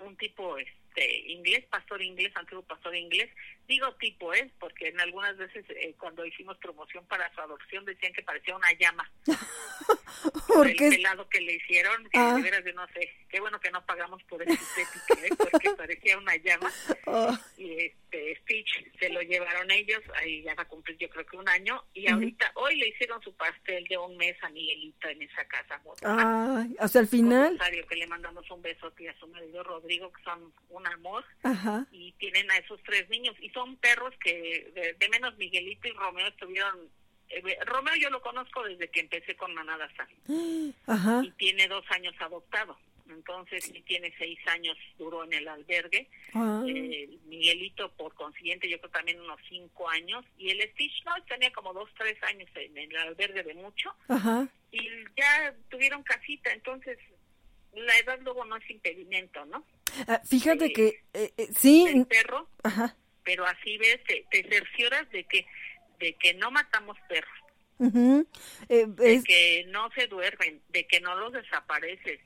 un 0.00 0.16
tipo 0.16 0.58
este 0.58 0.81
inglés, 1.26 1.64
pastor 1.70 2.02
inglés, 2.02 2.32
antiguo 2.36 2.62
pastor 2.62 2.94
inglés. 2.94 3.30
Digo 3.66 3.94
tipo, 3.96 4.34
¿eh? 4.34 4.50
Porque 4.58 4.88
en 4.88 5.00
algunas 5.00 5.36
veces 5.36 5.64
eh, 5.70 5.94
cuando 5.98 6.24
hicimos 6.26 6.58
promoción 6.58 7.06
para 7.06 7.32
su 7.34 7.40
adopción 7.40 7.84
decían 7.84 8.12
que 8.12 8.22
parecía 8.22 8.56
una 8.56 8.72
llama 8.72 9.10
por 10.48 10.66
el 10.66 10.76
pelado 10.76 11.28
que 11.28 11.40
le 11.40 11.54
hicieron, 11.54 12.04
que 12.10 12.18
Ah. 12.18 12.34
de 12.34 12.42
veras 12.42 12.64
yo 12.64 12.72
no 12.74 12.86
sé, 12.88 13.10
qué 13.28 13.40
bueno 13.40 13.60
que 13.60 13.70
no 13.70 13.84
pagamos 13.84 14.22
por 14.24 14.42
esa 14.42 14.52
estética, 14.52 15.26
¿eh? 15.26 15.30
porque 15.36 15.70
parecía 15.70 16.18
una 16.18 16.36
llama, 16.36 16.70
oh, 17.06 17.36
y 17.56 17.72
este 17.72 18.01
Stitch 18.42 18.98
se 18.98 19.08
lo 19.08 19.20
llevaron 19.22 19.70
ellos, 19.70 20.00
ahí 20.14 20.42
ya 20.42 20.54
va 20.54 20.62
a 20.62 20.68
cumplir 20.68 20.96
yo 20.98 21.08
creo 21.08 21.26
que 21.26 21.36
un 21.36 21.48
año, 21.48 21.82
y 21.94 22.08
ahorita, 22.08 22.52
hoy 22.54 22.76
le 22.76 22.88
hicieron 22.88 23.22
su 23.22 23.34
pastel 23.34 23.84
de 23.84 23.98
un 23.98 24.16
mes 24.16 24.36
a 24.42 24.48
Miguelito 24.50 25.08
en 25.08 25.22
esa 25.22 25.44
casa, 25.46 25.80
ay, 26.04 26.76
hasta 26.78 27.00
el 27.00 27.08
final. 27.08 27.58
Que 27.88 27.96
le 27.96 28.06
mandamos 28.06 28.48
un 28.50 28.62
besote 28.62 29.08
a 29.08 29.18
su 29.18 29.26
marido 29.28 29.62
Rodrigo, 29.62 30.12
que 30.12 30.22
son 30.22 30.52
un 30.68 30.86
amor, 30.86 31.24
Ajá. 31.42 31.86
y 31.90 32.12
tienen 32.12 32.50
a 32.50 32.56
esos 32.58 32.80
tres 32.84 33.08
niños, 33.08 33.34
y 33.40 33.50
son 33.50 33.76
perros 33.76 34.14
que 34.22 34.70
de, 34.74 34.94
de 34.94 35.08
menos 35.08 35.36
Miguelito 35.36 35.88
y 35.88 35.92
Romeo 35.92 36.26
estuvieron, 36.28 36.88
eh, 37.28 37.58
Romeo 37.66 37.94
yo 37.96 38.10
lo 38.10 38.20
conozco 38.20 38.62
desde 38.64 38.88
que 38.90 39.00
empecé 39.00 39.36
con 39.36 39.54
Manada 39.54 39.90
San 39.96 40.08
Ajá. 40.86 41.22
y 41.24 41.30
tiene 41.32 41.68
dos 41.68 41.84
años 41.90 42.14
adoptado. 42.20 42.78
Entonces, 43.14 43.68
y 43.74 43.82
tiene 43.82 44.12
seis 44.18 44.38
años, 44.46 44.76
duró 44.98 45.24
en 45.24 45.32
el 45.34 45.48
albergue. 45.48 46.08
Ah, 46.34 46.62
Eh, 46.66 47.08
Miguelito, 47.26 47.90
por 47.92 48.14
consiguiente, 48.14 48.68
yo 48.68 48.78
creo 48.78 48.90
también 48.90 49.20
unos 49.20 49.40
cinco 49.48 49.88
años. 49.88 50.24
Y 50.38 50.50
el 50.50 50.60
Stitch, 50.72 51.04
no, 51.04 51.12
tenía 51.26 51.52
como 51.52 51.72
dos, 51.72 51.88
tres 51.96 52.20
años 52.24 52.48
en 52.54 52.76
el 52.76 52.96
albergue 52.96 53.42
de 53.42 53.54
mucho. 53.54 53.94
Ajá. 54.08 54.48
Y 54.70 54.86
ya 55.16 55.54
tuvieron 55.70 56.02
casita, 56.02 56.52
entonces 56.52 56.98
la 57.74 57.96
edad 57.98 58.18
luego 58.22 58.44
no 58.44 58.56
es 58.56 58.68
impedimento, 58.70 59.44
¿no? 59.46 59.64
Ah, 60.06 60.20
fíjate 60.28 60.66
Sí. 60.68 60.72
que 60.72 60.86
eh, 61.14 61.32
eh, 61.36 61.48
sí. 61.54 61.84
El 61.86 62.06
perro, 62.06 62.48
Ajá. 62.62 62.96
pero 63.24 63.46
así 63.46 63.76
ves, 63.78 64.02
te, 64.04 64.26
te 64.30 64.42
cercioras 64.48 65.08
de 65.10 65.24
que, 65.24 65.46
de 65.98 66.14
que 66.14 66.34
no 66.34 66.50
matamos 66.50 66.96
perros. 67.08 67.32
Eh, 68.68 68.84
de 68.86 69.14
es- 69.14 69.24
que 69.24 69.64
no 69.68 69.90
se 69.90 70.06
duermen, 70.06 70.62
de 70.68 70.86
que 70.86 71.00
no 71.00 71.14
los 71.16 71.32
desapareces. 71.32 72.20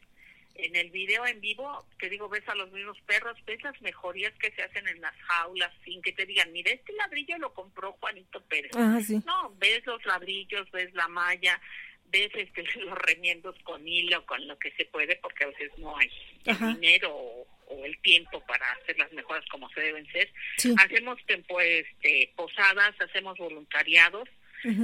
En 0.58 0.74
el 0.76 0.90
video 0.90 1.26
en 1.26 1.40
vivo, 1.40 1.86
te 1.98 2.08
digo, 2.08 2.28
ves 2.28 2.48
a 2.48 2.54
los 2.54 2.70
mismos 2.72 2.98
perros, 3.02 3.36
ves 3.44 3.62
las 3.62 3.80
mejorías 3.82 4.32
que 4.38 4.50
se 4.52 4.62
hacen 4.62 4.86
en 4.88 5.00
las 5.00 5.14
jaulas, 5.22 5.72
sin 5.84 6.00
que 6.02 6.12
te 6.12 6.26
digan, 6.26 6.52
mira, 6.52 6.70
este 6.72 6.92
ladrillo 6.94 7.38
lo 7.38 7.52
compró 7.54 7.92
Juanito 7.94 8.40
Pérez. 8.46 8.70
Ajá, 8.74 9.00
sí. 9.00 9.20
No, 9.26 9.54
ves 9.58 9.84
los 9.86 10.04
ladrillos, 10.06 10.70
ves 10.70 10.92
la 10.94 11.08
malla, 11.08 11.60
ves 12.06 12.30
este, 12.34 12.62
los 12.80 12.96
remiendos 12.98 13.56
con 13.64 13.86
hilo, 13.86 14.24
con 14.26 14.46
lo 14.48 14.58
que 14.58 14.70
se 14.72 14.84
puede, 14.86 15.16
porque 15.16 15.44
a 15.44 15.48
veces 15.48 15.70
no 15.78 15.96
hay 15.96 16.10
Ajá. 16.46 16.70
el 16.70 16.80
dinero 16.80 17.14
o, 17.14 17.46
o 17.68 17.84
el 17.84 17.98
tiempo 18.02 18.40
para 18.46 18.70
hacer 18.72 18.98
las 18.98 19.12
mejoras 19.12 19.44
como 19.50 19.68
se 19.70 19.80
deben 19.80 20.06
ser. 20.12 20.32
Sí. 20.56 20.74
Hacemos 20.78 21.18
tempo- 21.26 21.60
este, 21.60 22.32
posadas, 22.36 22.94
hacemos 23.00 23.36
voluntariados. 23.38 24.28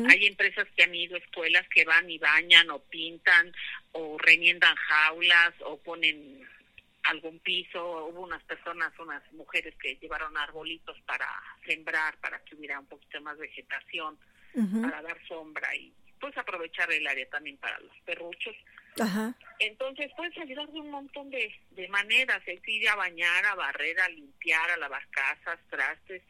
Hay 0.08 0.26
empresas 0.26 0.68
que 0.76 0.84
han 0.84 0.94
ido 0.94 1.16
a 1.16 1.18
escuelas 1.18 1.66
que 1.68 1.84
van 1.84 2.08
y 2.08 2.18
bañan 2.18 2.70
o 2.70 2.78
pintan 2.78 3.52
o 3.92 4.16
remiendan 4.18 4.76
jaulas 4.76 5.54
o 5.60 5.78
ponen 5.78 6.46
algún 7.04 7.38
piso. 7.40 8.06
Hubo 8.06 8.20
unas 8.20 8.42
personas, 8.44 8.92
unas 8.98 9.22
mujeres 9.32 9.74
que 9.76 9.96
llevaron 9.96 10.36
arbolitos 10.36 11.00
para 11.02 11.28
sembrar, 11.66 12.16
para 12.18 12.38
que 12.44 12.54
hubiera 12.54 12.78
un 12.78 12.86
poquito 12.86 13.20
más 13.20 13.36
vegetación, 13.38 14.18
para 14.82 15.02
dar 15.02 15.18
sombra 15.26 15.74
y 15.74 15.92
pues 16.20 16.36
aprovechar 16.38 16.90
el 16.92 17.06
área 17.06 17.28
también 17.28 17.56
para 17.56 17.78
los 17.80 17.98
perruchos. 18.04 18.54
Ajá. 19.00 19.34
Entonces 19.58 20.12
puedes 20.16 20.36
ayudar 20.38 20.68
de 20.68 20.80
un 20.80 20.90
montón 20.90 21.30
de, 21.30 21.52
de 21.70 21.88
maneras, 21.88 22.40
es 22.46 22.60
ir 22.68 22.88
a 22.88 22.94
bañar, 22.94 23.44
a 23.46 23.56
barrer, 23.56 23.98
a 24.00 24.08
limpiar, 24.08 24.70
a 24.70 24.76
lavar 24.76 25.04
casas, 25.10 25.58
trastes. 25.68 26.22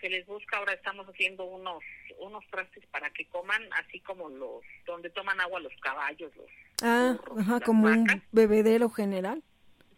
Se 0.00 0.08
les 0.08 0.24
busca, 0.26 0.56
ahora 0.56 0.72
estamos 0.72 1.06
haciendo 1.08 1.44
unos 1.44 1.82
unos 2.20 2.44
trastes 2.48 2.84
para 2.86 3.10
que 3.10 3.26
coman, 3.26 3.62
así 3.74 4.00
como 4.00 4.28
los 4.28 4.62
donde 4.86 5.10
toman 5.10 5.40
agua 5.40 5.60
los 5.60 5.72
caballos, 5.80 6.34
los 6.36 6.46
Ah, 6.82 7.16
burros, 7.18 7.38
ajá, 7.40 7.60
como 7.60 7.86
un 7.86 8.22
bebedero 8.32 8.88
general. 8.90 9.42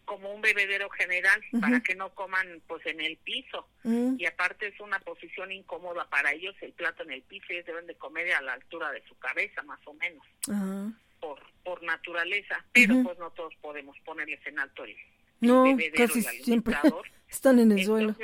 como 0.05 0.33
un 0.33 0.41
bebedero 0.41 0.89
general, 0.91 1.41
para 1.59 1.81
que 1.81 1.93
no 1.95 2.13
coman 2.15 2.61
pues 2.67 2.85
en 2.85 3.01
el 3.01 3.17
piso. 3.17 3.67
Mm, 3.83 4.15
Y 4.19 4.25
aparte 4.25 4.67
es 4.67 4.79
una 4.79 4.99
posición 4.99 5.51
incómoda 5.51 6.07
para 6.09 6.31
ellos, 6.31 6.55
el 6.61 6.71
plato 6.73 7.03
en 7.03 7.11
el 7.11 7.23
piso, 7.23 7.47
ellos 7.49 7.65
deben 7.65 7.87
de 7.87 7.95
comer 7.95 8.31
a 8.33 8.41
la 8.41 8.53
altura 8.53 8.89
de 8.91 9.03
su 9.07 9.17
cabeza, 9.19 9.61
más 9.63 9.79
o 9.85 9.93
menos. 9.95 10.25
Por 11.19 11.39
por 11.65 11.83
naturaleza, 11.83 12.63
pero 12.71 13.03
pues 13.03 13.19
no 13.19 13.29
todos 13.31 13.53
podemos 13.55 13.97
ponerles 14.05 14.39
en 14.47 14.57
alto 14.59 14.85
el, 14.85 14.95
No, 15.41 15.63
bebedero 15.63 16.07
casi 16.07 16.19
y 16.19 16.25
el 16.37 16.43
siempre 16.45 16.73
están 17.29 17.59
en 17.59 17.73
el 17.73 17.83
suelo. 17.83 18.15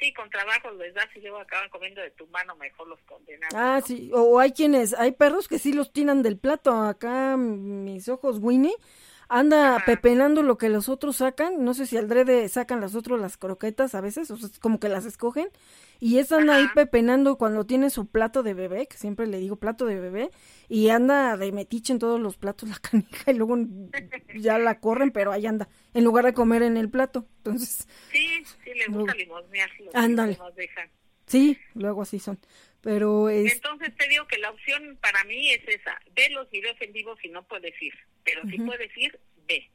Sí, 0.00 0.14
con 0.14 0.30
trabajo 0.30 0.70
les 0.72 0.94
das 0.94 1.08
y 1.14 1.20
luego 1.20 1.38
acaban 1.38 1.68
comiendo 1.68 2.00
de 2.00 2.10
tu 2.12 2.26
mano, 2.28 2.56
mejor 2.56 2.88
los 2.88 2.98
condenamos. 3.02 3.54
Ah, 3.54 3.80
¿no? 3.80 3.86
sí, 3.86 4.10
o 4.14 4.38
hay 4.40 4.52
quienes, 4.52 4.94
hay 4.94 5.12
perros 5.12 5.46
que 5.46 5.58
sí 5.58 5.74
los 5.74 5.92
tiran 5.92 6.22
del 6.22 6.38
plato. 6.38 6.72
Acá 6.72 7.36
mis 7.36 8.08
ojos 8.08 8.38
Winnie, 8.40 8.74
anda 9.30 9.80
pepenando 9.86 10.42
lo 10.42 10.58
que 10.58 10.68
los 10.68 10.88
otros 10.88 11.18
sacan, 11.18 11.64
no 11.64 11.72
sé 11.72 11.86
si 11.86 11.96
al 11.96 12.08
drede 12.08 12.48
sacan 12.48 12.80
las 12.80 12.96
otros 12.96 13.20
las 13.20 13.36
croquetas 13.36 13.94
a 13.94 14.00
veces, 14.00 14.28
o 14.32 14.36
sea, 14.36 14.50
como 14.60 14.80
que 14.80 14.88
las 14.88 15.06
escogen, 15.06 15.48
y 16.00 16.18
esa 16.18 16.38
anda 16.38 16.56
ahí 16.56 16.66
pepenando 16.74 17.38
cuando 17.38 17.64
tiene 17.64 17.90
su 17.90 18.06
plato 18.06 18.42
de 18.42 18.54
bebé, 18.54 18.88
que 18.88 18.96
siempre 18.96 19.28
le 19.28 19.38
digo 19.38 19.54
plato 19.54 19.86
de 19.86 20.00
bebé, 20.00 20.30
y 20.68 20.88
anda 20.88 21.36
de 21.36 21.52
metiche 21.52 21.92
en 21.92 22.00
todos 22.00 22.18
los 22.18 22.36
platos 22.36 22.68
la 22.68 22.78
canija 22.80 23.30
y 23.30 23.34
luego 23.34 23.56
ya 24.34 24.58
la 24.58 24.80
corren, 24.80 25.12
pero 25.12 25.30
ahí 25.30 25.46
anda, 25.46 25.68
en 25.94 26.02
lugar 26.02 26.24
de 26.24 26.34
comer 26.34 26.64
en 26.64 26.76
el 26.76 26.90
plato. 26.90 27.24
Entonces, 27.38 27.86
sí, 28.10 28.44
sí 28.64 28.70
le 28.74 28.86
gusta 28.88 29.14
limosnear, 29.14 29.70
ándale. 29.94 30.38
Sí, 31.26 31.56
luego 31.74 32.02
así 32.02 32.18
son. 32.18 32.40
Pero 32.82 33.28
es... 33.28 33.52
Entonces 33.52 33.94
te 33.96 34.08
digo 34.08 34.26
que 34.26 34.38
la 34.38 34.50
opción 34.50 34.98
para 35.00 35.22
mí 35.24 35.52
es 35.52 35.66
esa, 35.68 36.00
ve 36.12 36.30
los 36.30 36.50
videos 36.50 36.76
en 36.80 36.92
vivo 36.92 37.16
si 37.20 37.28
no 37.28 37.46
puedes 37.46 37.80
ir, 37.80 37.94
pero 38.24 38.42
si 38.48 38.58
puedes 38.58 38.96
ir, 38.96 39.18
ve. 39.46 39.70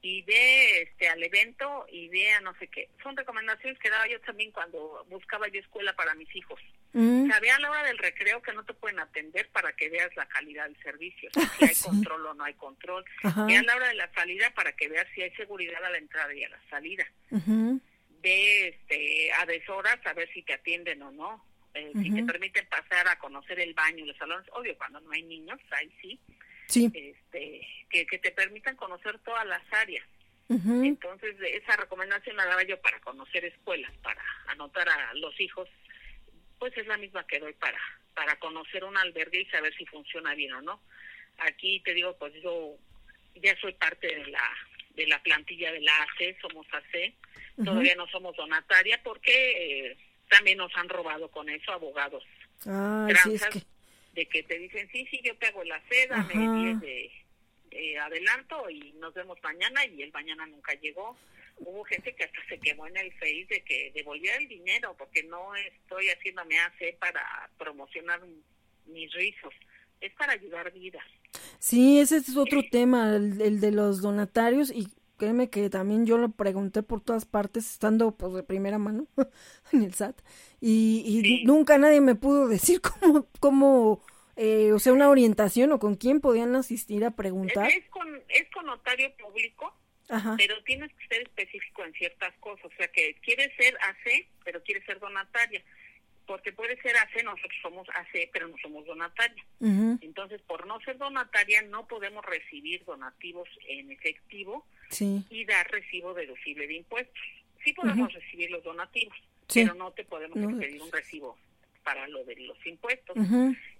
Y 0.00 0.22
ve 0.22 0.82
este, 0.82 1.08
al 1.08 1.20
evento 1.24 1.86
y 1.90 2.08
ve 2.08 2.30
a 2.30 2.40
no 2.40 2.56
sé 2.58 2.68
qué. 2.68 2.88
Son 3.02 3.16
recomendaciones 3.16 3.80
que 3.80 3.90
daba 3.90 4.06
yo 4.06 4.20
también 4.20 4.52
cuando 4.52 5.04
buscaba 5.08 5.48
yo 5.48 5.58
escuela 5.60 5.92
para 5.96 6.14
mis 6.14 6.34
hijos. 6.36 6.60
Mm. 6.92 7.28
O 7.28 7.40
ve 7.40 7.50
a 7.50 7.58
la 7.58 7.70
hora 7.70 7.82
del 7.82 7.98
recreo 7.98 8.40
que 8.40 8.52
no 8.52 8.64
te 8.64 8.74
pueden 8.74 9.00
atender 9.00 9.48
para 9.50 9.72
que 9.72 9.88
veas 9.88 10.14
la 10.14 10.26
calidad 10.26 10.66
del 10.66 10.80
servicio, 10.82 11.30
si 11.58 11.64
hay 11.64 11.74
control 11.74 12.26
o 12.26 12.34
no 12.34 12.44
hay 12.44 12.54
control. 12.54 13.04
Ve 13.46 13.56
a 13.56 13.62
la 13.62 13.74
hora 13.74 13.88
de 13.88 13.94
la 13.94 14.12
salida 14.12 14.50
para 14.54 14.72
que 14.74 14.88
veas 14.88 15.06
si 15.14 15.22
hay 15.22 15.32
seguridad 15.32 15.84
a 15.84 15.90
la 15.90 15.98
entrada 15.98 16.32
y 16.32 16.44
a 16.44 16.48
la 16.48 16.60
salida. 16.70 17.06
Ve 17.30 18.68
este, 18.68 19.32
a 19.32 19.46
deshoras 19.46 19.98
a 20.06 20.12
ver 20.12 20.32
si 20.32 20.42
te 20.42 20.54
atienden 20.54 21.02
o 21.02 21.10
no 21.10 21.47
eh, 21.78 21.92
si 21.94 22.12
te 22.12 22.24
permiten 22.24 22.66
pasar 22.66 23.08
a 23.08 23.18
conocer 23.18 23.60
el 23.60 23.74
baño 23.74 24.04
y 24.04 24.08
los 24.08 24.16
salones, 24.16 24.46
obvio 24.52 24.76
cuando 24.76 25.00
no 25.00 25.10
hay 25.12 25.22
niños, 25.22 25.58
ahí 25.70 25.90
sí, 26.00 26.20
sí. 26.66 26.90
Este, 26.94 27.66
que, 27.88 28.06
que 28.06 28.18
te 28.18 28.30
permitan 28.32 28.76
conocer 28.76 29.18
todas 29.20 29.46
las 29.46 29.62
áreas. 29.72 30.06
Entonces, 30.50 31.36
esa 31.42 31.76
recomendación 31.76 32.34
la 32.36 32.46
daba 32.46 32.62
yo 32.62 32.80
para 32.80 32.98
conocer 33.00 33.44
escuelas, 33.44 33.92
para 34.02 34.22
anotar 34.46 34.88
a 34.88 35.12
los 35.12 35.38
hijos, 35.40 35.68
pues 36.58 36.74
es 36.78 36.86
la 36.86 36.96
misma 36.96 37.26
que 37.26 37.38
doy 37.38 37.52
para, 37.52 37.78
para 38.14 38.36
conocer 38.36 38.82
un 38.82 38.96
albergue 38.96 39.42
y 39.42 39.46
saber 39.46 39.74
si 39.76 39.84
funciona 39.84 40.34
bien 40.34 40.54
o 40.54 40.62
no. 40.62 40.80
Aquí 41.36 41.80
te 41.80 41.92
digo, 41.92 42.16
pues 42.16 42.32
yo 42.42 42.76
ya 43.34 43.54
soy 43.60 43.74
parte 43.74 44.06
de 44.06 44.26
la 44.28 44.42
de 44.94 45.06
la 45.06 45.22
plantilla 45.22 45.70
de 45.70 45.80
la 45.80 45.92
AC, 46.02 46.40
somos 46.40 46.66
AC, 46.72 47.14
todavía 47.64 47.94
no 47.94 48.08
somos 48.08 48.34
donataria 48.36 49.00
porque 49.04 49.90
eh, 49.90 49.96
también 50.28 50.58
nos 50.58 50.74
han 50.76 50.88
robado 50.88 51.30
con 51.30 51.48
eso 51.48 51.72
abogados. 51.72 52.24
Ah, 52.66 53.08
sí, 53.22 53.34
es 53.34 53.46
que... 53.46 53.62
De 54.12 54.26
que 54.26 54.42
te 54.42 54.58
dicen, 54.58 54.88
sí, 54.90 55.06
sí, 55.10 55.20
yo 55.22 55.36
te 55.36 55.46
hago 55.46 55.62
la 55.62 55.80
seda, 55.88 56.24
me 56.24 56.74
de, 56.76 57.12
de 57.70 57.98
adelanto 57.98 58.68
y 58.68 58.92
nos 58.98 59.14
vemos 59.14 59.38
mañana 59.44 59.84
y 59.86 60.02
el 60.02 60.10
mañana 60.12 60.44
nunca 60.46 60.74
llegó. 60.74 61.16
Hubo 61.58 61.84
gente 61.84 62.14
que 62.14 62.24
hasta 62.24 62.38
se 62.48 62.58
quemó 62.58 62.86
en 62.86 62.96
el 62.96 63.12
Face 63.14 63.46
de 63.48 63.62
que 63.62 63.92
devolviera 63.94 64.38
el 64.38 64.48
dinero 64.48 64.94
porque 64.98 65.22
no 65.22 65.54
estoy 65.54 66.08
haciéndome 66.08 66.58
AC 66.58 66.98
para 66.98 67.48
promocionar 67.58 68.20
mis 68.86 69.12
rizos, 69.12 69.54
es 70.00 70.12
para 70.14 70.32
ayudar 70.32 70.72
vidas. 70.72 71.04
Sí, 71.58 72.00
ese 72.00 72.18
es 72.18 72.36
otro 72.36 72.62
tema, 72.70 73.16
el, 73.16 73.60
de 73.60 73.72
los 73.72 74.00
donatarios 74.00 74.70
y 74.70 74.88
créeme 75.18 75.50
que 75.50 75.68
también 75.68 76.06
yo 76.06 76.16
lo 76.16 76.30
pregunté 76.30 76.82
por 76.82 77.02
todas 77.02 77.26
partes, 77.26 77.70
estando 77.70 78.12
pues 78.12 78.32
de 78.32 78.42
primera 78.42 78.78
mano 78.78 79.06
en 79.72 79.82
el 79.82 79.92
SAT, 79.92 80.20
y, 80.60 81.42
nunca 81.44 81.76
nadie 81.76 82.00
me 82.00 82.14
pudo 82.14 82.48
decir 82.48 82.80
cómo, 83.00 83.28
cómo 83.40 84.02
eh, 84.36 84.72
o 84.72 84.78
sea, 84.78 84.92
una 84.92 85.10
orientación 85.10 85.72
o 85.72 85.78
con 85.78 85.96
quién 85.96 86.20
podían 86.20 86.54
asistir 86.54 87.04
a 87.04 87.10
preguntar. 87.10 87.68
Es, 87.70 87.88
con, 87.90 88.06
es 88.28 88.48
con 88.50 88.66
notario 88.66 89.12
público, 89.16 89.74
pero 90.38 90.62
tienes 90.64 90.90
que 90.94 91.06
ser 91.08 91.22
específico 91.22 91.84
en 91.84 91.92
ciertas 91.92 92.34
cosas, 92.38 92.64
o 92.66 92.76
sea, 92.76 92.88
que 92.88 93.16
quieres 93.22 93.50
ser 93.56 93.76
AC, 93.82 94.26
pero 94.44 94.62
quieres 94.62 94.84
ser 94.86 94.98
donataria 95.00 95.62
porque 96.28 96.52
puede 96.52 96.80
ser 96.82 96.94
AC, 96.98 97.24
nosotros 97.24 97.58
somos 97.62 97.88
AC, 97.88 98.28
pero 98.30 98.48
no 98.48 98.56
somos 98.58 98.84
donataria. 98.84 99.42
Entonces, 99.60 100.42
por 100.42 100.66
no 100.66 100.78
ser 100.80 100.98
donataria, 100.98 101.62
no 101.62 101.88
podemos 101.88 102.22
recibir 102.24 102.84
donativos 102.84 103.48
en 103.66 103.90
efectivo 103.90 104.66
y 105.00 105.44
dar 105.46 105.68
recibo 105.70 106.12
deducible 106.12 106.66
de 106.66 106.74
impuestos. 106.74 107.24
Sí 107.64 107.72
podemos 107.72 108.12
recibir 108.12 108.50
los 108.50 108.62
donativos, 108.62 109.16
pero 109.52 109.74
no 109.74 109.90
te 109.92 110.04
podemos 110.04 110.38
pedir 110.60 110.82
un 110.82 110.92
recibo 110.92 111.38
para 111.88 112.06
lo 112.08 112.22
de 112.24 112.36
los 112.36 112.58
impuestos. 112.66 113.16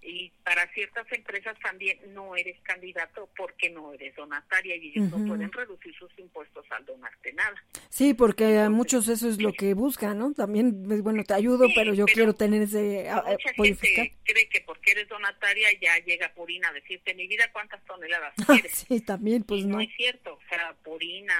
Y 0.01 0.31
para 0.43 0.67
ciertas 0.73 1.07
empresas 1.13 1.59
también 1.61 1.99
no 2.15 2.35
eres 2.37 2.59
candidato 2.63 3.29
porque 3.37 3.69
no 3.69 3.93
eres 3.93 4.17
donataria 4.17 4.77
y 4.77 4.89
ellos 4.89 5.11
no 5.11 5.27
pueden 5.27 5.53
reducir 5.53 5.95
sus 5.95 6.11
impuestos 6.19 6.65
al 6.71 6.87
donarte 6.87 7.35
nada. 7.35 7.63
Sí, 7.91 8.15
porque 8.15 8.57
a 8.57 8.71
muchos 8.71 9.09
eso 9.09 9.29
es 9.29 9.43
lo 9.43 9.53
que 9.53 9.75
buscan, 9.75 10.19
¿no? 10.19 10.33
También, 10.33 10.85
pues, 10.87 11.03
bueno, 11.03 11.23
te 11.23 11.35
ayudo, 11.35 11.67
pero 11.75 11.93
yo 11.93 12.07
quiero 12.07 12.35
tener 12.35 12.63
ese... 12.63 13.11
Mucha 13.59 13.77
gente 13.77 14.17
cree 14.25 14.49
que 14.49 14.63
porque 14.63 14.93
eres 14.93 15.09
donataria 15.09 15.69
ya 15.79 15.99
llega 15.99 16.33
Purina 16.33 16.71
a 16.71 16.73
decirte, 16.73 17.13
mi 17.13 17.27
vida, 17.27 17.53
¿cuántas 17.53 17.85
toneladas 17.85 18.33
quieres? 18.47 18.87
sí, 18.89 19.03
también, 19.03 19.43
pues 19.43 19.67
no. 19.67 19.77
No 19.77 19.83
es 19.83 19.95
cierto, 19.99 20.33
o 20.33 20.49
sea, 20.49 20.75
Purina, 20.83 21.35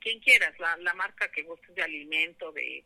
quien 0.00 0.18
quieras, 0.18 0.58
la, 0.58 0.76
la 0.78 0.94
marca 0.94 1.30
que 1.30 1.44
gustes 1.44 1.72
de 1.76 1.82
alimento, 1.82 2.50
de 2.50 2.84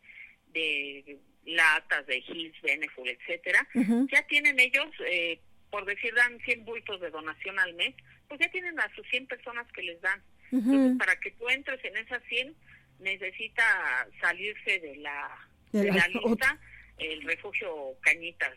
de 0.53 1.19
latas 1.47 2.05
de 2.05 2.17
Hills, 2.17 2.61
Beneful, 2.61 3.07
etcétera, 3.07 3.67
ya 4.11 4.21
tienen 4.27 4.59
ellos, 4.59 4.87
eh, 5.07 5.39
por 5.69 5.85
decir, 5.85 6.13
dan 6.13 6.39
100 6.41 6.65
bultos 6.65 6.99
de 7.01 7.09
donación 7.09 7.59
al 7.59 7.73
mes, 7.73 7.95
pues 8.27 8.39
ya 8.39 8.49
tienen 8.51 8.79
a 8.79 8.93
sus 8.95 9.07
100 9.07 9.27
personas 9.27 9.65
que 9.71 9.81
les 9.81 9.99
dan. 10.01 10.21
Entonces, 10.51 10.97
para 10.97 11.19
que 11.19 11.31
tú 11.31 11.49
entres 11.49 11.83
en 11.83 11.97
esas 11.97 12.21
100, 12.23 12.55
necesita 12.99 14.07
salirse 14.21 14.79
de 14.79 14.97
la, 14.97 15.47
de, 15.71 15.91
la, 15.91 16.07
lista 16.07 16.59
el 16.97 17.21
refugio 17.23 17.95
Cañitas. 18.01 18.53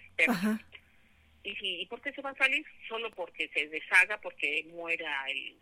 ¿Y, 1.43 1.57
¿Y 1.63 1.87
por 1.87 2.01
qué 2.01 2.13
se 2.13 2.23
va 2.23 2.31
a 2.31 2.37
salir? 2.37 2.65
Solo 2.89 3.11
porque 3.11 3.49
se 3.55 3.69
deshaga, 3.69 4.21
porque 4.21 4.67
muera 4.71 5.25
el, 5.29 5.57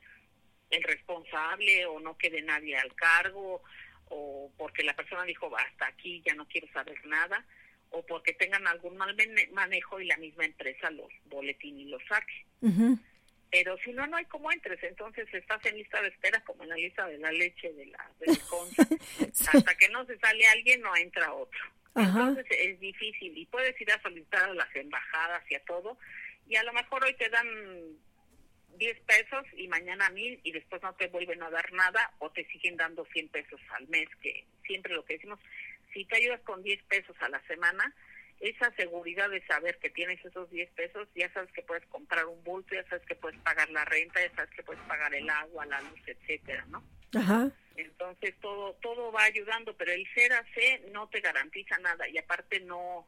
el 0.71 0.83
responsable 0.83 1.87
o 1.87 2.01
no 2.01 2.17
quede 2.17 2.43
nadie 2.43 2.77
al 2.77 2.95
cargo 2.95 3.63
o 4.11 4.51
porque 4.57 4.83
la 4.83 4.95
persona 4.95 5.25
dijo 5.25 5.51
hasta 5.57 5.87
aquí 5.87 6.23
ya 6.27 6.35
no 6.35 6.47
quiero 6.47 6.69
saber 6.73 7.05
nada 7.07 7.45
o 7.91 8.05
porque 8.05 8.33
tengan 8.35 8.67
algún 8.67 8.97
mal 8.97 9.17
manejo 9.53 10.01
y 10.01 10.07
la 10.07 10.17
misma 10.19 10.45
empresa 10.45 10.91
los 10.91 11.09
boletín 11.27 11.79
y 11.79 11.85
los 11.87 12.03
saque. 12.07 12.45
Pero 13.51 13.79
si 13.79 13.93
no, 13.93 14.07
no 14.07 14.17
hay 14.17 14.27
cómo 14.27 14.53
entres. 14.53 14.83
Entonces 14.83 15.27
estás 15.33 15.65
en 15.65 15.77
lista 15.77 16.03
de 16.03 16.09
espera 16.09 16.41
como 16.45 16.65
en 16.65 16.69
la 16.69 16.77
lista 16.77 17.07
de 17.07 17.19
la 17.19 17.33
leche 17.33 17.73
de 17.73 17.87
la 17.87 18.11
del 18.21 18.39
Hasta 19.53 19.75
que 19.77 19.89
no 19.89 20.05
se 20.05 20.19
sale 20.19 20.47
alguien, 20.49 20.83
no 20.83 20.95
entra 20.97 21.33
otro. 21.33 21.61
Entonces 21.95 22.47
es 22.51 22.79
difícil 22.79 23.37
y 23.37 23.47
puedes 23.47 23.81
ir 23.81 23.91
a 23.91 24.01
solicitar 24.03 24.51
a 24.51 24.55
las 24.55 24.77
embajadas 24.77 25.43
y 25.51 25.55
a 25.55 25.65
todo. 25.65 25.99
Y 26.47 26.57
a 26.57 26.63
lo 26.63 26.73
mejor 26.73 27.05
hoy 27.05 27.15
te 27.15 27.29
dan 27.29 27.47
10 28.79 29.01
pesos 29.01 29.45
y 29.57 29.69
mañana 29.69 30.09
mil 30.11 30.41
y 30.43 30.53
después 30.53 30.83
no 30.83 30.95
te 30.95 31.09
vuelven 31.09 31.43
a 31.43 31.51
dar 31.51 31.73
nada 31.73 32.13
o 32.19 32.31
te 32.31 32.45
siguen 32.47 32.77
dando 32.77 33.05
100 33.07 33.29
pesos 33.29 33.61
al 33.71 33.89
mes, 33.89 34.09
que 34.23 34.45
siempre 34.67 34.95
lo 34.95 35.05
que 35.05 35.15
decimos, 35.15 35.39
si 35.93 36.05
te 36.05 36.17
ayudas 36.17 36.41
con 36.43 36.63
10 36.63 36.83
pesos 36.85 37.17
a 37.21 37.29
la 37.29 37.41
semana, 37.47 37.95
esa 38.41 38.71
seguridad 38.77 39.29
de 39.31 39.45
saber 39.47 39.79
que 39.79 39.91
tienes 39.91 40.25
esos 40.25 40.49
10 40.51 40.71
pesos, 40.71 41.09
ya 41.15 41.33
sabes 41.33 41.51
que 41.53 41.63
puedes 41.63 41.85
comprar 41.87 42.27
un 42.27 42.43
bulto, 42.45 42.75
ya 42.75 42.85
sabes 42.89 43.05
que 43.07 43.17
puedes 43.17 43.39
pagar 43.41 43.69
la 43.71 43.85
renta, 43.85 44.21
ya 44.21 44.35
sabes 44.35 44.51
que 44.55 44.63
puedes 44.63 44.83
pagar 44.85 45.13
el 45.15 45.29
agua, 45.29 45.67
la 45.67 45.81
luz, 45.81 46.01
etcétera, 46.07 46.65
¿no? 46.69 46.83
Ajá. 47.15 47.51
Entonces 47.77 48.35
todo 48.41 48.75
todo 48.75 49.13
va 49.13 49.25
ayudando, 49.25 49.77
pero 49.77 49.93
el 49.93 50.07
ser 50.15 50.33
AC 50.33 50.91
no 50.93 51.09
te 51.09 51.21
garantiza 51.21 51.79
nada 51.79 52.09
y 52.09 52.19
aparte 52.19 52.61
no 52.61 53.07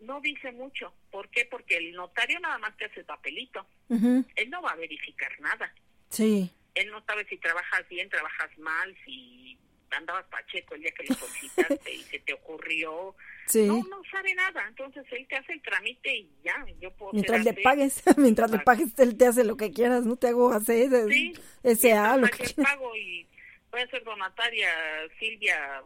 no 0.00 0.20
dice 0.20 0.52
mucho. 0.52 0.92
¿Por 1.10 1.28
qué? 1.30 1.46
Porque 1.50 1.76
el 1.76 1.92
notario 1.92 2.40
nada 2.40 2.58
más 2.58 2.76
te 2.76 2.86
hace 2.86 3.00
el 3.00 3.06
papelito. 3.06 3.66
Él 3.88 4.50
no 4.50 4.62
va 4.62 4.70
a 4.72 4.76
verificar 4.76 5.30
nada. 5.40 5.72
Sí. 6.08 6.50
Él 6.74 6.90
no 6.90 7.02
sabe 7.04 7.26
si 7.26 7.36
trabajas 7.36 7.88
bien, 7.88 8.08
trabajas 8.08 8.56
mal, 8.58 8.96
si 9.04 9.58
andabas 9.90 10.24
pacheco 10.26 10.76
el 10.76 10.82
día 10.82 10.92
que 10.92 11.04
lo 11.08 11.14
solicitaste 11.14 11.92
y 11.92 12.02
se 12.02 12.18
te 12.20 12.32
ocurrió. 12.32 13.14
Sí. 13.46 13.66
No, 13.66 13.82
no 13.90 14.02
sabe 14.10 14.34
nada. 14.34 14.64
Entonces 14.68 15.04
él 15.10 15.26
te 15.28 15.36
hace 15.36 15.52
el 15.52 15.62
trámite 15.62 16.16
y 16.16 16.30
ya. 16.44 16.64
Yo 16.80 16.92
puedo 16.92 17.12
mientras 17.12 17.44
le 17.44 17.52
pagues, 17.54 18.02
mientras 18.16 18.50
le 18.50 18.60
pagues, 18.60 18.98
él 18.98 19.16
te 19.16 19.26
hace 19.26 19.44
lo 19.44 19.56
que 19.56 19.72
quieras. 19.72 20.04
No 20.04 20.16
te 20.16 20.28
hago 20.28 20.52
hacer 20.52 20.90
sí. 21.08 21.34
Lo 21.64 22.28
que 22.28 22.44
quieras. 22.44 22.54
pago 22.54 22.96
y 22.96 23.26
voy 23.70 23.80
a 23.80 23.88
ser 23.88 24.04
donataria 24.04 24.70
Silvia 25.18 25.82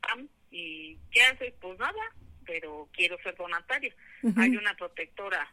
Pam. 0.00 0.28
¿Y 0.50 0.98
qué 1.12 1.22
haces? 1.22 1.54
Pues 1.60 1.78
nada 1.78 2.12
pero 2.50 2.88
quiero 2.92 3.16
ser 3.22 3.36
donataria. 3.36 3.94
Hay 4.36 4.56
una 4.56 4.74
protectora 4.74 5.48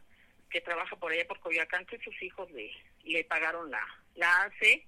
que 0.50 0.60
trabaja 0.60 0.96
por 0.96 1.12
allá 1.12 1.24
por 1.28 1.38
Coyoacán 1.38 1.86
que 1.86 1.96
sus 2.00 2.20
hijos 2.20 2.50
le, 2.50 2.72
le 3.04 3.22
pagaron 3.22 3.70
la, 3.70 3.86
la 4.16 4.42
AC 4.42 4.84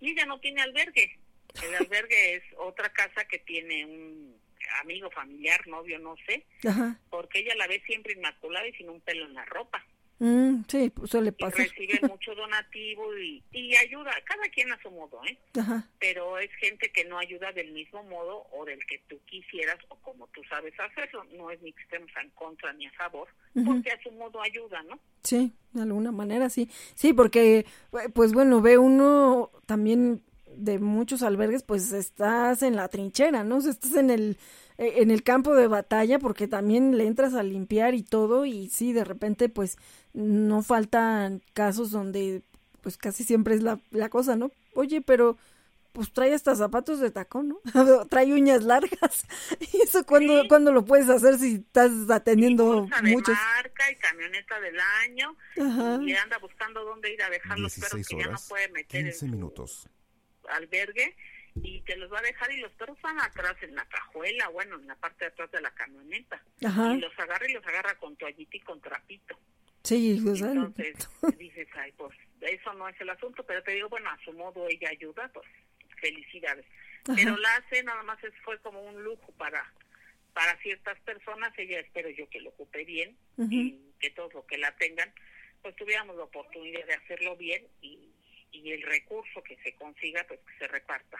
y 0.00 0.10
ella 0.10 0.24
no 0.24 0.38
tiene 0.38 0.62
albergue. 0.62 1.18
El 1.64 1.74
albergue 1.74 2.36
es 2.36 2.44
otra 2.58 2.92
casa 2.92 3.24
que 3.24 3.40
tiene 3.40 3.84
un 3.86 4.40
amigo, 4.82 5.10
familiar, 5.10 5.66
novio, 5.66 5.98
no 5.98 6.14
sé, 6.26 6.46
porque 7.10 7.40
ella 7.40 7.56
la 7.56 7.66
ve 7.66 7.82
siempre 7.86 8.12
inmaculada 8.12 8.68
y 8.68 8.74
sin 8.74 8.88
un 8.88 9.00
pelo 9.00 9.26
en 9.26 9.34
la 9.34 9.44
ropa. 9.44 9.84
Mm, 10.22 10.62
sí, 10.68 10.88
pues 10.90 11.10
suele 11.10 11.32
pasar. 11.32 11.66
recibe 11.66 11.98
mucho 12.08 12.32
donativo 12.36 13.18
y, 13.18 13.42
y 13.50 13.74
ayuda, 13.74 14.12
cada 14.24 14.44
quien 14.54 14.70
a 14.72 14.80
su 14.80 14.88
modo, 14.88 15.20
¿eh? 15.28 15.36
Ajá. 15.58 15.84
Pero 15.98 16.38
es 16.38 16.48
gente 16.60 16.92
que 16.92 17.04
no 17.04 17.18
ayuda 17.18 17.50
del 17.50 17.72
mismo 17.72 18.04
modo 18.04 18.46
o 18.52 18.64
del 18.64 18.78
que 18.86 19.00
tú 19.08 19.18
quisieras 19.26 19.78
o 19.88 19.96
como 19.96 20.28
tú 20.28 20.40
sabes 20.48 20.74
hacerlo. 20.78 21.24
No 21.36 21.50
es 21.50 21.60
ni 21.60 21.72
que 21.72 21.82
estemos 21.82 22.08
en 22.22 22.30
contra 22.30 22.72
ni 22.72 22.86
a 22.86 22.92
favor, 22.92 23.26
porque 23.66 23.90
a 23.90 24.00
su 24.00 24.12
modo 24.12 24.40
ayuda, 24.40 24.80
¿no? 24.84 25.00
Sí, 25.24 25.50
de 25.72 25.82
alguna 25.82 26.12
manera 26.12 26.48
sí. 26.50 26.70
Sí, 26.94 27.12
porque, 27.12 27.66
pues 28.14 28.32
bueno, 28.32 28.60
ve 28.60 28.78
uno 28.78 29.50
también 29.66 30.22
de 30.54 30.78
muchos 30.78 31.24
albergues, 31.24 31.64
pues 31.64 31.90
estás 31.92 32.62
en 32.62 32.76
la 32.76 32.86
trinchera, 32.86 33.42
¿no? 33.42 33.56
O 33.56 33.60
sea, 33.60 33.72
estás 33.72 33.96
en 33.96 34.10
el 34.10 34.36
eh, 34.78 35.02
en 35.02 35.10
el 35.10 35.22
campo 35.22 35.54
de 35.54 35.66
batalla 35.66 36.18
porque 36.18 36.48
también 36.48 36.96
le 36.96 37.06
entras 37.06 37.34
a 37.34 37.42
limpiar 37.42 37.94
y 37.94 38.02
todo 38.02 38.46
y 38.46 38.68
sí, 38.68 38.92
de 38.92 39.04
repente 39.04 39.48
pues 39.48 39.76
no 40.14 40.62
faltan 40.62 41.42
casos 41.54 41.90
donde 41.90 42.42
pues 42.82 42.96
casi 42.96 43.24
siempre 43.24 43.54
es 43.54 43.62
la, 43.62 43.78
la 43.90 44.08
cosa, 44.08 44.36
¿no? 44.36 44.50
Oye, 44.74 45.00
pero 45.00 45.38
pues 45.92 46.12
trae 46.12 46.32
hasta 46.34 46.54
zapatos 46.54 47.00
de 47.00 47.10
tacón, 47.10 47.48
¿no? 47.48 47.60
trae 48.10 48.32
uñas 48.32 48.64
largas. 48.64 49.26
¿Y 49.72 49.82
eso 49.82 50.04
cuando 50.04 50.48
cuando 50.48 50.72
lo 50.72 50.84
puedes 50.84 51.08
hacer 51.08 51.38
si 51.38 51.56
estás 51.56 51.90
atendiendo 52.10 52.88
y 53.02 53.06
muchos? 53.10 53.36
marca 53.56 53.90
y 53.90 53.96
camioneta 53.96 54.58
del 54.60 54.78
año 55.04 55.36
y 55.56 56.14
anda 56.14 56.38
buscando 56.38 56.84
dónde 56.84 57.12
ir 57.12 57.22
a 57.22 57.30
dejar 57.30 57.58
los 57.58 57.74
perros 57.74 58.06
que 58.08 58.16
ya 58.16 58.28
no 58.28 58.38
puede 58.48 58.68
meter 58.68 59.04
15 59.04 59.24
en 59.24 59.30
minutos. 59.30 59.88
albergue 60.48 61.14
y 61.56 61.82
te 61.82 61.96
los 61.96 62.10
va 62.10 62.20
a 62.20 62.22
dejar 62.22 62.50
y 62.52 62.60
los 62.60 62.72
perros 62.72 62.98
van 63.02 63.20
atrás 63.20 63.54
en 63.60 63.74
la 63.74 63.84
cajuela, 63.84 64.48
bueno, 64.48 64.76
en 64.76 64.86
la 64.86 64.96
parte 64.96 65.26
de 65.26 65.32
atrás 65.32 65.50
de 65.50 65.60
la 65.60 65.70
camioneta. 65.72 66.42
Ajá. 66.64 66.94
Y 66.94 67.00
los 67.00 67.12
agarra 67.18 67.46
y 67.48 67.52
los 67.52 67.66
agarra 67.66 67.94
con 67.98 68.16
toallita 68.16 68.56
y 68.56 68.60
con 68.60 68.80
trapito. 68.80 69.38
Sí, 69.82 70.20
o 70.26 70.36
sea, 70.36 70.52
Entonces 70.52 70.96
dices, 71.38 71.68
ay, 71.74 71.92
pues 71.96 72.16
eso 72.40 72.72
no 72.74 72.88
es 72.88 73.00
el 73.00 73.10
asunto, 73.10 73.44
pero 73.44 73.62
te 73.62 73.72
digo, 73.72 73.88
bueno, 73.88 74.10
a 74.10 74.18
su 74.24 74.32
modo 74.32 74.68
ella 74.68 74.90
ayuda, 74.90 75.28
pues 75.32 75.46
felicidades. 76.00 76.64
Pero 77.04 77.36
la 77.36 77.56
hace 77.56 77.82
nada 77.82 78.02
más 78.04 78.22
es, 78.22 78.32
fue 78.44 78.58
como 78.60 78.80
un 78.82 79.02
lujo 79.02 79.32
para 79.32 79.64
para 80.32 80.56
ciertas 80.62 80.98
personas, 81.00 81.52
ella 81.58 81.78
espero 81.80 82.08
yo 82.08 82.26
que 82.30 82.40
lo 82.40 82.48
ocupe 82.50 82.84
bien 82.86 83.14
y 83.50 83.76
que 84.00 84.08
todos 84.10 84.32
los 84.32 84.44
que 84.46 84.56
la 84.56 84.74
tengan, 84.76 85.12
pues 85.60 85.76
tuviéramos 85.76 86.16
la 86.16 86.22
oportunidad 86.24 86.86
de 86.86 86.94
hacerlo 86.94 87.36
bien 87.36 87.66
y, 87.82 88.08
y 88.50 88.72
el 88.72 88.80
recurso 88.82 89.42
que 89.42 89.56
se 89.58 89.74
consiga, 89.74 90.24
pues 90.26 90.40
que 90.40 90.58
se 90.58 90.68
reparta 90.68 91.18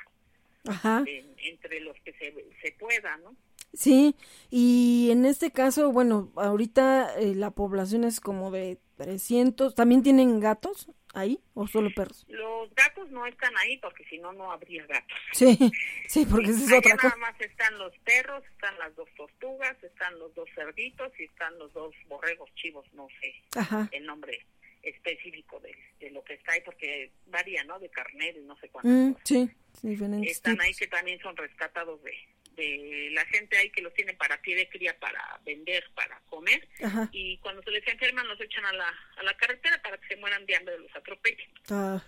Ajá. 0.66 1.04
en- 1.06 1.34
entre 1.40 1.80
los 1.80 1.94
que 2.00 2.14
se, 2.14 2.34
se 2.62 2.72
pueda, 2.72 3.18
¿no? 3.18 3.36
Sí, 3.74 4.14
y 4.50 5.08
en 5.10 5.24
este 5.24 5.50
caso, 5.50 5.92
bueno, 5.92 6.30
ahorita 6.36 7.18
eh, 7.18 7.34
la 7.34 7.50
población 7.50 8.04
es 8.04 8.20
como 8.20 8.50
de 8.50 8.78
300. 8.96 9.74
¿También 9.74 10.02
tienen 10.02 10.40
gatos 10.40 10.90
ahí 11.14 11.40
o 11.54 11.66
solo 11.66 11.90
perros? 11.94 12.26
Los 12.28 12.74
gatos 12.74 13.10
no 13.10 13.26
están 13.26 13.56
ahí 13.58 13.78
porque 13.78 14.04
si 14.04 14.18
no, 14.18 14.32
no 14.34 14.52
habría 14.52 14.84
gatos. 14.86 15.16
Sí, 15.32 15.56
sí, 16.08 16.26
porque 16.26 16.50
esa 16.50 16.64
es 16.64 16.72
otra 16.72 16.94
nada 16.96 17.10
cosa. 17.10 17.16
más 17.16 17.40
están 17.40 17.78
los 17.78 17.96
perros, 18.04 18.44
están 18.52 18.78
las 18.78 18.94
dos 18.94 19.08
tortugas, 19.16 19.82
están 19.82 20.18
los 20.18 20.34
dos 20.34 20.48
cerditos 20.54 21.10
y 21.18 21.24
están 21.24 21.58
los 21.58 21.72
dos 21.72 21.94
borregos 22.08 22.50
chivos, 22.56 22.84
no 22.92 23.08
sé 23.20 23.34
Ajá. 23.58 23.88
el 23.92 24.04
nombre 24.04 24.44
específico 24.82 25.60
de, 25.60 25.74
de 26.00 26.10
lo 26.10 26.22
que 26.24 26.34
está 26.34 26.52
ahí 26.52 26.60
porque 26.64 27.10
varía, 27.26 27.62
¿no? 27.64 27.78
De 27.78 27.88
carnero 27.88 28.40
y 28.40 28.44
no 28.44 28.56
sé 28.56 28.68
cuántas 28.68 28.92
Mm, 28.92 29.12
cosas. 29.12 29.28
sí, 29.28 29.50
diferentes 29.82 30.36
Están 30.36 30.60
ahí 30.60 30.68
tipos. 30.72 30.78
que 30.80 30.86
también 30.88 31.20
son 31.20 31.36
rescatados 31.36 32.02
de, 32.02 32.12
de 32.56 33.08
la 33.12 33.24
gente 33.26 33.56
ahí 33.58 33.70
que 33.70 33.82
los 33.82 33.94
tiene 33.94 34.14
para 34.14 34.40
pie 34.42 34.54
de 34.56 34.68
cría, 34.68 34.98
para 34.98 35.40
vender, 35.44 35.84
para 35.94 36.20
comer 36.30 36.68
Ajá. 36.82 37.08
y 37.12 37.38
cuando 37.38 37.62
se 37.62 37.70
les 37.70 37.86
enferman 37.88 38.28
los 38.28 38.40
echan 38.40 38.64
a 38.66 38.72
la, 38.72 38.88
a 39.16 39.22
la 39.22 39.36
carretera 39.36 39.80
para 39.82 39.98
que 39.98 40.08
se 40.08 40.16
mueran 40.16 40.44
de 40.46 40.56
hambre, 40.56 40.78
los 40.78 40.94
atropellen. 40.94 41.50
Ah, 41.70 42.02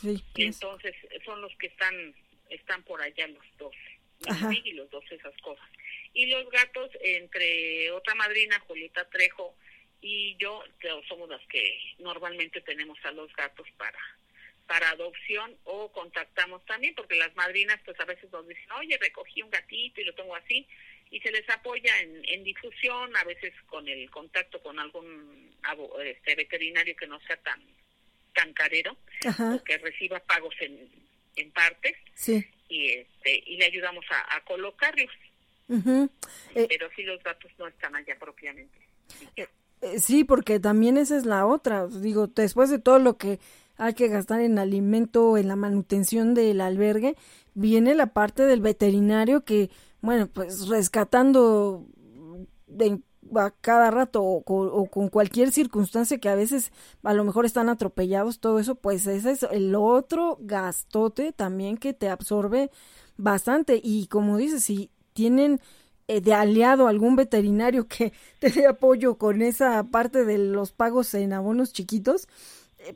sí. 0.00 0.22
Y 0.36 0.46
es- 0.48 0.54
entonces 0.56 0.94
son 1.24 1.40
los 1.42 1.54
que 1.56 1.66
están 1.68 2.14
están 2.50 2.82
por 2.84 3.00
allá 3.02 3.26
los 3.28 3.44
dos. 3.58 3.74
Minimig 4.28 4.66
y 4.66 4.72
los 4.74 4.88
dos 4.90 5.04
esas 5.10 5.36
cosas 5.42 5.66
y 6.14 6.26
los 6.26 6.48
gatos 6.50 6.90
entre 7.00 7.90
otra 7.90 8.14
madrina 8.14 8.60
Julieta 8.60 9.08
Trejo 9.10 9.56
y 10.00 10.36
yo 10.36 10.62
somos 11.08 11.28
las 11.28 11.44
que 11.48 11.76
normalmente 11.98 12.60
tenemos 12.60 12.96
a 13.04 13.10
los 13.10 13.34
gatos 13.34 13.66
para 13.76 13.98
para 14.72 14.88
adopción 14.88 15.54
o 15.64 15.92
contactamos 15.92 16.64
también 16.64 16.94
porque 16.94 17.14
las 17.16 17.36
madrinas 17.36 17.78
pues 17.84 18.00
a 18.00 18.06
veces 18.06 18.32
nos 18.32 18.48
dicen 18.48 18.72
oye 18.72 18.96
recogí 18.96 19.42
un 19.42 19.50
gatito 19.50 20.00
y 20.00 20.04
lo 20.04 20.14
tengo 20.14 20.34
así 20.34 20.66
y 21.10 21.20
se 21.20 21.30
les 21.30 21.46
apoya 21.50 21.92
en, 22.00 22.22
en 22.26 22.42
difusión 22.42 23.14
a 23.14 23.24
veces 23.24 23.52
con 23.66 23.86
el 23.86 24.10
contacto 24.10 24.62
con 24.62 24.78
algún 24.78 25.54
este 26.06 26.34
veterinario 26.36 26.96
que 26.96 27.06
no 27.06 27.20
sea 27.20 27.36
tan 27.42 27.60
tan 28.32 28.54
carero 28.54 28.96
Ajá, 29.26 29.56
o 29.56 29.62
que 29.62 29.76
reciba 29.76 30.20
pagos 30.20 30.54
en, 30.60 30.88
en 31.36 31.50
partes 31.50 31.94
sí. 32.14 32.42
y 32.70 32.92
este 32.92 33.42
y 33.44 33.58
le 33.58 33.66
ayudamos 33.66 34.06
a, 34.10 34.36
a 34.36 34.40
colocarlos. 34.44 35.10
Eh, 35.68 36.66
pero 36.66 36.88
sí 36.96 37.02
los 37.02 37.22
gatos 37.22 37.52
no 37.58 37.66
están 37.68 37.94
allá 37.94 38.18
propiamente 38.18 38.78
Eh, 39.36 39.46
Sí, 39.98 40.22
porque 40.24 40.60
también 40.60 40.96
esa 40.96 41.16
es 41.16 41.26
la 41.26 41.44
otra. 41.44 41.88
Digo, 41.88 42.28
después 42.28 42.70
de 42.70 42.78
todo 42.78 43.00
lo 43.00 43.16
que 43.18 43.40
hay 43.76 43.94
que 43.94 44.08
gastar 44.08 44.40
en 44.40 44.58
alimento, 44.58 45.36
en 45.36 45.48
la 45.48 45.56
manutención 45.56 46.34
del 46.34 46.60
albergue, 46.60 47.16
viene 47.54 47.94
la 47.94 48.12
parte 48.12 48.44
del 48.44 48.60
veterinario 48.60 49.44
que, 49.44 49.70
bueno, 50.00 50.28
pues 50.28 50.68
rescatando 50.68 51.86
de, 52.66 53.00
a 53.34 53.50
cada 53.50 53.90
rato 53.90 54.22
o, 54.22 54.42
o 54.44 54.86
con 54.86 55.08
cualquier 55.08 55.52
circunstancia 55.52 56.18
que 56.18 56.28
a 56.28 56.34
veces 56.34 56.72
a 57.02 57.14
lo 57.14 57.24
mejor 57.24 57.46
están 57.46 57.68
atropellados, 57.68 58.40
todo 58.40 58.58
eso, 58.58 58.74
pues 58.74 59.06
ese 59.06 59.30
es 59.30 59.42
el 59.50 59.74
otro 59.74 60.38
gastote 60.40 61.32
también 61.32 61.76
que 61.76 61.92
te 61.92 62.08
absorbe 62.08 62.70
bastante. 63.16 63.80
Y 63.82 64.06
como 64.06 64.36
dices, 64.36 64.64
si 64.64 64.90
tienen 65.12 65.60
eh, 66.08 66.20
de 66.20 66.34
aliado 66.34 66.88
algún 66.88 67.16
veterinario 67.16 67.86
que 67.86 68.12
te 68.38 68.50
dé 68.50 68.66
apoyo 68.66 69.16
con 69.16 69.42
esa 69.42 69.84
parte 69.84 70.24
de 70.24 70.38
los 70.38 70.72
pagos 70.72 71.14
en 71.14 71.32
abonos 71.32 71.72
chiquitos, 71.72 72.28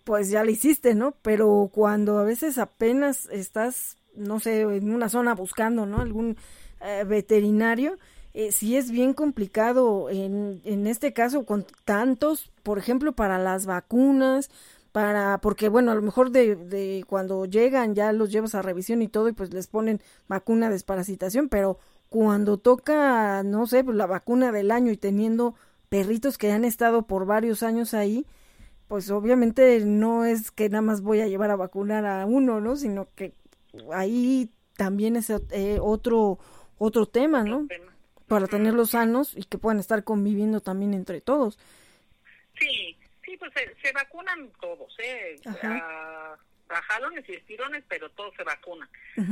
pues 0.04 0.30
ya 0.30 0.44
lo 0.44 0.50
hiciste, 0.50 0.94
¿no? 0.94 1.14
Pero 1.22 1.70
cuando 1.72 2.18
a 2.18 2.24
veces 2.24 2.58
apenas 2.58 3.26
estás, 3.30 3.96
no 4.14 4.40
sé, 4.40 4.62
en 4.62 4.92
una 4.94 5.08
zona 5.08 5.34
buscando, 5.34 5.86
¿no? 5.86 6.00
Algún 6.00 6.36
eh, 6.80 7.04
veterinario, 7.06 7.98
eh, 8.34 8.52
sí 8.52 8.76
es 8.76 8.90
bien 8.90 9.14
complicado 9.14 10.10
en, 10.10 10.60
en 10.64 10.86
este 10.86 11.12
caso 11.12 11.44
con 11.46 11.66
tantos, 11.84 12.50
por 12.62 12.78
ejemplo, 12.78 13.12
para 13.12 13.38
las 13.38 13.66
vacunas, 13.66 14.50
para, 14.92 15.38
porque 15.42 15.68
bueno, 15.68 15.90
a 15.92 15.94
lo 15.94 16.02
mejor 16.02 16.30
de, 16.30 16.56
de 16.56 17.04
cuando 17.06 17.44
llegan 17.44 17.94
ya 17.94 18.12
los 18.12 18.30
llevas 18.30 18.54
a 18.54 18.62
revisión 18.62 19.02
y 19.02 19.08
todo 19.08 19.28
y 19.28 19.32
pues 19.32 19.52
les 19.52 19.66
ponen 19.66 20.00
vacuna 20.28 20.66
de 20.66 20.72
desparasitación, 20.74 21.48
pero 21.48 21.78
cuando 22.08 22.58
toca, 22.58 23.42
no 23.42 23.66
sé, 23.66 23.84
pues 23.84 23.96
la 23.96 24.06
vacuna 24.06 24.52
del 24.52 24.70
año 24.70 24.92
y 24.92 24.96
teniendo 24.96 25.54
perritos 25.88 26.38
que 26.38 26.52
han 26.52 26.64
estado 26.64 27.02
por 27.02 27.26
varios 27.26 27.62
años 27.62 27.94
ahí, 27.94 28.26
pues 28.88 29.10
obviamente 29.10 29.80
no 29.84 30.24
es 30.24 30.50
que 30.50 30.68
nada 30.68 30.82
más 30.82 31.00
voy 31.00 31.20
a 31.20 31.26
llevar 31.26 31.50
a 31.50 31.56
vacunar 31.56 32.06
a 32.06 32.26
uno, 32.26 32.60
¿no? 32.60 32.76
Sino 32.76 33.08
que 33.14 33.32
ahí 33.92 34.50
también 34.76 35.16
es 35.16 35.30
eh, 35.30 35.78
otro 35.80 36.38
otro 36.78 37.06
tema, 37.06 37.42
¿no? 37.42 37.66
Tema. 37.66 37.92
Para 38.28 38.46
tenerlos 38.46 38.90
sanos 38.90 39.36
y 39.36 39.44
que 39.44 39.58
puedan 39.58 39.78
estar 39.78 40.04
conviviendo 40.04 40.60
también 40.60 40.94
entre 40.94 41.20
todos. 41.20 41.58
sí 42.58 42.96
sí 43.24 43.36
pues 43.38 43.52
se, 43.54 43.74
se 43.82 43.92
vacunan 43.92 44.50
todos 44.60 44.94
eh 44.98 45.36
Ajá. 45.44 45.76
a, 45.76 46.38
a 46.68 46.82
jalones 46.82 47.24
y 47.28 47.34
estirones 47.34 47.84
pero 47.88 48.10
todos 48.10 48.34
se 48.36 48.42
vacunan. 48.42 48.88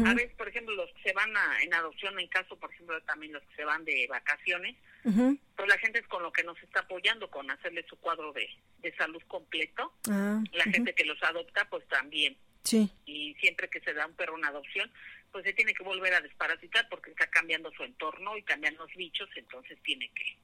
A 0.07 0.15
veces 0.15 0.35
por 0.37 0.49
ejemplo 0.49 0.75
los 0.75 0.91
que 0.95 1.11
se 1.11 1.13
van 1.13 1.37
a, 1.37 1.63
en 1.63 1.75
adopción 1.75 2.19
en 2.19 2.29
caso 2.29 2.57
por 2.59 2.73
ejemplo 2.73 3.01
también 3.03 3.33
los 3.33 3.43
que 3.45 3.57
se 3.57 3.65
van 3.65 3.85
de 3.85 4.07
vacaciones 4.09 4.77
Ujú. 5.05 5.39
pues 5.57 5.69
la 5.69 5.79
gente 5.79 5.99
es 5.99 6.07
con 6.07 6.23
lo 6.23 6.33
que 6.33 6.45
nos 6.45 6.61
está 6.63 6.81
apoyando 6.81 7.31
con 7.31 7.51
hacerle 7.51 7.85
su 7.89 7.97
cuadro 7.97 8.33
de, 8.33 8.49
de 8.79 8.95
salud 8.97 9.23
completo. 9.29 9.93
Ah, 10.11 10.43
la 10.53 10.65
gente 10.65 10.95
que 10.95 11.05
los 11.05 11.23
adopta 11.23 11.69
pues 11.69 11.87
también. 11.89 12.37
Sí, 12.63 12.91
y 13.05 13.35
siempre 13.41 13.69
que 13.69 13.81
se 13.81 13.93
da 13.93 14.07
un 14.07 14.15
perro 14.15 14.39
en 14.39 14.47
adopción, 14.47 14.91
pues 15.31 15.45
se 15.45 15.53
tiene 15.53 15.75
que 15.75 15.83
volver 15.83 16.15
a 16.15 16.23
desparasitar 16.23 16.89
porque 16.89 17.11
está 17.11 17.27
cambiando 17.27 17.71
su 17.73 17.83
entorno 17.85 18.39
y 18.39 18.43
cambian 18.43 18.77
los 18.77 18.91
bichos, 18.95 19.29
entonces 19.37 19.79
tiene 19.83 20.11
que, 20.15 20.37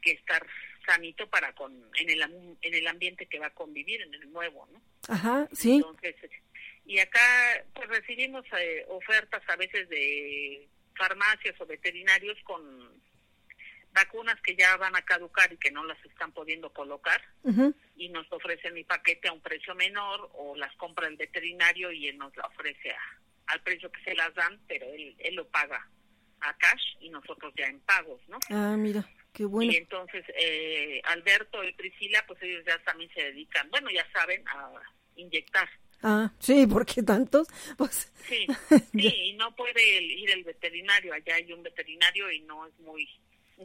que 0.00 0.12
estar 0.12 0.46
sanito 0.88 1.28
para 1.28 1.52
con 1.54 1.72
en 2.00 2.08
el 2.10 2.22
en 2.62 2.74
el 2.74 2.86
ambiente 2.86 3.26
que 3.26 3.38
va 3.38 3.46
a 3.48 3.54
convivir 3.54 4.00
en 4.00 4.14
el 4.14 4.32
nuevo, 4.32 4.66
¿no? 4.72 4.80
ajá, 5.08 5.46
sí, 5.52 5.76
Entonces, 5.76 6.16
y 6.86 6.98
acá 6.98 7.20
pues 7.74 7.88
recibimos 7.88 8.44
eh, 8.58 8.84
ofertas 8.88 9.42
a 9.48 9.56
veces 9.56 9.88
de 9.90 10.66
farmacias 10.96 11.60
o 11.60 11.66
veterinarios 11.66 12.38
con 12.44 12.62
vacunas 13.92 14.40
que 14.42 14.54
ya 14.56 14.76
van 14.76 14.94
a 14.96 15.02
caducar 15.02 15.52
y 15.52 15.56
que 15.58 15.70
no 15.70 15.84
las 15.84 16.02
están 16.04 16.32
pudiendo 16.32 16.72
colocar 16.72 17.20
y 17.96 18.08
nos 18.10 18.30
ofrecen 18.32 18.74
mi 18.74 18.84
paquete 18.84 19.28
a 19.28 19.32
un 19.32 19.40
precio 19.40 19.74
menor 19.74 20.30
o 20.34 20.56
las 20.56 20.74
compra 20.76 21.08
el 21.08 21.16
veterinario 21.16 21.90
y 21.92 22.08
él 22.08 22.16
nos 22.18 22.34
la 22.36 22.46
ofrece 22.46 22.90
a- 22.90 23.18
al 23.52 23.60
precio 23.62 23.90
que 23.90 24.02
se 24.04 24.14
las 24.14 24.32
dan, 24.34 24.60
pero 24.68 24.86
él, 24.86 25.14
él 25.18 25.34
lo 25.34 25.48
paga 25.48 25.86
a 26.40 26.56
cash 26.58 26.96
y 27.00 27.08
nosotros 27.10 27.52
ya 27.56 27.66
en 27.66 27.80
pagos, 27.80 28.20
¿no? 28.28 28.38
ah, 28.50 28.76
mira, 28.78 29.04
qué 29.32 29.44
bueno. 29.44 29.72
Y 29.72 29.76
entonces 29.76 30.24
eh, 30.40 31.00
Alberto 31.04 31.62
y 31.64 31.72
Priscila, 31.72 32.24
pues 32.26 32.42
ellos 32.42 32.64
ya 32.66 32.78
también 32.84 33.10
se 33.14 33.22
dedican, 33.22 33.70
bueno, 33.70 33.90
ya 33.90 34.06
saben, 34.12 34.46
a 34.48 34.70
inyectar. 35.16 35.68
Ah, 36.02 36.32
sí, 36.38 36.66
porque 36.72 37.02
tantos, 37.02 37.48
pues... 37.76 38.12
Sí, 38.26 38.46
sí, 38.92 39.14
y 39.14 39.32
no 39.34 39.54
puede 39.54 40.02
ir 40.02 40.30
el 40.30 40.44
veterinario, 40.44 41.12
allá 41.12 41.36
hay 41.36 41.52
un 41.52 41.62
veterinario 41.62 42.30
y 42.30 42.40
no 42.40 42.66
es 42.66 42.78
muy 42.80 43.08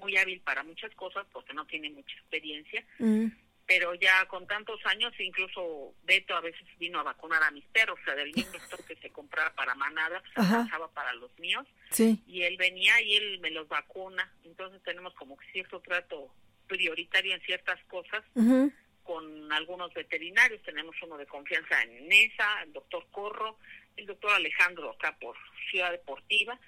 muy 0.01 0.17
hábil 0.17 0.41
para 0.41 0.63
muchas 0.63 0.93
cosas 0.95 1.25
porque 1.31 1.53
no 1.53 1.65
tiene 1.65 1.89
mucha 1.91 2.13
experiencia. 2.13 2.83
Mm. 2.99 3.27
Pero 3.65 3.93
ya 3.95 4.25
con 4.27 4.45
tantos 4.45 4.79
años, 4.85 5.13
incluso 5.19 5.93
Beto 6.03 6.35
a 6.35 6.41
veces 6.41 6.67
vino 6.79 6.99
a 6.99 7.03
vacunar 7.03 7.41
a 7.43 7.51
mis 7.51 7.63
perros, 7.65 7.97
o 8.01 8.03
sea, 8.03 8.15
del 8.15 8.33
mismo 8.33 8.51
doctor 8.59 8.85
que 8.85 8.95
se 8.97 9.09
compraba 9.09 9.53
para 9.55 9.73
manada, 9.75 10.21
pues 10.35 10.47
alcanzaba 10.47 10.91
para 10.91 11.13
los 11.13 11.31
míos. 11.39 11.65
Sí. 11.89 12.21
y 12.25 12.41
él 12.41 12.57
venía 12.57 12.99
y 13.01 13.15
él 13.15 13.39
me 13.39 13.51
los 13.51 13.67
vacuna. 13.67 14.31
Entonces 14.43 14.81
tenemos 14.83 15.13
como 15.13 15.37
que 15.37 15.45
cierto 15.51 15.79
trato 15.79 16.33
prioritario 16.67 17.33
en 17.35 17.41
ciertas 17.41 17.79
cosas 17.85 18.23
con 19.03 19.51
algunos 19.51 19.93
veterinarios. 19.93 20.61
Tenemos 20.63 20.95
uno 21.03 21.17
de 21.17 21.25
confianza 21.27 21.81
en 21.83 22.07
Nesa, 22.07 22.63
el 22.63 22.73
doctor 22.73 23.05
Corro, 23.11 23.59
el 23.95 24.05
doctor 24.07 24.31
Alejandro 24.31 24.91
acá 24.91 25.15
por 25.19 25.35
Ciudad 25.69 25.91
Deportiva. 25.91 26.59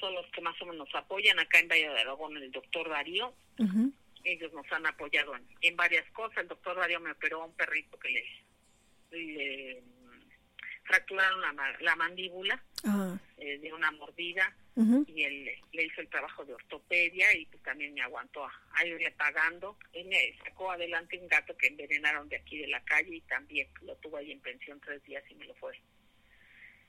Son 0.00 0.12
los 0.14 0.26
que 0.32 0.40
más 0.40 0.60
o 0.60 0.66
menos 0.66 0.88
nos 0.88 0.94
apoyan. 0.94 1.38
Acá 1.38 1.60
en 1.60 1.68
Valle 1.68 1.88
de 1.90 2.00
Aragón 2.00 2.36
el 2.36 2.50
doctor 2.50 2.88
Darío. 2.88 3.34
Ujú. 3.58 3.92
Ellos 4.24 4.52
nos 4.52 4.70
han 4.72 4.86
apoyado 4.86 5.34
en, 5.36 5.46
en 5.60 5.76
varias 5.76 6.08
cosas. 6.12 6.38
El 6.38 6.48
doctor 6.48 6.76
Darío 6.76 7.00
me 7.00 7.10
operó 7.12 7.42
a 7.42 7.46
un 7.46 7.54
perrito 7.56 7.98
que 7.98 8.10
le, 8.10 8.24
le 9.10 9.82
fracturaron 10.84 11.40
la, 11.40 11.76
la 11.80 11.96
mandíbula 11.96 12.62
Ah, 12.84 13.16
eh, 13.36 13.58
de 13.58 13.72
una 13.72 13.92
mordida 13.92 14.52
y 15.06 15.22
él 15.22 15.44
le- 15.72 15.84
hizo 15.84 16.00
el 16.00 16.08
trabajo 16.08 16.44
de 16.44 16.54
ortopedia 16.54 17.32
y 17.36 17.46
pues 17.46 17.62
también 17.62 17.94
me 17.94 18.00
aguantó 18.02 18.44
a, 18.44 18.52
a 18.74 18.84
irle 18.84 19.10
pagando. 19.12 19.78
Él 19.92 20.06
me 20.06 20.36
sacó 20.38 20.72
adelante 20.72 21.16
un 21.18 21.28
gato 21.28 21.56
que 21.56 21.68
envenenaron 21.68 22.28
de 22.28 22.36
aquí 22.36 22.58
de 22.58 22.66
la 22.66 22.82
calle 22.84 23.14
y 23.16 23.20
también 23.22 23.68
lo 23.82 23.94
tuvo 23.96 24.16
ahí 24.16 24.32
en 24.32 24.40
pensión 24.40 24.80
tres 24.80 25.00
días 25.04 25.22
y 25.30 25.34
me 25.36 25.44
lo 25.44 25.54
fue. 25.54 25.78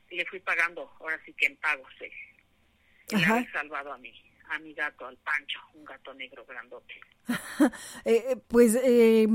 Y 0.09 0.15
le 0.15 0.25
fui 0.25 0.39
pagando, 0.39 0.91
ahora 0.99 1.21
sí 1.25 1.33
que 1.33 1.45
en 1.45 1.57
pagos, 1.57 1.91
eh, 2.01 2.11
Ajá. 3.13 3.33
haber 3.37 3.51
salvado 3.51 3.93
a 3.93 3.97
mi, 3.99 4.11
a 4.49 4.59
mi 4.59 4.73
gato, 4.73 5.05
al 5.05 5.17
Pancho, 5.17 5.59
un 5.73 5.85
gato 5.85 6.13
negro 6.13 6.45
grandote. 6.45 6.93
Eh, 8.05 8.25
eh, 8.31 8.35
pues 8.47 8.75
eh, 8.83 9.27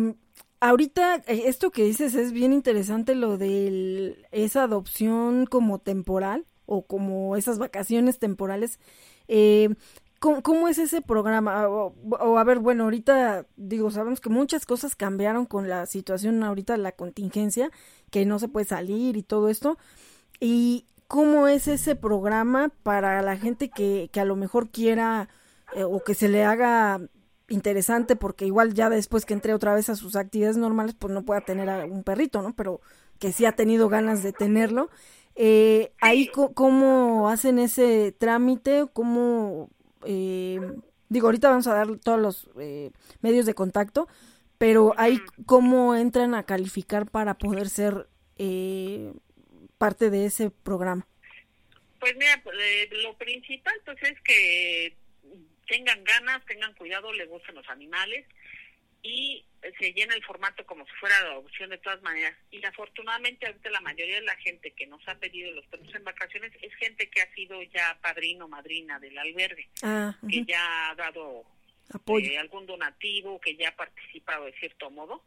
ahorita 0.60 1.16
eh, 1.26 1.44
esto 1.47 1.70
que 1.70 1.85
dices 1.85 2.14
es 2.14 2.32
bien 2.32 2.52
interesante 2.52 3.14
lo 3.14 3.39
de 3.39 4.24
esa 4.32 4.64
adopción 4.64 5.47
como 5.47 5.78
temporal 5.78 6.47
o 6.66 6.86
como 6.86 7.36
esas 7.36 7.59
vacaciones 7.59 8.18
temporales. 8.18 8.78
Eh, 9.28 9.70
¿cómo, 10.18 10.43
cómo 10.43 10.68
es 10.68 10.78
ese 10.78 11.01
programa? 11.01 11.68
O, 11.68 11.94
o, 12.10 12.39
a 12.39 12.44
ver, 12.44 12.59
bueno, 12.59 12.85
ahorita 12.85 13.47
digo, 13.56 13.90
sabemos 13.90 14.20
que 14.20 14.28
muchas 14.28 14.66
cosas 14.66 14.97
cambiaron 14.97 15.47
con 15.47 15.68
la 15.68 15.86
situación 15.86 16.43
ahorita 16.43 16.76
la 16.76 16.93
contingencia, 16.93 17.70
que 18.10 18.26
no 18.26 18.39
se 18.39 18.48
puede 18.48 18.66
salir 18.66 19.16
y 19.16 19.22
todo 19.22 19.48
esto. 19.48 19.78
¿Y 20.40 20.86
cómo 21.09 21.48
es 21.48 21.66
ese 21.68 21.97
programa 21.97 22.70
para 22.85 23.20
la 23.22 23.36
gente 23.36 23.70
que, 23.70 24.10
que 24.12 24.20
a 24.20 24.24
lo 24.24 24.36
mejor 24.36 24.70
quiera 24.70 25.28
eh, 25.74 25.85
o 25.85 26.05
que 26.05 26.14
se 26.14 26.28
le 26.28 26.44
haga 26.44 27.01
interesante 27.48 28.14
porque 28.14 28.47
igual 28.47 28.74
ya 28.74 28.90
después 28.90 29.24
que 29.24 29.35
entre 29.35 29.55
otra 29.55 29.74
vez 29.74 29.89
a 29.89 29.97
sus 29.97 30.16
actividades 30.16 30.59
normales 30.59 30.94
pues 30.94 31.12
no 31.12 31.24
pueda 31.24 31.40
tener 31.40 31.68
a 31.70 31.85
un 31.86 32.05
perrito, 32.05 32.43
¿no? 32.43 32.55
Pero 32.55 32.80
que 33.18 33.32
sí 33.32 33.47
ha 33.47 33.52
tenido 33.52 33.89
ganas 33.89 34.22
de 34.22 34.32
tenerlo. 34.32 34.90
Eh, 35.35 35.93
ahí 36.01 36.30
cómo 36.55 37.28
hacen 37.28 37.59
ese 37.59 38.14
trámite, 38.18 38.86
cómo 38.93 39.70
eh, 40.05 40.60
digo 41.09 41.28
ahorita 41.28 41.51
vamos 41.51 41.66
a 41.66 41.74
dar 41.74 41.97
todos 41.98 42.20
los 42.20 42.51
eh, 42.59 42.90
medios 43.20 43.47
de 43.47 43.55
contacto, 43.55 44.09
pero 44.59 44.94
ahí 44.97 45.20
cómo 45.47 45.94
entran 45.94 46.35
a 46.35 46.43
calificar 46.44 47.10
para 47.10 47.39
poder 47.39 47.68
ser 47.68 48.09
eh, 48.36 49.12
parte 49.78 50.10
de 50.10 50.26
ese 50.26 50.50
programa. 50.50 51.06
Pues 52.00 52.14
mira, 52.16 52.40
pues, 52.42 52.56
eh, 52.60 52.88
lo 53.02 53.16
principal 53.16 53.74
pues 53.84 53.98
es 54.02 54.20
que 54.22 54.94
tengan 55.66 56.02
ganas, 56.05 56.44
tengan 56.46 56.72
cuidado, 56.74 57.12
les 57.12 57.28
gusten 57.28 57.55
los 57.55 57.68
animales 57.68 58.26
y 59.02 59.44
se 59.78 59.92
llena 59.92 60.14
el 60.14 60.24
formato 60.24 60.64
como 60.66 60.84
si 60.86 60.92
fuera 61.00 61.20
de 61.20 61.26
adopción 61.30 61.70
de 61.70 61.78
todas 61.78 62.00
maneras. 62.02 62.36
Y 62.50 62.64
afortunadamente 62.64 63.46
ahorita 63.46 63.70
la 63.70 63.80
mayoría 63.80 64.16
de 64.16 64.22
la 64.26 64.36
gente 64.36 64.70
que 64.72 64.86
nos 64.86 65.06
ha 65.09 65.16
pedido 65.16 65.50
los 65.52 65.66
perros 65.66 65.92
en 65.94 66.05
vacaciones 66.05 66.52
es 66.62 66.74
gente 66.76 67.09
que 67.10 67.20
ha 67.20 67.34
sido 67.34 67.62
ya 67.64 67.98
padrino, 68.00 68.48
madrina 68.48 68.98
del 69.00 69.18
albergue, 69.18 69.68
Ah, 69.82 70.16
que 70.28 70.44
ya 70.44 70.90
ha 70.90 70.94
dado 70.94 71.44
apoyo. 71.92 72.30
eh, 72.30 72.38
algún 72.38 72.66
donativo, 72.66 73.40
que 73.40 73.56
ya 73.56 73.70
ha 73.70 73.76
participado 73.76 74.44
de 74.46 74.52
cierto 74.59 74.90
modo 74.90 75.22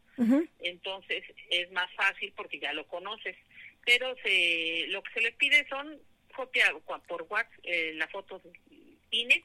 entonces 0.60 1.24
es 1.50 1.70
más 1.72 1.90
fácil 1.94 2.32
porque 2.36 2.58
ya 2.60 2.72
lo 2.72 2.86
conoces. 2.86 3.36
Pero 3.84 4.14
se, 4.22 4.86
lo 4.88 5.02
que 5.02 5.12
se 5.12 5.20
les 5.20 5.34
pide 5.34 5.66
son 5.68 5.98
copia 6.34 6.72
por 7.06 7.22
WhatsApp, 7.28 7.52
eh, 7.62 7.92
la 7.94 8.08
foto 8.08 8.38
del 8.38 8.52
INE, 9.10 9.44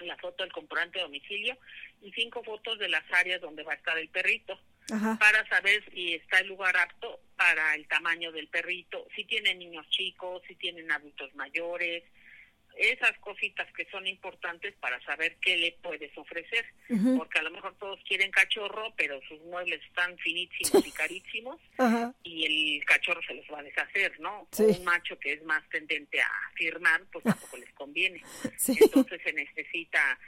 la 0.00 0.16
foto 0.16 0.42
del 0.42 0.52
comprobante 0.52 0.98
de 0.98 1.04
domicilio 1.04 1.56
y 2.02 2.12
cinco 2.12 2.42
fotos 2.42 2.78
de 2.78 2.88
las 2.88 3.04
áreas 3.12 3.40
donde 3.40 3.62
va 3.62 3.72
a 3.72 3.76
estar 3.76 3.98
el 3.98 4.08
perrito 4.08 4.58
Ajá. 4.90 5.18
para 5.18 5.46
saber 5.48 5.84
si 5.92 6.14
está 6.14 6.38
el 6.38 6.48
lugar 6.48 6.76
apto 6.76 7.20
para 7.36 7.74
el 7.74 7.86
tamaño 7.88 8.32
del 8.32 8.48
perrito, 8.48 9.06
si 9.14 9.24
tienen 9.24 9.58
niños 9.58 9.88
chicos, 9.90 10.42
si 10.46 10.54
tienen 10.54 10.90
adultos 10.90 11.34
mayores, 11.34 12.04
esas 12.78 13.18
cositas 13.18 13.66
que 13.72 13.84
son 13.90 14.06
importantes 14.06 14.74
para 14.80 15.00
saber 15.04 15.36
qué 15.40 15.56
le 15.56 15.72
puedes 15.82 16.16
ofrecer, 16.16 16.64
porque 17.16 17.40
a 17.40 17.42
lo 17.42 17.50
mejor 17.50 17.76
todos 17.78 18.00
quieren 18.06 18.30
cachorro, 18.30 18.94
pero 18.96 19.20
sus 19.28 19.40
muebles 19.42 19.82
están 19.84 20.16
finísimos 20.18 20.86
y 20.86 20.90
carísimos 20.92 21.60
y 22.22 22.78
el 22.78 22.84
cachorro 22.84 23.20
se 23.22 23.34
los 23.34 23.44
va 23.52 23.58
a 23.58 23.64
deshacer, 23.64 24.18
¿no? 24.20 24.46
Sí. 24.52 24.62
Un 24.62 24.84
macho 24.84 25.18
que 25.18 25.32
es 25.32 25.42
más 25.44 25.68
tendente 25.70 26.20
a 26.20 26.30
firmar, 26.54 27.02
pues 27.12 27.24
tampoco 27.24 27.56
les 27.56 27.72
conviene. 27.72 28.22
Sí. 28.56 28.76
Entonces 28.80 29.20
se 29.22 29.32
necesita 29.32 30.18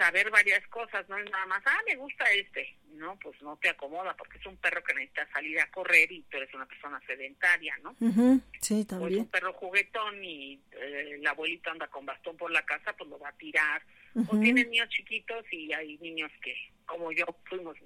saber 0.00 0.30
varias 0.30 0.66
cosas, 0.68 1.06
no 1.10 1.18
es 1.18 1.30
nada 1.30 1.44
más, 1.44 1.62
ah, 1.66 1.78
me 1.86 1.94
gusta 1.96 2.24
este. 2.32 2.74
No, 2.94 3.18
pues 3.18 3.40
no 3.42 3.56
te 3.58 3.68
acomoda 3.68 4.16
porque 4.16 4.38
es 4.38 4.46
un 4.46 4.56
perro 4.56 4.82
que 4.82 4.94
necesita 4.94 5.28
salir 5.32 5.60
a 5.60 5.70
correr 5.70 6.10
y 6.10 6.22
tú 6.22 6.38
eres 6.38 6.52
una 6.54 6.64
persona 6.66 7.00
sedentaria, 7.06 7.76
¿no? 7.82 7.94
Ujú, 8.00 8.40
Sí, 8.60 8.74
O 8.74 8.80
es 8.80 8.86
también. 8.86 9.20
un 9.20 9.28
perro 9.28 9.52
juguetón 9.52 10.24
y 10.24 10.54
eh, 10.72 11.16
el 11.18 11.26
abuelito 11.26 11.70
anda 11.70 11.86
con 11.88 12.06
bastón 12.06 12.36
por 12.38 12.50
la 12.50 12.64
casa, 12.64 12.94
pues 12.96 13.08
lo 13.10 13.18
va 13.18 13.28
a 13.28 13.36
tirar. 13.36 13.82
O 14.28 14.38
tienen 14.40 14.70
niños 14.70 14.88
chiquitos 14.88 15.44
y 15.52 15.72
hay 15.72 15.96
niños 15.98 16.32
que, 16.42 16.54
como 16.86 17.12
yo, 17.12 17.24
fuimos 17.44 17.76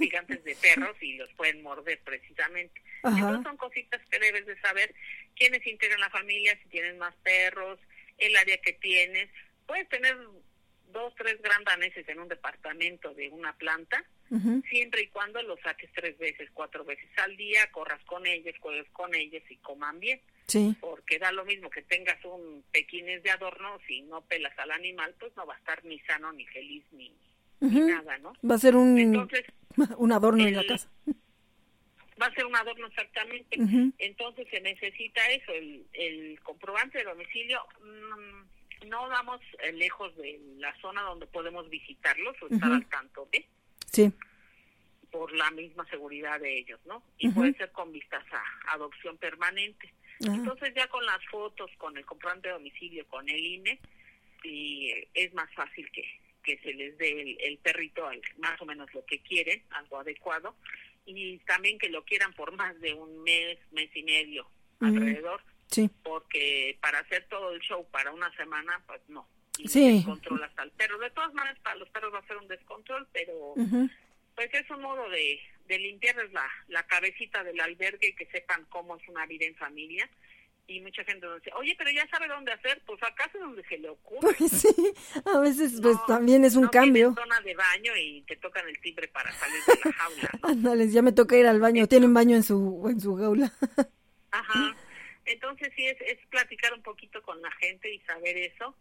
gigantes 0.00 0.42
de 0.44 0.56
perros 0.56 0.96
y 1.00 1.16
los 1.16 1.30
pueden 1.34 1.62
morder 1.62 2.00
precisamente. 2.04 2.82
Ajá. 3.02 3.16
Entonces 3.18 3.44
son 3.44 3.56
cositas 3.58 4.00
que 4.10 4.18
debes 4.18 4.46
de 4.46 4.58
saber 4.60 4.94
quiénes 5.36 5.64
integran 5.66 6.00
la 6.00 6.10
familia, 6.10 6.58
si 6.62 6.68
tienes 6.70 6.96
más 6.96 7.14
perros, 7.22 7.78
el 8.18 8.34
área 8.36 8.56
que 8.58 8.72
tienes. 8.72 9.28
Puedes 9.66 9.88
tener 9.88 10.16
dos, 10.94 11.12
tres 11.16 11.42
grandaneses 11.42 12.08
en 12.08 12.20
un 12.20 12.28
departamento 12.28 13.12
de 13.12 13.28
una 13.28 13.54
planta, 13.58 14.02
siempre 14.70 15.02
y 15.02 15.08
cuando 15.08 15.42
los 15.42 15.60
saques 15.60 15.90
tres 15.92 16.16
veces, 16.18 16.48
cuatro 16.54 16.84
veces 16.84 17.06
al 17.18 17.36
día, 17.36 17.70
corras 17.70 18.02
con 18.04 18.26
ellos, 18.26 18.54
juegues 18.58 18.88
con 18.92 19.14
ellos 19.14 19.42
y 19.50 19.56
coman 19.58 20.00
bien. 20.00 20.20
Sí. 20.46 20.74
Porque 20.80 21.18
da 21.18 21.30
lo 21.30 21.44
mismo 21.44 21.68
que 21.70 21.82
tengas 21.82 22.22
un 22.24 22.64
pequines 22.72 23.22
de 23.22 23.30
adorno, 23.30 23.78
si 23.86 24.02
no 24.02 24.22
pelas 24.22 24.58
al 24.58 24.70
animal, 24.70 25.14
pues 25.20 25.36
no 25.36 25.46
va 25.46 25.54
a 25.54 25.58
estar 25.58 25.84
ni 25.84 25.98
sano, 26.00 26.32
ni 26.32 26.46
feliz, 26.46 26.84
ni, 26.92 27.12
nada, 27.60 28.18
¿no? 28.18 28.32
Va 28.48 28.54
a 28.54 28.58
ser 28.58 28.74
un, 28.74 28.98
Entonces, 28.98 29.44
un 29.98 30.12
adorno 30.12 30.46
en 30.46 30.56
la 30.56 30.64
casa. 30.64 30.90
va 32.20 32.26
a 32.26 32.34
ser 32.34 32.46
un 32.46 32.56
adorno 32.56 32.86
exactamente. 32.86 33.58
Entonces 33.98 34.46
se 34.50 34.60
necesita 34.60 35.26
eso, 35.28 35.52
el, 35.52 35.86
el 35.92 36.40
comprobante 36.40 36.98
de 36.98 37.04
domicilio. 37.04 37.60
mm, 37.82 38.53
no 38.86 39.08
damos 39.08 39.40
eh, 39.62 39.72
lejos 39.72 40.14
de 40.16 40.40
la 40.58 40.74
zona 40.80 41.02
donde 41.02 41.26
podemos 41.26 41.68
visitarlos 41.70 42.36
o 42.42 42.48
estar 42.48 42.70
al 42.72 42.86
tanto 42.88 43.28
de, 43.32 43.46
Sí. 43.92 44.12
por 45.10 45.32
la 45.32 45.50
misma 45.52 45.86
seguridad 45.88 46.40
de 46.40 46.58
ellos, 46.58 46.80
¿no? 46.86 47.02
Y 47.18 47.28
puede 47.30 47.54
ser 47.54 47.70
con 47.72 47.92
vistas 47.92 48.24
a 48.32 48.72
adopción 48.74 49.16
permanente. 49.18 49.92
Entonces 50.20 50.72
ya 50.74 50.86
con 50.88 51.04
las 51.06 51.24
fotos, 51.26 51.70
con 51.76 51.96
el 51.96 52.04
comprobante 52.04 52.48
de 52.48 52.54
domicilio, 52.54 53.06
con 53.08 53.28
el 53.28 53.38
INE, 53.44 53.78
y 54.42 54.90
eh, 54.90 55.08
es 55.14 55.32
más 55.34 55.52
fácil 55.54 55.90
que, 55.90 56.04
que 56.42 56.58
se 56.58 56.72
les 56.74 56.96
dé 56.98 57.20
el, 57.22 57.36
el 57.40 57.58
perrito 57.58 58.06
al- 58.06 58.22
más 58.38 58.60
o 58.60 58.64
menos 58.66 58.92
lo 58.94 59.04
que 59.06 59.20
quieren, 59.20 59.62
algo 59.70 59.98
adecuado, 59.98 60.54
y 61.06 61.38
también 61.40 61.78
que 61.78 61.88
lo 61.90 62.04
quieran 62.04 62.32
por 62.32 62.52
más 62.56 62.78
de 62.80 62.94
un 62.94 63.22
mes, 63.22 63.58
mes 63.72 63.90
y 63.94 64.02
medio 64.02 64.48
alrededor, 64.80 65.42
Sí. 65.74 65.90
porque 66.02 66.78
para 66.80 66.98
hacer 67.00 67.26
todo 67.28 67.50
el 67.52 67.60
show 67.60 67.86
para 67.90 68.12
una 68.12 68.34
semana, 68.36 68.82
pues 68.86 69.00
no. 69.08 69.26
Y 69.58 69.68
Sí. 69.68 69.96
descontrolas 69.98 70.50
al 70.56 70.70
perro. 70.72 70.98
De 70.98 71.10
todas 71.10 71.32
maneras, 71.34 71.58
para 71.62 71.76
los 71.76 71.88
perros 71.90 72.12
va 72.14 72.18
a 72.18 72.26
ser 72.26 72.36
un 72.38 72.48
descontrol, 72.48 73.06
pero 73.12 73.52
Ujú. 73.56 73.88
pues 74.34 74.52
es 74.52 74.68
un 74.70 74.80
modo 74.82 75.08
de, 75.10 75.38
de 75.68 75.78
limpiarles 75.78 76.32
la, 76.32 76.46
la 76.68 76.82
cabecita 76.86 77.44
del 77.44 77.60
albergue 77.60 78.08
y 78.08 78.14
que 78.14 78.26
sepan 78.26 78.64
cómo 78.68 78.96
es 78.96 79.08
una 79.08 79.26
vida 79.26 79.46
en 79.46 79.54
familia 79.56 80.08
y 80.66 80.80
mucha 80.80 81.04
gente 81.04 81.26
nos 81.26 81.42
dice, 81.42 81.54
oye, 81.56 81.74
pero 81.76 81.90
ya 81.90 82.08
sabe 82.08 82.26
dónde 82.26 82.50
hacer, 82.50 82.80
pues 82.86 83.00
acaso 83.02 83.38
donde 83.38 83.62
se 83.64 83.76
le 83.78 83.90
ocurre. 83.90 84.34
Pues 84.38 84.50
sí, 84.62 84.74
a 85.26 85.38
veces 85.38 85.78
pues 85.82 85.94
No, 85.96 86.04
también 86.06 86.42
es 86.44 86.56
un 86.56 86.64
no 86.64 86.70
cambio. 86.70 87.14
zona 87.14 87.38
de 87.42 87.54
baño 87.54 87.92
y 87.96 88.22
te 88.22 88.34
tocan 88.36 88.66
el 88.68 88.80
timbre 88.80 89.06
para 89.08 89.30
salir 89.32 89.60
de 89.66 89.78
la 89.84 89.92
jaula. 89.92 90.30
¿no? 90.42 90.48
Ándales, 90.48 90.92
ya 90.92 91.02
me 91.02 91.12
toca 91.12 91.36
ir 91.36 91.46
al 91.46 91.60
baño. 91.60 91.86
Tienen 91.86 92.12
baño 92.14 92.34
en 92.34 92.42
su 92.42 92.82
en 92.90 92.98
su 93.00 93.14
jaula. 93.16 93.52
Ajá. 94.30 94.74
Entonces 95.26 95.72
sí 95.76 95.86
es, 95.86 96.00
es 96.00 96.18
platicar 96.28 96.74
un 96.74 96.82
poquito 96.82 97.22
con 97.22 97.40
la 97.40 97.50
gente 97.52 97.92
y 97.92 97.98
saber 98.00 98.36
eso. 98.36 98.76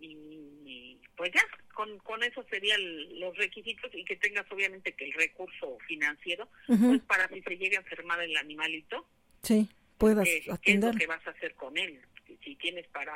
Y 0.00 0.98
pues 1.16 1.30
ya, 1.32 1.42
con, 1.74 1.98
con 1.98 2.22
eso 2.24 2.44
serían 2.50 2.80
los 3.20 3.36
requisitos 3.36 3.94
y 3.94 4.04
que 4.04 4.16
tengas 4.16 4.50
obviamente 4.50 4.92
que 4.92 5.04
el 5.04 5.12
recurso 5.12 5.78
financiero, 5.86 6.48
pues 6.66 7.00
para 7.02 7.28
si 7.28 7.40
se 7.42 7.56
llega 7.56 7.78
a 7.78 7.82
enfermar 7.82 8.20
el 8.20 8.36
animalito, 8.36 9.06
Sí, 9.42 9.68
puedas 9.98 10.24
que, 10.24 10.44
qué 10.62 10.72
es 10.72 10.80
lo 10.80 10.92
que 10.92 11.06
vas 11.06 11.26
a 11.26 11.30
hacer 11.30 11.54
con 11.54 11.76
él. 11.76 12.00
Si, 12.44 12.56
tienes 12.56 12.86
para, 12.88 13.14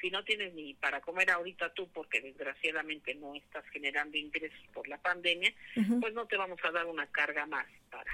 si 0.00 0.10
no 0.10 0.24
tienes 0.24 0.52
ni 0.54 0.74
para 0.74 1.00
comer 1.00 1.30
ahorita 1.30 1.72
tú, 1.74 1.88
porque 1.92 2.20
desgraciadamente 2.20 3.14
no 3.14 3.34
estás 3.34 3.64
generando 3.70 4.18
ingresos 4.18 4.60
por 4.72 4.86
la 4.88 4.98
pandemia, 4.98 5.52
pues 6.00 6.12
no 6.12 6.26
te 6.26 6.36
vamos 6.36 6.58
a 6.64 6.70
dar 6.70 6.86
una 6.86 7.06
carga 7.06 7.46
más 7.46 7.66
para, 7.90 8.12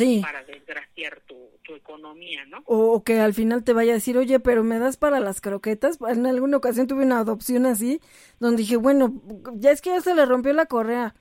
Sí. 0.00 0.20
para 0.20 0.42
desgraciar 0.44 1.20
tu, 1.26 1.36
tu 1.62 1.74
economía, 1.74 2.44
¿no? 2.46 2.58
O, 2.66 2.92
o 2.92 3.04
que 3.04 3.20
al 3.20 3.34
final 3.34 3.64
te 3.64 3.72
vaya 3.72 3.92
a 3.92 3.94
decir, 3.94 4.18
oye, 4.18 4.40
pero 4.40 4.64
me 4.64 4.78
das 4.78 4.96
para 4.96 5.20
las 5.20 5.40
croquetas. 5.40 5.98
En 6.08 6.26
alguna 6.26 6.56
ocasión 6.56 6.86
tuve 6.86 7.04
una 7.04 7.18
adopción 7.20 7.66
así, 7.66 8.00
donde 8.38 8.62
dije, 8.62 8.76
bueno, 8.76 9.20
ya 9.54 9.70
es 9.70 9.80
que 9.80 9.90
ya 9.90 10.00
se 10.00 10.14
le 10.14 10.26
rompió 10.26 10.52
la 10.52 10.66
correa. 10.66 11.14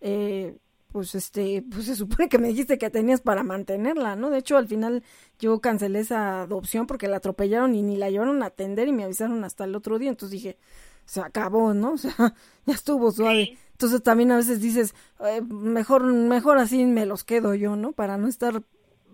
Eh, 0.00 0.56
pues 0.92 1.14
este, 1.14 1.62
pues 1.70 1.84
se 1.84 1.94
supone 1.96 2.28
que 2.28 2.38
me 2.38 2.48
dijiste 2.48 2.78
que 2.78 2.88
tenías 2.88 3.20
para 3.20 3.42
mantenerla, 3.42 4.16
¿no? 4.16 4.30
De 4.30 4.38
hecho, 4.38 4.56
al 4.56 4.66
final 4.66 5.02
yo 5.38 5.60
cancelé 5.60 6.00
esa 6.00 6.42
adopción 6.42 6.86
porque 6.86 7.06
la 7.08 7.18
atropellaron 7.18 7.74
y 7.74 7.82
ni 7.82 7.96
la 7.96 8.08
llevaron 8.08 8.42
a 8.42 8.46
atender 8.46 8.88
y 8.88 8.92
me 8.92 9.04
avisaron 9.04 9.44
hasta 9.44 9.64
el 9.64 9.74
otro 9.74 9.98
día. 9.98 10.08
Entonces 10.08 10.32
dije, 10.40 10.56
se 11.04 11.20
acabó, 11.20 11.74
¿no? 11.74 11.92
O 11.94 11.98
sea, 11.98 12.34
ya 12.66 12.74
estuvo 12.74 13.10
suave. 13.10 13.44
Sí. 13.46 13.58
Entonces 13.76 14.02
también 14.02 14.30
a 14.32 14.38
veces 14.38 14.62
dices, 14.62 14.94
eh, 15.20 15.42
mejor, 15.42 16.02
mejor 16.04 16.56
así 16.56 16.86
me 16.86 17.04
los 17.04 17.24
quedo 17.24 17.54
yo, 17.54 17.76
¿no? 17.76 17.92
Para 17.92 18.16
no 18.16 18.26
estar 18.26 18.62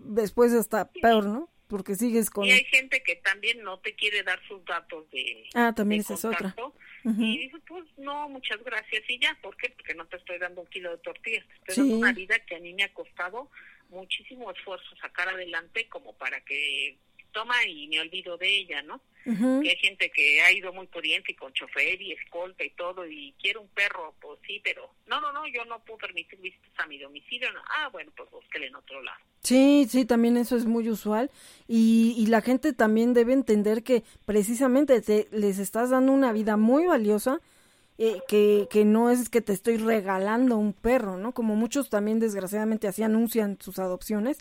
después 0.05 0.53
hasta 0.53 0.89
peor, 0.89 1.25
¿no? 1.25 1.49
Porque 1.67 1.95
sigues 1.95 2.29
con... 2.29 2.45
Y 2.45 2.51
hay 2.51 2.63
gente 2.65 3.03
que 3.03 3.17
también 3.17 3.61
no 3.61 3.79
te 3.79 3.93
quiere 3.93 4.23
dar 4.23 4.39
sus 4.47 4.63
datos 4.63 5.09
de, 5.11 5.49
Ah, 5.53 5.73
también 5.75 5.99
esa 5.99 6.13
es 6.13 6.23
otra. 6.23 6.55
Y 7.03 7.39
dices, 7.39 7.59
pues 7.67 7.83
no, 7.97 8.29
muchas 8.29 8.63
gracias. 8.63 9.03
Y 9.09 9.19
ya, 9.19 9.37
¿por 9.41 9.57
qué? 9.57 9.69
Porque 9.71 9.95
no 9.95 10.05
te 10.07 10.15
estoy 10.15 10.39
dando 10.39 10.61
un 10.61 10.67
kilo 10.67 10.91
de 10.91 10.97
tortillas, 10.99 11.45
te 11.45 11.55
estoy 11.55 11.75
Sí. 11.75 11.81
dando 11.81 11.97
una 11.97 12.13
vida 12.13 12.39
que 12.47 12.55
a 12.55 12.59
mí 12.59 12.73
me 12.73 12.83
ha 12.83 12.93
costado 12.93 13.49
muchísimo 13.89 14.49
esfuerzo 14.49 14.95
sacar 15.01 15.27
adelante 15.27 15.89
como 15.89 16.13
para 16.13 16.39
que 16.45 16.97
toma 17.33 17.65
y 17.65 17.87
me 17.87 17.99
olvido 17.99 18.37
de 18.37 18.47
ella, 18.59 18.81
¿no? 18.83 19.01
Que 19.25 19.69
hay 19.69 19.77
gente 19.77 20.11
que 20.11 20.41
ha 20.41 20.51
ido 20.51 20.73
muy 20.73 20.85
corriente 20.87 21.31
y 21.31 21.35
con 21.35 21.53
chofer 21.53 22.01
y 22.01 22.11
escolta 22.11 22.63
y 22.63 22.71
todo 22.71 23.07
y 23.07 23.33
quiere 23.41 23.59
un 23.59 23.69
perro, 23.69 24.13
pues 24.19 24.37
sí, 24.45 24.59
pero 24.61 24.89
no, 25.07 25.21
no, 25.21 25.31
no, 25.31 25.47
yo 25.47 25.63
no 25.63 25.79
puedo 25.85 25.99
permitir 25.99 26.39
visitas 26.39 26.71
a 26.77 26.87
mi 26.87 26.97
domicilio. 26.97 27.49
No. 27.53 27.61
Ah, 27.69 27.87
bueno, 27.89 28.11
pues 28.17 28.29
búsquele 28.29 28.67
en 28.67 28.75
otro 28.75 29.01
lado. 29.01 29.17
Sí, 29.41 29.87
sí, 29.89 30.03
también 30.05 30.35
eso 30.35 30.57
es 30.57 30.65
muy 30.65 30.89
usual 30.89 31.31
y, 31.67 32.15
y 32.17 32.25
la 32.27 32.41
gente 32.41 32.73
también 32.73 33.13
debe 33.13 33.33
entender 33.33 33.83
que 33.83 34.03
precisamente 34.25 35.01
te, 35.01 35.27
les 35.31 35.57
estás 35.57 35.89
dando 35.89 36.11
una 36.11 36.33
vida 36.33 36.57
muy 36.57 36.85
valiosa, 36.85 37.39
eh, 37.97 38.21
que, 38.27 38.67
que 38.69 38.85
no 38.85 39.09
es 39.09 39.29
que 39.29 39.41
te 39.41 39.53
estoy 39.53 39.77
regalando 39.77 40.57
un 40.57 40.73
perro, 40.73 41.17
¿no? 41.17 41.33
Como 41.33 41.55
muchos 41.55 41.89
también 41.89 42.19
desgraciadamente 42.19 42.87
así 42.87 43.03
anuncian 43.03 43.57
sus 43.59 43.79
adopciones, 43.79 44.37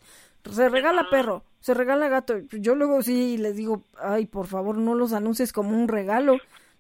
se 0.51 0.69
regala 0.69 1.09
perro, 1.11 1.45
se 1.61 1.75
regala 1.75 2.09
gato. 2.09 2.39
Yo 2.51 2.75
luego 2.75 3.03
sí 3.03 3.37
les 3.39 3.57
digo, 3.57 3.85
ay, 3.99 4.27
por 4.27 4.47
favor, 4.47 4.77
no 4.79 4.95
los 4.95 5.13
anuncies 5.13 5.53
como 5.53 5.71
un 5.71 5.87
regalo, 5.89 6.39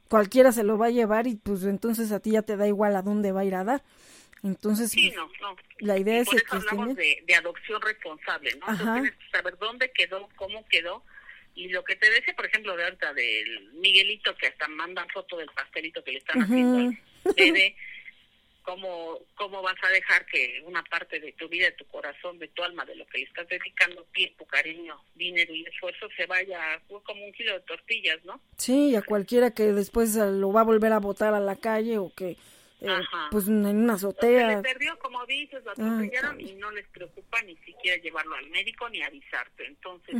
cualquiera 0.08 0.50
se 0.52 0.64
lo 0.64 0.78
va 0.78 0.86
a 0.86 0.90
llevar 0.90 1.26
y 1.26 1.36
pues 1.36 1.64
entonces 1.64 2.10
a 2.12 2.20
ti 2.20 2.32
ya 2.32 2.42
te 2.42 2.56
da 2.56 2.66
igual 2.66 2.96
a 2.96 3.02
dónde 3.02 3.32
va 3.32 3.40
a 3.40 3.44
ir 3.44 3.54
a 3.54 3.64
dar. 3.64 3.82
Entonces, 4.42 4.90
Sí, 4.90 5.12
pues, 5.14 5.16
no, 5.40 5.50
no. 5.50 5.56
la 5.78 5.98
idea 5.98 6.16
Y 6.18 6.20
es 6.22 6.26
por 6.26 6.34
eso 6.36 6.44
que 6.50 6.56
hablamos 6.56 6.96
de, 6.96 7.22
de 7.26 7.34
adopción 7.36 7.80
responsable, 7.80 8.50
¿no? 8.58 8.66
Ajá. 8.66 8.94
tienes 8.94 9.12
que 9.12 9.30
saber 9.30 9.56
dónde 9.58 9.90
quedó, 9.92 10.28
cómo 10.36 10.64
quedó. 10.68 11.04
Y 11.54 11.68
lo 11.68 11.84
que 11.84 11.96
te 11.96 12.10
decía, 12.10 12.34
por 12.34 12.46
ejemplo, 12.46 12.76
de 12.76 12.84
ahorita 12.84 13.12
del 13.14 13.72
Miguelito, 13.74 14.34
que 14.36 14.46
hasta 14.46 14.68
mandan 14.68 15.08
foto 15.10 15.36
del 15.36 15.48
pastelito 15.54 16.02
que 16.02 16.12
le 16.12 16.18
están 16.18 16.42
haciendo 16.42 16.78
al 16.78 16.98
bebé, 17.36 17.76
cómo, 18.62 19.18
cómo 19.34 19.60
vas 19.60 19.76
a 19.82 19.88
dejar 19.88 20.24
que 20.26 20.62
una 20.64 20.82
parte 20.84 21.20
de 21.20 21.32
tu 21.32 21.48
vida, 21.48 21.66
de 21.66 21.72
tu 21.72 21.84
corazón, 21.86 22.38
de 22.38 22.48
tu 22.48 22.62
alma, 22.62 22.84
de 22.84 22.94
lo 22.96 23.06
que 23.06 23.18
le 23.18 23.24
estás 23.24 23.46
dedicando, 23.48 24.04
tiempo, 24.14 24.46
cariño, 24.46 25.02
dinero 25.14 25.54
y 25.54 25.64
esfuerzo, 25.66 26.08
se 26.16 26.26
vaya 26.26 26.80
como 27.04 27.24
un 27.24 27.32
kilo 27.32 27.52
de 27.54 27.60
tortillas, 27.60 28.24
¿no? 28.24 28.40
Sí, 28.56 28.90
y 28.90 28.96
a 28.96 29.02
cualquiera 29.02 29.50
que 29.50 29.64
después 29.72 30.16
eh, 30.16 30.30
lo 30.30 30.52
va 30.52 30.60
a 30.62 30.64
volver 30.64 30.92
a 30.92 31.00
botar 31.00 31.34
a 31.34 31.40
la 31.40 31.56
calle 31.56 31.98
o 31.98 32.12
que, 32.14 32.30
eh, 32.80 32.88
Ajá. 32.88 33.28
pues 33.30 33.46
en 33.48 33.64
una 33.66 33.98
Se 33.98 34.06
le 34.06 34.08
azotea. 34.10 34.62
perdió, 34.62 34.98
como 35.00 35.24
dices, 35.26 35.62
lo 35.64 35.72
atropellaron 35.72 36.40
y 36.40 36.54
no 36.54 36.70
les 36.70 36.86
preocupa 36.88 37.42
ni 37.42 37.56
siquiera 37.58 38.00
llevarlo 38.02 38.36
al 38.36 38.48
médico 38.50 38.88
ni 38.88 39.02
avisarte. 39.02 39.66
Entonces, 39.66 40.14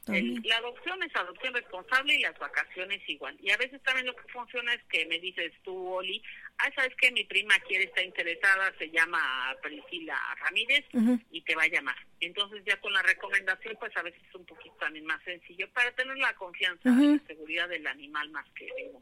El- 0.00 0.04
también. 0.06 0.42
la 0.44 0.56
adopción 0.56 1.02
es 1.02 1.14
adopción 1.14 1.54
responsable 1.54 2.14
y 2.14 2.20
las 2.22 2.38
vacaciones 2.38 3.00
igual. 3.08 3.36
Y 3.40 3.50
a 3.50 3.56
veces 3.56 3.82
también 3.82 4.06
lo 4.06 4.16
que 4.16 4.32
funciona 4.32 4.72
es 4.74 4.82
que 4.84 5.04
me 5.06 5.18
dices 5.18 5.52
tú, 5.62 5.76
Oli, 5.94 6.22
ah, 6.58 6.70
sabes 6.74 6.94
que 6.96 7.10
mi 7.12 7.24
prima 7.24 7.54
quiere 7.60 7.84
estar 7.84 8.04
interesada, 8.04 8.72
se 8.78 8.90
llama 8.90 9.54
Priscila 9.62 10.18
Ramírez 10.40 10.84
y 11.30 11.42
te 11.42 11.54
va 11.54 11.64
a 11.64 11.68
llamar. 11.68 11.96
Entonces 12.20 12.62
ya 12.64 12.80
con 12.80 12.92
la 12.92 13.02
recomendación, 13.02 13.76
pues 13.78 13.96
a 13.96 14.02
veces 14.02 14.20
es 14.28 14.34
un 14.34 14.46
poquito 14.46 14.74
también 14.76 15.04
más 15.04 15.22
sencillo 15.24 15.68
para 15.72 15.90
tener 15.92 16.16
la 16.18 16.34
confianza 16.34 16.88
y 16.88 17.18
la 17.18 17.26
seguridad 17.26 17.68
del 17.68 17.86
animal 17.86 18.30
más 18.30 18.46
que 18.54 18.64
de 18.64 18.90
uno. 18.92 19.00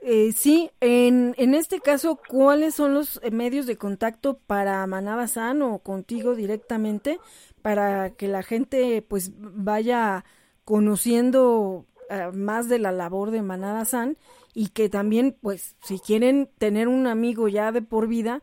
Eh, 0.00 0.32
sí, 0.32 0.70
en, 0.80 1.34
en 1.38 1.54
este 1.54 1.80
caso, 1.80 2.16
¿cuáles 2.26 2.74
son 2.74 2.92
los 2.94 3.20
eh, 3.22 3.30
medios 3.30 3.66
de 3.66 3.76
contacto 3.76 4.38
para 4.38 4.84
Manada 4.86 5.28
San 5.28 5.62
o 5.62 5.78
contigo 5.78 6.34
directamente 6.34 7.20
para 7.62 8.10
que 8.16 8.26
la 8.28 8.42
gente 8.42 9.02
pues 9.02 9.30
vaya 9.36 10.24
conociendo 10.64 11.86
eh, 12.10 12.30
más 12.32 12.68
de 12.68 12.80
la 12.80 12.90
labor 12.92 13.30
de 13.30 13.42
Manada 13.42 13.84
San 13.84 14.18
y 14.54 14.68
que 14.70 14.88
también 14.88 15.36
pues 15.40 15.76
si 15.82 16.00
quieren 16.00 16.50
tener 16.58 16.88
un 16.88 17.06
amigo 17.06 17.48
ya 17.48 17.70
de 17.70 17.82
por 17.82 18.08
vida, 18.08 18.42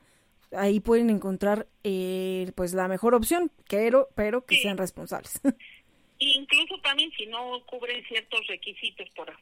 ahí 0.51 0.80
pueden 0.80 1.10
encontrar 1.10 1.68
eh, 1.84 2.51
pues 2.56 2.73
la 2.73 2.88
mejor 2.88 3.15
opción, 3.15 3.51
pero, 3.69 4.07
pero 4.15 4.45
que 4.45 4.56
sean 4.56 4.77
responsables. 4.77 5.41
Incluso 6.22 6.78
también 6.82 7.10
si 7.18 7.26
no 7.28 7.64
cubren 7.66 8.06
ciertos 8.06 8.46
requisitos, 8.48 9.10
por, 9.12 9.34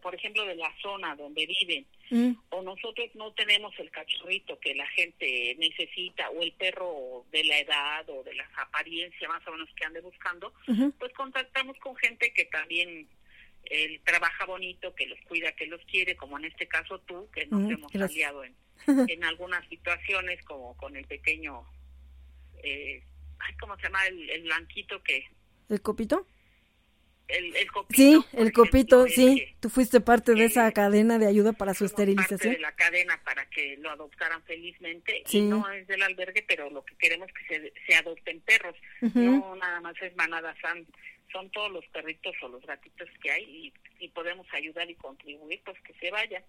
por, 0.00 0.14
ejemplo, 0.14 0.44
de 0.44 0.56
la 0.56 0.70
zona 0.82 1.16
donde 1.16 1.46
viven, 1.46 1.86
Mm, 2.10 2.32
o 2.50 2.62
nosotros 2.62 3.10
no 3.14 3.32
tenemos 3.34 3.78
el 3.78 3.90
cachorrito 3.90 4.58
que 4.60 4.74
la 4.74 4.86
gente 4.88 5.54
necesita 5.58 6.30
o 6.30 6.40
el 6.42 6.52
perro 6.52 7.26
de 7.30 7.44
la 7.44 7.58
edad 7.58 8.08
o 8.08 8.22
de 8.24 8.34
la 8.34 8.48
apariencia 8.56 9.28
más 9.28 9.46
o 9.46 9.52
menos 9.52 9.68
que 9.76 9.84
ande 9.84 10.00
buscando, 10.00 10.52
pues 10.98 11.12
contactamos 11.12 11.76
con 11.78 11.94
gente 11.96 12.32
que 12.32 12.46
también 12.46 13.06
él 13.64 14.00
trabaja 14.04 14.46
bonito, 14.46 14.94
que 14.94 15.06
los 15.06 15.20
cuida, 15.28 15.52
que 15.52 15.66
los 15.66 15.82
quiere, 15.84 16.16
como 16.16 16.38
en 16.38 16.46
este 16.46 16.66
caso 16.66 16.98
tú, 17.00 17.28
que 17.30 17.44
nos 17.46 17.60
Mm, 17.60 17.72
hemos 17.72 17.92
gracias. 17.92 18.10
aliado 18.10 18.44
en, 18.44 18.54
en 19.10 19.24
algunas 19.24 19.68
situaciones, 19.68 20.42
como 20.44 20.74
con 20.78 20.96
el 20.96 21.04
pequeño, 21.06 21.62
eh, 22.62 23.02
ay, 23.38 23.54
¿cómo 23.60 23.76
se 23.76 23.82
llama? 23.82 24.06
El, 24.06 24.30
el 24.30 24.42
blanquito 24.44 25.02
que, 25.02 25.26
¿El 25.68 25.80
copito? 25.82 26.26
el, 27.28 27.54
el 27.56 27.70
copito. 27.70 27.94
Sí, 27.94 28.24
el 28.32 28.52
copito, 28.54 29.06
sí. 29.06 29.54
Tú 29.60 29.68
fuiste 29.68 30.00
parte 30.00 30.32
de 30.34 30.46
esa 30.46 30.72
cadena 30.72 31.18
de 31.18 31.26
ayuda 31.26 31.52
para 31.52 31.74
su 31.74 31.86
somos 31.86 31.92
parte 31.92 32.02
esterilización. 32.14 32.54
de 32.54 32.60
la 32.60 32.74
cadena 32.74 33.20
para 33.22 33.44
que 33.50 33.76
lo 33.76 33.90
adoptaran 33.90 34.42
felizmente 34.44 35.22
Sí. 35.26 35.38
y 35.38 35.42
no 35.42 35.70
es 35.70 35.86
del 35.88 36.02
albergue 36.02 36.42
pero 36.48 36.70
lo 36.70 36.82
que 36.86 36.96
queremos 36.96 37.28
es 37.28 37.34
que 37.34 37.54
se, 37.60 37.72
se 37.86 37.94
adopten 37.96 38.40
perros 38.40 38.74
no 39.12 39.54
nada 39.56 39.78
más 39.82 39.94
es 40.00 40.16
manada 40.16 40.56
san 40.62 40.86
son 41.30 41.50
todos 41.50 41.70
los 41.70 41.84
perritos 41.88 42.34
o 42.40 42.48
los 42.48 42.64
gatitos 42.64 43.06
que 43.22 43.30
hay 43.30 43.44
y, 43.44 43.72
y 44.02 44.08
podemos 44.08 44.46
ayudar 44.54 44.88
y 44.90 44.94
contribuir 44.94 45.60
pues 45.66 45.76
que 45.82 45.92
se 46.00 46.10
vayan 46.10 46.42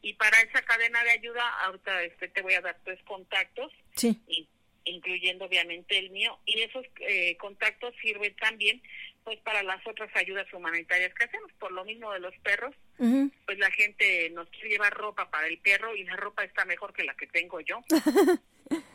y 0.00 0.14
para 0.14 0.40
esa 0.40 0.62
cadena 0.62 1.04
de 1.04 1.10
ayuda 1.10 1.46
ahorita 1.66 2.02
este 2.04 2.28
te 2.28 2.40
voy 2.40 2.54
a 2.54 2.62
dar 2.62 2.78
tres 2.84 2.98
contactos 3.04 3.70
Sí. 3.94 4.18
y- 4.28 4.48
incluyendo 4.86 5.44
obviamente 5.44 5.98
el 5.98 6.10
mío 6.10 6.38
y 6.46 6.62
esos 6.62 6.86
eh, 7.00 7.36
contactos 7.36 7.94
sirven 8.00 8.34
también 8.36 8.82
pues 9.24 9.38
para 9.40 9.62
las 9.62 9.84
otras 9.86 10.08
ayudas 10.14 10.46
humanitarias 10.52 11.12
que 11.14 11.24
hacemos 11.24 11.52
por 11.58 11.72
lo 11.72 11.84
mismo 11.84 12.12
de 12.12 12.20
los 12.20 12.36
perros 12.38 12.74
pues 12.98 13.58
la 13.58 13.70
gente 13.70 14.30
nos 14.30 14.48
quiere 14.48 14.70
llevar 14.70 14.94
ropa 14.94 15.30
para 15.30 15.46
el 15.48 15.58
perro 15.58 15.94
y 15.94 16.04
la 16.04 16.16
ropa 16.16 16.44
está 16.44 16.64
mejor 16.64 16.94
que 16.94 17.04
la 17.04 17.14
que 17.14 17.26
tengo 17.26 17.60
yo. 17.60 17.80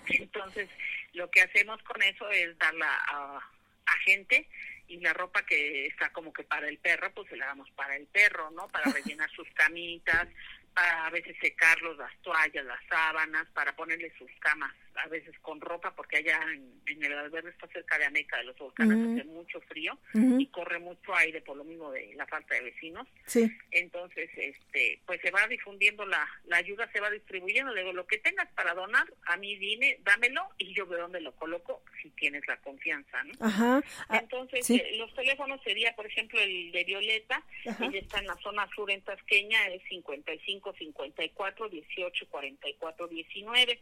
Entonces, 0.07 0.69
lo 1.13 1.29
que 1.29 1.41
hacemos 1.41 1.81
con 1.83 2.01
eso 2.01 2.29
es 2.31 2.57
darla 2.57 2.87
a, 3.07 3.37
a 3.37 3.97
gente 4.03 4.47
y 4.87 4.99
la 4.99 5.13
ropa 5.13 5.45
que 5.45 5.87
está 5.87 6.11
como 6.11 6.33
que 6.33 6.43
para 6.43 6.67
el 6.67 6.77
perro, 6.77 7.13
pues 7.13 7.29
se 7.29 7.37
la 7.37 7.45
damos 7.45 7.69
para 7.71 7.95
el 7.95 8.07
perro, 8.07 8.51
¿no? 8.51 8.67
Para 8.67 8.91
rellenar 8.91 9.29
sus 9.31 9.47
camitas, 9.51 10.27
a 10.75 11.09
veces 11.09 11.35
secarlos, 11.41 11.97
las 11.97 12.15
toallas, 12.21 12.65
las 12.65 12.79
sábanas, 12.89 13.47
para 13.53 13.75
ponerle 13.75 14.11
sus 14.17 14.31
camas, 14.39 14.73
a 14.95 15.07
veces 15.07 15.37
con 15.39 15.61
ropa, 15.61 15.93
porque 15.95 16.17
allá 16.17 16.39
en, 16.53 17.03
el 17.03 17.13
albergue 17.13 17.49
está 17.49 17.67
cerca 17.67 17.97
de 17.97 18.05
Ameca 18.05 18.37
de 18.37 18.43
los 18.45 18.57
volcanes, 18.57 19.19
hace 19.19 19.23
mucho 19.29 19.61
frío 19.61 19.97
y 20.13 20.45
corre 20.47 20.79
mucho 20.79 21.15
aire 21.15 21.41
por 21.41 21.57
lo 21.57 21.63
mismo 21.63 21.91
de 21.91 22.13
la 22.15 22.25
falta 22.27 22.55
de 22.55 22.61
vecinos. 22.61 23.07
Sí. 23.25 23.51
Entonces, 23.71 24.29
este, 24.35 25.01
pues 25.05 25.21
se 25.21 25.31
va 25.31 25.47
difundiendo 25.47 26.05
la, 26.05 26.27
la 26.45 26.57
ayuda, 26.57 26.89
se 26.91 26.99
va 26.99 27.09
distribuyendo. 27.09 27.73
Le 27.73 27.81
digo, 27.81 27.93
lo 27.93 28.07
que 28.07 28.17
tengas 28.19 28.47
para 28.49 28.73
donar, 28.73 29.11
a 29.25 29.37
mí 29.37 29.55
dime, 29.57 29.99
dámelo 30.03 30.47
y 30.57 30.73
yo 30.73 30.85
veo 30.85 31.01
dónde 31.01 31.21
lo 31.21 31.33
coloco 31.35 31.83
si 32.01 32.09
tienes 32.11 32.45
la 32.47 32.57
confianza, 32.57 33.23
¿no? 33.23 33.33
Ajá. 33.39 33.83
Ah, 34.09 34.17
Entonces, 34.19 34.69
eh, 34.69 34.95
los 34.97 35.13
teléfonos 35.13 35.61
sería, 35.63 35.95
por 35.95 36.05
ejemplo, 36.05 36.39
el 36.39 36.71
de 36.71 36.83
Violeta, 36.83 37.43
ella 37.63 37.99
está 37.99 38.19
en 38.19 38.27
la 38.27 38.37
zona 38.37 38.67
sur 38.75 38.89
en 38.91 39.01
Tasqueña, 39.01 39.67
es 39.67 39.81
55 39.89 40.73
54 40.77 41.69
18 41.69 42.27
44 42.29 43.07
19. 43.07 43.79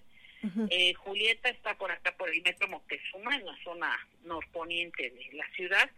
Eh, 0.70 0.94
Julieta 0.94 1.50
está 1.50 1.78
por 1.78 1.92
acá 1.92 2.16
por 2.18 2.30
el 2.30 2.42
metro 2.42 2.68
Moctezuma 2.68 3.36
en 3.36 3.46
la 3.46 3.58
zona 3.64 4.08
norponiente 4.24 5.10
de 5.10 5.38
la 5.38 5.48
ciudad. 5.56 5.90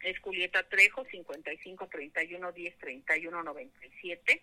Es 0.00 0.18
Julieta 0.20 0.62
Trejo 0.68 1.04
55 1.04 1.88
31 1.88 2.52
10 2.52 2.78
31 2.78 3.42
97 3.42 4.42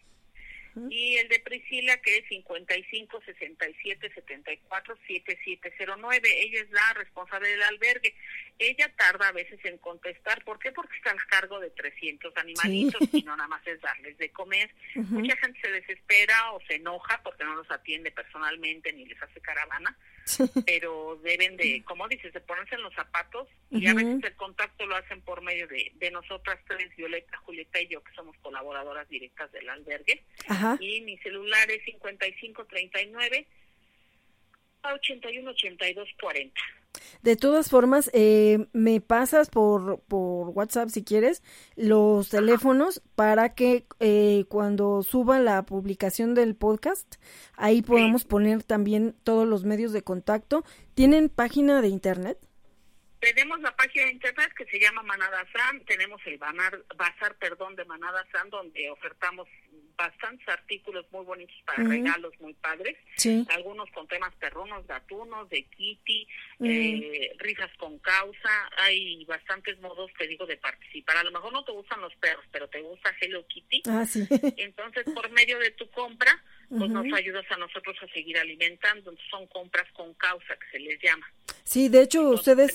y 0.89 1.17
el 1.17 1.27
de 1.27 1.39
Priscila 1.39 1.97
que 1.97 2.17
es 2.17 2.27
55 2.27 3.21
67 3.25 4.11
74 4.13 4.97
7709. 5.07 6.41
Ella 6.41 6.61
es 6.61 6.71
la 6.71 6.93
responsable 6.93 7.49
del 7.49 7.63
albergue. 7.63 8.13
Ella 8.57 8.91
tarda 8.95 9.29
a 9.29 9.31
veces 9.31 9.59
en 9.63 9.77
contestar. 9.77 10.43
¿Por 10.43 10.59
qué? 10.59 10.71
Porque 10.71 10.97
está 10.97 11.11
al 11.11 11.25
cargo 11.25 11.59
de 11.59 11.69
300 11.71 12.35
animalitos 12.37 13.01
y 13.13 13.23
no 13.23 13.35
nada 13.35 13.47
más 13.47 13.65
es 13.65 13.79
darles 13.81 14.17
de 14.17 14.29
comer. 14.29 14.69
Mucha 14.95 15.35
gente 15.37 15.59
se 15.61 15.71
desespera 15.71 16.51
o 16.51 16.61
se 16.67 16.75
enoja 16.75 17.21
porque 17.23 17.43
no 17.43 17.55
los 17.55 17.69
atiende 17.71 18.11
personalmente 18.11 18.93
ni 18.93 19.05
les 19.05 19.21
hace 19.21 19.39
caravana. 19.41 19.97
Pero 20.65 21.19
deben 21.23 21.57
de, 21.57 21.83
como 21.83 22.07
dices, 22.07 22.33
de 22.33 22.39
ponerse 22.41 22.75
en 22.75 22.83
los 22.83 22.93
zapatos 22.93 23.47
y 23.71 23.87
a 23.87 23.93
veces 23.93 24.23
el 24.23 24.35
contacto 24.35 24.85
lo 24.85 24.95
hacen 24.95 25.21
por 25.21 25.41
medio 25.41 25.67
de, 25.67 25.91
de 25.95 26.11
nosotras 26.11 26.59
tres, 26.67 26.95
Violeta, 26.95 27.37
Julieta 27.39 27.81
y 27.81 27.87
yo, 27.87 28.03
que 28.03 28.13
somos 28.13 28.35
colaboradoras 28.37 29.07
directas 29.09 29.51
del 29.51 29.69
albergue. 29.69 30.23
Y 30.79 31.01
mi 31.01 31.17
celular 31.19 31.69
es 31.71 31.83
5539 31.85 33.47
a 34.83 34.93
81 34.93 35.51
82 35.51 36.09
40. 36.19 36.61
De 37.21 37.35
todas 37.35 37.69
formas, 37.69 38.09
eh, 38.13 38.67
me 38.73 39.01
pasas 39.01 39.49
por, 39.49 39.99
por 40.07 40.49
WhatsApp 40.49 40.89
si 40.89 41.03
quieres 41.03 41.43
los 41.75 42.29
teléfonos 42.29 43.01
para 43.15 43.53
que 43.53 43.85
eh, 43.99 44.45
cuando 44.47 45.03
suba 45.03 45.39
la 45.39 45.63
publicación 45.63 46.33
del 46.33 46.55
podcast, 46.55 47.15
ahí 47.55 47.81
podamos 47.81 48.23
poner 48.23 48.63
también 48.63 49.15
todos 49.23 49.47
los 49.47 49.65
medios 49.65 49.91
de 49.91 50.01
contacto. 50.01 50.63
¿Tienen 50.93 51.29
página 51.29 51.81
de 51.81 51.89
internet? 51.89 52.48
Tenemos 53.19 53.59
la 53.59 53.75
página 53.75 54.05
de 54.05 54.11
internet 54.11 54.51
que 54.55 54.65
se 54.65 54.79
llama 54.79 55.03
Manada 55.03 55.45
San, 55.51 55.83
tenemos 55.85 56.21
el 56.25 56.37
banar, 56.37 56.83
bazar, 56.95 57.35
perdón, 57.37 57.75
de 57.75 57.83
Manada 57.85 58.25
San, 58.31 58.49
donde 58.49 58.89
ofertamos 58.89 59.47
bastantes 59.97 60.47
artículos 60.47 61.05
muy 61.11 61.25
bonitos 61.25 61.55
para 61.65 61.83
regalos 61.83 62.33
muy 62.39 62.53
padres, 62.53 62.95
algunos 63.49 63.91
con 63.91 64.07
temas 64.07 64.33
perrunos, 64.35 64.87
gatunos, 64.87 65.49
de 65.49 65.63
kitty, 65.63 66.25
eh, 66.63 67.35
risas 67.37 67.69
con 67.77 67.99
causa, 67.99 68.69
hay 68.77 69.25
bastantes 69.25 69.77
modos, 69.81 70.09
te 70.17 70.25
digo, 70.25 70.45
de 70.45 70.55
participar. 70.55 71.17
A 71.17 71.23
lo 71.23 71.31
mejor 71.31 71.51
no 71.51 71.65
te 71.65 71.73
gustan 71.73 71.99
los 71.99 72.15
perros, 72.15 72.45
pero 72.49 72.69
te 72.69 72.81
gusta 72.81 73.13
Hello 73.19 73.45
Kitty. 73.47 73.83
Ah, 73.89 74.05
sí. 74.05 74.25
Entonces, 74.55 75.03
por 75.13 75.29
medio 75.31 75.59
de 75.59 75.71
tu 75.71 75.89
compra, 75.91 76.41
pues 76.69 76.89
nos 76.89 77.11
ayudas 77.13 77.45
a 77.51 77.57
nosotros 77.57 77.97
a 78.01 78.07
seguir 78.13 78.37
alimentando. 78.37 79.13
son 79.29 79.47
compras 79.47 79.91
con 79.91 80.13
causa 80.13 80.55
que 80.55 80.71
se 80.71 80.79
les 80.79 81.01
llama. 81.01 81.29
Sí, 81.63 81.89
de 81.89 82.03
hecho, 82.03 82.29
ustedes 82.29 82.73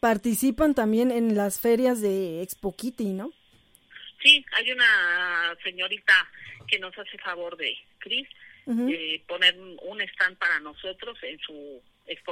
participan 0.00 0.74
también 0.74 1.10
en 1.10 1.36
las 1.36 1.60
ferias 1.60 2.00
de 2.00 2.42
Expo 2.42 2.74
Kitty, 2.74 3.12
¿no? 3.12 3.32
Sí, 4.22 4.44
hay 4.52 4.72
una 4.72 5.56
señorita 5.62 6.12
que 6.66 6.78
nos 6.78 6.96
hace 6.98 7.18
favor 7.18 7.56
de 7.56 7.76
Cris 7.98 8.28
de 8.66 9.22
poner 9.26 9.58
un 9.58 10.00
stand 10.00 10.36
para 10.36 10.60
nosotros 10.60 11.18
en 11.22 11.38
su 11.40 11.82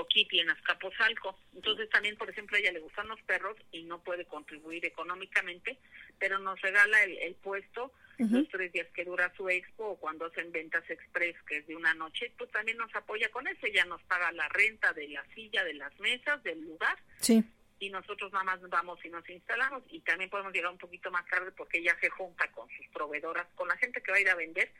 Kitty 0.09 0.40
en 0.40 0.50
Azcapotzalco. 0.50 1.38
Entonces 1.55 1.88
también, 1.90 2.16
por 2.16 2.28
ejemplo, 2.30 2.56
a 2.56 2.60
ella 2.60 2.72
le 2.72 2.80
gustan 2.80 3.09
los 3.09 3.20
perros 3.22 3.56
y 3.72 3.82
no 3.82 4.02
puede 4.02 4.24
contribuir 4.24 4.84
económicamente, 4.84 5.78
pero 6.18 6.38
nos 6.38 6.60
regala 6.60 7.02
el, 7.05 7.34
puesto 7.36 7.92
los 8.18 8.48
tres 8.48 8.72
días 8.72 8.88
que 8.94 9.05
dura 9.05 9.32
su 9.36 9.48
expo 9.48 9.90
o 9.90 9.96
cuando 9.96 10.26
hacen 10.26 10.50
ventas 10.50 10.88
express, 10.90 11.36
que 11.46 11.59
es 11.59 11.66
de 11.68 11.76
una 11.76 11.94
noche, 11.94 12.32
pues 12.36 12.50
también 12.50 12.76
nos 12.76 12.94
apoya 12.94 13.30
con 13.30 13.46
eso. 13.46 13.66
Ella 13.66 13.84
nos 13.84 14.02
paga 14.02 14.32
la 14.32 14.48
renta 14.48 14.92
de 14.92 15.09
la 15.09 15.24
silla, 15.34 15.62
de 15.64 15.74
las 15.74 15.98
mesas, 16.00 16.42
del 16.42 16.60
lugar. 16.60 16.98
Sí 17.20 17.44
y 17.80 17.90
nosotros 17.90 18.32
nada 18.32 18.44
más 18.44 18.60
vamos 18.68 18.98
y 19.05 19.09
nos 19.09 19.28
instalamos 19.28 19.82
y 19.88 20.00
también 20.00 20.30
podemos 20.30 20.52
llegar 20.52 20.72
un 20.72 20.78
poquito 20.78 21.10
más 21.10 21.24
tarde 21.26 21.52
porque 21.52 21.78
ella 21.78 21.96
se 22.00 22.10
junta 22.10 22.50
con 22.50 22.68
sus 22.70 22.86
proveedoras, 22.88 23.46
con 23.55 23.68
la 23.68 23.76
gente 23.76 24.02
que 24.02 24.10
va 24.10 24.16
a 24.16 24.20
ir 24.20 24.28
a 24.28 24.34
vender 24.34 24.72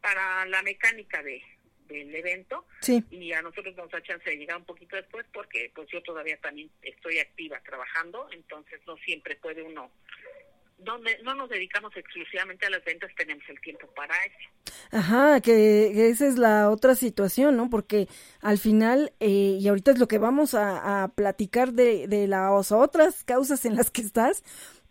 para 0.00 0.44
la 0.46 0.62
mecánica 0.62 1.22
de 1.22 1.42
del 1.88 2.14
evento 2.14 2.66
y 3.10 3.32
a 3.32 3.42
nosotros 3.42 3.76
nos 3.76 3.90
da 3.90 4.02
chance 4.02 4.28
de 4.28 4.36
llegar 4.36 4.56
un 4.56 4.64
poquito 4.64 4.96
después 4.96 5.26
porque 5.32 5.70
pues 5.74 5.88
yo 5.90 6.02
todavía 6.02 6.36
también 6.38 6.70
estoy 6.82 7.18
activa 7.18 7.60
trabajando, 7.60 8.28
entonces 8.32 8.80
no 8.86 8.96
siempre 8.98 9.36
puede 9.36 9.62
uno 9.62 9.90
donde 10.84 11.18
no 11.22 11.34
nos 11.34 11.48
dedicamos 11.48 11.96
exclusivamente 11.96 12.66
a 12.66 12.70
las 12.70 12.84
ventas, 12.84 13.10
tenemos 13.16 13.44
el 13.48 13.60
tiempo 13.60 13.86
para 13.94 14.14
eso. 14.24 14.74
Ajá, 14.90 15.40
que, 15.40 16.08
esa 16.08 16.26
es 16.26 16.38
la 16.38 16.70
otra 16.70 16.94
situación, 16.94 17.56
¿no? 17.56 17.70
Porque 17.70 18.08
al 18.40 18.58
final, 18.58 19.12
eh, 19.20 19.58
y 19.60 19.68
ahorita 19.68 19.92
es 19.92 19.98
lo 19.98 20.08
que 20.08 20.18
vamos 20.18 20.54
a, 20.54 21.10
platicar 21.14 21.72
de, 21.72 22.06
de 22.08 22.26
las 22.26 22.72
otras 22.72 23.24
causas 23.24 23.64
en 23.64 23.76
las 23.76 23.90
que 23.90 24.02
estás, 24.02 24.42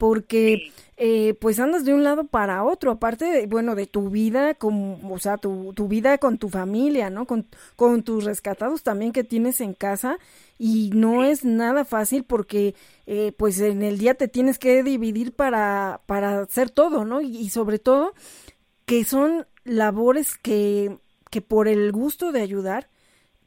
porque 0.01 0.71
eh, 0.97 1.35
pues 1.35 1.59
andas 1.59 1.85
de 1.85 1.93
un 1.93 2.03
lado 2.03 2.23
para 2.23 2.63
otro, 2.63 2.89
aparte 2.89 3.25
de, 3.25 3.45
bueno, 3.45 3.75
de 3.75 3.85
tu 3.85 4.09
vida, 4.09 4.55
como, 4.55 4.99
o 5.13 5.19
sea, 5.19 5.37
tu, 5.37 5.73
tu 5.75 5.87
vida 5.87 6.17
con 6.17 6.39
tu 6.39 6.49
familia, 6.49 7.11
¿no? 7.11 7.27
Con, 7.27 7.45
con 7.75 8.01
tus 8.01 8.23
rescatados 8.23 8.81
también 8.81 9.11
que 9.11 9.23
tienes 9.23 9.61
en 9.61 9.75
casa 9.75 10.17
y 10.57 10.89
no 10.95 11.23
es 11.23 11.45
nada 11.45 11.85
fácil 11.85 12.23
porque 12.23 12.73
eh, 13.05 13.31
pues 13.37 13.59
en 13.59 13.83
el 13.83 13.99
día 13.99 14.15
te 14.15 14.27
tienes 14.27 14.57
que 14.57 14.81
dividir 14.81 15.33
para, 15.33 16.01
para 16.07 16.39
hacer 16.41 16.71
todo, 16.71 17.05
¿no? 17.05 17.21
Y, 17.21 17.37
y 17.37 17.51
sobre 17.51 17.77
todo 17.77 18.15
que 18.87 19.03
son 19.03 19.45
labores 19.65 20.35
que, 20.35 20.97
que 21.29 21.41
por 21.43 21.67
el 21.67 21.91
gusto 21.91 22.31
de 22.31 22.41
ayudar, 22.41 22.89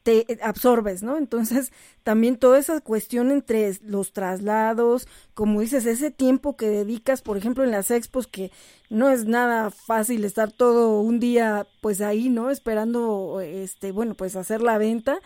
te 0.05 0.37
absorbes, 0.43 1.01
¿no? 1.01 1.17
Entonces, 1.17 1.71
también 2.03 2.37
toda 2.37 2.59
esa 2.59 2.79
cuestión 2.79 3.31
entre 3.31 3.75
los 3.81 4.13
traslados, 4.13 5.07
como 5.33 5.61
dices, 5.61 5.87
ese 5.87 6.11
tiempo 6.11 6.55
que 6.55 6.67
dedicas, 6.69 7.23
por 7.23 7.37
ejemplo, 7.37 7.63
en 7.63 7.71
las 7.71 7.89
expos, 7.89 8.27
que 8.27 8.51
no 8.91 9.09
es 9.09 9.25
nada 9.25 9.71
fácil 9.71 10.23
estar 10.23 10.51
todo 10.51 11.01
un 11.01 11.19
día, 11.19 11.65
pues 11.81 12.01
ahí, 12.01 12.29
¿no? 12.29 12.51
Esperando, 12.51 13.41
este, 13.41 13.91
bueno, 13.91 14.13
pues 14.13 14.35
hacer 14.35 14.61
la 14.61 14.77
venta, 14.77 15.17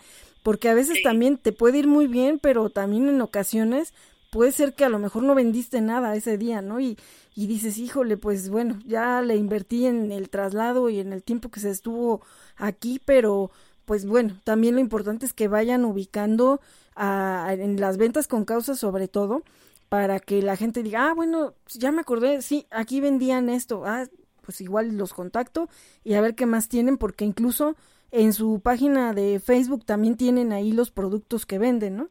porque 0.44 0.70
a 0.70 0.74
veces 0.74 1.04
también 1.04 1.38
te 1.38 1.52
puede 1.52 1.80
ir 1.80 1.88
muy 1.88 2.08
bien, 2.08 2.40
pero 2.40 2.70
también 2.70 3.10
en 3.10 3.20
ocasiones 3.20 3.94
puede 4.32 4.54
ser 4.54 4.76
que 4.76 4.86
a 4.86 4.90
lo 4.90 5.00
mejor 5.00 5.24
no 5.24 5.36
vendiste 5.36 5.82
nada 5.82 6.16
ese 6.16 6.38
día, 6.38 6.62
¿no? 6.62 6.80
Y, 6.80 6.98
y 7.36 7.48
dices, 7.48 7.78
híjole, 7.78 8.16
pues 8.16 8.50
bueno, 8.50 8.80
ya 8.86 9.22
le 9.22 9.36
invertí 9.36 9.88
en 9.88 10.14
el 10.14 10.30
traslado 10.30 10.90
y 10.90 11.00
en 11.00 11.12
el 11.12 11.22
tiempo 11.22 11.50
que 11.50 11.60
se 11.60 11.70
estuvo 11.70 12.22
aquí, 12.56 13.02
pero 13.04 13.52
pues 13.90 14.06
bueno, 14.06 14.40
también 14.44 14.76
lo 14.76 14.82
importante 14.82 15.26
es 15.26 15.34
que 15.34 15.48
vayan 15.48 15.84
ubicando 15.84 16.62
a, 16.96 17.48
en 17.58 17.82
las 17.82 17.98
ventas 17.98 18.28
con 18.28 18.46
causa 18.46 18.76
sobre 18.76 19.08
todo, 19.08 19.42
para 19.90 20.20
que 20.20 20.44
la 20.44 20.56
gente 20.56 20.84
diga, 20.84 21.10
ah, 21.10 21.16
bueno, 21.16 21.56
ya 21.74 21.92
me 21.92 22.02
acordé, 22.02 22.44
sí, 22.44 22.68
aquí 22.70 23.02
vendían 23.02 23.50
esto, 23.50 23.86
ah, 23.88 24.06
pues 24.44 24.62
igual 24.62 24.96
los 24.96 25.16
contacto 25.16 25.70
y 26.04 26.14
a 26.14 26.22
ver 26.22 26.36
qué 26.36 26.46
más 26.46 26.70
tienen, 26.70 27.00
porque 27.00 27.26
incluso 27.26 27.76
en 28.12 28.32
su 28.34 28.60
página 28.60 29.12
de 29.14 29.40
Facebook 29.40 29.84
también 29.86 30.18
tienen 30.18 30.54
ahí 30.54 30.72
los 30.72 30.92
productos 30.92 31.48
que 31.48 31.58
venden, 31.58 31.96
¿no? 31.96 32.10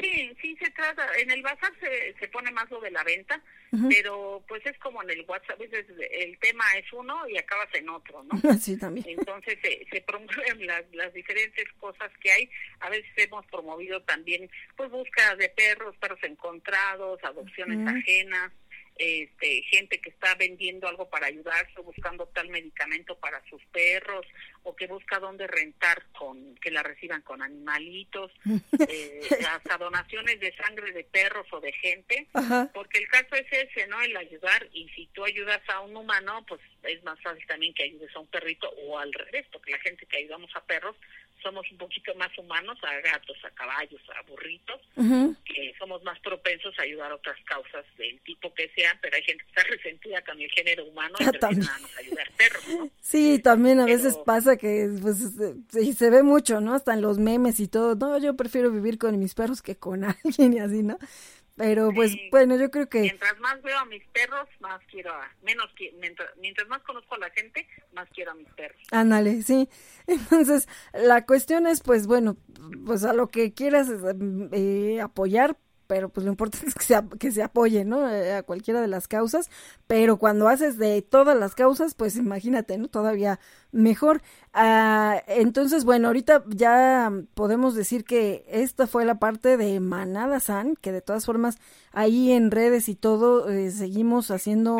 Sí, 0.00 0.36
sí 0.40 0.56
se 0.56 0.70
trata, 0.70 1.06
en 1.18 1.30
el 1.30 1.42
bazar 1.42 1.72
se, 1.80 2.14
se 2.18 2.28
pone 2.28 2.50
más 2.52 2.70
lo 2.70 2.80
de 2.80 2.90
la 2.90 3.04
venta, 3.04 3.42
pero 3.88 4.42
pues 4.48 4.64
es 4.66 4.76
como 4.78 5.02
en 5.02 5.10
el 5.10 5.24
WhatsApp, 5.28 5.60
el 5.60 6.38
tema 6.38 6.64
es 6.76 6.92
uno 6.92 7.28
y 7.28 7.38
acabas 7.38 7.68
en 7.74 7.88
otro, 7.88 8.22
¿no? 8.24 8.30
Sí, 8.60 8.78
también. 8.78 9.06
Entonces 9.08 9.58
se, 9.62 9.86
se 9.90 10.00
promueven 10.00 10.66
las, 10.66 10.84
las 10.92 11.12
diferentes 11.12 11.66
cosas 11.78 12.10
que 12.20 12.30
hay, 12.30 12.50
a 12.80 12.90
veces 12.90 13.10
hemos 13.16 13.46
promovido 13.46 14.02
también 14.02 14.50
pues 14.76 14.90
búsquedas 14.90 15.38
de 15.38 15.48
perros, 15.50 15.96
perros 15.98 16.20
encontrados, 16.22 17.22
adopciones 17.22 17.86
ajenas, 17.86 18.52
este, 19.00 19.62
gente 19.62 19.98
que 19.98 20.10
está 20.10 20.34
vendiendo 20.34 20.86
algo 20.86 21.08
para 21.08 21.28
ayudarse, 21.28 21.80
buscando 21.80 22.26
tal 22.26 22.50
medicamento 22.50 23.18
para 23.18 23.42
sus 23.48 23.64
perros, 23.72 24.26
o 24.62 24.76
que 24.76 24.86
busca 24.88 25.18
dónde 25.18 25.46
rentar 25.46 26.04
con 26.12 26.54
que 26.56 26.70
la 26.70 26.82
reciban 26.82 27.22
con 27.22 27.40
animalitos, 27.40 28.30
eh, 28.88 29.20
hasta 29.48 29.78
donaciones 29.78 30.38
de 30.38 30.54
sangre 30.54 30.92
de 30.92 31.04
perros 31.04 31.46
o 31.50 31.60
de 31.60 31.72
gente, 31.72 32.26
porque 32.74 32.98
el 32.98 33.08
caso 33.08 33.36
es 33.36 33.46
ese, 33.50 33.86
¿no? 33.86 34.02
El 34.02 34.14
ayudar, 34.18 34.68
y 34.74 34.86
si 34.90 35.06
tú 35.14 35.24
ayudas 35.24 35.62
a 35.68 35.80
un 35.80 35.96
humano, 35.96 36.44
pues 36.46 36.60
es 36.82 37.02
más 37.02 37.18
fácil 37.22 37.46
también 37.46 37.72
que 37.72 37.84
ayudes 37.84 38.14
a 38.14 38.20
un 38.20 38.26
perrito, 38.26 38.68
o 38.68 38.98
al 38.98 39.14
revés, 39.14 39.46
porque 39.50 39.72
la 39.72 39.78
gente 39.78 40.04
que 40.04 40.18
ayudamos 40.18 40.54
a 40.54 40.62
perros 40.64 40.94
somos 41.42 41.70
un 41.70 41.78
poquito 41.78 42.14
más 42.14 42.36
humanos 42.38 42.78
a 42.82 43.00
gatos, 43.00 43.36
a 43.44 43.50
caballos, 43.50 44.00
a 44.16 44.22
burritos, 44.28 44.80
que 45.44 45.74
somos 45.78 46.02
más 46.02 46.18
propensos 46.20 46.78
a 46.78 46.82
ayudar 46.82 47.12
a 47.12 47.16
otras 47.16 47.36
causas 47.44 47.84
del 47.96 48.20
tipo 48.20 48.52
que 48.54 48.70
sean, 48.74 48.98
pero 49.00 49.16
hay 49.16 49.22
gente 49.22 49.44
que 49.44 49.50
está 49.50 49.62
resentida 49.64 50.22
con 50.22 50.40
el 50.40 50.50
género 50.50 50.84
humano 50.84 51.14
y 51.20 51.24
termina 51.38 51.72
a 51.72 52.00
ayudar 52.00 52.30
perros, 52.36 52.68
¿no? 52.68 52.90
Sí, 53.00 53.38
también 53.38 53.80
a 53.80 53.86
veces 53.86 54.16
pasa 54.24 54.56
que 54.56 54.88
pues 55.00 55.18
se, 55.68 55.92
se 55.92 56.10
ve 56.10 56.22
mucho, 56.22 56.60
¿no? 56.60 56.74
Hasta 56.74 56.94
en 56.94 57.02
los 57.02 57.18
memes 57.18 57.60
y 57.60 57.68
todo, 57.68 57.94
no, 57.94 58.18
yo 58.18 58.36
prefiero 58.36 58.70
vivir 58.70 58.98
con 58.98 59.18
mis 59.18 59.34
perros 59.34 59.62
que 59.62 59.76
con 59.76 60.04
alguien 60.24 60.54
y 60.54 60.58
así, 60.58 60.82
¿no? 60.82 60.98
Pero 61.60 61.92
pues 61.92 62.16
bueno, 62.30 62.56
yo 62.56 62.70
creo 62.70 62.88
que... 62.88 63.00
Mientras 63.00 63.38
más 63.38 63.60
veo 63.60 63.78
a 63.78 63.84
mis 63.84 64.02
perros, 64.08 64.48
más 64.60 64.80
quiero 64.90 65.12
a... 65.12 65.28
Menos 65.42 65.66
mientras, 66.00 66.30
mientras 66.38 66.66
más 66.68 66.82
conozco 66.84 67.16
a 67.16 67.18
la 67.18 67.28
gente, 67.28 67.68
más 67.92 68.08
quiero 68.14 68.30
a 68.30 68.34
mis 68.34 68.48
perros. 68.54 68.80
Ándale, 68.90 69.42
sí. 69.42 69.68
Entonces, 70.06 70.68
la 70.94 71.26
cuestión 71.26 71.66
es 71.66 71.82
pues 71.82 72.06
bueno, 72.06 72.38
pues 72.86 73.04
a 73.04 73.12
lo 73.12 73.28
que 73.28 73.52
quieras 73.52 73.88
eh, 74.52 75.00
apoyar, 75.02 75.58
pero 75.90 76.08
pues 76.08 76.24
lo 76.24 76.30
importante 76.30 76.68
es 76.68 76.74
que 76.76 76.84
se, 76.84 77.02
que 77.18 77.32
se 77.32 77.42
apoye, 77.42 77.84
¿no? 77.84 78.08
Eh, 78.08 78.36
a 78.36 78.44
cualquiera 78.44 78.80
de 78.80 78.86
las 78.86 79.08
causas, 79.08 79.50
pero 79.88 80.18
cuando 80.18 80.46
haces 80.46 80.78
de 80.78 81.02
todas 81.02 81.36
las 81.36 81.56
causas, 81.56 81.94
pues 81.96 82.14
imagínate, 82.14 82.78
¿no? 82.78 82.86
Todavía 82.86 83.40
mejor. 83.72 84.22
Ah, 84.54 85.20
entonces, 85.26 85.84
bueno, 85.84 86.06
ahorita 86.06 86.44
ya 86.46 87.10
podemos 87.34 87.74
decir 87.74 88.04
que 88.04 88.44
esta 88.48 88.86
fue 88.86 89.04
la 89.04 89.18
parte 89.18 89.56
de 89.56 89.80
Manada 89.80 90.38
San, 90.38 90.76
que 90.76 90.92
de 90.92 91.02
todas 91.02 91.26
formas 91.26 91.58
ahí 91.90 92.30
en 92.30 92.52
redes 92.52 92.88
y 92.88 92.94
todo 92.94 93.48
eh, 93.48 93.72
seguimos 93.72 94.30
haciendo 94.30 94.76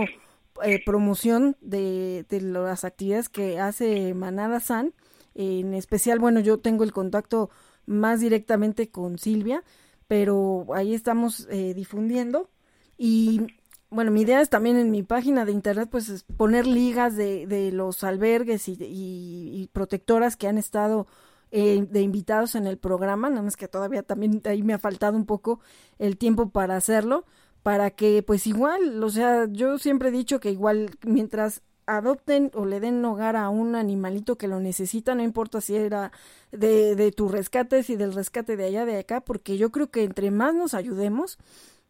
eh, 0.63 0.81
promoción 0.87 1.57
de, 1.61 2.25
de 2.29 2.41
las 2.41 2.85
actividades 2.85 3.29
que 3.29 3.59
hace 3.59 4.15
Manada 4.15 4.61
San. 4.61 4.95
En 5.35 5.75
especial, 5.75 6.21
bueno, 6.21 6.39
yo 6.39 6.59
tengo 6.59 6.85
el 6.85 6.93
contacto 6.93 7.51
más 7.85 8.21
directamente 8.21 8.91
con 8.91 9.19
Silvia 9.19 9.65
pero 10.11 10.67
ahí 10.75 10.93
estamos 10.93 11.47
eh, 11.51 11.73
difundiendo. 11.73 12.51
Y 12.99 13.47
bueno, 13.91 14.11
mi 14.11 14.23
idea 14.23 14.41
es 14.41 14.51
también 14.51 14.77
en 14.77 14.91
mi 14.91 15.05
página 15.05 15.45
de 15.45 15.53
internet, 15.53 15.89
pues 15.89 16.25
poner 16.37 16.67
ligas 16.67 17.15
de, 17.15 17.47
de 17.47 17.71
los 17.71 18.03
albergues 18.03 18.67
y, 18.67 18.77
y, 18.81 19.69
protectoras 19.73 20.37
que 20.37 20.49
han 20.49 20.59
estado 20.59 21.07
eh, 21.53 21.87
de 21.89 22.01
invitados 22.01 22.57
en 22.57 22.67
el 22.67 22.77
programa, 22.77 23.31
nada 23.31 23.43
más 23.43 23.57
que 23.57 23.69
todavía 23.69 24.03
también 24.03 24.43
ahí 24.47 24.65
me 24.65 24.75
ha 24.75 24.81
faltado 24.81 25.17
un 25.17 25.27
poco 25.27 25.61
el 26.01 26.19
tiempo 26.19 26.51
para 26.51 26.75
hacerlo, 26.75 27.25
para 27.63 27.93
que 27.93 28.25
pues 28.25 28.49
igual, 28.49 29.05
o 29.05 29.11
sea, 29.11 29.47
yo 29.49 29.79
siempre 29.79 30.09
he 30.09 30.13
dicho 30.13 30.41
que 30.41 30.51
igual 30.51 30.91
mientras 31.07 31.63
adopten 31.87 32.51
o 32.55 32.65
le 32.65 32.81
den 32.81 33.05
hogar 33.05 33.37
a 33.37 33.49
un 33.49 33.75
animalito 33.75 34.37
que 34.37 34.49
lo 34.49 34.61
necesita, 34.61 35.15
no 35.15 35.23
importa 35.23 35.61
si 35.61 35.77
era 35.77 36.13
de, 36.53 36.95
de 36.95 37.13
tu 37.13 37.29
rescate, 37.29 37.83
si 37.83 37.97
del 37.97 38.15
rescate 38.15 38.57
de 38.57 38.67
allá, 38.67 38.85
de 38.85 38.99
acá, 38.99 39.21
porque 39.21 39.57
yo 39.59 39.71
creo 39.71 39.91
que 39.91 40.05
entre 40.05 40.31
más 40.31 40.55
nos 40.55 40.75
ayudemos, 40.75 41.39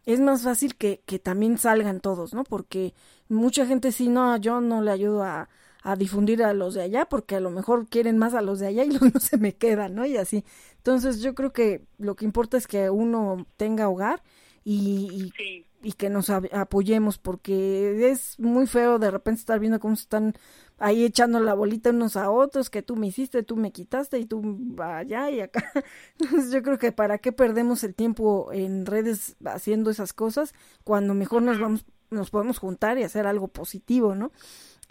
es 0.06 0.20
más 0.20 0.42
fácil 0.42 0.76
que, 0.76 1.02
que 1.06 1.18
también 1.18 1.58
salgan 1.58 2.00
todos, 2.00 2.34
¿no? 2.34 2.44
Porque 2.44 2.94
mucha 3.28 3.66
gente 3.66 3.92
sí, 3.92 4.08
no, 4.08 4.36
yo 4.38 4.60
no 4.60 4.82
le 4.82 4.90
ayudo 4.90 5.22
a, 5.22 5.48
a 5.82 5.96
difundir 5.96 6.42
a 6.42 6.52
los 6.52 6.74
de 6.74 6.82
allá 6.82 7.06
porque 7.06 7.36
a 7.36 7.40
lo 7.40 7.50
mejor 7.50 7.86
quieren 7.88 8.18
más 8.18 8.34
a 8.34 8.42
los 8.42 8.58
de 8.58 8.68
allá 8.68 8.84
y 8.84 8.90
los 8.98 9.02
no 9.02 9.20
se 9.20 9.38
me 9.38 9.54
quedan, 9.54 9.94
¿no? 9.94 10.06
Y 10.06 10.16
así. 10.16 10.44
Entonces 10.76 11.20
yo 11.20 11.34
creo 11.34 11.52
que 11.52 11.82
lo 11.98 12.16
que 12.16 12.24
importa 12.24 12.56
es 12.56 12.66
que 12.66 12.90
uno 12.90 13.46
tenga 13.56 13.88
hogar 13.88 14.22
y, 14.64 15.32
y, 15.38 15.64
que 15.97 16.11
nos 16.11 16.31
apoyemos 16.31 17.19
porque 17.19 18.11
es 18.11 18.39
muy 18.39 18.66
feo 18.66 18.98
de 18.98 19.11
repente 19.11 19.40
estar 19.40 19.59
viendo 19.59 19.81
cómo 19.81 19.94
están 19.94 20.35
ahí 20.78 21.05
echando 21.05 21.40
la 21.40 21.55
bolita 21.55 21.90
unos 21.90 22.16
a 22.16 22.31
otros, 22.31 22.70
que 22.70 22.82
tú 22.82 22.97
me 22.97 23.07
hiciste, 23.07 23.43
tú 23.43 23.57
me 23.57 23.73
quitaste 23.73 24.19
y 24.19 24.27
tú 24.27 24.59
allá 24.78 25.31
y 25.31 25.40
acá. 25.40 25.65
Entonces 26.19 26.52
yo 26.52 26.62
creo 26.62 26.78
que 26.78 26.93
para 26.93 27.19
qué 27.19 27.32
perdemos 27.32 27.85
el 27.85 27.94
tiempo 27.94 28.51
en 28.52 28.86
redes 28.86 29.36
haciendo 29.44 29.90
esas 29.90 30.12
cosas 30.12 30.55
cuando 30.85 31.15
mejor 31.15 31.43
nos 31.43 31.59
vamos 31.59 31.85
nos 32.11 32.31
podemos 32.31 32.59
juntar 32.59 32.98
y 32.98 33.05
hacer 33.05 33.27
algo 33.27 33.48
positivo, 33.48 34.15
¿no? 34.15 34.32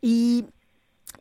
Y 0.02 0.45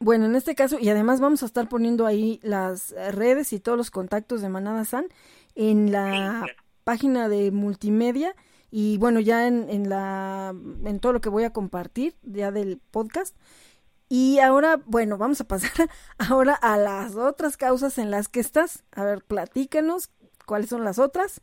bueno, 0.00 0.26
en 0.26 0.36
este 0.36 0.54
caso, 0.54 0.78
y 0.78 0.88
además 0.88 1.20
vamos 1.20 1.42
a 1.42 1.46
estar 1.46 1.68
poniendo 1.68 2.06
ahí 2.06 2.38
las 2.42 2.94
redes 3.12 3.52
y 3.52 3.58
todos 3.58 3.76
los 3.76 3.90
contactos 3.90 4.40
de 4.40 4.48
Manada 4.48 4.84
San 4.84 5.06
en 5.54 5.90
la 5.90 6.46
página 6.84 7.28
de 7.28 7.50
multimedia 7.50 8.34
y 8.70 8.98
bueno, 8.98 9.20
ya 9.20 9.46
en, 9.46 9.68
en, 9.70 9.88
la, 9.88 10.54
en 10.84 11.00
todo 11.00 11.12
lo 11.12 11.20
que 11.20 11.28
voy 11.28 11.44
a 11.44 11.52
compartir 11.52 12.16
ya 12.22 12.50
del 12.50 12.80
podcast. 12.90 13.36
Y 14.10 14.38
ahora, 14.38 14.80
bueno, 14.86 15.18
vamos 15.18 15.40
a 15.40 15.44
pasar 15.44 15.90
ahora 16.18 16.54
a 16.54 16.76
las 16.78 17.14
otras 17.14 17.56
causas 17.56 17.98
en 17.98 18.10
las 18.10 18.28
que 18.28 18.40
estás. 18.40 18.84
A 18.92 19.04
ver, 19.04 19.22
platícanos 19.22 20.10
cuáles 20.46 20.70
son 20.70 20.84
las 20.84 20.98
otras 20.98 21.40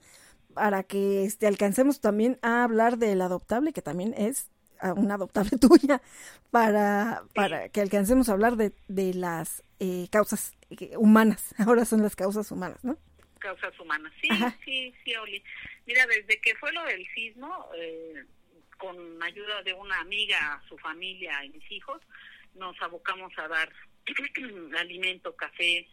para 0.54 0.84
que 0.84 1.26
este, 1.26 1.48
alcancemos 1.48 2.00
también 2.02 2.40
a 2.42 2.64
hablar 2.64 2.98
del 2.98 3.22
adoptable, 3.22 3.74
que 3.74 3.82
también 3.82 4.14
es 4.18 4.50
ah, 4.80 4.94
una 4.94 5.16
adoptable 5.16 5.58
tuya, 5.60 6.02
para, 6.50 7.24
para 7.36 7.70
que 7.70 7.82
alcancemos 7.82 8.30
a 8.30 8.34
hablar 8.34 8.56
de, 8.56 8.74
de 8.88 9.14
las 9.14 9.64
eh, 9.80 10.08
causas 10.12 10.54
eh, 10.72 10.96
humanas. 10.98 11.54
Ahora 11.60 11.86
son 11.86 12.02
las 12.02 12.16
causas 12.16 12.52
humanas, 12.52 12.84
¿no? 12.84 12.98
Causas 13.46 13.80
humanas. 13.80 14.12
Sí, 14.22 14.30
sí, 14.66 14.94
sí, 15.04 15.16
Oli. 15.16 15.44
Mira, 15.86 16.06
desde 16.08 16.42
que 16.42 16.56
fue 16.56 16.72
lo 16.74 16.84
del 16.86 17.06
sismo, 17.14 17.70
eh, 17.78 18.26
con 18.78 19.22
ayuda 19.22 19.62
de 19.62 19.74
una 19.74 20.00
amiga, 20.00 20.62
su 20.68 20.78
familia 20.80 21.44
y 21.46 21.50
mis 21.50 21.72
hijos, 21.72 22.02
nos 22.56 22.80
abocamos 22.82 23.32
a 23.38 23.48
dar 23.48 23.72
alimento, 24.78 25.36
café, 25.36 25.88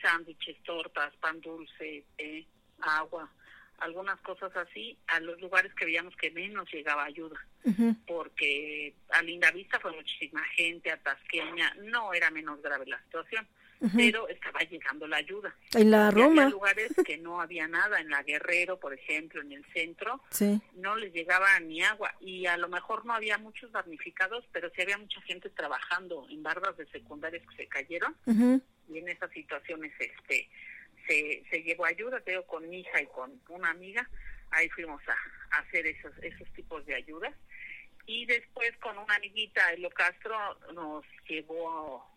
sándwiches, 0.00 0.62
tortas, 0.62 1.14
pan 1.16 1.40
dulce, 1.40 2.04
agua, 2.80 3.30
algunas 3.78 4.18
cosas 4.20 4.56
así, 4.56 4.96
a 5.08 5.20
los 5.20 5.38
lugares 5.40 5.74
que 5.74 5.84
veíamos 5.84 6.16
que 6.16 6.30
menos 6.30 6.72
llegaba 6.72 7.04
ayuda. 7.04 7.38
Porque 8.06 8.94
a 9.10 9.22
Linda 9.22 9.50
Vista 9.50 9.78
fue 9.80 9.92
muchísima 9.92 10.42
gente, 10.56 10.90
a 10.90 11.02
Tasqueña, 11.02 11.74
no 11.82 12.12
era 12.12 12.30
menos 12.30 12.60
grave 12.62 12.86
la 12.86 13.02
situación 13.02 13.46
pero 13.96 14.28
estaba 14.28 14.60
llegando 14.60 15.06
la 15.06 15.16
ayuda. 15.16 15.54
En 15.74 15.90
la 15.90 16.10
Roma. 16.10 16.42
Había 16.42 16.48
lugares 16.48 16.92
que 17.04 17.18
no 17.18 17.40
había 17.40 17.68
nada, 17.68 18.00
en 18.00 18.10
la 18.10 18.22
Guerrero, 18.22 18.78
por 18.78 18.94
ejemplo, 18.94 19.40
en 19.42 19.52
el 19.52 19.64
centro, 19.72 20.22
no 20.76 20.96
les 20.96 21.12
llegaba 21.12 21.58
ni 21.60 21.82
agua 21.82 22.14
y 22.20 22.46
a 22.46 22.56
lo 22.56 22.68
mejor 22.68 23.04
no 23.04 23.14
había 23.14 23.38
muchos 23.38 23.72
damnificados, 23.72 24.44
pero 24.52 24.70
sí 24.74 24.82
había 24.82 24.98
mucha 24.98 25.20
gente 25.22 25.50
trabajando 25.50 26.26
en 26.30 26.42
bardas 26.42 26.76
de 26.76 26.86
secundarias 26.86 27.42
que 27.48 27.56
se 27.56 27.68
cayeron 27.68 28.14
y 28.88 28.98
en 28.98 29.08
esas 29.08 29.30
situaciones 29.30 29.92
este 29.98 30.48
se, 31.06 31.44
se 31.50 31.62
llevó 31.62 31.84
ayuda, 31.84 32.20
tengo 32.20 32.46
con 32.46 32.68
mi 32.68 32.80
hija 32.80 33.02
y 33.02 33.06
con 33.06 33.40
una 33.48 33.70
amiga, 33.70 34.08
ahí 34.50 34.68
fuimos 34.70 35.02
a, 35.08 35.60
hacer 35.60 35.86
esos, 35.86 36.12
esos 36.22 36.48
tipos 36.54 36.84
de 36.86 36.94
ayudas 36.94 37.34
y 38.06 38.26
después 38.26 38.76
con 38.78 38.98
una 38.98 39.14
amiguita, 39.16 39.72
Elo 39.72 39.90
Castro, 39.90 40.36
nos 40.72 41.04
llevó 41.28 42.13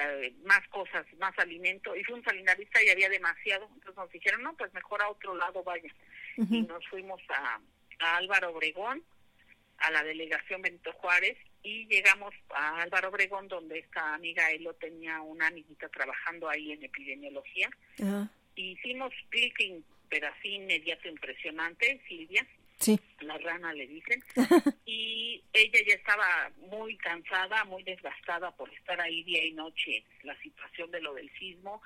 eh, 0.00 0.34
más 0.44 0.66
cosas, 0.68 1.06
más 1.18 1.36
alimento. 1.38 1.94
Y 1.96 2.04
fuimos 2.04 2.26
a 2.26 2.32
Lindavista 2.32 2.82
y 2.82 2.88
había 2.88 3.08
demasiado. 3.08 3.68
Entonces 3.74 3.96
nos 3.96 4.10
dijeron, 4.10 4.42
no, 4.42 4.56
pues 4.56 4.72
mejor 4.74 5.02
a 5.02 5.08
otro 5.08 5.34
lado 5.34 5.62
vayan. 5.62 5.92
Y 6.36 6.62
nos 6.62 6.86
fuimos 6.88 7.20
a, 7.30 7.60
Álvaro 8.16 8.50
Obregón, 8.50 9.02
a 9.78 9.90
la 9.90 10.04
delegación 10.04 10.62
Benito 10.62 10.92
Juárez, 10.92 11.36
y 11.64 11.86
llegamos 11.88 12.32
a 12.54 12.80
Álvaro 12.82 13.08
Obregón, 13.08 13.48
donde 13.48 13.80
esta 13.80 14.14
amiga 14.14 14.50
Elo 14.52 14.72
tenía 14.74 15.20
una 15.20 15.48
amiguita 15.48 15.88
trabajando 15.88 16.48
ahí 16.48 16.72
en 16.72 16.84
epidemiología. 16.84 17.68
Hicimos 18.54 19.12
clicking, 19.30 19.84
pero 20.08 20.28
así 20.28 20.54
inmediato, 20.54 21.08
impresionante, 21.08 22.00
Silvia. 22.06 22.46
Sí. 22.78 22.98
La 23.20 23.36
rana 23.38 23.72
le 23.72 23.86
dicen. 23.86 24.22
y 24.86 25.42
ella 25.52 25.80
ya 25.86 25.94
estaba 25.94 26.50
muy 26.70 26.96
cansada, 26.96 27.64
muy 27.64 27.82
desgastada 27.82 28.50
por 28.56 28.72
estar 28.72 29.00
ahí 29.00 29.22
día 29.24 29.44
y 29.44 29.52
noche. 29.52 30.04
La 30.22 30.38
situación 30.40 30.90
de 30.90 31.00
lo 31.00 31.14
del 31.14 31.30
sismo, 31.38 31.82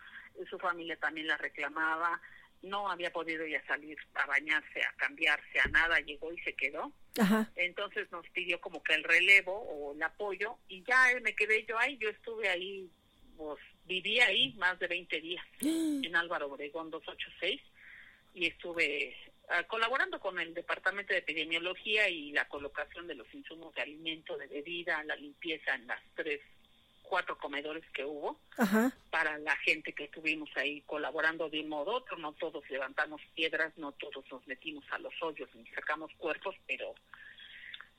su 0.49 0.59
familia 0.59 0.97
también 0.97 1.27
la 1.27 1.37
reclamaba. 1.39 2.21
No 2.63 2.89
había 2.89 3.13
podido 3.13 3.45
ya 3.47 3.65
salir 3.67 3.97
a 4.15 4.27
bañarse, 4.27 4.81
a 4.81 4.93
cambiarse, 4.97 5.61
a 5.61 5.69
nada. 5.69 5.99
Llegó 6.01 6.33
y 6.33 6.41
se 6.43 6.55
quedó. 6.55 6.93
Entonces 7.57 8.11
nos 8.13 8.29
pidió 8.31 8.61
como 8.61 8.83
que 8.83 8.95
el 8.95 9.03
relevo 9.03 9.53
o 9.53 9.95
el 9.95 10.03
apoyo. 10.03 10.59
Y 10.69 10.85
ya 10.85 11.09
me 11.23 11.35
quedé 11.35 11.65
yo 11.65 11.79
ahí. 11.79 11.97
Yo 11.97 12.11
estuve 12.11 12.49
ahí, 12.49 12.89
pues 13.37 13.59
viví 13.87 14.21
ahí 14.21 14.55
más 14.55 14.79
de 14.79 14.87
20 14.87 15.21
días 15.21 15.45
en 15.61 16.15
Álvaro 16.15 16.47
Obregón 16.53 16.91
286 16.91 17.61
y 18.35 18.47
estuve 18.47 19.15
colaborando 19.69 20.19
con 20.21 20.39
el 20.39 20.55
Departamento 20.55 21.13
de 21.13 21.21
Epidemiología 21.21 22.09
y 22.09 22.33
la 22.33 22.49
colocación 22.49 23.07
de 23.07 23.15
los 23.15 23.33
insumos 23.35 23.75
de 23.75 23.83
alimento, 23.83 24.37
de 24.37 24.47
bebida, 24.47 25.03
la 25.05 25.17
limpieza 25.17 25.75
en 25.75 25.87
las 25.87 26.01
tres, 26.15 26.41
cuatro 27.03 27.37
comedores 27.37 27.85
que 27.93 28.05
hubo 28.05 28.41
para 29.11 29.37
la 29.39 29.55
gente 29.57 29.93
que 29.93 30.05
estuvimos 30.05 30.49
ahí 30.57 30.81
colaborando 30.83 31.51
de 31.51 31.61
un 31.61 31.69
modo 31.69 31.93
u 31.93 31.95
otro. 31.97 32.17
No 32.17 32.33
todos 32.33 32.69
levantamos 32.71 33.21
piedras, 33.35 33.73
no 33.77 33.93
todos 33.93 34.25
nos 34.31 34.47
metimos 34.47 34.85
a 34.91 34.99
los 34.99 35.13
hoyos 35.21 35.49
ni 35.55 35.67
sacamos 35.67 36.11
cuerpos, 36.17 36.57
pero 36.67 36.95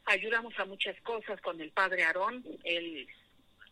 ayudamos 0.06 0.58
a 0.58 0.66
muchas 0.66 1.00
cosas 1.02 1.40
con 1.42 1.62
el 1.62 1.72
padre 1.72 2.04
Aarón. 2.04 2.44
Él 2.64 3.08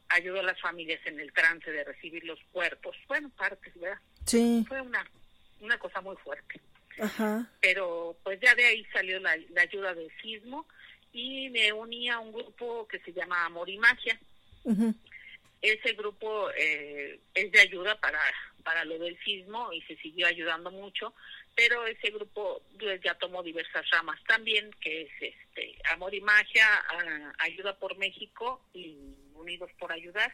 ayudó 0.10 0.42
a 0.42 0.44
las 0.44 0.62
familias 0.62 1.00
en 1.06 1.20
el 1.20 1.34
trance 1.34 1.72
de 1.72 1.84
recibir 1.84 2.24
los 2.26 2.40
cuerpos. 2.52 2.96
Bueno, 3.08 3.30
partes, 3.30 3.74
¿verdad? 3.80 4.00
Sí. 4.26 4.64
Fue 4.68 4.80
una, 4.82 5.04
una 5.60 5.80
cosa 5.80 6.02
muy 6.02 6.16
fuerte. 6.18 6.62
Ajá. 7.00 7.50
Pero 7.62 8.18
pues 8.24 8.40
ya 8.40 8.54
de 8.56 8.66
ahí 8.66 8.86
salió 8.94 9.20
la, 9.20 9.38
ayuda 9.58 9.94
del 9.94 10.12
sismo 10.22 10.68
y 11.14 11.50
me 11.50 11.72
uní 11.74 12.10
a 12.10 12.20
un 12.20 12.32
grupo 12.32 12.88
que 12.88 13.00
se 13.00 13.14
llama 13.14 13.46
Amor 13.46 13.70
y 13.70 13.78
Magia. 13.78 14.20
Ese 15.62 15.94
grupo 15.94 16.50
eh, 16.58 17.20
es 17.34 17.52
de 17.52 17.60
ayuda 17.60 18.00
para, 18.00 18.20
para 18.64 18.86
lo 18.86 18.98
del 18.98 19.18
sismo 19.24 19.72
y 19.74 19.82
se 19.84 19.96
siguió 19.98 20.28
ayudando 20.28 20.72
mucho, 20.72 21.14
pero 21.56 21.86
ese 21.86 22.12
grupo 22.12 22.62
pues, 22.80 23.02
ya 23.02 23.14
tomó 23.16 23.44
diversas 23.44 23.88
ramas 23.90 24.20
también, 24.28 24.72
que 24.80 25.04
es 25.04 25.12
este 25.20 25.78
Amor 25.92 26.14
y 26.16 26.22
Magia, 26.22 26.66
Ayuda 27.40 27.78
por 27.78 27.98
México 27.98 28.62
y 28.74 28.98
Unidos 29.36 29.70
por 29.78 29.92
Ayudar. 29.92 30.32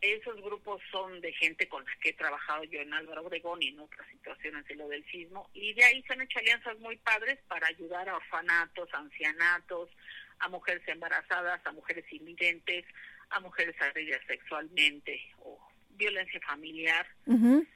Esos 0.00 0.40
grupos 0.40 0.80
son 0.92 1.20
de 1.20 1.32
gente 1.32 1.68
con 1.68 1.84
la 1.84 1.90
que 2.00 2.10
he 2.10 2.12
trabajado 2.12 2.64
yo 2.64 2.80
en 2.80 2.94
Álvaro 2.94 3.22
Obregón 3.22 3.62
y 3.62 3.68
en 3.68 3.80
otras 3.80 4.08
situaciones 4.08 4.64
de 4.66 4.76
lo 4.76 4.88
del 4.88 5.04
sismo, 5.10 5.50
y 5.54 5.74
de 5.74 5.84
ahí 5.84 6.02
se 6.02 6.12
han 6.12 6.20
hecho 6.20 6.38
alianzas 6.38 6.78
muy 6.78 6.96
padres 6.96 7.38
para 7.48 7.66
ayudar 7.66 8.08
a 8.08 8.16
orfanatos, 8.16 8.88
ancianatos, 8.92 9.90
a 10.38 10.48
mujeres 10.48 10.86
embarazadas, 10.86 11.60
a 11.64 11.72
mujeres 11.72 12.04
invidentes, 12.12 12.84
a 13.30 13.40
mujeres 13.40 13.74
agredidas 13.80 14.22
sexualmente 14.26 15.20
o 15.40 15.58
violencia 15.90 16.40
familiar. 16.40 17.06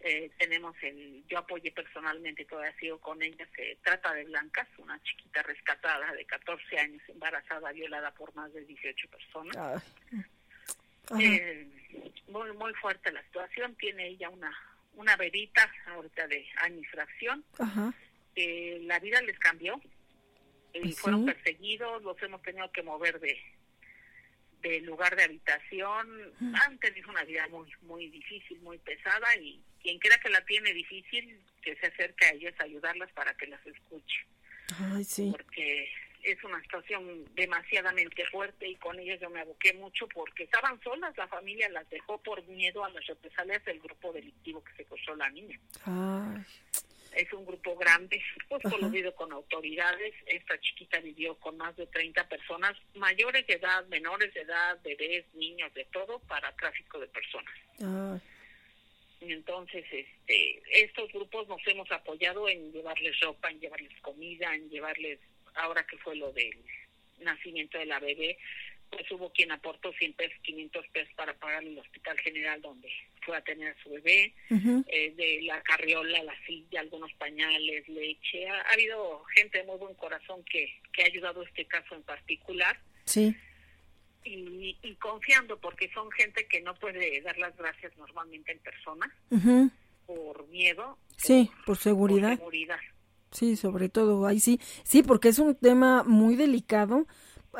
eh, 0.01 0.31
tenemos 0.39 0.74
el, 0.82 1.24
yo 1.28 1.39
apoyé 1.39 1.73
personalmente, 1.73 2.44
todavía 2.44 2.74
sigo 2.78 2.99
con 3.01 3.20
ella, 3.20 3.47
se 3.55 3.77
trata 3.82 4.15
de 4.15 4.24
Blancas, 4.24 4.69
una 4.78 5.03
chiquita 5.03 5.43
rescatada 5.43 6.12
de 6.12 6.24
14 6.24 6.78
años, 6.78 7.03
embarazada, 7.09 7.73
violada 7.73 8.12
por 8.15 8.32
más 8.35 8.53
de 8.53 8.65
18 8.65 9.09
personas. 9.09 9.82
Eh, 11.19 11.69
muy, 12.28 12.52
muy 12.52 12.74
fuerte 12.74 13.12
la 13.12 13.23
situación, 13.24 13.74
tiene 13.77 14.09
ella 14.09 14.28
una, 14.31 14.52
una 14.94 15.16
bebita 15.16 15.70
ahorita 15.86 16.27
de 16.27 16.47
año 16.56 16.81
y 16.81 16.85
fracción. 16.85 17.44
Eh, 18.35 18.81
la 18.85 18.98
vida 18.98 19.20
les 19.23 19.39
cambió, 19.39 19.81
y 20.74 20.81
pues 20.81 20.98
fueron 21.01 21.27
perseguidos, 21.27 22.02
los 22.02 22.20
hemos 22.23 22.43
tenido 22.43 22.70
que 22.73 22.82
mover 22.82 23.20
de, 23.20 23.39
de 24.62 24.81
lugar 24.81 25.16
de 25.16 25.24
habitación. 25.24 26.32
Han 26.62 26.78
tenido 26.78 27.10
una 27.10 27.24
vida 27.24 27.47
muy 27.48 27.70
muy 27.82 28.09
difícil, 28.09 28.59
muy 28.60 28.78
pesada 28.78 29.36
y 29.36 29.60
quien 29.82 29.98
crea 29.98 30.19
que 30.19 30.31
la 30.31 30.44
tiene 30.44 30.73
difícil, 30.73 31.40
que 31.60 31.77
se 31.77 31.86
acerque 31.86 32.24
a 32.24 32.31
ellos 32.31 32.55
a 32.59 32.64
ayudarlas 32.64 33.10
para 33.12 33.35
que 33.35 33.47
las 33.47 33.64
escuche. 33.66 34.27
Ay, 34.78 35.05
sí. 35.05 35.31
Porque 35.31 35.90
es 36.23 36.43
una 36.44 36.61
situación 36.62 37.24
demasiadamente 37.35 38.24
fuerte 38.27 38.69
y 38.69 38.77
con 38.77 38.99
ellos 38.99 39.20
yo 39.20 39.31
me 39.31 39.40
aboqué 39.40 39.73
mucho 39.74 40.07
porque 40.09 40.44
estaban 40.44 40.81
solas, 40.82 41.16
la 41.16 41.28
familia 41.28 41.69
las 41.69 41.89
dejó 41.90 42.19
por 42.19 42.43
miedo 42.47 42.85
a 42.85 42.90
las 42.90 43.07
represalias 43.07 43.65
del 43.65 43.81
grupo 43.81 44.12
delictivo 44.12 44.62
que 44.62 44.70
se 44.73 44.77
secuestró 44.78 45.16
la 45.16 45.31
niña. 45.31 45.59
Ay 45.85 46.44
es 47.15 47.32
un 47.32 47.44
grupo 47.44 47.77
grande, 47.77 48.23
pues 48.49 48.62
conocido 48.62 49.15
con 49.15 49.32
autoridades. 49.32 50.15
Esta 50.27 50.59
chiquita 50.61 51.01
vivió 51.01 51.35
con 51.36 51.57
más 51.57 51.77
de 51.77 51.86
30 51.86 52.28
personas, 52.28 52.77
mayores 52.94 53.47
de 53.47 53.55
edad, 53.55 53.86
menores 53.86 54.32
de 54.35 54.40
edad, 54.40 54.78
bebés, 54.82 55.24
niños, 55.35 55.73
de 55.74 55.85
todo, 55.86 56.19
para 56.20 56.55
tráfico 56.57 56.99
de 56.99 57.09
personas. 57.09 57.55
Entonces, 59.20 59.85
este, 59.93 60.62
estos 60.82 61.12
grupos 61.12 61.47
nos 61.47 61.61
hemos 61.66 61.90
apoyado 61.93 62.49
en 62.49 62.73
llevarles 62.73 63.19
ropa, 63.20 63.51
en 63.51 63.61
llevarles 63.61 63.93
comida, 64.01 64.53
en 64.55 64.69
llevarles, 64.69 65.20
ahora 65.55 65.85
que 65.85 65.99
fue 65.99 66.16
lo 66.16 66.33
del 66.33 66.57
nacimiento 67.20 67.79
de 67.79 67.87
la 67.87 68.01
bebé, 68.01 68.39
pues 68.93 69.11
hubo 69.11 69.33
quien 69.33 69.51
aportó 69.51 69.93
100 69.93 70.12
pesos, 70.12 70.37
500 70.43 70.87
pesos 70.89 71.15
para 71.15 71.35
pagar 71.35 71.65
el 71.65 71.79
hospital 71.79 72.19
general 72.19 72.61
donde 72.61 72.89
fue 73.23 73.37
a 73.37 73.41
tener 73.41 73.73
a 73.73 73.83
su 73.83 73.91
bebé, 73.91 74.35
eh, 74.51 75.15
de 75.16 75.41
la 75.43 75.62
carriola, 75.62 76.23
la 76.23 76.35
silla, 76.47 76.81
algunos 76.81 77.12
pañales, 77.15 77.89
leche. 77.89 78.49
Ha, 78.49 78.61
habido 78.73 79.24
gente 79.35 79.59
de 79.59 79.65
muy 79.65 79.79
buen 79.79 79.95
corazón 79.95 80.45
que, 80.45 80.79
que 80.93 81.03
ha 81.03 81.07
ayudado 81.07 81.41
a 81.41 81.45
este 81.45 81.65
caso 81.65 81.95
en 81.95 82.03
particular. 82.03 82.79
Sí. 83.05 83.35
Y, 84.24 84.77
y, 84.83 84.95
confiando 84.97 85.59
porque 85.59 85.91
son 85.93 86.11
gente 86.12 86.47
que 86.47 86.61
no 86.61 86.74
puede 86.74 87.20
dar 87.23 87.37
las 87.39 87.57
gracias 87.57 87.97
normalmente 87.97 88.53
en 88.53 88.59
persona 88.61 89.12
por 90.07 90.47
miedo. 90.49 90.99
Sí, 91.16 91.51
por, 91.65 91.77
seguridad. 91.77 92.31
por 92.31 92.39
seguridad. 92.39 92.79
Sí, 93.32 93.56
sobre 93.56 93.88
todo, 93.88 94.26
ahí 94.26 94.40
sí. 94.40 94.60
Sí, 94.84 95.02
porque 95.02 95.28
es 95.28 95.38
un 95.38 95.54
tema 95.54 96.02
muy 96.04 96.36
delicado 96.36 97.06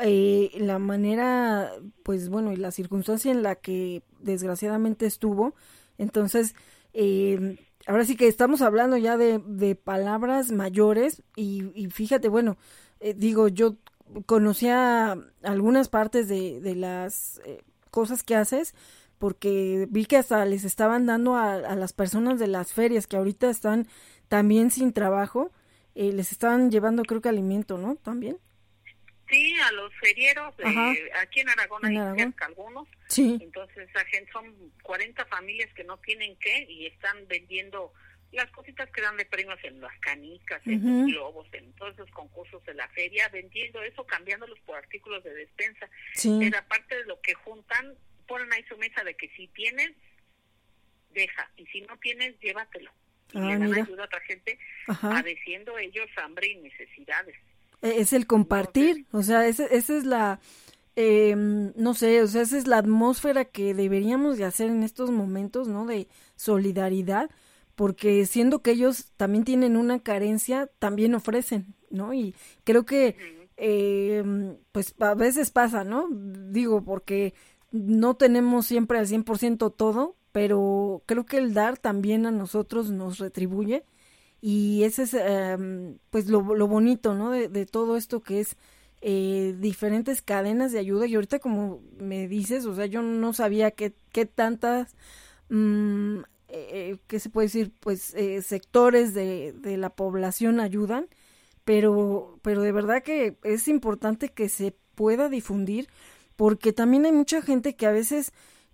eh, 0.01 0.51
la 0.57 0.79
manera, 0.79 1.71
pues 2.03 2.29
bueno, 2.29 2.51
y 2.53 2.57
la 2.57 2.71
circunstancia 2.71 3.31
en 3.31 3.43
la 3.43 3.55
que 3.55 4.03
desgraciadamente 4.19 5.05
estuvo. 5.07 5.55
Entonces, 5.97 6.55
eh, 6.93 7.57
ahora 7.87 8.05
sí 8.05 8.15
que 8.15 8.27
estamos 8.27 8.61
hablando 8.61 8.97
ya 8.97 9.17
de, 9.17 9.39
de 9.45 9.75
palabras 9.75 10.51
mayores 10.51 11.23
y, 11.35 11.71
y 11.75 11.89
fíjate, 11.89 12.27
bueno, 12.29 12.57
eh, 12.99 13.13
digo, 13.15 13.47
yo 13.47 13.75
conocía 14.25 15.17
algunas 15.43 15.89
partes 15.89 16.27
de, 16.27 16.59
de 16.61 16.75
las 16.75 17.41
eh, 17.45 17.63
cosas 17.91 18.23
que 18.23 18.35
haces 18.35 18.75
porque 19.17 19.87
vi 19.89 20.05
que 20.05 20.17
hasta 20.17 20.43
les 20.45 20.65
estaban 20.65 21.05
dando 21.05 21.35
a, 21.35 21.53
a, 21.53 21.75
las 21.75 21.93
personas 21.93 22.39
de 22.39 22.47
las 22.47 22.73
ferias 22.73 23.07
que 23.07 23.15
ahorita 23.17 23.49
están 23.49 23.87
también 24.27 24.71
sin 24.71 24.91
trabajo, 24.93 25.51
eh, 25.95 26.11
les 26.11 26.31
estaban 26.31 26.71
llevando 26.71 27.03
creo 27.03 27.21
que 27.21 27.29
alimento, 27.29 27.77
¿no? 27.77 27.95
También. 27.95 28.37
Sí, 29.29 29.55
a 29.61 29.71
los 29.71 29.91
ferieros, 29.95 30.53
aquí 31.21 31.39
en 31.39 31.49
Aragón 31.49 31.85
hay 31.85 31.97
algunos. 31.97 32.87
Sí. 33.07 33.39
Entonces, 33.41 33.89
esa 33.89 34.05
gente 34.05 34.31
son 34.31 34.53
40 34.83 35.25
familias 35.25 35.73
que 35.73 35.83
no 35.83 35.97
tienen 35.97 36.35
qué 36.37 36.67
y 36.69 36.85
están 36.85 37.27
vendiendo 37.27 37.93
las 38.31 38.49
cositas 38.51 38.89
que 38.91 39.01
dan 39.01 39.17
de 39.17 39.25
premios 39.25 39.59
en 39.63 39.79
las 39.79 39.97
canicas, 39.99 40.61
en 40.65 40.83
los 40.83 41.07
globos, 41.07 41.47
en 41.53 41.71
todos 41.73 41.93
esos 41.93 42.09
concursos 42.11 42.63
de 42.65 42.73
la 42.73 42.87
feria, 42.89 43.29
vendiendo 43.29 43.81
eso, 43.81 44.05
cambiándolos 44.05 44.59
por 44.61 44.75
artículos 44.75 45.23
de 45.23 45.33
despensa. 45.33 45.89
Sí. 46.13 46.37
Pero 46.39 46.57
aparte 46.57 46.95
de 46.95 47.05
lo 47.05 47.21
que 47.21 47.33
juntan, 47.35 47.95
ponen 48.27 48.51
ahí 48.51 48.63
su 48.63 48.77
mesa 48.77 49.03
de 49.03 49.15
que 49.15 49.29
si 49.29 49.47
tienes, 49.49 49.91
deja, 51.11 51.49
y 51.57 51.65
si 51.67 51.81
no 51.81 51.97
tienes, 51.97 52.39
llévatelo. 52.39 52.91
Y 53.31 53.37
ah, 53.39 53.41
dan 53.41 53.63
ayuda 53.63 54.03
a 54.03 54.05
otra 54.05 54.19
gente, 54.21 54.59
padeciendo 55.01 55.77
ellos 55.77 56.07
hambre 56.17 56.47
y 56.47 56.55
necesidades. 56.57 57.35
E, 57.81 57.99
es 58.01 58.13
el 58.13 58.27
compartir, 58.27 59.05
o 59.11 59.23
sea, 59.23 59.47
esa, 59.47 59.65
esa 59.65 59.97
es 59.97 60.05
la, 60.05 60.39
eh, 60.95 61.35
no 61.35 61.93
sé, 61.95 62.21
o 62.21 62.27
sea, 62.27 62.43
esa 62.43 62.57
es 62.57 62.67
la 62.67 62.77
atmósfera 62.77 63.45
que 63.45 63.73
deberíamos 63.73 64.37
de 64.37 64.45
hacer 64.45 64.69
en 64.69 64.83
estos 64.83 65.09
momentos, 65.09 65.67
¿no? 65.67 65.85
De 65.85 66.07
solidaridad, 66.35 67.31
porque 67.75 68.25
siendo 68.25 68.61
que 68.61 68.71
ellos 68.71 69.11
también 69.17 69.43
tienen 69.43 69.77
una 69.77 69.99
carencia, 69.99 70.69
también 70.77 71.15
ofrecen, 71.15 71.73
¿no? 71.89 72.13
Y 72.13 72.35
creo 72.63 72.85
que, 72.85 73.15
eh, 73.57 74.23
pues 74.71 74.93
a 74.99 75.15
veces 75.15 75.49
pasa, 75.49 75.83
¿no? 75.83 76.07
Digo, 76.11 76.83
porque 76.83 77.33
no 77.71 78.15
tenemos 78.15 78.67
siempre 78.67 78.99
al 78.99 79.07
100% 79.07 79.73
todo, 79.75 80.15
pero 80.33 81.03
creo 81.05 81.25
que 81.25 81.37
el 81.37 81.53
dar 81.53 81.77
también 81.77 82.25
a 82.25 82.31
nosotros 82.31 82.91
nos 82.91 83.19
retribuye 83.19 83.85
y 84.41 84.83
ese 84.83 85.03
es 85.03 85.13
em, 85.13 85.99
pues 86.09 86.27
lo, 86.27 86.41
lo, 86.55 86.67
bonito, 86.67 87.13
¿no? 87.13 87.31
De, 87.31 87.47
de, 87.47 87.65
todo 87.65 87.95
esto 87.95 88.21
que 88.21 88.41
es 88.41 88.57
eh, 89.01 89.55
diferentes 89.59 90.21
cadenas 90.21 90.71
de 90.73 90.79
ayuda 90.79 91.07
y 91.07 91.15
ahorita 91.15 91.39
como 91.39 91.81
me 91.97 92.27
dices, 92.27 92.65
o 92.65 92.75
sea, 92.75 92.87
yo 92.87 93.01
no 93.01 93.33
sabía 93.33 93.71
qué, 93.71 93.93
qué 94.11 94.25
tantas, 94.25 94.95
mmm, 95.49 96.19
eh, 96.49 96.97
¿qué 97.07 97.19
se 97.19 97.29
puede 97.29 97.47
decir? 97.47 97.71
Pues 97.79 98.13
eh, 98.15 98.41
sectores 98.41 99.13
de, 99.13 99.53
de 99.53 99.77
la 99.77 99.91
población 99.91 100.59
ayudan, 100.59 101.07
pero, 101.65 102.39
pero 102.41 102.61
de 102.61 102.71
verdad 102.71 103.03
que 103.03 103.37
es 103.43 103.67
importante 103.67 104.29
que 104.29 104.49
se 104.49 104.75
pueda 104.95 105.29
difundir 105.29 105.89
porque 106.35 106.73
también 106.73 107.05
hay 107.05 107.11
mucha 107.11 107.41
gente 107.41 107.75
que 107.75 107.85
a 107.85 107.91
veces 107.91 108.33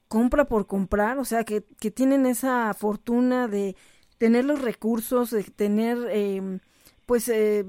compra 0.10 0.46
por 0.46 0.68
comprar, 0.68 1.20
o 1.20 1.26
sea, 1.26 1.46
que, 1.46 1.64
que 1.80 1.92
tienen 1.92 2.26
esa 2.26 2.74
fortuna 2.74 3.48
de 3.48 3.78
tener 4.18 4.44
los 4.44 4.62
recursos, 4.62 5.32
de 5.32 5.44
tener, 5.44 5.98
eh, 6.10 6.60
pues, 7.06 7.30
eh, 7.30 7.66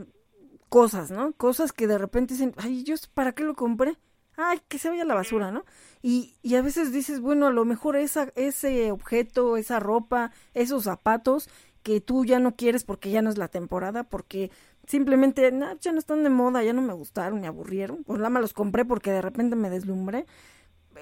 cosas, 0.69 1.11
¿no? 1.11 1.33
Cosas 1.35 1.73
que 1.73 1.87
de 1.87 1.99
repente 1.99 2.35
dicen, 2.35 2.55
ay, 2.57 2.83
¿yo 2.85 2.97
para 3.15 3.33
qué 3.33 3.45
lo 3.45 3.55
compré? 3.55 3.99
Ay, 4.37 4.61
que 4.69 4.79
se 4.79 4.89
vaya 4.89 5.03
a 5.03 5.07
la 5.07 5.15
basura, 5.15 5.51
¿no? 5.53 5.65
Y, 6.03 6.37
y 6.43 6.55
a 6.57 6.63
veces 6.63 6.93
dices, 6.93 7.21
bueno, 7.21 7.47
a 7.47 7.51
lo 7.51 7.65
mejor 7.65 7.97
esa, 7.97 8.33
ese 8.37 8.91
objeto, 8.91 9.57
esa 9.57 9.81
ropa, 9.81 10.33
esos 10.55 10.85
zapatos, 10.85 11.49
que 11.83 12.01
tú 12.01 12.25
ya 12.25 12.39
no 12.41 12.57
quieres 12.57 12.85
porque 12.85 13.11
ya 13.11 13.23
no 13.23 13.31
es 13.31 13.39
la 13.39 13.49
temporada, 13.49 14.05
porque 14.05 14.51
simplemente 14.87 15.43
ya 15.81 15.93
no 15.93 15.99
están 15.99 16.23
de 16.23 16.31
moda, 16.31 16.63
ya 16.63 16.73
no 16.73 16.83
me 16.83 16.93
gustaron, 16.93 17.41
me 17.41 17.47
aburrieron, 17.47 18.05
pues 18.05 18.19
nada 18.19 18.31
más 18.31 18.43
los 18.43 18.55
compré 18.55 18.85
porque 18.85 19.11
de 19.13 19.23
repente 19.23 19.57
me 19.57 19.71
deslumbré. 19.71 20.27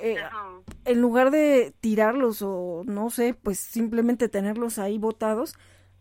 Eh, 0.00 0.16
en 0.84 1.00
lugar 1.00 1.30
de 1.30 1.74
tirarlos 1.80 2.42
o 2.42 2.82
no 2.86 3.10
sé, 3.10 3.34
pues 3.34 3.58
simplemente 3.58 4.28
tenerlos 4.28 4.78
ahí 4.78 4.98
botados, 4.98 5.54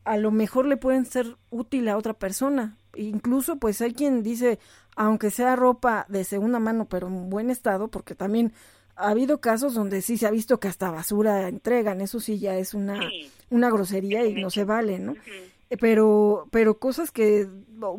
a 0.03 0.17
lo 0.17 0.31
mejor 0.31 0.65
le 0.65 0.77
pueden 0.77 1.05
ser 1.05 1.37
útil 1.49 1.87
a 1.89 1.97
otra 1.97 2.13
persona. 2.13 2.77
Incluso 2.95 3.57
pues 3.57 3.81
hay 3.81 3.93
quien 3.93 4.23
dice, 4.23 4.59
aunque 4.95 5.31
sea 5.31 5.55
ropa 5.55 6.05
de 6.09 6.23
segunda 6.23 6.59
mano 6.59 6.85
pero 6.85 7.07
en 7.07 7.29
buen 7.29 7.49
estado, 7.49 7.89
porque 7.89 8.15
también 8.15 8.53
ha 8.95 9.09
habido 9.09 9.41
casos 9.41 9.73
donde 9.73 10.01
sí 10.01 10.17
se 10.17 10.27
ha 10.27 10.31
visto 10.31 10.59
que 10.59 10.67
hasta 10.67 10.89
basura 10.89 11.47
entregan, 11.47 12.01
eso 12.01 12.19
sí 12.19 12.39
ya 12.39 12.55
es 12.57 12.73
una, 12.73 12.99
una 13.49 13.69
grosería 13.69 14.25
y 14.25 14.33
no 14.41 14.49
se 14.49 14.63
vale, 14.63 14.99
¿no? 14.99 15.15
Pero, 15.79 16.47
pero 16.51 16.79
cosas 16.79 17.11
que, 17.11 17.47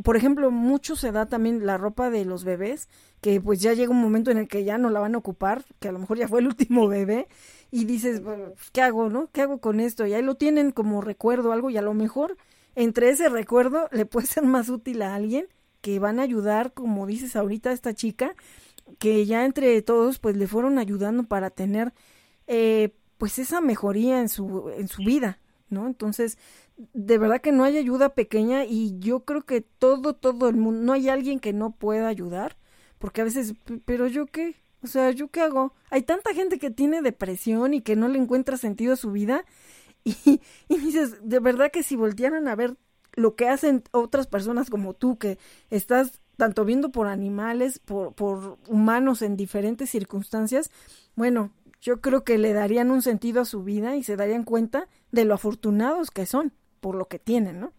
por 0.02 0.16
ejemplo, 0.16 0.50
mucho 0.50 0.96
se 0.96 1.12
da 1.12 1.26
también 1.26 1.66
la 1.66 1.76
ropa 1.76 2.08
de 2.08 2.24
los 2.24 2.44
bebés, 2.44 2.88
que 3.20 3.40
pues 3.40 3.60
ya 3.60 3.74
llega 3.74 3.90
un 3.90 4.00
momento 4.00 4.30
en 4.30 4.38
el 4.38 4.48
que 4.48 4.64
ya 4.64 4.78
no 4.78 4.88
la 4.88 5.00
van 5.00 5.14
a 5.14 5.18
ocupar, 5.18 5.64
que 5.78 5.88
a 5.88 5.92
lo 5.92 5.98
mejor 5.98 6.18
ya 6.18 6.28
fue 6.28 6.40
el 6.40 6.46
último 6.46 6.88
bebé, 6.88 7.28
y 7.70 7.84
dices, 7.84 8.22
¿qué 8.72 8.80
hago, 8.80 9.10
no? 9.10 9.28
¿Qué 9.32 9.42
hago 9.42 9.60
con 9.60 9.80
esto? 9.80 10.06
Y 10.06 10.14
ahí 10.14 10.22
lo 10.22 10.36
tienen 10.36 10.70
como 10.70 11.02
recuerdo 11.02 11.52
algo, 11.52 11.68
y 11.68 11.76
a 11.76 11.82
lo 11.82 11.92
mejor 11.92 12.36
entre 12.74 13.10
ese 13.10 13.28
recuerdo 13.28 13.88
le 13.92 14.06
puede 14.06 14.26
ser 14.26 14.44
más 14.44 14.68
útil 14.68 15.02
a 15.02 15.14
alguien 15.14 15.46
que 15.80 15.98
van 15.98 16.18
a 16.18 16.22
ayudar, 16.22 16.72
como 16.72 17.06
dices 17.06 17.36
ahorita 17.36 17.72
esta 17.72 17.94
chica, 17.94 18.34
que 18.98 19.26
ya 19.26 19.44
entre 19.44 19.80
todos 19.82 20.18
pues 20.18 20.36
le 20.36 20.46
fueron 20.46 20.78
ayudando 20.78 21.24
para 21.24 21.50
tener 21.50 21.92
eh, 22.46 22.94
pues 23.18 23.38
esa 23.38 23.60
mejoría 23.60 24.20
en 24.20 24.28
su, 24.28 24.70
en 24.70 24.88
su 24.88 25.02
vida, 25.02 25.38
¿no? 25.68 25.86
Entonces, 25.86 26.38
de 26.78 27.18
verdad 27.18 27.40
que 27.40 27.52
no 27.52 27.64
hay 27.64 27.76
ayuda 27.76 28.14
pequeña 28.14 28.64
y 28.64 28.98
yo 29.00 29.24
creo 29.24 29.44
que 29.44 29.60
todo, 29.60 30.14
todo 30.14 30.48
el 30.48 30.56
mundo, 30.56 30.80
no 30.82 30.92
hay 30.92 31.08
alguien 31.08 31.40
que 31.40 31.52
no 31.52 31.72
pueda 31.72 32.08
ayudar, 32.08 32.56
porque 32.98 33.20
a 33.20 33.24
veces, 33.24 33.54
pero 33.84 34.06
yo 34.06 34.26
qué, 34.26 34.56
o 34.82 34.86
sea, 34.86 35.10
yo 35.10 35.28
qué 35.28 35.40
hago. 35.40 35.74
Hay 35.90 36.02
tanta 36.02 36.34
gente 36.34 36.58
que 36.58 36.70
tiene 36.70 37.02
depresión 37.02 37.74
y 37.74 37.82
que 37.82 37.96
no 37.96 38.08
le 38.08 38.18
encuentra 38.18 38.56
sentido 38.56 38.92
a 38.92 38.96
su 38.96 39.10
vida 39.10 39.44
y, 40.04 40.14
y 40.68 40.78
dices, 40.78 41.16
de 41.22 41.40
verdad 41.40 41.70
que 41.72 41.82
si 41.82 41.96
voltearan 41.96 42.48
a 42.48 42.54
ver 42.54 42.76
lo 43.14 43.34
que 43.34 43.48
hacen 43.48 43.82
otras 43.90 44.28
personas 44.28 44.70
como 44.70 44.94
tú, 44.94 45.18
que 45.18 45.38
estás 45.70 46.20
tanto 46.36 46.64
viendo 46.64 46.90
por 46.92 47.08
animales, 47.08 47.80
por, 47.80 48.14
por 48.14 48.58
humanos 48.68 49.22
en 49.22 49.36
diferentes 49.36 49.90
circunstancias, 49.90 50.70
bueno, 51.16 51.50
yo 51.80 52.00
creo 52.00 52.22
que 52.22 52.38
le 52.38 52.52
darían 52.52 52.92
un 52.92 53.02
sentido 53.02 53.40
a 53.40 53.44
su 53.44 53.64
vida 53.64 53.96
y 53.96 54.04
se 54.04 54.16
darían 54.16 54.44
cuenta 54.44 54.88
de 55.10 55.24
lo 55.24 55.34
afortunados 55.34 56.12
que 56.12 56.26
son 56.26 56.52
por 56.80 56.94
lo 56.94 57.06
que 57.06 57.18
tienen, 57.18 57.60
¿no? 57.60 57.72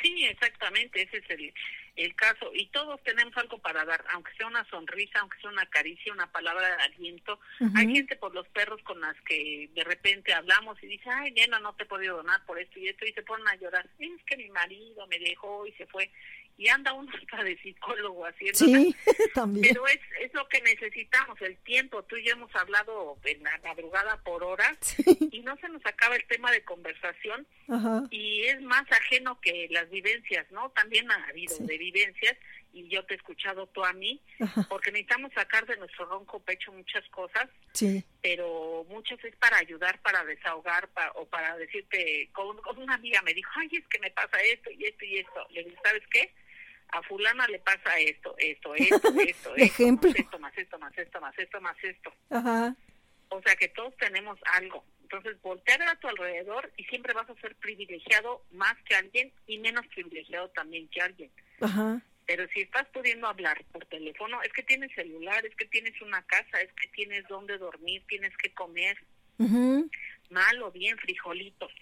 Sí, 0.00 0.24
exactamente, 0.24 1.02
ese 1.02 1.18
es 1.18 1.30
el, 1.30 1.54
el 1.96 2.14
caso. 2.14 2.50
Y 2.54 2.66
todos 2.66 3.00
tenemos 3.04 3.36
algo 3.36 3.58
para 3.58 3.84
dar, 3.84 4.04
aunque 4.12 4.32
sea 4.34 4.46
una 4.46 4.64
sonrisa, 4.68 5.20
aunque 5.20 5.38
sea 5.40 5.50
una 5.50 5.66
caricia, 5.66 6.12
una 6.12 6.30
palabra 6.32 6.76
de 6.76 6.82
aliento. 6.82 7.38
Hay 7.76 7.94
gente 7.94 8.16
por 8.16 8.34
los 8.34 8.48
perros 8.48 8.82
con 8.82 9.00
las 9.00 9.20
que 9.22 9.68
de 9.74 9.84
repente 9.84 10.32
hablamos 10.32 10.82
y 10.82 10.86
dice, 10.86 11.08
ay, 11.10 11.30
nena, 11.32 11.60
no 11.60 11.74
te 11.74 11.84
he 11.84 11.86
podido 11.86 12.16
donar 12.16 12.44
por 12.46 12.58
esto 12.58 12.78
y 12.78 12.88
esto, 12.88 13.04
y 13.04 13.12
se 13.12 13.22
ponen 13.22 13.46
a 13.46 13.56
llorar. 13.56 13.88
Es 13.98 14.24
que 14.24 14.36
mi 14.36 14.48
marido 14.50 15.06
me 15.06 15.18
dejó 15.18 15.66
y 15.66 15.72
se 15.72 15.86
fue 15.86 16.10
y 16.58 16.68
anda 16.68 16.92
uno 16.92 17.10
hasta 17.20 17.42
de 17.44 17.56
psicólogo 17.58 18.26
haciendo. 18.26 18.58
Sí, 18.58 18.94
también. 19.34 19.66
Pero 19.68 19.86
es, 19.86 20.00
es 20.20 20.32
lo 20.34 20.46
que 20.48 20.60
necesitamos, 20.60 21.40
el 21.40 21.56
tiempo. 21.58 22.02
Tú 22.04 22.16
y 22.16 22.24
yo 22.24 22.32
hemos 22.32 22.54
hablado 22.54 23.16
en 23.24 23.42
la 23.42 23.58
madrugada 23.64 24.22
por 24.22 24.42
horas 24.44 24.76
y 25.30 25.40
no 25.40 25.56
se 25.56 25.68
nos 25.68 25.84
acaba 25.86 26.16
el 26.16 26.24
tema 26.26 26.50
de 26.50 26.62
conversación 26.64 27.46
y 28.10 28.42
es 28.42 28.60
más 28.62 28.84
ajeno 28.90 29.40
que 29.40 29.68
las 29.70 29.88
vivencias, 29.90 30.50
¿no? 30.50 30.70
También 30.70 31.10
ha 31.10 31.26
habido 31.28 31.56
de 31.58 31.78
vivencias 31.78 32.36
y 32.72 32.88
yo 32.88 33.04
te 33.04 33.14
he 33.14 33.16
escuchado 33.16 33.66
tú 33.68 33.84
a 33.84 33.92
mí, 33.92 34.20
porque 34.68 34.90
necesitamos 34.90 35.32
sacar 35.34 35.66
de 35.66 35.76
nuestro 35.76 36.06
ronco 36.06 36.40
pecho 36.40 36.72
muchas 36.72 37.06
cosas, 37.10 37.48
sí. 37.72 38.04
pero 38.22 38.84
muchas 38.88 39.22
es 39.24 39.36
para 39.36 39.58
ayudar, 39.58 40.00
para 40.00 40.24
desahogar 40.24 40.88
o 41.14 41.26
para 41.26 41.56
decirte, 41.56 42.30
con, 42.32 42.56
una 42.78 42.94
amiga 42.94 43.20
me 43.22 43.34
dijo, 43.34 43.50
ay, 43.56 43.68
es 43.72 43.86
que 43.88 43.98
me 43.98 44.10
pasa 44.10 44.40
esto 44.40 44.70
y 44.70 44.84
esto 44.84 45.04
y 45.04 45.18
esto. 45.18 45.46
Le 45.50 45.64
dije, 45.64 45.76
¿sabes 45.84 46.02
qué? 46.10 46.34
A 46.88 47.02
fulana 47.02 47.46
le 47.48 47.58
pasa 47.58 47.98
esto, 47.98 48.34
esto, 48.38 48.74
esto, 48.76 49.14
esto, 49.20 49.56
Ejemplo. 49.56 50.10
esto, 50.14 50.38
más 50.38 50.56
esto, 50.56 50.78
más 50.78 50.96
esto, 50.96 51.20
más 51.20 51.38
esto, 51.38 51.60
más 51.60 51.76
esto. 51.84 52.12
Ajá. 52.30 52.74
O 53.28 53.40
sea 53.42 53.56
que 53.56 53.68
todos 53.68 53.96
tenemos 53.96 54.38
algo. 54.54 54.84
Entonces, 55.02 55.40
voltear 55.42 55.82
a 55.82 55.96
tu 55.96 56.08
alrededor 56.08 56.72
y 56.76 56.84
siempre 56.84 57.12
vas 57.12 57.28
a 57.28 57.34
ser 57.34 57.54
privilegiado 57.56 58.44
más 58.50 58.74
que 58.84 58.94
alguien 58.94 59.30
y 59.46 59.58
menos 59.58 59.86
privilegiado 59.88 60.48
también 60.50 60.88
que 60.88 61.02
alguien. 61.02 61.30
Ajá. 61.60 62.00
Pero 62.26 62.46
si 62.48 62.60
estás 62.60 62.86
pudiendo 62.88 63.26
hablar 63.26 63.62
por 63.72 63.84
teléfono, 63.86 64.40
es 64.42 64.52
que 64.52 64.62
tienes 64.62 64.92
celular, 64.94 65.44
es 65.44 65.54
que 65.56 65.66
tienes 65.66 66.00
una 66.00 66.22
casa, 66.22 66.60
es 66.60 66.72
que 66.74 66.88
tienes 66.88 67.26
donde 67.28 67.58
dormir, 67.58 68.02
tienes 68.08 68.36
que 68.36 68.52
comer, 68.54 68.96
mal 69.38 70.62
o 70.62 70.70
bien, 70.70 70.96
frijolitos. 70.98 71.72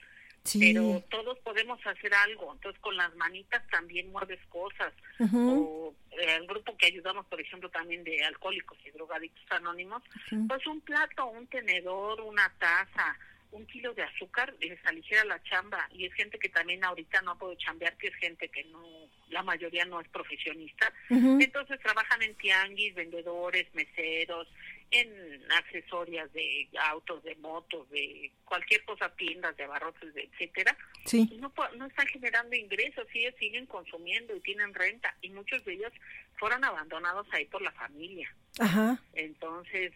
Pero 0.59 1.05
todos 1.11 1.39
podemos 1.41 1.79
hacer 1.87 2.15
algo. 2.15 2.53
Entonces, 2.53 2.81
con 2.81 2.97
las 2.97 3.15
manitas 3.17 3.63
también 3.69 4.11
mueves 4.11 4.41
cosas. 4.49 4.93
O 5.35 5.95
eh, 6.13 6.37
el 6.37 6.47
grupo 6.47 6.77
que 6.77 6.87
ayudamos, 6.87 7.27
por 7.27 7.41
ejemplo, 7.41 7.69
también 7.69 8.03
de 8.05 8.25
alcohólicos 8.25 8.79
y 8.87 8.91
drogadictos 8.91 9.45
anónimos, 9.51 10.03
pues 10.49 10.67
un 10.67 10.81
plato, 10.81 11.27
un 11.27 11.47
tenedor, 11.47 12.23
una 12.23 12.51
taza, 12.59 13.19
un 13.53 13.67
kilo 13.67 13.93
de 13.95 14.03
azúcar 14.03 14.55
les 14.61 14.85
aligera 14.87 15.25
la 15.25 15.43
chamba 15.43 15.89
y 15.93 16.07
es 16.07 16.15
gente 16.15 16.39
que 16.39 16.49
también 16.49 16.85
ahorita 16.85 17.21
no 17.23 17.37
puede 17.39 17.57
chambear, 17.57 17.97
que 17.97 18.09
es 18.09 18.15
gente 18.17 18.49
que 18.49 18.65
no, 18.65 18.83
la 19.29 19.43
mayoría 19.43 19.85
no 19.85 20.01
es 20.01 20.09
profesionista, 20.09 20.93
entonces 21.09 21.81
trabajan 21.81 22.23
en 22.23 22.35
tianguis, 22.37 22.95
vendedores, 22.95 23.67
meseros, 23.75 24.49
en 24.93 25.41
accesorias 25.53 26.33
de 26.33 26.69
autos, 26.89 27.23
de 27.23 27.37
motos, 27.37 27.89
de 27.91 28.33
cualquier 28.45 28.85
cosa, 28.85 29.09
tiendas 29.15 29.57
de 29.57 29.65
abarrotes, 29.65 30.15
etcétera, 30.15 30.77
sí. 31.05 31.39
no, 31.41 31.53
no 31.77 31.87
están 31.87 32.07
generando 32.09 32.57
ingresos, 32.57 33.07
ellos 33.15 33.35
siguen 33.39 33.67
consumiendo 33.67 34.35
y 34.37 34.41
tienen 34.41 34.75
renta 34.75 35.15
y 35.21 35.31
muchos 35.31 35.65
de 35.65 35.75
ellos 35.75 35.93
fueron 36.39 36.65
abandonados 36.65 37.27
ahí 37.33 37.45
por 37.47 37.63
la 37.63 37.73
familia. 37.73 38.35
Ajá. 38.59 39.01
Entonces, 39.13 39.93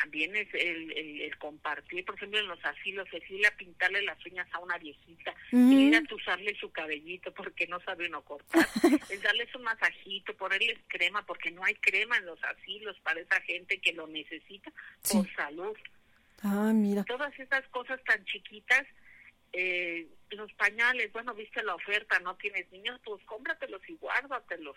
también 0.00 0.34
es 0.36 0.52
el, 0.54 0.92
el, 0.92 1.38
compartir, 1.38 2.04
por 2.04 2.16
ejemplo, 2.16 2.38
en 2.38 2.48
los 2.48 2.62
asilos, 2.64 3.08
decirle 3.10 3.46
a 3.46 3.56
pintarle 3.56 4.02
las 4.02 4.24
uñas 4.26 4.46
a 4.52 4.58
una 4.58 4.78
viejita, 4.78 5.34
ir 5.52 5.96
a 5.96 6.14
usarle 6.14 6.56
su 6.58 6.70
cabellito 6.70 7.32
porque 7.32 7.66
no 7.66 7.80
sabe 7.80 8.08
uno 8.08 8.22
cortar, 8.22 8.66
es 9.10 9.22
darles 9.22 9.54
un 9.54 9.62
masajito, 9.62 10.34
ponerles 10.36 10.78
crema 10.88 11.24
porque 11.24 11.50
no 11.50 11.64
hay 11.64 11.74
crema 11.76 12.16
en 12.18 12.26
los 12.26 12.42
asilos 12.44 12.96
para 13.02 13.20
esa 13.20 13.40
gente 13.42 13.78
que 13.78 13.92
lo 13.92 14.06
necesita 14.06 14.72
por 15.10 15.34
salud. 15.34 15.76
Ah, 16.42 16.72
mira. 16.74 17.04
Todas 17.04 17.38
esas 17.38 17.66
cosas 17.68 18.02
tan 18.04 18.24
chiquitas, 18.24 18.86
eh, 19.52 20.06
los 20.30 20.52
pañales, 20.54 21.12
bueno, 21.12 21.34
viste 21.34 21.62
la 21.62 21.74
oferta, 21.74 22.18
no 22.20 22.36
tienes 22.36 22.70
niños, 22.70 23.00
pues 23.04 23.22
cómpratelos 23.24 23.80
y 23.88 23.94
guárdatelos. 23.94 24.76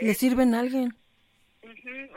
Le 0.00 0.14
sirven 0.14 0.54
a 0.54 0.60
alguien 0.60 0.94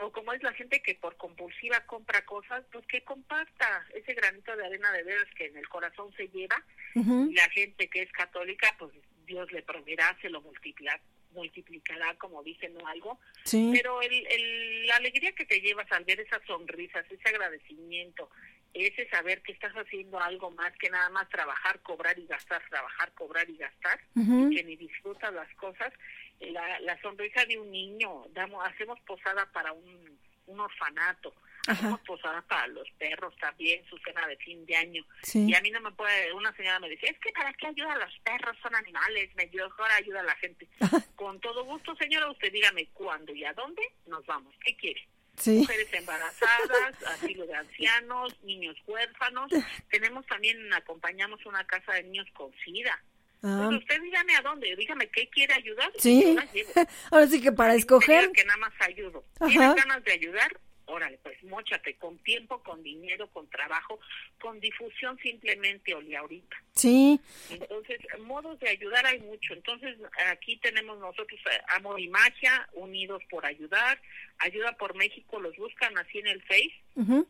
o 0.00 0.12
como 0.12 0.32
es 0.32 0.42
la 0.42 0.52
gente 0.52 0.82
que 0.82 0.94
por 0.94 1.16
compulsiva 1.16 1.80
compra 1.86 2.24
cosas, 2.24 2.64
pues 2.72 2.86
que 2.86 3.02
comparta 3.02 3.86
ese 3.94 4.14
granito 4.14 4.54
de 4.56 4.66
arena 4.66 4.92
de 4.92 5.02
veras 5.02 5.28
que 5.36 5.46
en 5.46 5.56
el 5.56 5.68
corazón 5.68 6.12
se 6.16 6.28
lleva. 6.28 6.62
Y 6.94 7.34
la 7.34 7.48
gente 7.50 7.88
que 7.88 8.02
es 8.02 8.12
católica, 8.12 8.74
pues 8.78 8.92
Dios 9.26 9.50
le 9.52 9.62
proveerá, 9.62 10.16
se 10.20 10.30
lo 10.30 10.40
multiplicará, 10.40 11.00
multiplicará, 11.32 12.14
como 12.14 12.42
dicen 12.42 12.76
o 12.80 12.86
algo. 12.86 13.18
Pero 13.50 14.02
el, 14.02 14.26
el, 14.26 14.86
la 14.86 14.96
alegría 14.96 15.32
que 15.32 15.44
te 15.44 15.60
llevas 15.60 15.90
al 15.92 16.04
ver 16.04 16.20
esas 16.20 16.42
sonrisas, 16.46 17.04
ese 17.10 17.28
agradecimiento, 17.28 18.30
ese 18.74 19.08
saber 19.08 19.42
que 19.42 19.52
estás 19.52 19.72
haciendo 19.74 20.20
algo 20.20 20.50
más 20.50 20.72
que 20.78 20.90
nada 20.90 21.08
más 21.10 21.28
trabajar, 21.28 21.80
cobrar 21.80 22.18
y 22.18 22.26
gastar, 22.26 22.62
trabajar, 22.68 23.12
cobrar 23.14 23.48
y 23.48 23.56
gastar, 23.56 24.00
y 24.14 24.54
que 24.54 24.64
ni 24.64 24.76
disfrutas 24.76 25.32
las 25.32 25.52
cosas, 25.54 25.92
la, 26.40 26.80
la 26.80 27.00
sonrisa 27.00 27.44
de 27.44 27.58
un 27.58 27.70
niño, 27.70 28.26
damos, 28.30 28.66
hacemos 28.66 28.98
posada 29.00 29.50
para 29.52 29.72
un, 29.72 30.18
un 30.46 30.60
orfanato, 30.60 31.34
hacemos 31.66 32.00
posada 32.00 32.42
para 32.42 32.66
los 32.68 32.88
perros 32.92 33.34
también, 33.38 33.84
su 33.88 33.98
cena 33.98 34.26
de 34.26 34.36
fin 34.38 34.64
de 34.66 34.76
año. 34.76 35.04
Y 35.32 35.54
a 35.54 35.60
mí 35.60 35.70
no 35.70 35.80
me 35.80 35.92
puede, 35.92 36.32
una 36.32 36.54
señora 36.56 36.80
me 36.80 36.88
decía, 36.88 37.10
es 37.10 37.18
que 37.18 37.30
para 37.32 37.52
qué 37.52 37.68
ayuda 37.68 37.92
a 37.92 37.98
los 37.98 38.18
perros, 38.20 38.56
son 38.62 38.74
animales, 38.74 39.30
mejor 39.36 39.90
ayuda 39.92 40.20
a 40.20 40.24
la 40.24 40.36
gente. 40.36 40.68
Con 41.14 41.40
todo 41.40 41.64
gusto, 41.64 41.94
señora, 41.96 42.30
usted 42.30 42.52
dígame 42.52 42.88
cuándo 42.92 43.34
y 43.34 43.44
a 43.44 43.52
dónde 43.52 43.82
nos 44.06 44.24
vamos, 44.26 44.54
¿qué 44.64 44.76
quiere? 44.76 45.06
Mujeres 45.46 45.92
embarazadas, 45.92 47.02
asilo 47.06 47.46
de 47.46 47.54
ancianos, 47.54 48.34
niños 48.42 48.76
huérfanos. 48.86 49.52
Tenemos 49.88 50.26
también, 50.26 50.72
acompañamos 50.72 51.44
una 51.46 51.64
casa 51.64 51.92
de 51.92 52.02
niños 52.04 52.26
con 52.32 52.52
SIDA. 52.64 53.00
Ah. 53.42 53.66
Pues 53.68 53.82
usted 53.82 54.02
dígame 54.02 54.36
a 54.36 54.42
dónde, 54.42 54.74
dígame 54.76 55.08
qué 55.08 55.28
quiere 55.28 55.54
ayudar. 55.54 55.92
Sí, 55.98 56.36
ahora 57.10 57.26
sí 57.26 57.40
que 57.40 57.52
para 57.52 57.74
escoger. 57.74 58.30
Que 58.32 58.44
nada 58.44 58.58
más 58.58 58.72
ayudo. 58.80 59.24
¿Tienes 59.38 59.74
ganas 59.74 60.02
de 60.04 60.12
ayudar? 60.12 60.58
órale, 60.88 61.18
pues 61.22 61.42
mochate 61.44 61.94
con 61.96 62.18
tiempo, 62.18 62.62
con 62.62 62.82
dinero, 62.82 63.28
con 63.28 63.48
trabajo, 63.48 64.00
con 64.40 64.58
difusión 64.58 65.18
simplemente, 65.18 65.94
Oli, 65.94 66.14
ahorita. 66.14 66.56
Sí. 66.72 67.20
Entonces, 67.50 67.98
modos 68.20 68.58
de 68.60 68.70
ayudar 68.70 69.06
hay 69.06 69.20
mucho. 69.20 69.54
Entonces, 69.54 69.96
aquí 70.26 70.56
tenemos 70.58 70.98
nosotros 70.98 71.40
eh, 71.50 71.60
Amor 71.76 72.00
y 72.00 72.08
Magia, 72.08 72.68
Unidos 72.72 73.22
por 73.30 73.46
Ayudar, 73.46 74.00
Ayuda 74.38 74.72
por 74.72 74.94
México, 74.96 75.40
los 75.40 75.56
buscan 75.56 75.96
así 75.98 76.18
en 76.18 76.28
el 76.28 76.42
Face. 76.42 77.28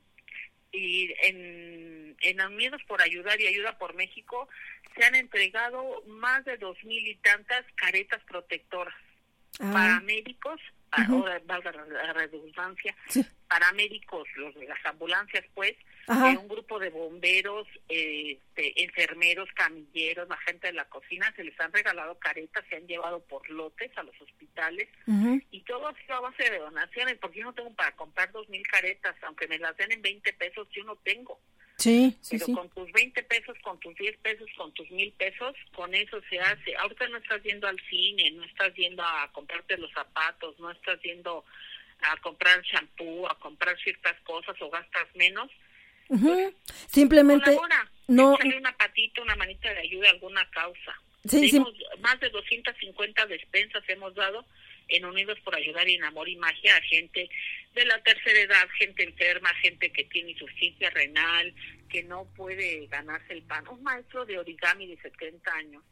Y 0.73 1.15
en, 1.23 2.17
en 2.21 2.41
Unidos 2.43 2.83
por 2.87 3.01
Ayudar 3.01 3.41
y 3.41 3.47
Ayuda 3.47 3.79
por 3.79 3.95
México 3.95 4.49
se 4.97 5.05
han 5.05 5.15
entregado 5.15 6.03
más 6.07 6.45
de 6.45 6.57
dos 6.59 6.77
mil 6.85 7.07
y 7.07 7.17
tantas 7.17 7.65
caretas 7.77 8.23
protectoras. 8.25 8.95
Ah. 9.61 9.73
para 9.73 10.01
médicos 10.01 10.61
ahora 10.91 11.41
valga 11.45 11.73
la 11.73 12.13
redundancia, 12.13 12.97
paramédicos, 13.49 14.29
los 14.37 14.55
de 14.55 14.67
las 14.67 14.85
ambulancias, 14.87 15.45
pues, 15.55 15.75
eh, 16.09 16.39
un 16.39 16.49
grupo 16.49 16.79
de 16.79 16.91
bomberos, 16.91 17.67
eh, 17.89 18.39
enfermeros, 18.57 19.49
camilleros, 19.55 20.29
la 20.29 20.37
gente 20.39 20.69
de 20.69 20.73
la 20.73 20.87
cocina, 20.87 21.33
se 21.37 21.45
les 21.45 21.59
han 21.61 21.73
regalado 21.73 22.19
caretas, 22.19 22.65
se 22.69 22.77
han 22.77 22.87
llevado 22.87 23.21
por 23.21 23.49
lotes 23.51 23.91
a 23.97 24.03
los 24.03 24.21
hospitales 24.21 24.89
y 25.51 25.61
todo 25.63 25.89
ha 25.89 25.95
sido 25.95 26.17
a 26.17 26.21
base 26.21 26.51
de 26.51 26.59
donaciones, 26.59 27.19
porque 27.19 27.39
yo 27.39 27.45
no 27.45 27.55
tengo 27.55 27.73
para 27.75 27.95
comprar 27.97 28.33
dos 28.33 28.49
mil 28.49 28.67
caretas, 28.67 29.15
aunque 29.23 29.47
me 29.49 29.59
las 29.59 29.77
den 29.77 29.93
en 29.93 30.03
20 30.03 30.33
pesos, 30.35 30.69
yo 30.73 30.85
no 30.85 30.97
tengo. 30.97 31.39
Sí, 31.79 32.19
sí, 32.21 32.39
Pero 32.39 32.59
con 32.59 32.69
tus 32.71 32.93
20 32.93 33.23
pesos, 33.23 33.57
con 33.63 33.79
tus 33.79 33.95
10 33.95 34.17
pesos, 34.19 34.49
con 34.57 34.73
tus 34.73 34.91
mil 34.91 35.13
pesos, 35.13 35.55
con 35.77 35.95
eso 35.95 36.21
se 36.29 36.41
hace. 36.41 36.75
Ahorita 36.77 37.07
no 37.09 37.19
estás 37.19 37.41
yendo 37.45 37.69
al 37.69 37.79
cine, 37.89 38.33
no 38.33 38.45
estás 38.45 38.75
yendo 38.75 39.05
a 39.05 39.31
comprarte 39.33 39.79
los 39.79 39.93
zapatos, 39.93 40.59
no 40.59 40.73
estás 40.73 41.01
yendo 41.03 41.45
a 42.01 42.17
comprar 42.17 42.61
shampoo, 42.63 43.29
a 43.29 43.39
comprar 43.39 43.79
ciertas 43.79 44.19
cosas 44.23 44.57
o 44.61 44.71
gastas 44.71 45.07
menos. 45.15 45.51
Pues, 46.09 46.55
Simplemente 46.87 47.57
no. 48.09 48.37
una 48.37 48.77
patita, 48.77 49.23
una 49.23 49.37
manita 49.37 49.73
de 49.73 49.81
ayuda 49.81 50.09
a 50.09 50.13
alguna 50.13 50.49
causa. 50.51 50.95
Sí, 51.25 51.63
Más 52.01 52.19
de 52.21 52.31
250 52.31 53.27
despensas 53.27 53.83
hemos 53.89 54.15
dado 54.15 54.47
en 54.89 55.05
Unidos 55.05 55.39
por 55.45 55.55
Ayudar 55.55 55.87
y 55.89 55.95
en 55.95 56.05
Amor 56.05 56.29
y 56.29 56.37
Magia 56.37 56.77
a 56.77 56.81
gente 56.81 57.29
de 57.75 57.85
la 57.85 58.03
tercera 58.03 58.41
edad, 58.41 58.69
gente 58.79 59.05
enferma, 59.05 59.53
gente 59.61 59.91
que 59.91 60.05
tiene 60.05 60.31
insuficiencia 60.31 60.91
renal, 60.91 61.55
que 61.91 62.03
no 62.03 62.25
puede 62.37 62.87
ganarse 62.87 63.35
el 63.35 63.43
pan. 63.43 63.69
Un 63.69 63.83
maestro 63.83 64.25
de 64.25 64.39
origami 64.39 64.87
de 64.87 64.97
70 64.97 65.53
años. 65.53 65.83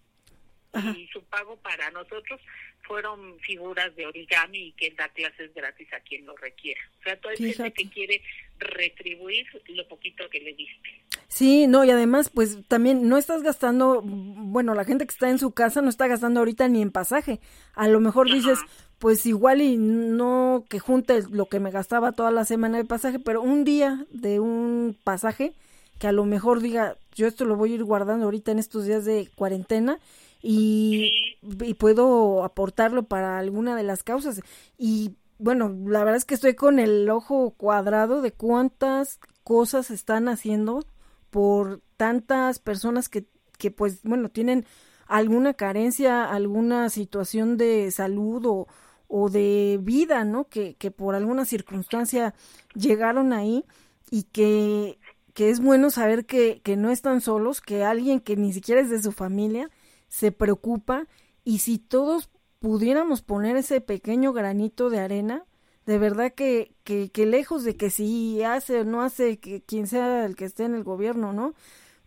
Y 0.95 1.09
su 1.09 1.25
pago 1.25 1.57
para 1.63 1.91
nosotros 1.91 2.39
fueron 2.87 3.39
figuras 3.41 3.95
de 3.97 4.07
origami 4.07 4.69
y 4.69 4.73
que 4.73 4.91
da 4.93 5.09
clases 5.09 5.53
gratis 5.55 5.93
a 5.93 6.01
quien 6.01 6.25
lo 6.27 6.37
requiera. 6.37 6.81
O 7.01 7.03
sea, 7.03 7.17
toda 7.21 7.35
gente 7.37 7.73
que 7.73 7.89
quiere 7.91 8.23
retribuir 8.59 9.47
lo 9.69 9.87
poquito 9.89 10.29
que 10.31 10.41
le 10.41 10.55
diste. 10.55 11.03
Sí, 11.29 11.67
no, 11.67 11.85
y 11.85 11.91
además, 11.91 12.31
pues 12.33 12.59
también 12.69 13.09
no 13.09 13.19
estás 13.19 13.43
gastando, 13.43 14.01
bueno, 14.03 14.75
la 14.75 14.85
gente 14.85 15.07
que 15.07 15.13
está 15.13 15.29
en 15.29 15.39
su 15.39 15.51
casa 15.53 15.83
no 15.83 15.89
está 15.89 16.07
gastando 16.07 16.41
ahorita 16.41 16.69
ni 16.69 16.81
en 16.83 16.93
pasaje. 16.93 17.41
A 17.75 17.89
lo 17.89 18.01
mejor 18.01 18.31
dices, 18.31 18.59
pues 18.99 19.27
igual 19.27 19.61
y 19.61 19.77
no 19.77 20.65
que 20.71 20.79
junte 20.79 21.23
lo 21.31 21.47
que 21.47 21.61
me 21.61 21.71
gastaba 21.71 22.13
toda 22.13 22.31
la 22.31 22.45
semana 22.45 22.79
de 22.79 22.85
pasaje, 22.85 23.19
pero 23.19 23.43
un 23.43 23.65
día 23.65 24.07
de 24.11 24.41
un 24.41 24.97
pasaje 25.03 25.53
que 25.99 26.07
a 26.07 26.13
lo 26.13 26.25
mejor 26.25 26.61
diga, 26.61 26.97
yo 27.15 27.27
esto 27.27 27.45
lo 27.45 27.57
voy 27.57 27.73
a 27.73 27.75
ir 27.75 27.85
guardando 27.85 28.27
ahorita 28.27 28.53
en 28.53 28.59
estos 28.59 28.87
días 28.87 29.05
de 29.05 29.29
cuarentena 29.35 29.99
y, 30.43 31.26
y 31.65 31.75
puedo 31.75 32.45
aportarlo 32.45 33.05
para 33.05 33.39
alguna 33.39 33.77
de 33.77 33.83
las 33.83 34.03
causas. 34.03 34.41
Y 34.79 35.17
bueno, 35.39 35.69
la 35.87 36.01
verdad 36.01 36.17
es 36.17 36.25
que 36.25 36.35
estoy 36.35 36.55
con 36.55 36.79
el 36.79 37.09
ojo 37.11 37.55
cuadrado 37.57 38.23
de 38.23 38.33
cuántas 38.33 39.19
cosas 39.45 39.91
están 39.91 40.29
haciendo 40.29 40.85
por 41.31 41.81
tantas 41.97 42.59
personas 42.59 43.09
que, 43.09 43.27
que 43.59 43.71
pues 43.71 44.03
bueno, 44.03 44.31
tienen 44.31 44.67
alguna 45.07 45.55
carencia, 45.55 46.25
alguna 46.25 46.89
situación 46.91 47.57
de 47.57 47.91
salud 47.91 48.45
o, 48.47 48.67
o 49.09 49.29
de 49.29 49.79
vida, 49.83 50.25
¿no? 50.25 50.49
Que, 50.49 50.75
que 50.75 50.91
por 50.91 51.15
alguna 51.15 51.45
circunstancia 51.45 52.35
llegaron 52.75 53.33
ahí 53.33 53.65
y 54.11 54.25
que, 54.25 54.99
que 55.35 55.51
es 55.51 55.61
bueno 55.61 55.91
saber 55.91 56.27
que, 56.27 56.61
que 56.63 56.77
no 56.77 56.91
están 56.91 57.21
solos, 57.21 57.61
que 57.61 57.85
alguien 57.85 58.21
que 58.21 58.37
ni 58.37 58.53
siquiera 58.53 58.81
es 58.81 58.91
de 58.91 59.03
su 59.03 59.13
familia 59.13 59.71
se 60.09 60.33
preocupa 60.33 61.07
y 61.47 61.61
si 61.61 61.79
todos 61.79 62.29
pudiéramos 62.59 63.23
poner 63.23 63.57
ese 63.57 63.81
pequeño 63.81 64.33
granito 64.33 64.91
de 64.91 64.99
arena, 64.99 65.45
de 65.87 65.97
verdad 65.97 66.35
que, 66.35 66.75
que, 66.83 67.09
que 67.09 67.25
lejos 67.25 67.63
de 67.63 67.77
que 67.77 67.89
si 67.89 68.43
hace 68.43 68.81
o 68.81 68.85
no 68.85 69.01
hace 69.01 69.39
que 69.39 69.63
quien 69.63 69.87
sea 69.87 70.27
el 70.27 70.35
que 70.35 70.45
esté 70.45 70.65
en 70.65 70.75
el 70.75 70.83
gobierno, 70.83 71.33
¿no? 71.33 71.55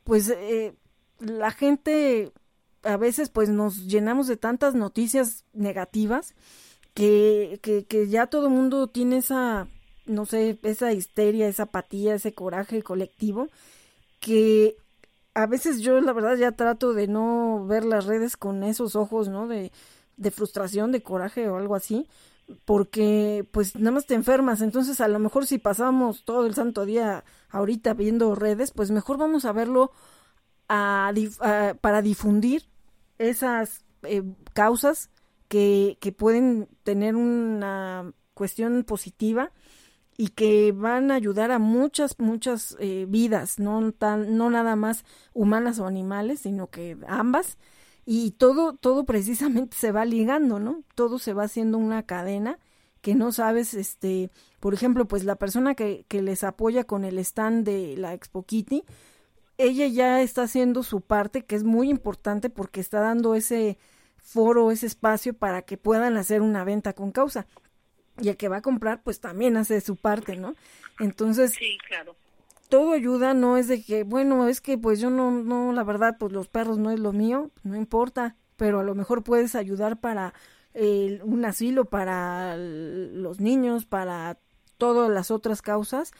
Pues 0.04 0.28
eh, 0.30 0.76
la 1.20 1.52
gente 1.52 2.34
a 2.84 2.98
veces 2.98 3.30
pues 3.30 3.48
nos 3.48 3.88
llenamos 3.88 4.28
de 4.28 4.36
tantas 4.36 4.76
noticias 4.76 5.46
negativas 5.54 6.36
que, 6.94 7.60
que, 7.64 7.86
que 7.86 8.10
ya 8.10 8.28
todo 8.28 8.48
el 8.48 8.54
mundo 8.54 8.88
tiene 8.88 9.20
esa, 9.20 9.70
no 10.06 10.26
sé, 10.26 10.60
esa 10.64 10.92
histeria, 10.92 11.48
esa 11.48 11.64
apatía, 11.64 12.16
ese 12.16 12.34
coraje 12.34 12.84
colectivo, 12.84 13.48
que 14.20 14.76
a 15.42 15.48
veces 15.48 15.80
yo 15.80 16.02
la 16.02 16.12
verdad 16.12 16.36
ya 16.36 16.52
trato 16.52 16.94
de 16.94 17.08
no 17.08 17.66
ver 17.66 17.86
las 17.86 18.06
redes 18.06 18.36
con 18.36 18.64
esos 18.64 18.96
ojos, 18.96 19.30
¿no? 19.30 19.48
De, 19.48 19.72
frustración, 20.32 20.92
de 20.92 21.02
coraje 21.02 21.48
o 21.48 21.56
algo 21.56 21.76
así, 21.76 22.06
porque 22.66 23.48
pues 23.52 23.76
nada 23.76 23.92
más 23.92 24.06
te 24.06 24.16
enfermas, 24.16 24.62
entonces 24.62 25.00
a 25.00 25.08
lo 25.08 25.18
mejor 25.18 25.48
si 25.48 25.60
pasamos 25.60 26.26
todo 26.26 26.46
el 26.46 26.56
santo 26.56 26.86
día 26.86 27.24
ahorita 27.50 27.94
viendo 27.94 28.36
redes, 28.36 28.72
pues 28.72 28.92
mejor 28.92 29.18
vamos 29.18 29.46
a 29.46 29.54
verlo 29.54 29.92
a, 30.68 31.14
para 31.80 32.02
difundir 32.02 32.64
esas 33.18 33.86
eh, 34.04 34.24
causas 34.54 35.10
que, 35.48 35.98
que 36.02 36.12
pueden 36.12 36.68
tener 36.84 37.16
una 37.16 38.12
cuestión 38.34 38.84
positiva 38.84 39.52
y 40.22 40.28
que 40.32 40.74
van 40.74 41.12
a 41.12 41.16
ayudar 41.16 41.50
a 41.50 41.60
muchas, 41.60 42.20
muchas 42.20 42.76
eh, 42.82 43.06
vidas, 43.08 43.58
no, 43.58 43.94
tan, 43.94 44.36
no 44.36 44.50
nada 44.50 44.76
más 44.76 45.06
humanas 45.34 45.80
o 45.80 45.86
animales, 45.86 46.42
sino 46.42 46.68
que 46.68 46.98
ambas. 47.08 47.58
Y 48.06 48.32
todo, 48.32 48.74
todo 48.74 49.06
precisamente 49.06 49.78
se 49.80 49.94
va 49.94 50.04
ligando, 50.04 50.60
¿no? 50.60 50.84
Todo 50.94 51.20
se 51.20 51.32
va 51.32 51.44
haciendo 51.44 51.78
una 51.78 52.04
cadena 52.04 52.60
que 53.00 53.16
no 53.16 53.32
sabes, 53.32 53.74
este, 53.74 54.30
por 54.60 54.74
ejemplo, 54.74 55.08
pues 55.08 55.24
la 55.24 55.38
persona 55.38 55.74
que, 55.74 56.04
que 56.10 56.22
les 56.22 56.44
apoya 56.44 56.84
con 56.84 57.06
el 57.06 57.18
stand 57.20 57.66
de 57.66 57.96
la 57.96 58.14
Expo 58.14 58.44
Kitty, 58.44 58.84
ella 59.58 59.88
ya 59.88 60.22
está 60.22 60.42
haciendo 60.44 60.84
su 60.84 61.00
parte, 61.00 61.46
que 61.46 61.56
es 61.56 61.64
muy 61.64 61.90
importante 61.90 62.50
porque 62.50 62.82
está 62.82 63.00
dando 63.00 63.36
ese, 63.36 63.78
foro, 64.22 64.72
ese 64.72 64.86
espacio 64.86 65.34
para 65.34 65.64
que 65.64 65.78
puedan 65.78 66.18
hacer 66.18 66.42
una 66.42 66.64
venta 66.64 66.94
con 66.94 67.12
causa. 67.12 67.48
Y 68.20 68.30
el 68.30 68.38
que 68.38 68.50
va 68.50 68.58
a 68.58 68.62
comprar, 68.62 69.02
pues 69.04 69.20
también 69.20 69.58
hace 69.58 69.80
su 69.82 69.96
parte, 69.96 70.36
¿no? 70.38 70.56
Entonces, 71.00 71.54
sí, 71.58 71.78
claro. 71.88 72.16
todo 72.70 72.92
ayuda, 72.94 73.34
no 73.34 73.58
es 73.58 73.68
de 73.68 73.84
que, 73.84 74.04
bueno, 74.04 74.48
es 74.48 74.62
que 74.62 74.78
pues 74.78 75.00
yo 75.00 75.10
no, 75.10 75.32
no, 75.32 75.72
la 75.74 75.84
verdad, 75.84 76.18
pues 76.20 76.32
los 76.34 76.48
perros 76.50 76.78
no 76.78 76.92
es 76.92 77.00
lo 77.00 77.14
mío, 77.14 77.52
no 77.64 77.76
importa, 77.76 78.36
pero 78.58 78.80
a 78.80 78.84
lo 78.84 78.96
mejor 78.96 79.24
puedes 79.24 79.56
ayudar 79.56 80.00
para 80.00 80.34
un 81.24 81.44
asilo, 81.46 81.86
para 81.86 82.56
los 82.58 83.40
niños, 83.40 83.86
para 83.86 84.38
todas 84.78 85.10
las 85.10 85.32
otras 85.32 85.62
causas. 85.62 86.12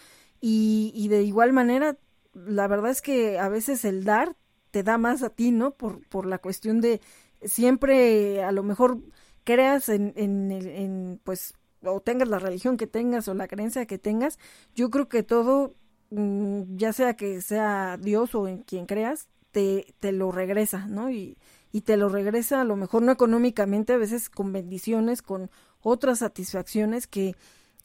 Y, 0.42 0.92
y 0.96 1.08
de 1.08 1.24
igual 1.24 1.54
manera, 1.54 1.98
la 2.34 2.68
verdad 2.68 2.92
es 2.92 3.02
que 3.02 3.40
a 3.40 3.48
veces 3.50 3.86
el 3.86 4.04
dar 4.04 4.36
te 4.72 4.84
da 4.84 4.98
más 4.98 5.24
a 5.24 5.30
ti, 5.30 5.52
¿no? 5.52 5.72
Por, 5.72 6.06
por 6.10 6.26
la 6.26 6.40
cuestión 6.40 6.82
de 6.82 7.00
siempre 7.44 8.44
a 8.44 8.52
lo 8.52 8.64
mejor 8.64 9.00
creas 9.44 9.90
en, 9.90 10.14
en, 10.16 10.52
en, 10.52 11.22
pues, 11.24 11.54
o 11.84 12.02
tengas 12.02 12.28
la 12.28 12.40
religión 12.40 12.78
que 12.78 12.88
tengas 12.88 13.28
o 13.28 13.34
la 13.34 13.48
creencia 13.48 13.86
que 13.86 13.98
tengas, 13.98 14.40
yo 14.76 14.90
creo 14.90 15.08
que 15.10 15.24
todo, 15.24 15.76
mm, 16.10 16.78
ya 16.78 16.94
sea 16.94 17.16
que 17.16 17.42
sea 17.42 17.98
Dios 17.98 18.36
o 18.36 18.48
en 18.48 18.64
quien 18.64 18.86
creas, 18.86 19.28
te, 19.52 19.94
te 20.00 20.12
lo 20.12 20.32
regresa, 20.32 20.88
¿no? 20.88 21.10
Y, 21.10 21.38
y 21.72 21.82
te 21.82 21.98
lo 21.98 22.10
regresa 22.10 22.62
a 22.62 22.66
lo 22.66 22.76
mejor 22.76 23.02
no 23.04 23.12
económicamente, 23.12 23.94
a 23.94 23.98
veces 23.98 24.30
con 24.30 24.52
bendiciones, 24.52 25.22
con 25.22 25.50
otras 25.82 26.20
satisfacciones 26.20 27.08
que, 27.08 27.36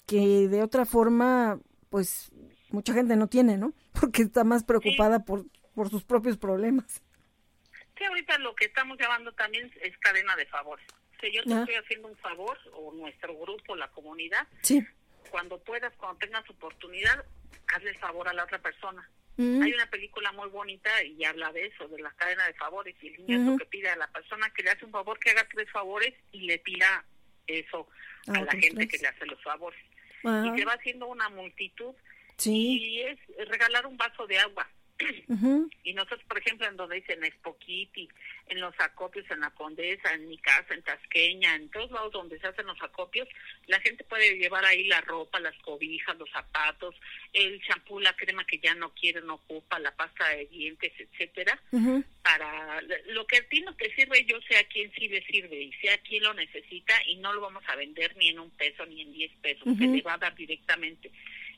que 0.07 0.49
de 0.49 0.63
otra 0.63 0.85
forma, 0.85 1.61
pues, 1.91 2.31
mucha 2.71 2.93
gente 2.93 3.17
no 3.17 3.29
tiene, 3.29 3.57
¿no? 3.59 3.73
Porque 4.01 4.23
está 4.23 4.45
más 4.45 4.65
preocupada 4.65 5.25
por, 5.25 5.47
por 5.75 5.91
sus 5.91 6.05
propios 6.05 6.37
problemas. 6.37 7.03
Sí, 7.97 8.05
ahorita 8.05 8.39
lo 8.39 8.55
que 8.57 8.67
estamos 8.67 8.99
llamando 8.99 9.33
también 9.33 9.71
es 9.81 9.97
cadena 9.99 10.35
de 10.37 10.47
favores. 10.47 10.87
Si 11.21 11.33
yo 11.33 11.43
te 11.43 11.55
estoy 11.55 11.75
haciendo 11.75 12.09
un 12.09 12.17
favor, 12.17 12.59
o 12.73 12.93
nuestro 12.93 13.37
grupo, 13.37 13.77
la 13.77 13.89
comunidad, 13.89 14.47
sí. 14.63 14.85
cuando 15.31 15.59
puedas, 15.59 15.93
cuando 15.97 16.19
tengas 16.19 16.49
oportunidad, 16.51 17.25
hazle 17.75 17.91
el 17.91 17.99
favor 17.99 18.29
a 18.29 18.33
la 18.33 18.45
otra 18.45 18.59
persona. 18.59 19.09
Mm. 19.37 19.63
Hay 19.63 19.73
una 19.73 19.87
película 19.91 20.31
muy 20.33 20.49
bonita 20.49 21.03
y 21.03 21.25
habla 21.25 21.53
de 21.53 21.67
eso, 21.67 21.89
de 21.89 22.01
la 22.01 22.11
cadena 22.13 22.47
de 22.47 22.55
favores, 22.55 22.95
y 23.03 23.09
el 23.09 23.27
niño 23.27 23.57
que 23.59 23.67
pide 23.67 23.89
a 23.89 23.97
la 23.97 24.07
persona 24.09 24.51
que 24.51 24.63
le 24.63 24.71
hace 24.71 24.85
un 24.85 24.93
favor 24.93 25.19
que 25.19 25.31
haga 25.31 25.47
tres 25.53 25.71
favores 25.71 26.15
y 26.31 26.43
le 26.43 26.59
tira 26.59 27.05
eso 27.47 27.89
a 28.29 28.39
ah, 28.39 28.43
la 28.43 28.53
gente 28.53 28.87
que 28.87 28.99
le 28.99 29.09
hace 29.09 29.27
los 29.27 29.43
favores. 29.43 29.81
y 30.23 30.59
se 30.59 30.65
va 30.65 30.73
haciendo 30.75 31.07
una 31.07 31.29
multitud 31.29 31.95
Sí. 32.37 32.79
y 32.81 33.01
es 33.03 33.19
regalar 33.49 33.87
un 33.87 33.97
vaso 33.97 34.27
de 34.27 34.39
agua. 34.39 34.69
Y 35.85 35.93
nosotros, 35.93 36.23
por 36.29 36.39
ejemplo, 36.39 36.67
en 36.67 36.77
donde 36.77 36.97
dicen 36.97 37.25
Espoquiti, 37.25 38.09
en 38.49 38.61
los 38.61 38.75
acopios, 38.79 39.31
en 39.31 39.41
la 39.41 39.51
Condesa, 39.51 40.13
en 40.13 40.29
mi 40.29 40.39
casa, 40.39 40.75
en 40.75 40.83
Tasqueña, 40.83 41.55
en 41.55 41.71
todos 41.71 41.91
lados 41.91 42.13
donde 42.13 42.39
se 42.39 42.47
hacen 42.47 42.67
los 42.67 42.81
acopios, 42.83 43.29
la 43.67 43.81
gente 43.81 44.05
puede 44.05 44.37
llevar 44.37 44.65
ahí 44.65 44.85
la 44.87 45.01
ropa, 45.01 45.41
las 45.41 45.57
cobijas, 45.59 46.17
los 46.19 46.31
zapatos, 46.31 46.95
el 47.33 47.61
champú, 47.63 48.01
la 48.01 48.15
crema 48.15 48.45
que 48.45 48.59
ya 48.59 48.75
no 48.75 48.91
quiere, 48.95 49.21
no 49.23 49.35
ocupa, 49.35 49.79
la 49.79 49.95
pasta 49.95 50.29
de 50.31 50.47
dientes, 50.47 50.93
etcétera, 50.99 51.61
para 52.23 52.81
lo 53.09 53.27
que 53.27 53.39
a 53.39 53.49
ti 53.49 53.61
no 53.61 53.75
te 53.75 53.95
sirve, 53.95 54.25
yo 54.25 54.41
sé 54.43 54.57
a 54.57 54.65
quién 54.65 54.93
sí 54.93 55.09
le 55.09 55.25
sirve 55.27 55.63
y 55.63 55.73
sé 55.75 55.91
a 55.91 55.99
quién 55.99 56.23
lo 56.23 56.35
necesita 56.35 56.95
y 57.07 57.17
no 57.17 57.33
lo 57.33 57.41
vamos 57.41 57.65
a 57.67 57.77
vender 57.77 58.17
ni 58.17 58.29
en 58.29 58.39
un 58.39 58.51
peso 58.51 58.85
ni 58.87 59.03
en 59.03 59.13
diez 59.13 59.33
pesos, 59.43 59.65
se 59.77 59.87
le 59.87 60.03
va 60.03 60.15
a 60.15 60.19
dar 60.19 60.35
directamente. 60.35 61.11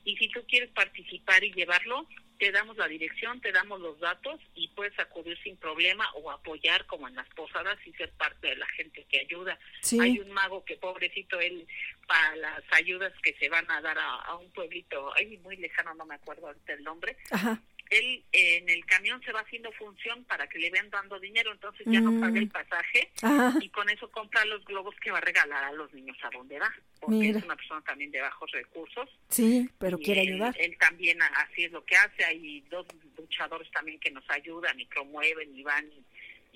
Y 0.07 0.17
si 0.17 0.29
tú 0.29 0.41
quieres 0.47 0.71
participar 0.71 1.43
y 1.43 1.53
llevarlo, 1.53 2.07
te 2.39 2.53
damos 2.53 2.77
la 2.77 2.87
dirección, 2.87 3.41
te 3.41 3.51
damos 3.51 3.81
los 3.81 3.99
datos 3.99 4.41
y 4.55 4.69
puedes 4.69 4.97
acudir 5.01 5.37
sin 5.43 5.57
problema 5.57 6.09
o 6.15 6.31
apoyar 6.31 6.87
como 6.87 7.09
en 7.09 7.17
las 7.17 7.29
posadas 7.31 7.77
y 7.85 7.93
ser 7.95 8.13
parte 8.13 8.47
de 8.47 8.57
la 8.57 8.69
gente 8.69 9.05
que 9.11 9.21
ayuda. 9.21 9.59
Sí. 9.81 9.99
Hay 10.01 10.21
un 10.21 10.31
mago 10.31 10.65
que 10.65 10.77
pobrecito 10.77 11.41
él 11.41 11.67
para 12.07 12.37
las 12.37 12.63
ayudas 12.71 13.13
que 13.21 13.35
se 13.35 13.49
van 13.49 13.69
a 13.69 13.81
dar 13.81 13.99
a, 13.99 14.15
a 14.15 14.37
un 14.37 14.49
pueblito, 14.53 15.13
ay, 15.17 15.39
muy 15.39 15.57
lejano, 15.57 15.93
no 15.95 16.07
me 16.07 16.15
acuerdo 16.15 16.47
ahorita 16.47 16.75
el 16.75 16.85
nombre, 16.85 17.17
Ajá. 17.33 17.61
Él 17.91 18.25
eh, 18.33 18.59
en 18.59 18.69
el 18.69 18.85
camión 18.87 19.21
se 19.23 19.33
va 19.33 19.41
haciendo 19.41 19.71
función 19.73 20.25
para 20.25 20.49
que 20.49 20.59
le 20.59 20.71
vean 20.71 20.91
dando 20.91 21.19
dinero, 21.21 21.53
entonces 21.53 21.87
ya 21.87 22.01
Mm. 22.01 22.15
no 22.15 22.21
paga 22.21 22.39
el 22.39 22.49
pasaje 22.49 23.11
Ajá. 23.23 23.55
y 23.61 23.69
con 23.71 23.89
eso 23.91 24.11
compra 24.11 24.45
los 24.45 24.65
globos 24.65 24.95
que 25.03 25.11
va 25.11 25.19
a 25.19 25.23
regalar 25.23 25.65
a 25.65 25.73
los 25.73 25.93
niños 25.95 26.17
a 26.23 26.31
donde 26.31 26.59
va, 26.59 26.73
porque 27.01 27.17
Mira. 27.17 27.39
es 27.39 27.45
una 27.45 27.57
persona 27.57 27.81
también 27.83 28.11
de 28.11 28.21
bajos 28.21 28.51
recursos. 28.53 29.09
Sí, 29.29 29.69
pero 29.79 29.99
y 30.01 30.05
quiere 30.05 30.23
él- 30.23 30.29
ayudar. 30.35 30.57
Él 30.59 30.77
también 30.79 31.21
así 31.23 31.65
es 31.65 31.73
lo 31.73 31.85
que 31.85 31.97
hace, 31.97 32.25
hay 32.25 32.61
dos 32.71 32.87
luchadores 33.17 33.71
también 33.71 33.99
que 34.01 34.11
nos 34.11 34.29
ayudan 34.31 34.79
y 34.81 34.87
promueven 34.87 35.57
y 35.57 35.63
van 35.63 35.87
y 35.93 36.05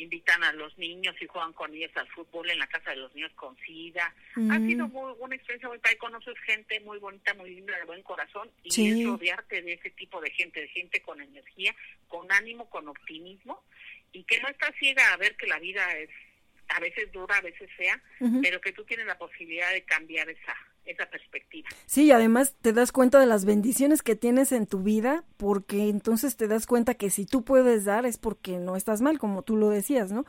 invitan 0.02 0.42
a 0.44 0.52
los 0.52 0.76
niños 0.78 1.14
y 1.20 1.26
juegan 1.26 1.52
con 1.52 1.74
ellos 1.74 1.90
al 1.96 2.08
fútbol 2.08 2.50
en 2.50 2.58
la 2.58 2.66
casa 2.66 2.90
de 2.90 2.96
los 2.96 3.14
niños 3.14 3.32
con 3.34 3.56
SIDA. 3.58 4.14
Ha 4.36 4.40
Mm. 4.58 4.66
sido 4.68 4.88
muy, 4.88 5.12
una 5.18 5.34
experiencia 5.36 5.68
muy 5.68 5.78
padre, 5.78 5.98
conoces 5.98 6.38
gente 6.40 6.80
muy 6.80 6.98
bonita, 6.98 7.34
muy 7.34 7.50
linda, 7.54 7.76
de 7.78 7.84
buen 7.84 8.02
corazón 8.02 8.50
y 8.62 8.70
Sí. 8.70 9.00
es 9.02 9.06
rodearte 9.06 9.62
de 9.62 9.72
ese 9.74 9.90
tipo 9.90 10.20
de 10.20 10.30
gente, 10.30 10.60
de 10.60 10.68
gente 10.68 11.00
con 11.02 11.20
energía, 11.20 11.74
con 12.08 12.30
ánimo, 12.32 12.68
con 12.70 12.88
optimismo 12.88 13.62
y 14.12 14.24
que 14.24 14.40
no 14.40 14.48
está 14.48 14.72
ciega 14.78 15.12
a 15.12 15.16
ver 15.16 15.36
que 15.36 15.46
la 15.46 15.58
vida 15.58 15.96
es 15.98 16.10
a 16.72 16.78
veces 16.78 17.10
dura, 17.10 17.36
a 17.36 17.40
veces 17.40 17.68
fea, 17.76 18.00
Ujú. 18.20 18.40
pero 18.42 18.60
que 18.60 18.70
tú 18.72 18.84
tienes 18.84 19.04
la 19.06 19.18
posibilidad 19.18 19.72
de 19.72 19.82
cambiar 19.82 20.28
esa 20.30 20.56
esa 20.90 21.06
perspectiva. 21.08 21.68
Sí, 21.86 22.04
y 22.04 22.10
además 22.12 22.54
te 22.60 22.72
das 22.72 22.92
cuenta 22.92 23.18
de 23.20 23.26
las 23.26 23.44
bendiciones 23.44 24.02
que 24.02 24.16
tienes 24.16 24.52
en 24.52 24.66
tu 24.66 24.80
vida, 24.82 25.24
porque 25.36 25.88
entonces 25.88 26.36
te 26.36 26.48
das 26.48 26.66
cuenta 26.66 26.94
que 26.94 27.10
si 27.10 27.26
tú 27.26 27.42
puedes 27.44 27.84
dar 27.84 28.06
es 28.06 28.18
porque 28.18 28.58
no 28.58 28.76
estás 28.76 29.00
mal, 29.00 29.18
como 29.18 29.42
tú 29.42 29.56
lo 29.56 29.68
decías, 29.70 30.12
¿no? 30.12 30.24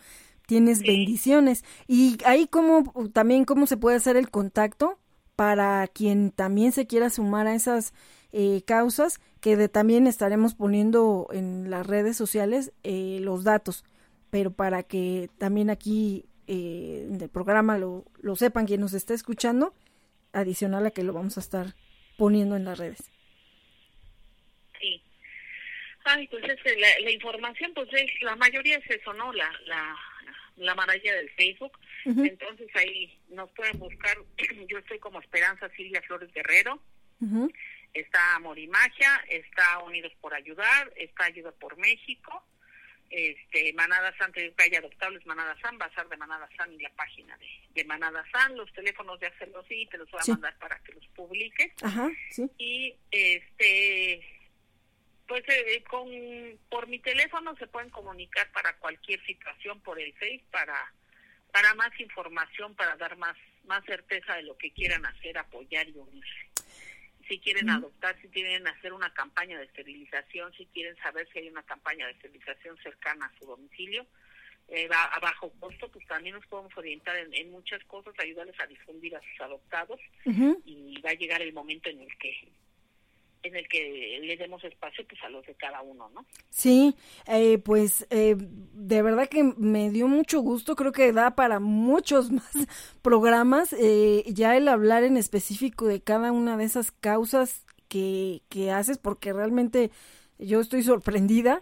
Tienes 0.47 0.79
Sí. 0.79 0.88
bendiciones. 0.88 1.63
Y 1.88 2.17
ahí 2.25 2.47
como 2.47 2.83
también 3.13 3.45
cómo 3.45 3.67
se 3.67 3.77
puede 3.77 3.97
hacer 3.97 4.17
el 4.17 4.29
contacto 4.29 4.99
para 5.35 5.88
quien 5.88 6.31
también 6.31 6.71
se 6.71 6.88
quiera 6.88 7.09
sumar 7.09 7.47
a 7.47 7.55
esas 7.55 7.93
eh, 8.33 8.61
causas, 8.65 9.19
que 9.41 9.57
de, 9.57 9.67
también 9.67 10.07
estaremos 10.07 10.55
poniendo 10.55 11.27
en 11.33 11.69
las 11.69 11.85
redes 11.85 12.15
sociales 12.15 12.71
eh, 12.83 13.19
los 13.21 13.43
datos, 13.43 13.83
pero 14.29 14.51
para 14.51 14.83
que 14.83 15.29
también 15.38 15.69
aquí 15.69 16.25
eh, 16.47 17.07
en 17.09 17.19
el 17.19 17.29
programa 17.29 17.77
lo, 17.77 18.05
lo 18.21 18.35
sepan 18.38 18.65
quien 18.67 18.79
nos 18.81 18.93
está 18.93 19.13
escuchando, 19.13 19.73
adicional 20.33 20.85
a 20.85 20.91
que 20.91 21.03
lo 21.03 21.13
vamos 21.13 21.37
a 21.37 21.41
estar 21.41 21.67
poniendo 22.17 22.55
en 22.55 22.65
las 22.65 22.77
redes. 22.77 23.09
Sí. 24.79 25.01
Ay, 26.03 26.27
pues 26.27 26.43
es 26.43 26.79
la, 26.79 26.87
la 27.03 27.11
información, 27.11 27.71
pues 27.73 27.89
es, 27.93 28.09
la 28.21 28.35
mayoría 28.35 28.77
es 28.77 28.89
eso, 28.89 29.13
¿no? 29.13 29.31
La, 29.33 29.51
la, 29.65 29.95
la 30.57 30.75
maravilla 30.75 31.15
del 31.15 31.29
Facebook. 31.31 31.77
Entonces 32.05 32.67
ahí 32.75 33.19
nos 33.29 33.49
pueden 33.51 33.77
buscar. 33.79 34.17
Yo 34.67 34.79
estoy 34.79 34.99
como 34.99 35.19
Esperanza 35.19 35.69
Silvia 35.69 36.01
Flores 36.01 36.31
Guerrero. 36.33 36.79
Está 37.93 38.35
Amor 38.35 38.57
y 38.57 38.67
Magia, 38.67 39.23
está 39.29 39.79
Unidos 39.79 40.13
por 40.21 40.33
Ayudar, 40.33 40.91
está 40.95 41.25
Ayuda 41.25 41.51
por 41.51 41.77
México, 41.77 42.43
este 43.11 43.73
Manada 43.73 44.15
San, 44.17 44.31
hay 44.35 44.75
adoptables 44.75 45.25
Manada 45.25 45.55
San, 45.61 45.77
Bazar 45.77 46.07
de 46.09 46.17
Manada 46.17 46.49
San 46.57 46.71
y 46.73 46.79
la 46.81 46.89
página 46.91 47.38
de, 47.38 47.47
de 47.73 47.83
Manada 47.85 48.25
San, 48.31 48.55
los 48.57 48.71
teléfonos 48.73 49.19
de 49.19 49.27
hacerlo 49.27 49.63
sí, 49.67 49.88
te 49.91 49.97
los 49.97 50.09
voy 50.09 50.19
a 50.19 50.23
Sí. 50.23 50.31
mandar 50.31 50.57
para 50.59 50.79
que 50.79 50.93
los 50.93 51.05
publiques 51.09 51.71
Ajá, 51.83 52.09
sí. 52.31 52.49
y 52.57 52.95
este 53.11 54.25
pues 55.27 55.43
eh, 55.47 55.83
con 55.89 56.09
por 56.69 56.88
mi 56.88 56.99
teléfono 56.99 57.55
se 57.57 57.67
pueden 57.67 57.89
comunicar 57.89 58.51
para 58.51 58.75
cualquier 58.77 59.23
situación 59.25 59.79
por 59.81 59.99
el 59.99 60.13
Face 60.13 60.43
para 60.51 60.93
para 61.53 61.73
más 61.75 61.97
información 61.99 62.75
para 62.75 62.95
dar 62.97 63.17
más 63.17 63.35
más 63.65 63.83
certeza 63.85 64.35
de 64.35 64.43
lo 64.43 64.57
que 64.57 64.71
quieran 64.71 65.05
hacer 65.05 65.38
apoyar 65.38 65.88
y 65.88 65.93
unirse 65.93 66.50
si 67.31 67.39
quieren 67.39 67.69
adoptar 67.69 68.13
si 68.21 68.27
quieren 68.27 68.67
hacer 68.67 68.91
una 68.91 69.13
campaña 69.13 69.57
de 69.57 69.63
esterilización 69.63 70.51
si 70.51 70.65
quieren 70.65 70.97
saber 70.97 71.25
si 71.31 71.39
hay 71.39 71.47
una 71.47 71.63
campaña 71.63 72.05
de 72.05 72.11
esterilización 72.11 72.75
cercana 72.83 73.25
a 73.25 73.39
su 73.39 73.45
domicilio 73.45 74.05
eh, 74.67 74.89
a, 74.91 75.15
a 75.15 75.19
bajo 75.21 75.49
costo 75.57 75.89
pues 75.89 76.05
también 76.07 76.35
nos 76.35 76.45
podemos 76.47 76.77
orientar 76.77 77.15
en, 77.15 77.33
en 77.33 77.49
muchas 77.49 77.81
cosas 77.85 78.13
ayudarles 78.19 78.59
a 78.59 78.67
difundir 78.67 79.15
a 79.15 79.21
sus 79.21 79.39
adoptados 79.39 80.01
y 80.65 80.99
va 80.99 81.11
a 81.11 81.13
llegar 81.13 81.41
el 81.41 81.53
momento 81.53 81.89
en 81.89 82.01
el 82.01 82.17
que 82.17 82.51
en 83.43 83.55
el 83.55 83.68
que 83.68 84.19
le 84.22 84.38
demos 84.38 84.63
espacio 84.63 85.05
pues 85.07 85.22
a 85.23 85.30
los 85.30 85.45
de 85.45 85.55
cada 85.55 85.81
uno, 85.81 86.09
¿no? 86.09 86.26
Sí, 86.49 86.95
eh, 87.27 87.57
pues 87.57 88.05
eh, 88.09 88.35
de 88.38 89.01
verdad 89.01 89.27
que 89.27 89.43
me 89.43 89.89
dio 89.89 90.07
mucho 90.07 90.41
gusto, 90.41 90.76
creo 90.76 90.91
que 90.91 91.11
da 91.11 91.35
para 91.35 91.59
muchos 91.59 92.31
más 92.31 92.51
programas, 93.01 93.73
eh, 93.73 94.23
ya 94.27 94.55
el 94.57 94.68
hablar 94.68 95.03
en 95.03 95.18
específico 95.18 95.85
de 95.85 96.01
cada 96.01 96.31
una 96.31 96.57
de 96.57 96.65
esas 96.65 96.91
causas 96.91 97.65
que, 97.88 98.41
que 98.49 98.72
haces, 98.72 98.97
porque 98.97 99.34
realmente 99.34 99.91
yo 100.38 100.59
estoy 100.61 100.84
sorprendida 100.84 101.61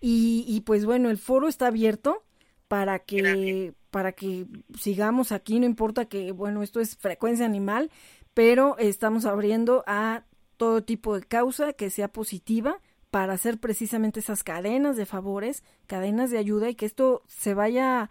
y, 0.00 0.44
y 0.48 0.60
pues 0.62 0.84
bueno, 0.84 1.10
el 1.10 1.18
foro 1.18 1.48
está 1.48 1.68
abierto 1.68 2.24
para 2.68 3.00
que, 3.00 3.16
Gracias. 3.16 3.74
para 3.90 4.12
que 4.12 4.46
sigamos 4.78 5.32
aquí, 5.32 5.58
no 5.58 5.66
importa 5.66 6.04
que, 6.04 6.32
bueno, 6.32 6.62
esto 6.62 6.80
es 6.80 6.96
frecuencia 6.96 7.44
animal, 7.44 7.90
pero 8.34 8.76
estamos 8.78 9.26
abriendo 9.26 9.82
a 9.86 10.24
todo 10.60 10.82
tipo 10.82 11.18
de 11.18 11.22
causa 11.22 11.72
que 11.72 11.88
sea 11.88 12.08
positiva 12.08 12.80
para 13.10 13.32
hacer 13.32 13.58
precisamente 13.58 14.20
esas 14.20 14.44
cadenas 14.44 14.94
de 14.98 15.06
favores, 15.06 15.64
cadenas 15.86 16.30
de 16.30 16.36
ayuda 16.36 16.68
y 16.68 16.74
que 16.74 16.84
esto 16.84 17.22
se 17.28 17.54
vaya, 17.54 18.10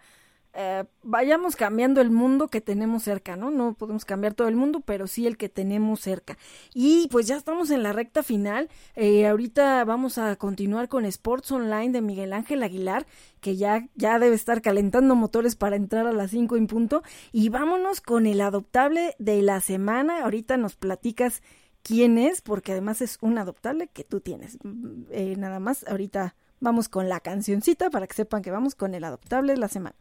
eh, 0.52 0.82
vayamos 1.04 1.54
cambiando 1.54 2.00
el 2.00 2.10
mundo 2.10 2.48
que 2.48 2.60
tenemos 2.60 3.04
cerca, 3.04 3.36
¿no? 3.36 3.52
No 3.52 3.74
podemos 3.74 4.04
cambiar 4.04 4.34
todo 4.34 4.48
el 4.48 4.56
mundo, 4.56 4.80
pero 4.80 5.06
sí 5.06 5.28
el 5.28 5.36
que 5.36 5.48
tenemos 5.48 6.00
cerca. 6.00 6.36
Y 6.74 7.06
pues 7.12 7.28
ya 7.28 7.36
estamos 7.36 7.70
en 7.70 7.84
la 7.84 7.92
recta 7.92 8.24
final. 8.24 8.68
Eh, 8.96 9.28
ahorita 9.28 9.84
vamos 9.84 10.18
a 10.18 10.34
continuar 10.34 10.88
con 10.88 11.04
Sports 11.04 11.52
Online 11.52 11.92
de 11.92 12.00
Miguel 12.00 12.32
Ángel 12.32 12.64
Aguilar, 12.64 13.06
que 13.40 13.54
ya, 13.54 13.86
ya 13.94 14.18
debe 14.18 14.34
estar 14.34 14.60
calentando 14.60 15.14
motores 15.14 15.54
para 15.54 15.76
entrar 15.76 16.08
a 16.08 16.12
las 16.12 16.32
5 16.32 16.56
en 16.56 16.66
punto. 16.66 17.04
Y 17.30 17.48
vámonos 17.48 18.00
con 18.00 18.26
el 18.26 18.40
adoptable 18.40 19.14
de 19.20 19.40
la 19.40 19.60
semana. 19.60 20.24
Ahorita 20.24 20.56
nos 20.56 20.74
platicas 20.74 21.42
quién 21.82 22.18
es, 22.18 22.40
porque 22.40 22.72
además 22.72 23.00
es 23.00 23.18
un 23.20 23.38
adoptable 23.38 23.88
que 23.88 24.04
tú 24.04 24.20
tienes. 24.20 24.58
Mm, 24.62 25.04
eh, 25.10 25.34
nada 25.36 25.60
más, 25.60 25.84
ahorita 25.86 26.34
vamos 26.60 26.88
con 26.88 27.08
la 27.08 27.20
cancioncita 27.20 27.90
para 27.90 28.06
que 28.06 28.14
sepan 28.14 28.42
que 28.42 28.50
vamos 28.50 28.74
con 28.74 28.94
el 28.94 29.04
adoptable 29.04 29.54
de 29.54 29.58
la 29.58 29.68
semana. 29.68 29.96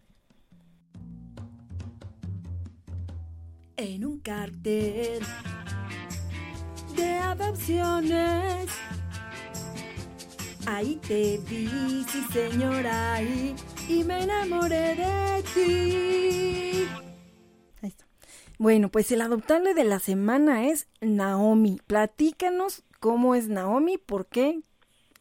En 3.78 4.06
un 4.06 4.20
cartel 4.20 5.22
de 6.98 7.12
adopciones, 7.14 8.68
ahí 10.66 11.00
te 11.08 11.40
vi, 11.50 12.06
sí 12.10 12.26
señora, 12.34 13.14
ahí, 13.14 13.56
y 13.88 14.04
me 14.04 14.24
enamoré 14.24 14.96
de 14.96 15.44
ti. 15.54 17.09
Bueno, 18.60 18.90
pues 18.90 19.10
el 19.14 19.22
adoptable 19.22 19.74
de 19.74 19.86
la 19.86 20.00
semana 20.00 20.68
es 20.68 20.90
Naomi. 21.00 21.80
Platícanos 21.88 22.84
cómo 23.00 23.34
es 23.34 23.48
Naomi, 23.48 23.98
por 23.98 24.28
qué 24.28 24.60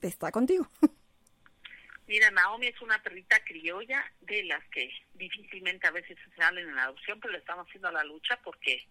está 0.02 0.32
contigo. 0.32 0.66
Mira, 2.09 2.32
Naomi 2.32 2.66
es 2.66 2.82
una 2.82 3.01
perrita 3.01 3.39
criolla 3.44 4.05
de 4.23 4.43
las 4.43 4.65
que 4.70 4.90
difícilmente 5.15 5.86
a 5.86 5.93
veces 5.93 6.19
se 6.24 6.35
salen 6.35 6.69
en 6.69 6.78
adopción, 6.81 7.20
pero 7.20 7.31
le 7.31 7.39
estamos 7.39 7.69
haciendo 7.69 7.93
la 7.93 8.02
lucha 8.02 8.40
porque 8.43 8.85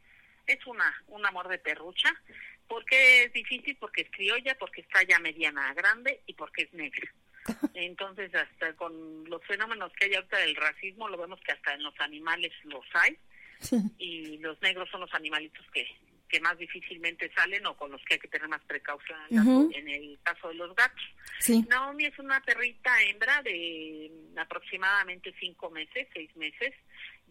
es 0.45 0.65
una 0.65 0.95
un 1.07 1.25
amor 1.25 1.49
de 1.49 1.57
perrucha. 1.57 2.09
¿Por 2.69 2.85
qué 2.85 3.25
es 3.25 3.33
difícil? 3.33 3.75
Porque 3.75 4.03
es 4.03 4.11
criolla, 4.11 4.55
porque 4.57 4.79
está 4.79 5.03
ya 5.03 5.19
mediana 5.19 5.73
grande 5.73 6.21
y 6.25 6.33
porque 6.35 6.61
es 6.63 6.73
negra. 6.73 7.13
Entonces, 7.73 8.33
hasta 8.33 8.73
con 8.77 9.29
los 9.29 9.43
fenómenos 9.43 9.91
que 9.91 10.05
hay 10.05 10.15
ahorita 10.15 10.37
del 10.37 10.55
racismo, 10.55 11.09
lo 11.09 11.17
vemos 11.17 11.41
que 11.41 11.51
hasta 11.51 11.73
en 11.73 11.83
los 11.83 11.99
animales 11.99 12.53
los 12.63 12.85
hay. 12.93 13.17
y 13.97 14.37
los 14.37 14.61
negros 14.61 14.89
son 14.89 15.01
los 15.01 15.13
animalitos 15.13 15.65
que, 15.73 15.87
que 16.27 16.39
más 16.39 16.57
difícilmente 16.57 17.31
salen 17.33 17.65
o 17.65 17.75
con 17.75 17.91
los 17.91 18.03
que 18.03 18.15
hay 18.15 18.19
que 18.19 18.27
tener 18.27 18.47
más 18.47 18.61
precaución 18.65 19.19
en, 19.29 19.87
el 19.89 20.19
caso 20.23 20.49
de 20.49 20.55
los 20.55 20.75
gatos. 20.75 21.03
Sí. 21.39 21.65
Naomi 21.69 22.05
es 22.05 22.19
una 22.19 22.41
perrita 22.41 23.01
hembra 23.03 23.41
de 23.43 24.11
aproximadamente 24.37 25.33
cinco 25.39 25.69
meses, 25.69 26.07
seis 26.13 26.35
meses, 26.35 26.73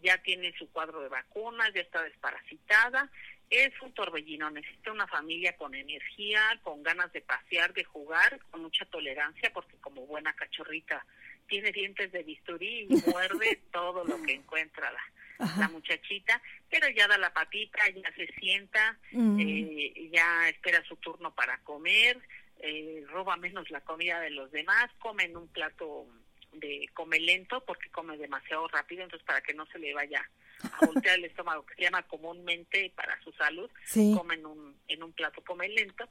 ya 0.01 0.17
tiene 0.21 0.53
su 0.57 0.69
cuadro 0.71 1.01
de 1.01 1.09
vacunas, 1.09 1.71
ya 1.73 1.81
está 1.81 2.01
desparasitada, 2.03 3.09
es 3.49 3.71
un 3.81 3.93
torbellino, 3.93 4.49
necesita 4.49 4.91
una 4.91 5.07
familia 5.07 5.55
con 5.55 5.73
energía, 5.73 6.41
con 6.63 6.83
ganas 6.83 7.11
de 7.13 7.21
pasear, 7.21 7.73
de 7.73 7.83
jugar, 7.83 8.39
con 8.51 8.61
mucha 8.61 8.85
tolerancia, 8.85 9.51
porque 9.53 9.77
como 9.77 10.05
buena 10.05 10.33
cachorrita 10.33 11.05
tiene 11.47 11.71
dientes 11.71 12.11
de 12.11 12.23
bisturí 12.23 12.87
y 12.89 12.95
muerde 13.09 13.61
todo 13.71 14.03
lo 14.03 14.21
que 14.23 14.33
encuentra 14.33 14.91
la, 14.91 15.01
la, 15.39 15.69
muchachita, 15.69 16.41
pero 16.69 16.89
ya 16.89 17.07
da 17.07 17.17
la 17.17 17.33
patita, 17.33 17.79
ya 17.89 18.11
se 18.13 18.27
sienta, 18.39 18.97
mm. 19.11 19.39
eh, 19.39 20.09
ya 20.11 20.49
espera 20.49 20.83
su 20.83 20.95
turno 20.97 21.33
para 21.33 21.57
comer, 21.59 22.19
eh, 22.59 23.03
roba 23.07 23.37
menos 23.37 23.69
la 23.69 23.81
comida 23.81 24.19
de 24.19 24.31
los 24.31 24.51
demás, 24.51 24.89
come 24.99 25.23
en 25.23 25.37
un 25.37 25.47
plato 25.47 26.07
de 26.53 26.89
come 26.93 27.19
lento 27.19 27.63
porque 27.65 27.89
come 27.89 28.17
demasiado 28.17 28.67
rápido, 28.67 29.03
entonces 29.03 29.25
para 29.25 29.41
que 29.41 29.53
no 29.53 29.65
se 29.67 29.79
le 29.79 29.93
vaya 29.93 30.27
a 30.63 30.85
voltear 30.85 31.17
el 31.17 31.25
estómago, 31.25 31.65
que 31.65 31.75
se 31.75 31.81
llama 31.83 32.03
comúnmente 32.03 32.91
para 32.95 33.19
su 33.21 33.31
salud, 33.33 33.69
come 34.15 34.35
en 34.35 34.45
un, 34.45 34.75
en 34.87 35.03
un 35.03 35.13
plato 35.13 35.43
come 35.43 35.69
lento 35.69 36.07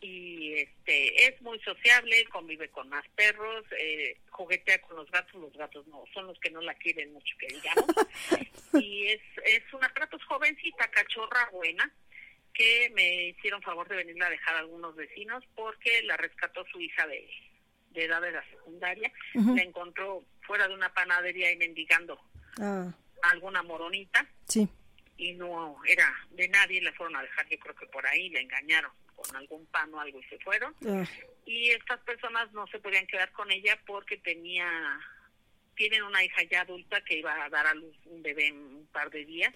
y 0.00 0.54
este 0.54 1.26
es 1.26 1.40
muy 1.42 1.58
sociable, 1.60 2.24
convive 2.30 2.68
con 2.70 2.88
más 2.88 3.04
perros, 3.14 3.64
eh, 3.78 4.18
juguetea 4.30 4.80
con 4.82 4.96
los 4.96 5.10
gatos, 5.10 5.40
los 5.40 5.52
gatos 5.54 5.86
no, 5.86 6.04
son 6.12 6.26
los 6.26 6.38
que 6.40 6.50
no 6.50 6.60
la 6.60 6.74
quieren 6.74 7.12
mucho 7.12 7.34
que 7.38 7.46
digamos, 7.48 7.86
y 8.74 9.06
es, 9.06 9.22
es 9.44 9.62
una 9.72 9.88
tratos 9.94 10.22
jovencita, 10.24 10.88
cachorra 10.88 11.48
buena, 11.52 11.90
que 12.52 12.90
me 12.94 13.28
hicieron 13.28 13.60
favor 13.62 13.88
de 13.88 13.96
venirla 13.96 14.26
a 14.26 14.30
dejar 14.30 14.56
a 14.56 14.60
algunos 14.60 14.96
vecinos 14.96 15.44
porque 15.54 16.02
la 16.04 16.16
rescató 16.16 16.64
su 16.72 16.80
hija 16.80 17.06
de 17.06 17.28
de 17.96 18.04
edad 18.04 18.20
de 18.20 18.30
la 18.30 18.44
secundaria, 18.50 19.10
la 19.34 19.62
encontró 19.62 20.22
fuera 20.42 20.68
de 20.68 20.74
una 20.74 20.92
panadería 20.92 21.50
y 21.50 21.56
mendigando. 21.56 22.20
Ah. 22.60 22.92
Alguna 23.30 23.62
moronita. 23.62 24.26
Sí. 24.46 24.68
Y 25.16 25.32
no 25.32 25.78
era 25.86 26.12
de 26.30 26.48
nadie, 26.48 26.82
la 26.82 26.92
fueron 26.92 27.16
a 27.16 27.22
dejar, 27.22 27.48
yo 27.48 27.58
creo 27.58 27.74
que 27.74 27.86
por 27.86 28.06
ahí, 28.06 28.28
la 28.30 28.40
engañaron 28.40 28.92
con 29.14 29.34
algún 29.34 29.64
pan 29.66 29.92
o 29.94 30.00
algo 30.00 30.20
y 30.20 30.24
se 30.24 30.38
fueron. 30.38 30.74
Ah. 30.86 31.04
Y 31.46 31.70
estas 31.70 32.00
personas 32.00 32.52
no 32.52 32.66
se 32.66 32.78
podían 32.78 33.06
quedar 33.06 33.32
con 33.32 33.50
ella 33.50 33.78
porque 33.86 34.18
tenía 34.18 34.68
tienen 35.76 36.02
una 36.02 36.24
hija 36.24 36.42
ya 36.44 36.62
adulta 36.62 37.02
que 37.02 37.18
iba 37.18 37.44
a 37.44 37.48
dar 37.50 37.66
a 37.66 37.74
luz 37.74 37.94
un 38.06 38.22
bebé 38.22 38.46
en 38.48 38.56
un 38.56 38.86
par 38.86 39.10
de 39.10 39.24
días 39.24 39.54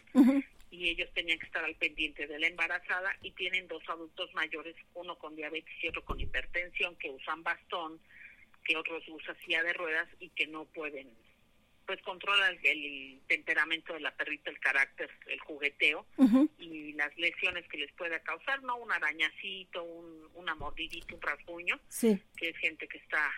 y 0.70 0.88
ellos 0.88 1.08
tenían 1.14 1.38
que 1.38 1.46
estar 1.46 1.64
al 1.64 1.74
pendiente 1.74 2.26
de 2.26 2.38
la 2.38 2.46
embarazada 2.46 3.16
y 3.22 3.32
tienen 3.32 3.66
dos 3.66 3.82
adultos 3.88 4.32
mayores, 4.34 4.76
uno 4.94 5.18
con 5.18 5.34
diabetes 5.34 5.74
y 5.82 5.88
otro 5.88 6.04
con 6.04 6.20
hipertensión, 6.20 6.94
que 6.96 7.10
usan 7.10 7.42
bastón, 7.42 7.98
que 8.64 8.76
otros 8.76 9.02
usan 9.08 9.36
silla 9.40 9.62
de 9.62 9.72
ruedas 9.72 10.08
y 10.20 10.28
que 10.28 10.46
no 10.46 10.64
pueden, 10.66 11.10
pues 11.90 12.02
controla 12.02 12.50
el, 12.62 13.20
temperamento 13.26 13.94
de 13.94 13.98
la 13.98 14.14
perrita, 14.14 14.48
el 14.48 14.60
carácter, 14.60 15.10
el 15.26 15.40
jugueteo 15.40 16.06
y 16.56 16.92
las 16.92 17.16
lesiones 17.18 17.66
que 17.66 17.78
les 17.78 17.90
pueda 17.94 18.20
causar, 18.20 18.62
¿no? 18.62 18.76
Un 18.76 18.92
arañacito, 18.92 19.82
un, 19.82 20.28
una 20.34 20.54
mordidita, 20.54 21.12
un 21.16 21.20
rasguño, 21.20 21.80
que 21.98 22.48
es 22.48 22.56
gente 22.58 22.86
que 22.86 22.98
está 22.98 23.28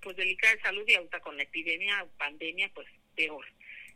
pues 0.00 0.16
delicada 0.16 0.54
de 0.54 0.62
salud 0.62 0.84
y 0.86 0.94
ahorita 0.94 1.20
con 1.20 1.36
la 1.36 1.42
epidemia, 1.42 2.06
pandemia, 2.16 2.70
pues 2.72 2.88
peor. 3.14 3.44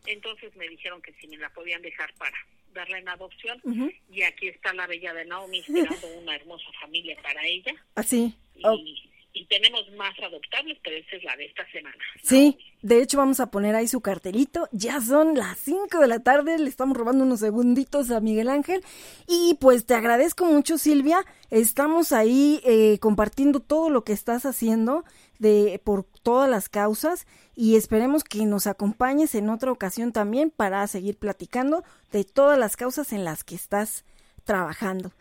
Entonces 0.05 0.55
me 0.57 0.69
dijeron 0.69 1.01
que 1.01 1.15
si 1.15 1.27
me 1.27 1.39
la 1.39 1.49
podían 1.55 1.81
dejar 1.81 2.13
para 2.19 2.37
darla 2.75 2.99
en 2.99 3.09
adopción 3.09 3.63
y 4.11 4.25
aquí 4.25 4.49
está 4.49 4.75
la 4.75 4.87
bella 4.87 5.15
de 5.15 5.25
Naomi 5.25 5.61
esperando 5.61 6.07
una 6.19 6.37
hermosa 6.37 6.71
familia 6.83 7.17
para 7.23 7.47
ella. 7.47 7.73
Así. 7.95 8.37
Ah, 8.63 8.75
y, 8.77 9.11
y 9.35 9.47
tenemos 9.47 9.83
más 9.97 10.13
adoptables, 10.19 10.79
pero 10.83 10.97
esa 10.97 11.17
es 11.17 11.25
la 11.25 11.37
de 11.37 11.47
esta 11.47 11.71
semana. 11.71 11.97
Sí, 12.23 12.59
de 12.83 13.03
hecho 13.03 13.19
vamos 13.19 13.41
a 13.41 13.51
poner 13.51 13.75
ahí 13.75 13.89
su 13.89 14.01
cartelito. 14.01 14.69
Ya 14.73 15.01
son 15.01 15.35
las 15.35 15.59
5 15.59 15.99
de 15.99 16.09
la 16.09 16.21
tarde, 16.21 16.59
le 16.59 16.69
estamos 16.69 16.97
robando 16.97 17.25
unos 17.25 17.41
segunditos 17.41 18.11
a 18.11 18.21
Miguel 18.21 18.49
Ángel. 18.49 18.83
Y 19.27 19.57
pues 19.61 19.87
te 19.87 19.95
agradezco 19.95 20.45
mucho 20.45 20.79
Silvia, 20.79 21.25
estamos 21.51 22.13
ahí 22.13 22.61
eh, 22.65 22.99
compartiendo 22.99 23.61
todo 23.61 23.91
lo 23.91 24.05
que 24.05 24.13
estás 24.13 24.45
haciendo 24.45 25.05
de 25.39 25.81
por 25.83 26.05
todas 26.05 26.49
las 26.49 26.69
causas 26.69 27.27
y 27.57 27.77
esperemos 27.77 28.23
que 28.23 28.45
nos 28.47 28.67
acompañes 28.67 29.35
en 29.35 29.49
otra 29.49 29.73
ocasión 29.73 30.13
también 30.13 30.51
para 30.51 30.87
seguir 30.87 31.17
platicando 31.17 31.83
de 32.13 32.25
todas 32.25 32.59
las 32.59 32.77
causas 32.77 33.13
en 33.13 33.25
las 33.25 33.43
que 33.43 33.57
estás 33.57 34.05
trabajando. 34.45 35.13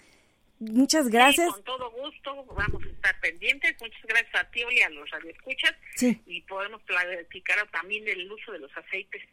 Muchas 0.62 1.10
gracias. 1.10 1.52
con 1.52 1.64
todo 1.64 1.90
gusto, 1.90 2.46
vamos 2.56 2.84
a 2.84 2.88
estar 2.88 3.20
pendientes. 3.20 3.76
Muchas 3.82 4.04
gracias 4.04 4.36
a 4.36 4.52
ti 4.52 4.62
y 4.72 4.82
a 4.82 4.90
los 4.92 5.10
radioescuchas. 5.10 5.74
Sí. 5.96 6.22
Y 6.28 6.42
podemos 6.42 6.82
platicar 6.84 7.68
también 7.72 8.06
del 8.06 8.32
uso 8.32 8.52
de 8.52 8.60
los 8.60 8.72
aceites 8.78 9.24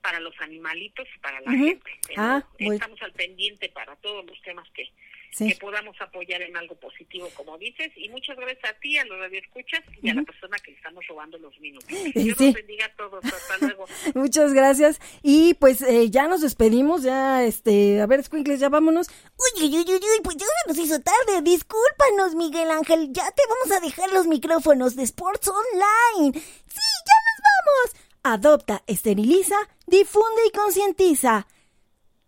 para 0.00 0.18
los 0.18 0.34
animalitos 0.40 1.06
y 1.14 1.18
para 1.18 1.40
la 1.42 1.50
gente. 1.50 1.90
Ah, 2.16 2.42
Estamos 2.58 3.02
al 3.02 3.12
pendiente 3.12 3.68
para 3.68 3.96
todos 3.96 4.24
los 4.24 4.40
temas 4.40 4.66
que, 4.70 4.90
que 5.36 5.56
podamos 5.60 5.96
apoyar 6.00 6.42
en 6.42 6.56
algo 6.56 6.74
positivo, 6.76 7.28
como 7.34 7.56
dices. 7.58 7.92
Y 7.96 8.08
muchas 8.08 8.36
gracias 8.36 8.70
a 8.70 8.74
ti, 8.80 8.98
a 8.98 9.04
los 9.04 9.18
radioescuchas 9.18 9.80
y 10.02 10.10
a 10.10 10.14
la 10.14 10.22
persona 10.22 10.56
que 10.58 10.72
le 10.72 10.76
estamos 10.76 11.06
robando 11.06 11.38
los 11.38 11.58
minutos. 11.60 11.88
Dios 12.14 12.36
sí. 12.38 12.52
bendiga 12.52 12.86
a 12.86 12.96
todos. 12.96 13.24
Hasta 13.24 13.58
luego. 13.58 13.86
muchas 14.14 14.52
gracias. 14.52 15.00
Y 15.22 15.54
pues 15.54 15.82
eh, 15.82 16.10
ya 16.10 16.28
nos 16.28 16.40
despedimos. 16.40 17.02
Ya, 17.02 17.44
este, 17.44 18.00
a 18.00 18.06
ver, 18.06 18.22
Squinkles, 18.22 18.60
ya 18.60 18.68
vámonos. 18.68 19.08
Uy, 19.08 19.64
uy, 19.64 19.76
uy, 19.76 19.94
uy, 19.94 20.20
pues 20.22 20.36
ya 20.36 20.46
se 20.46 20.68
nos 20.68 20.78
hizo 20.78 21.00
tarde. 21.00 21.42
Discúlpanos, 21.42 22.34
Miguel 22.34 22.70
Ángel. 22.70 23.12
Ya 23.12 23.30
te 23.30 23.42
vamos 23.48 23.76
a 23.76 23.80
dejar 23.80 24.12
los 24.12 24.26
micrófonos 24.26 24.96
de 24.96 25.02
Sports 25.04 25.48
Online. 25.48 26.38
Sí, 26.38 26.80
ya 27.06 27.16
nos 27.26 27.42
vamos. 27.48 28.08
Adopta, 28.22 28.82
esteriliza, 28.86 29.56
difunde 29.86 30.46
y 30.46 30.50
concientiza. 30.50 31.46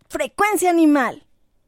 Frecuencia 0.09 0.71
animal. 0.71 1.25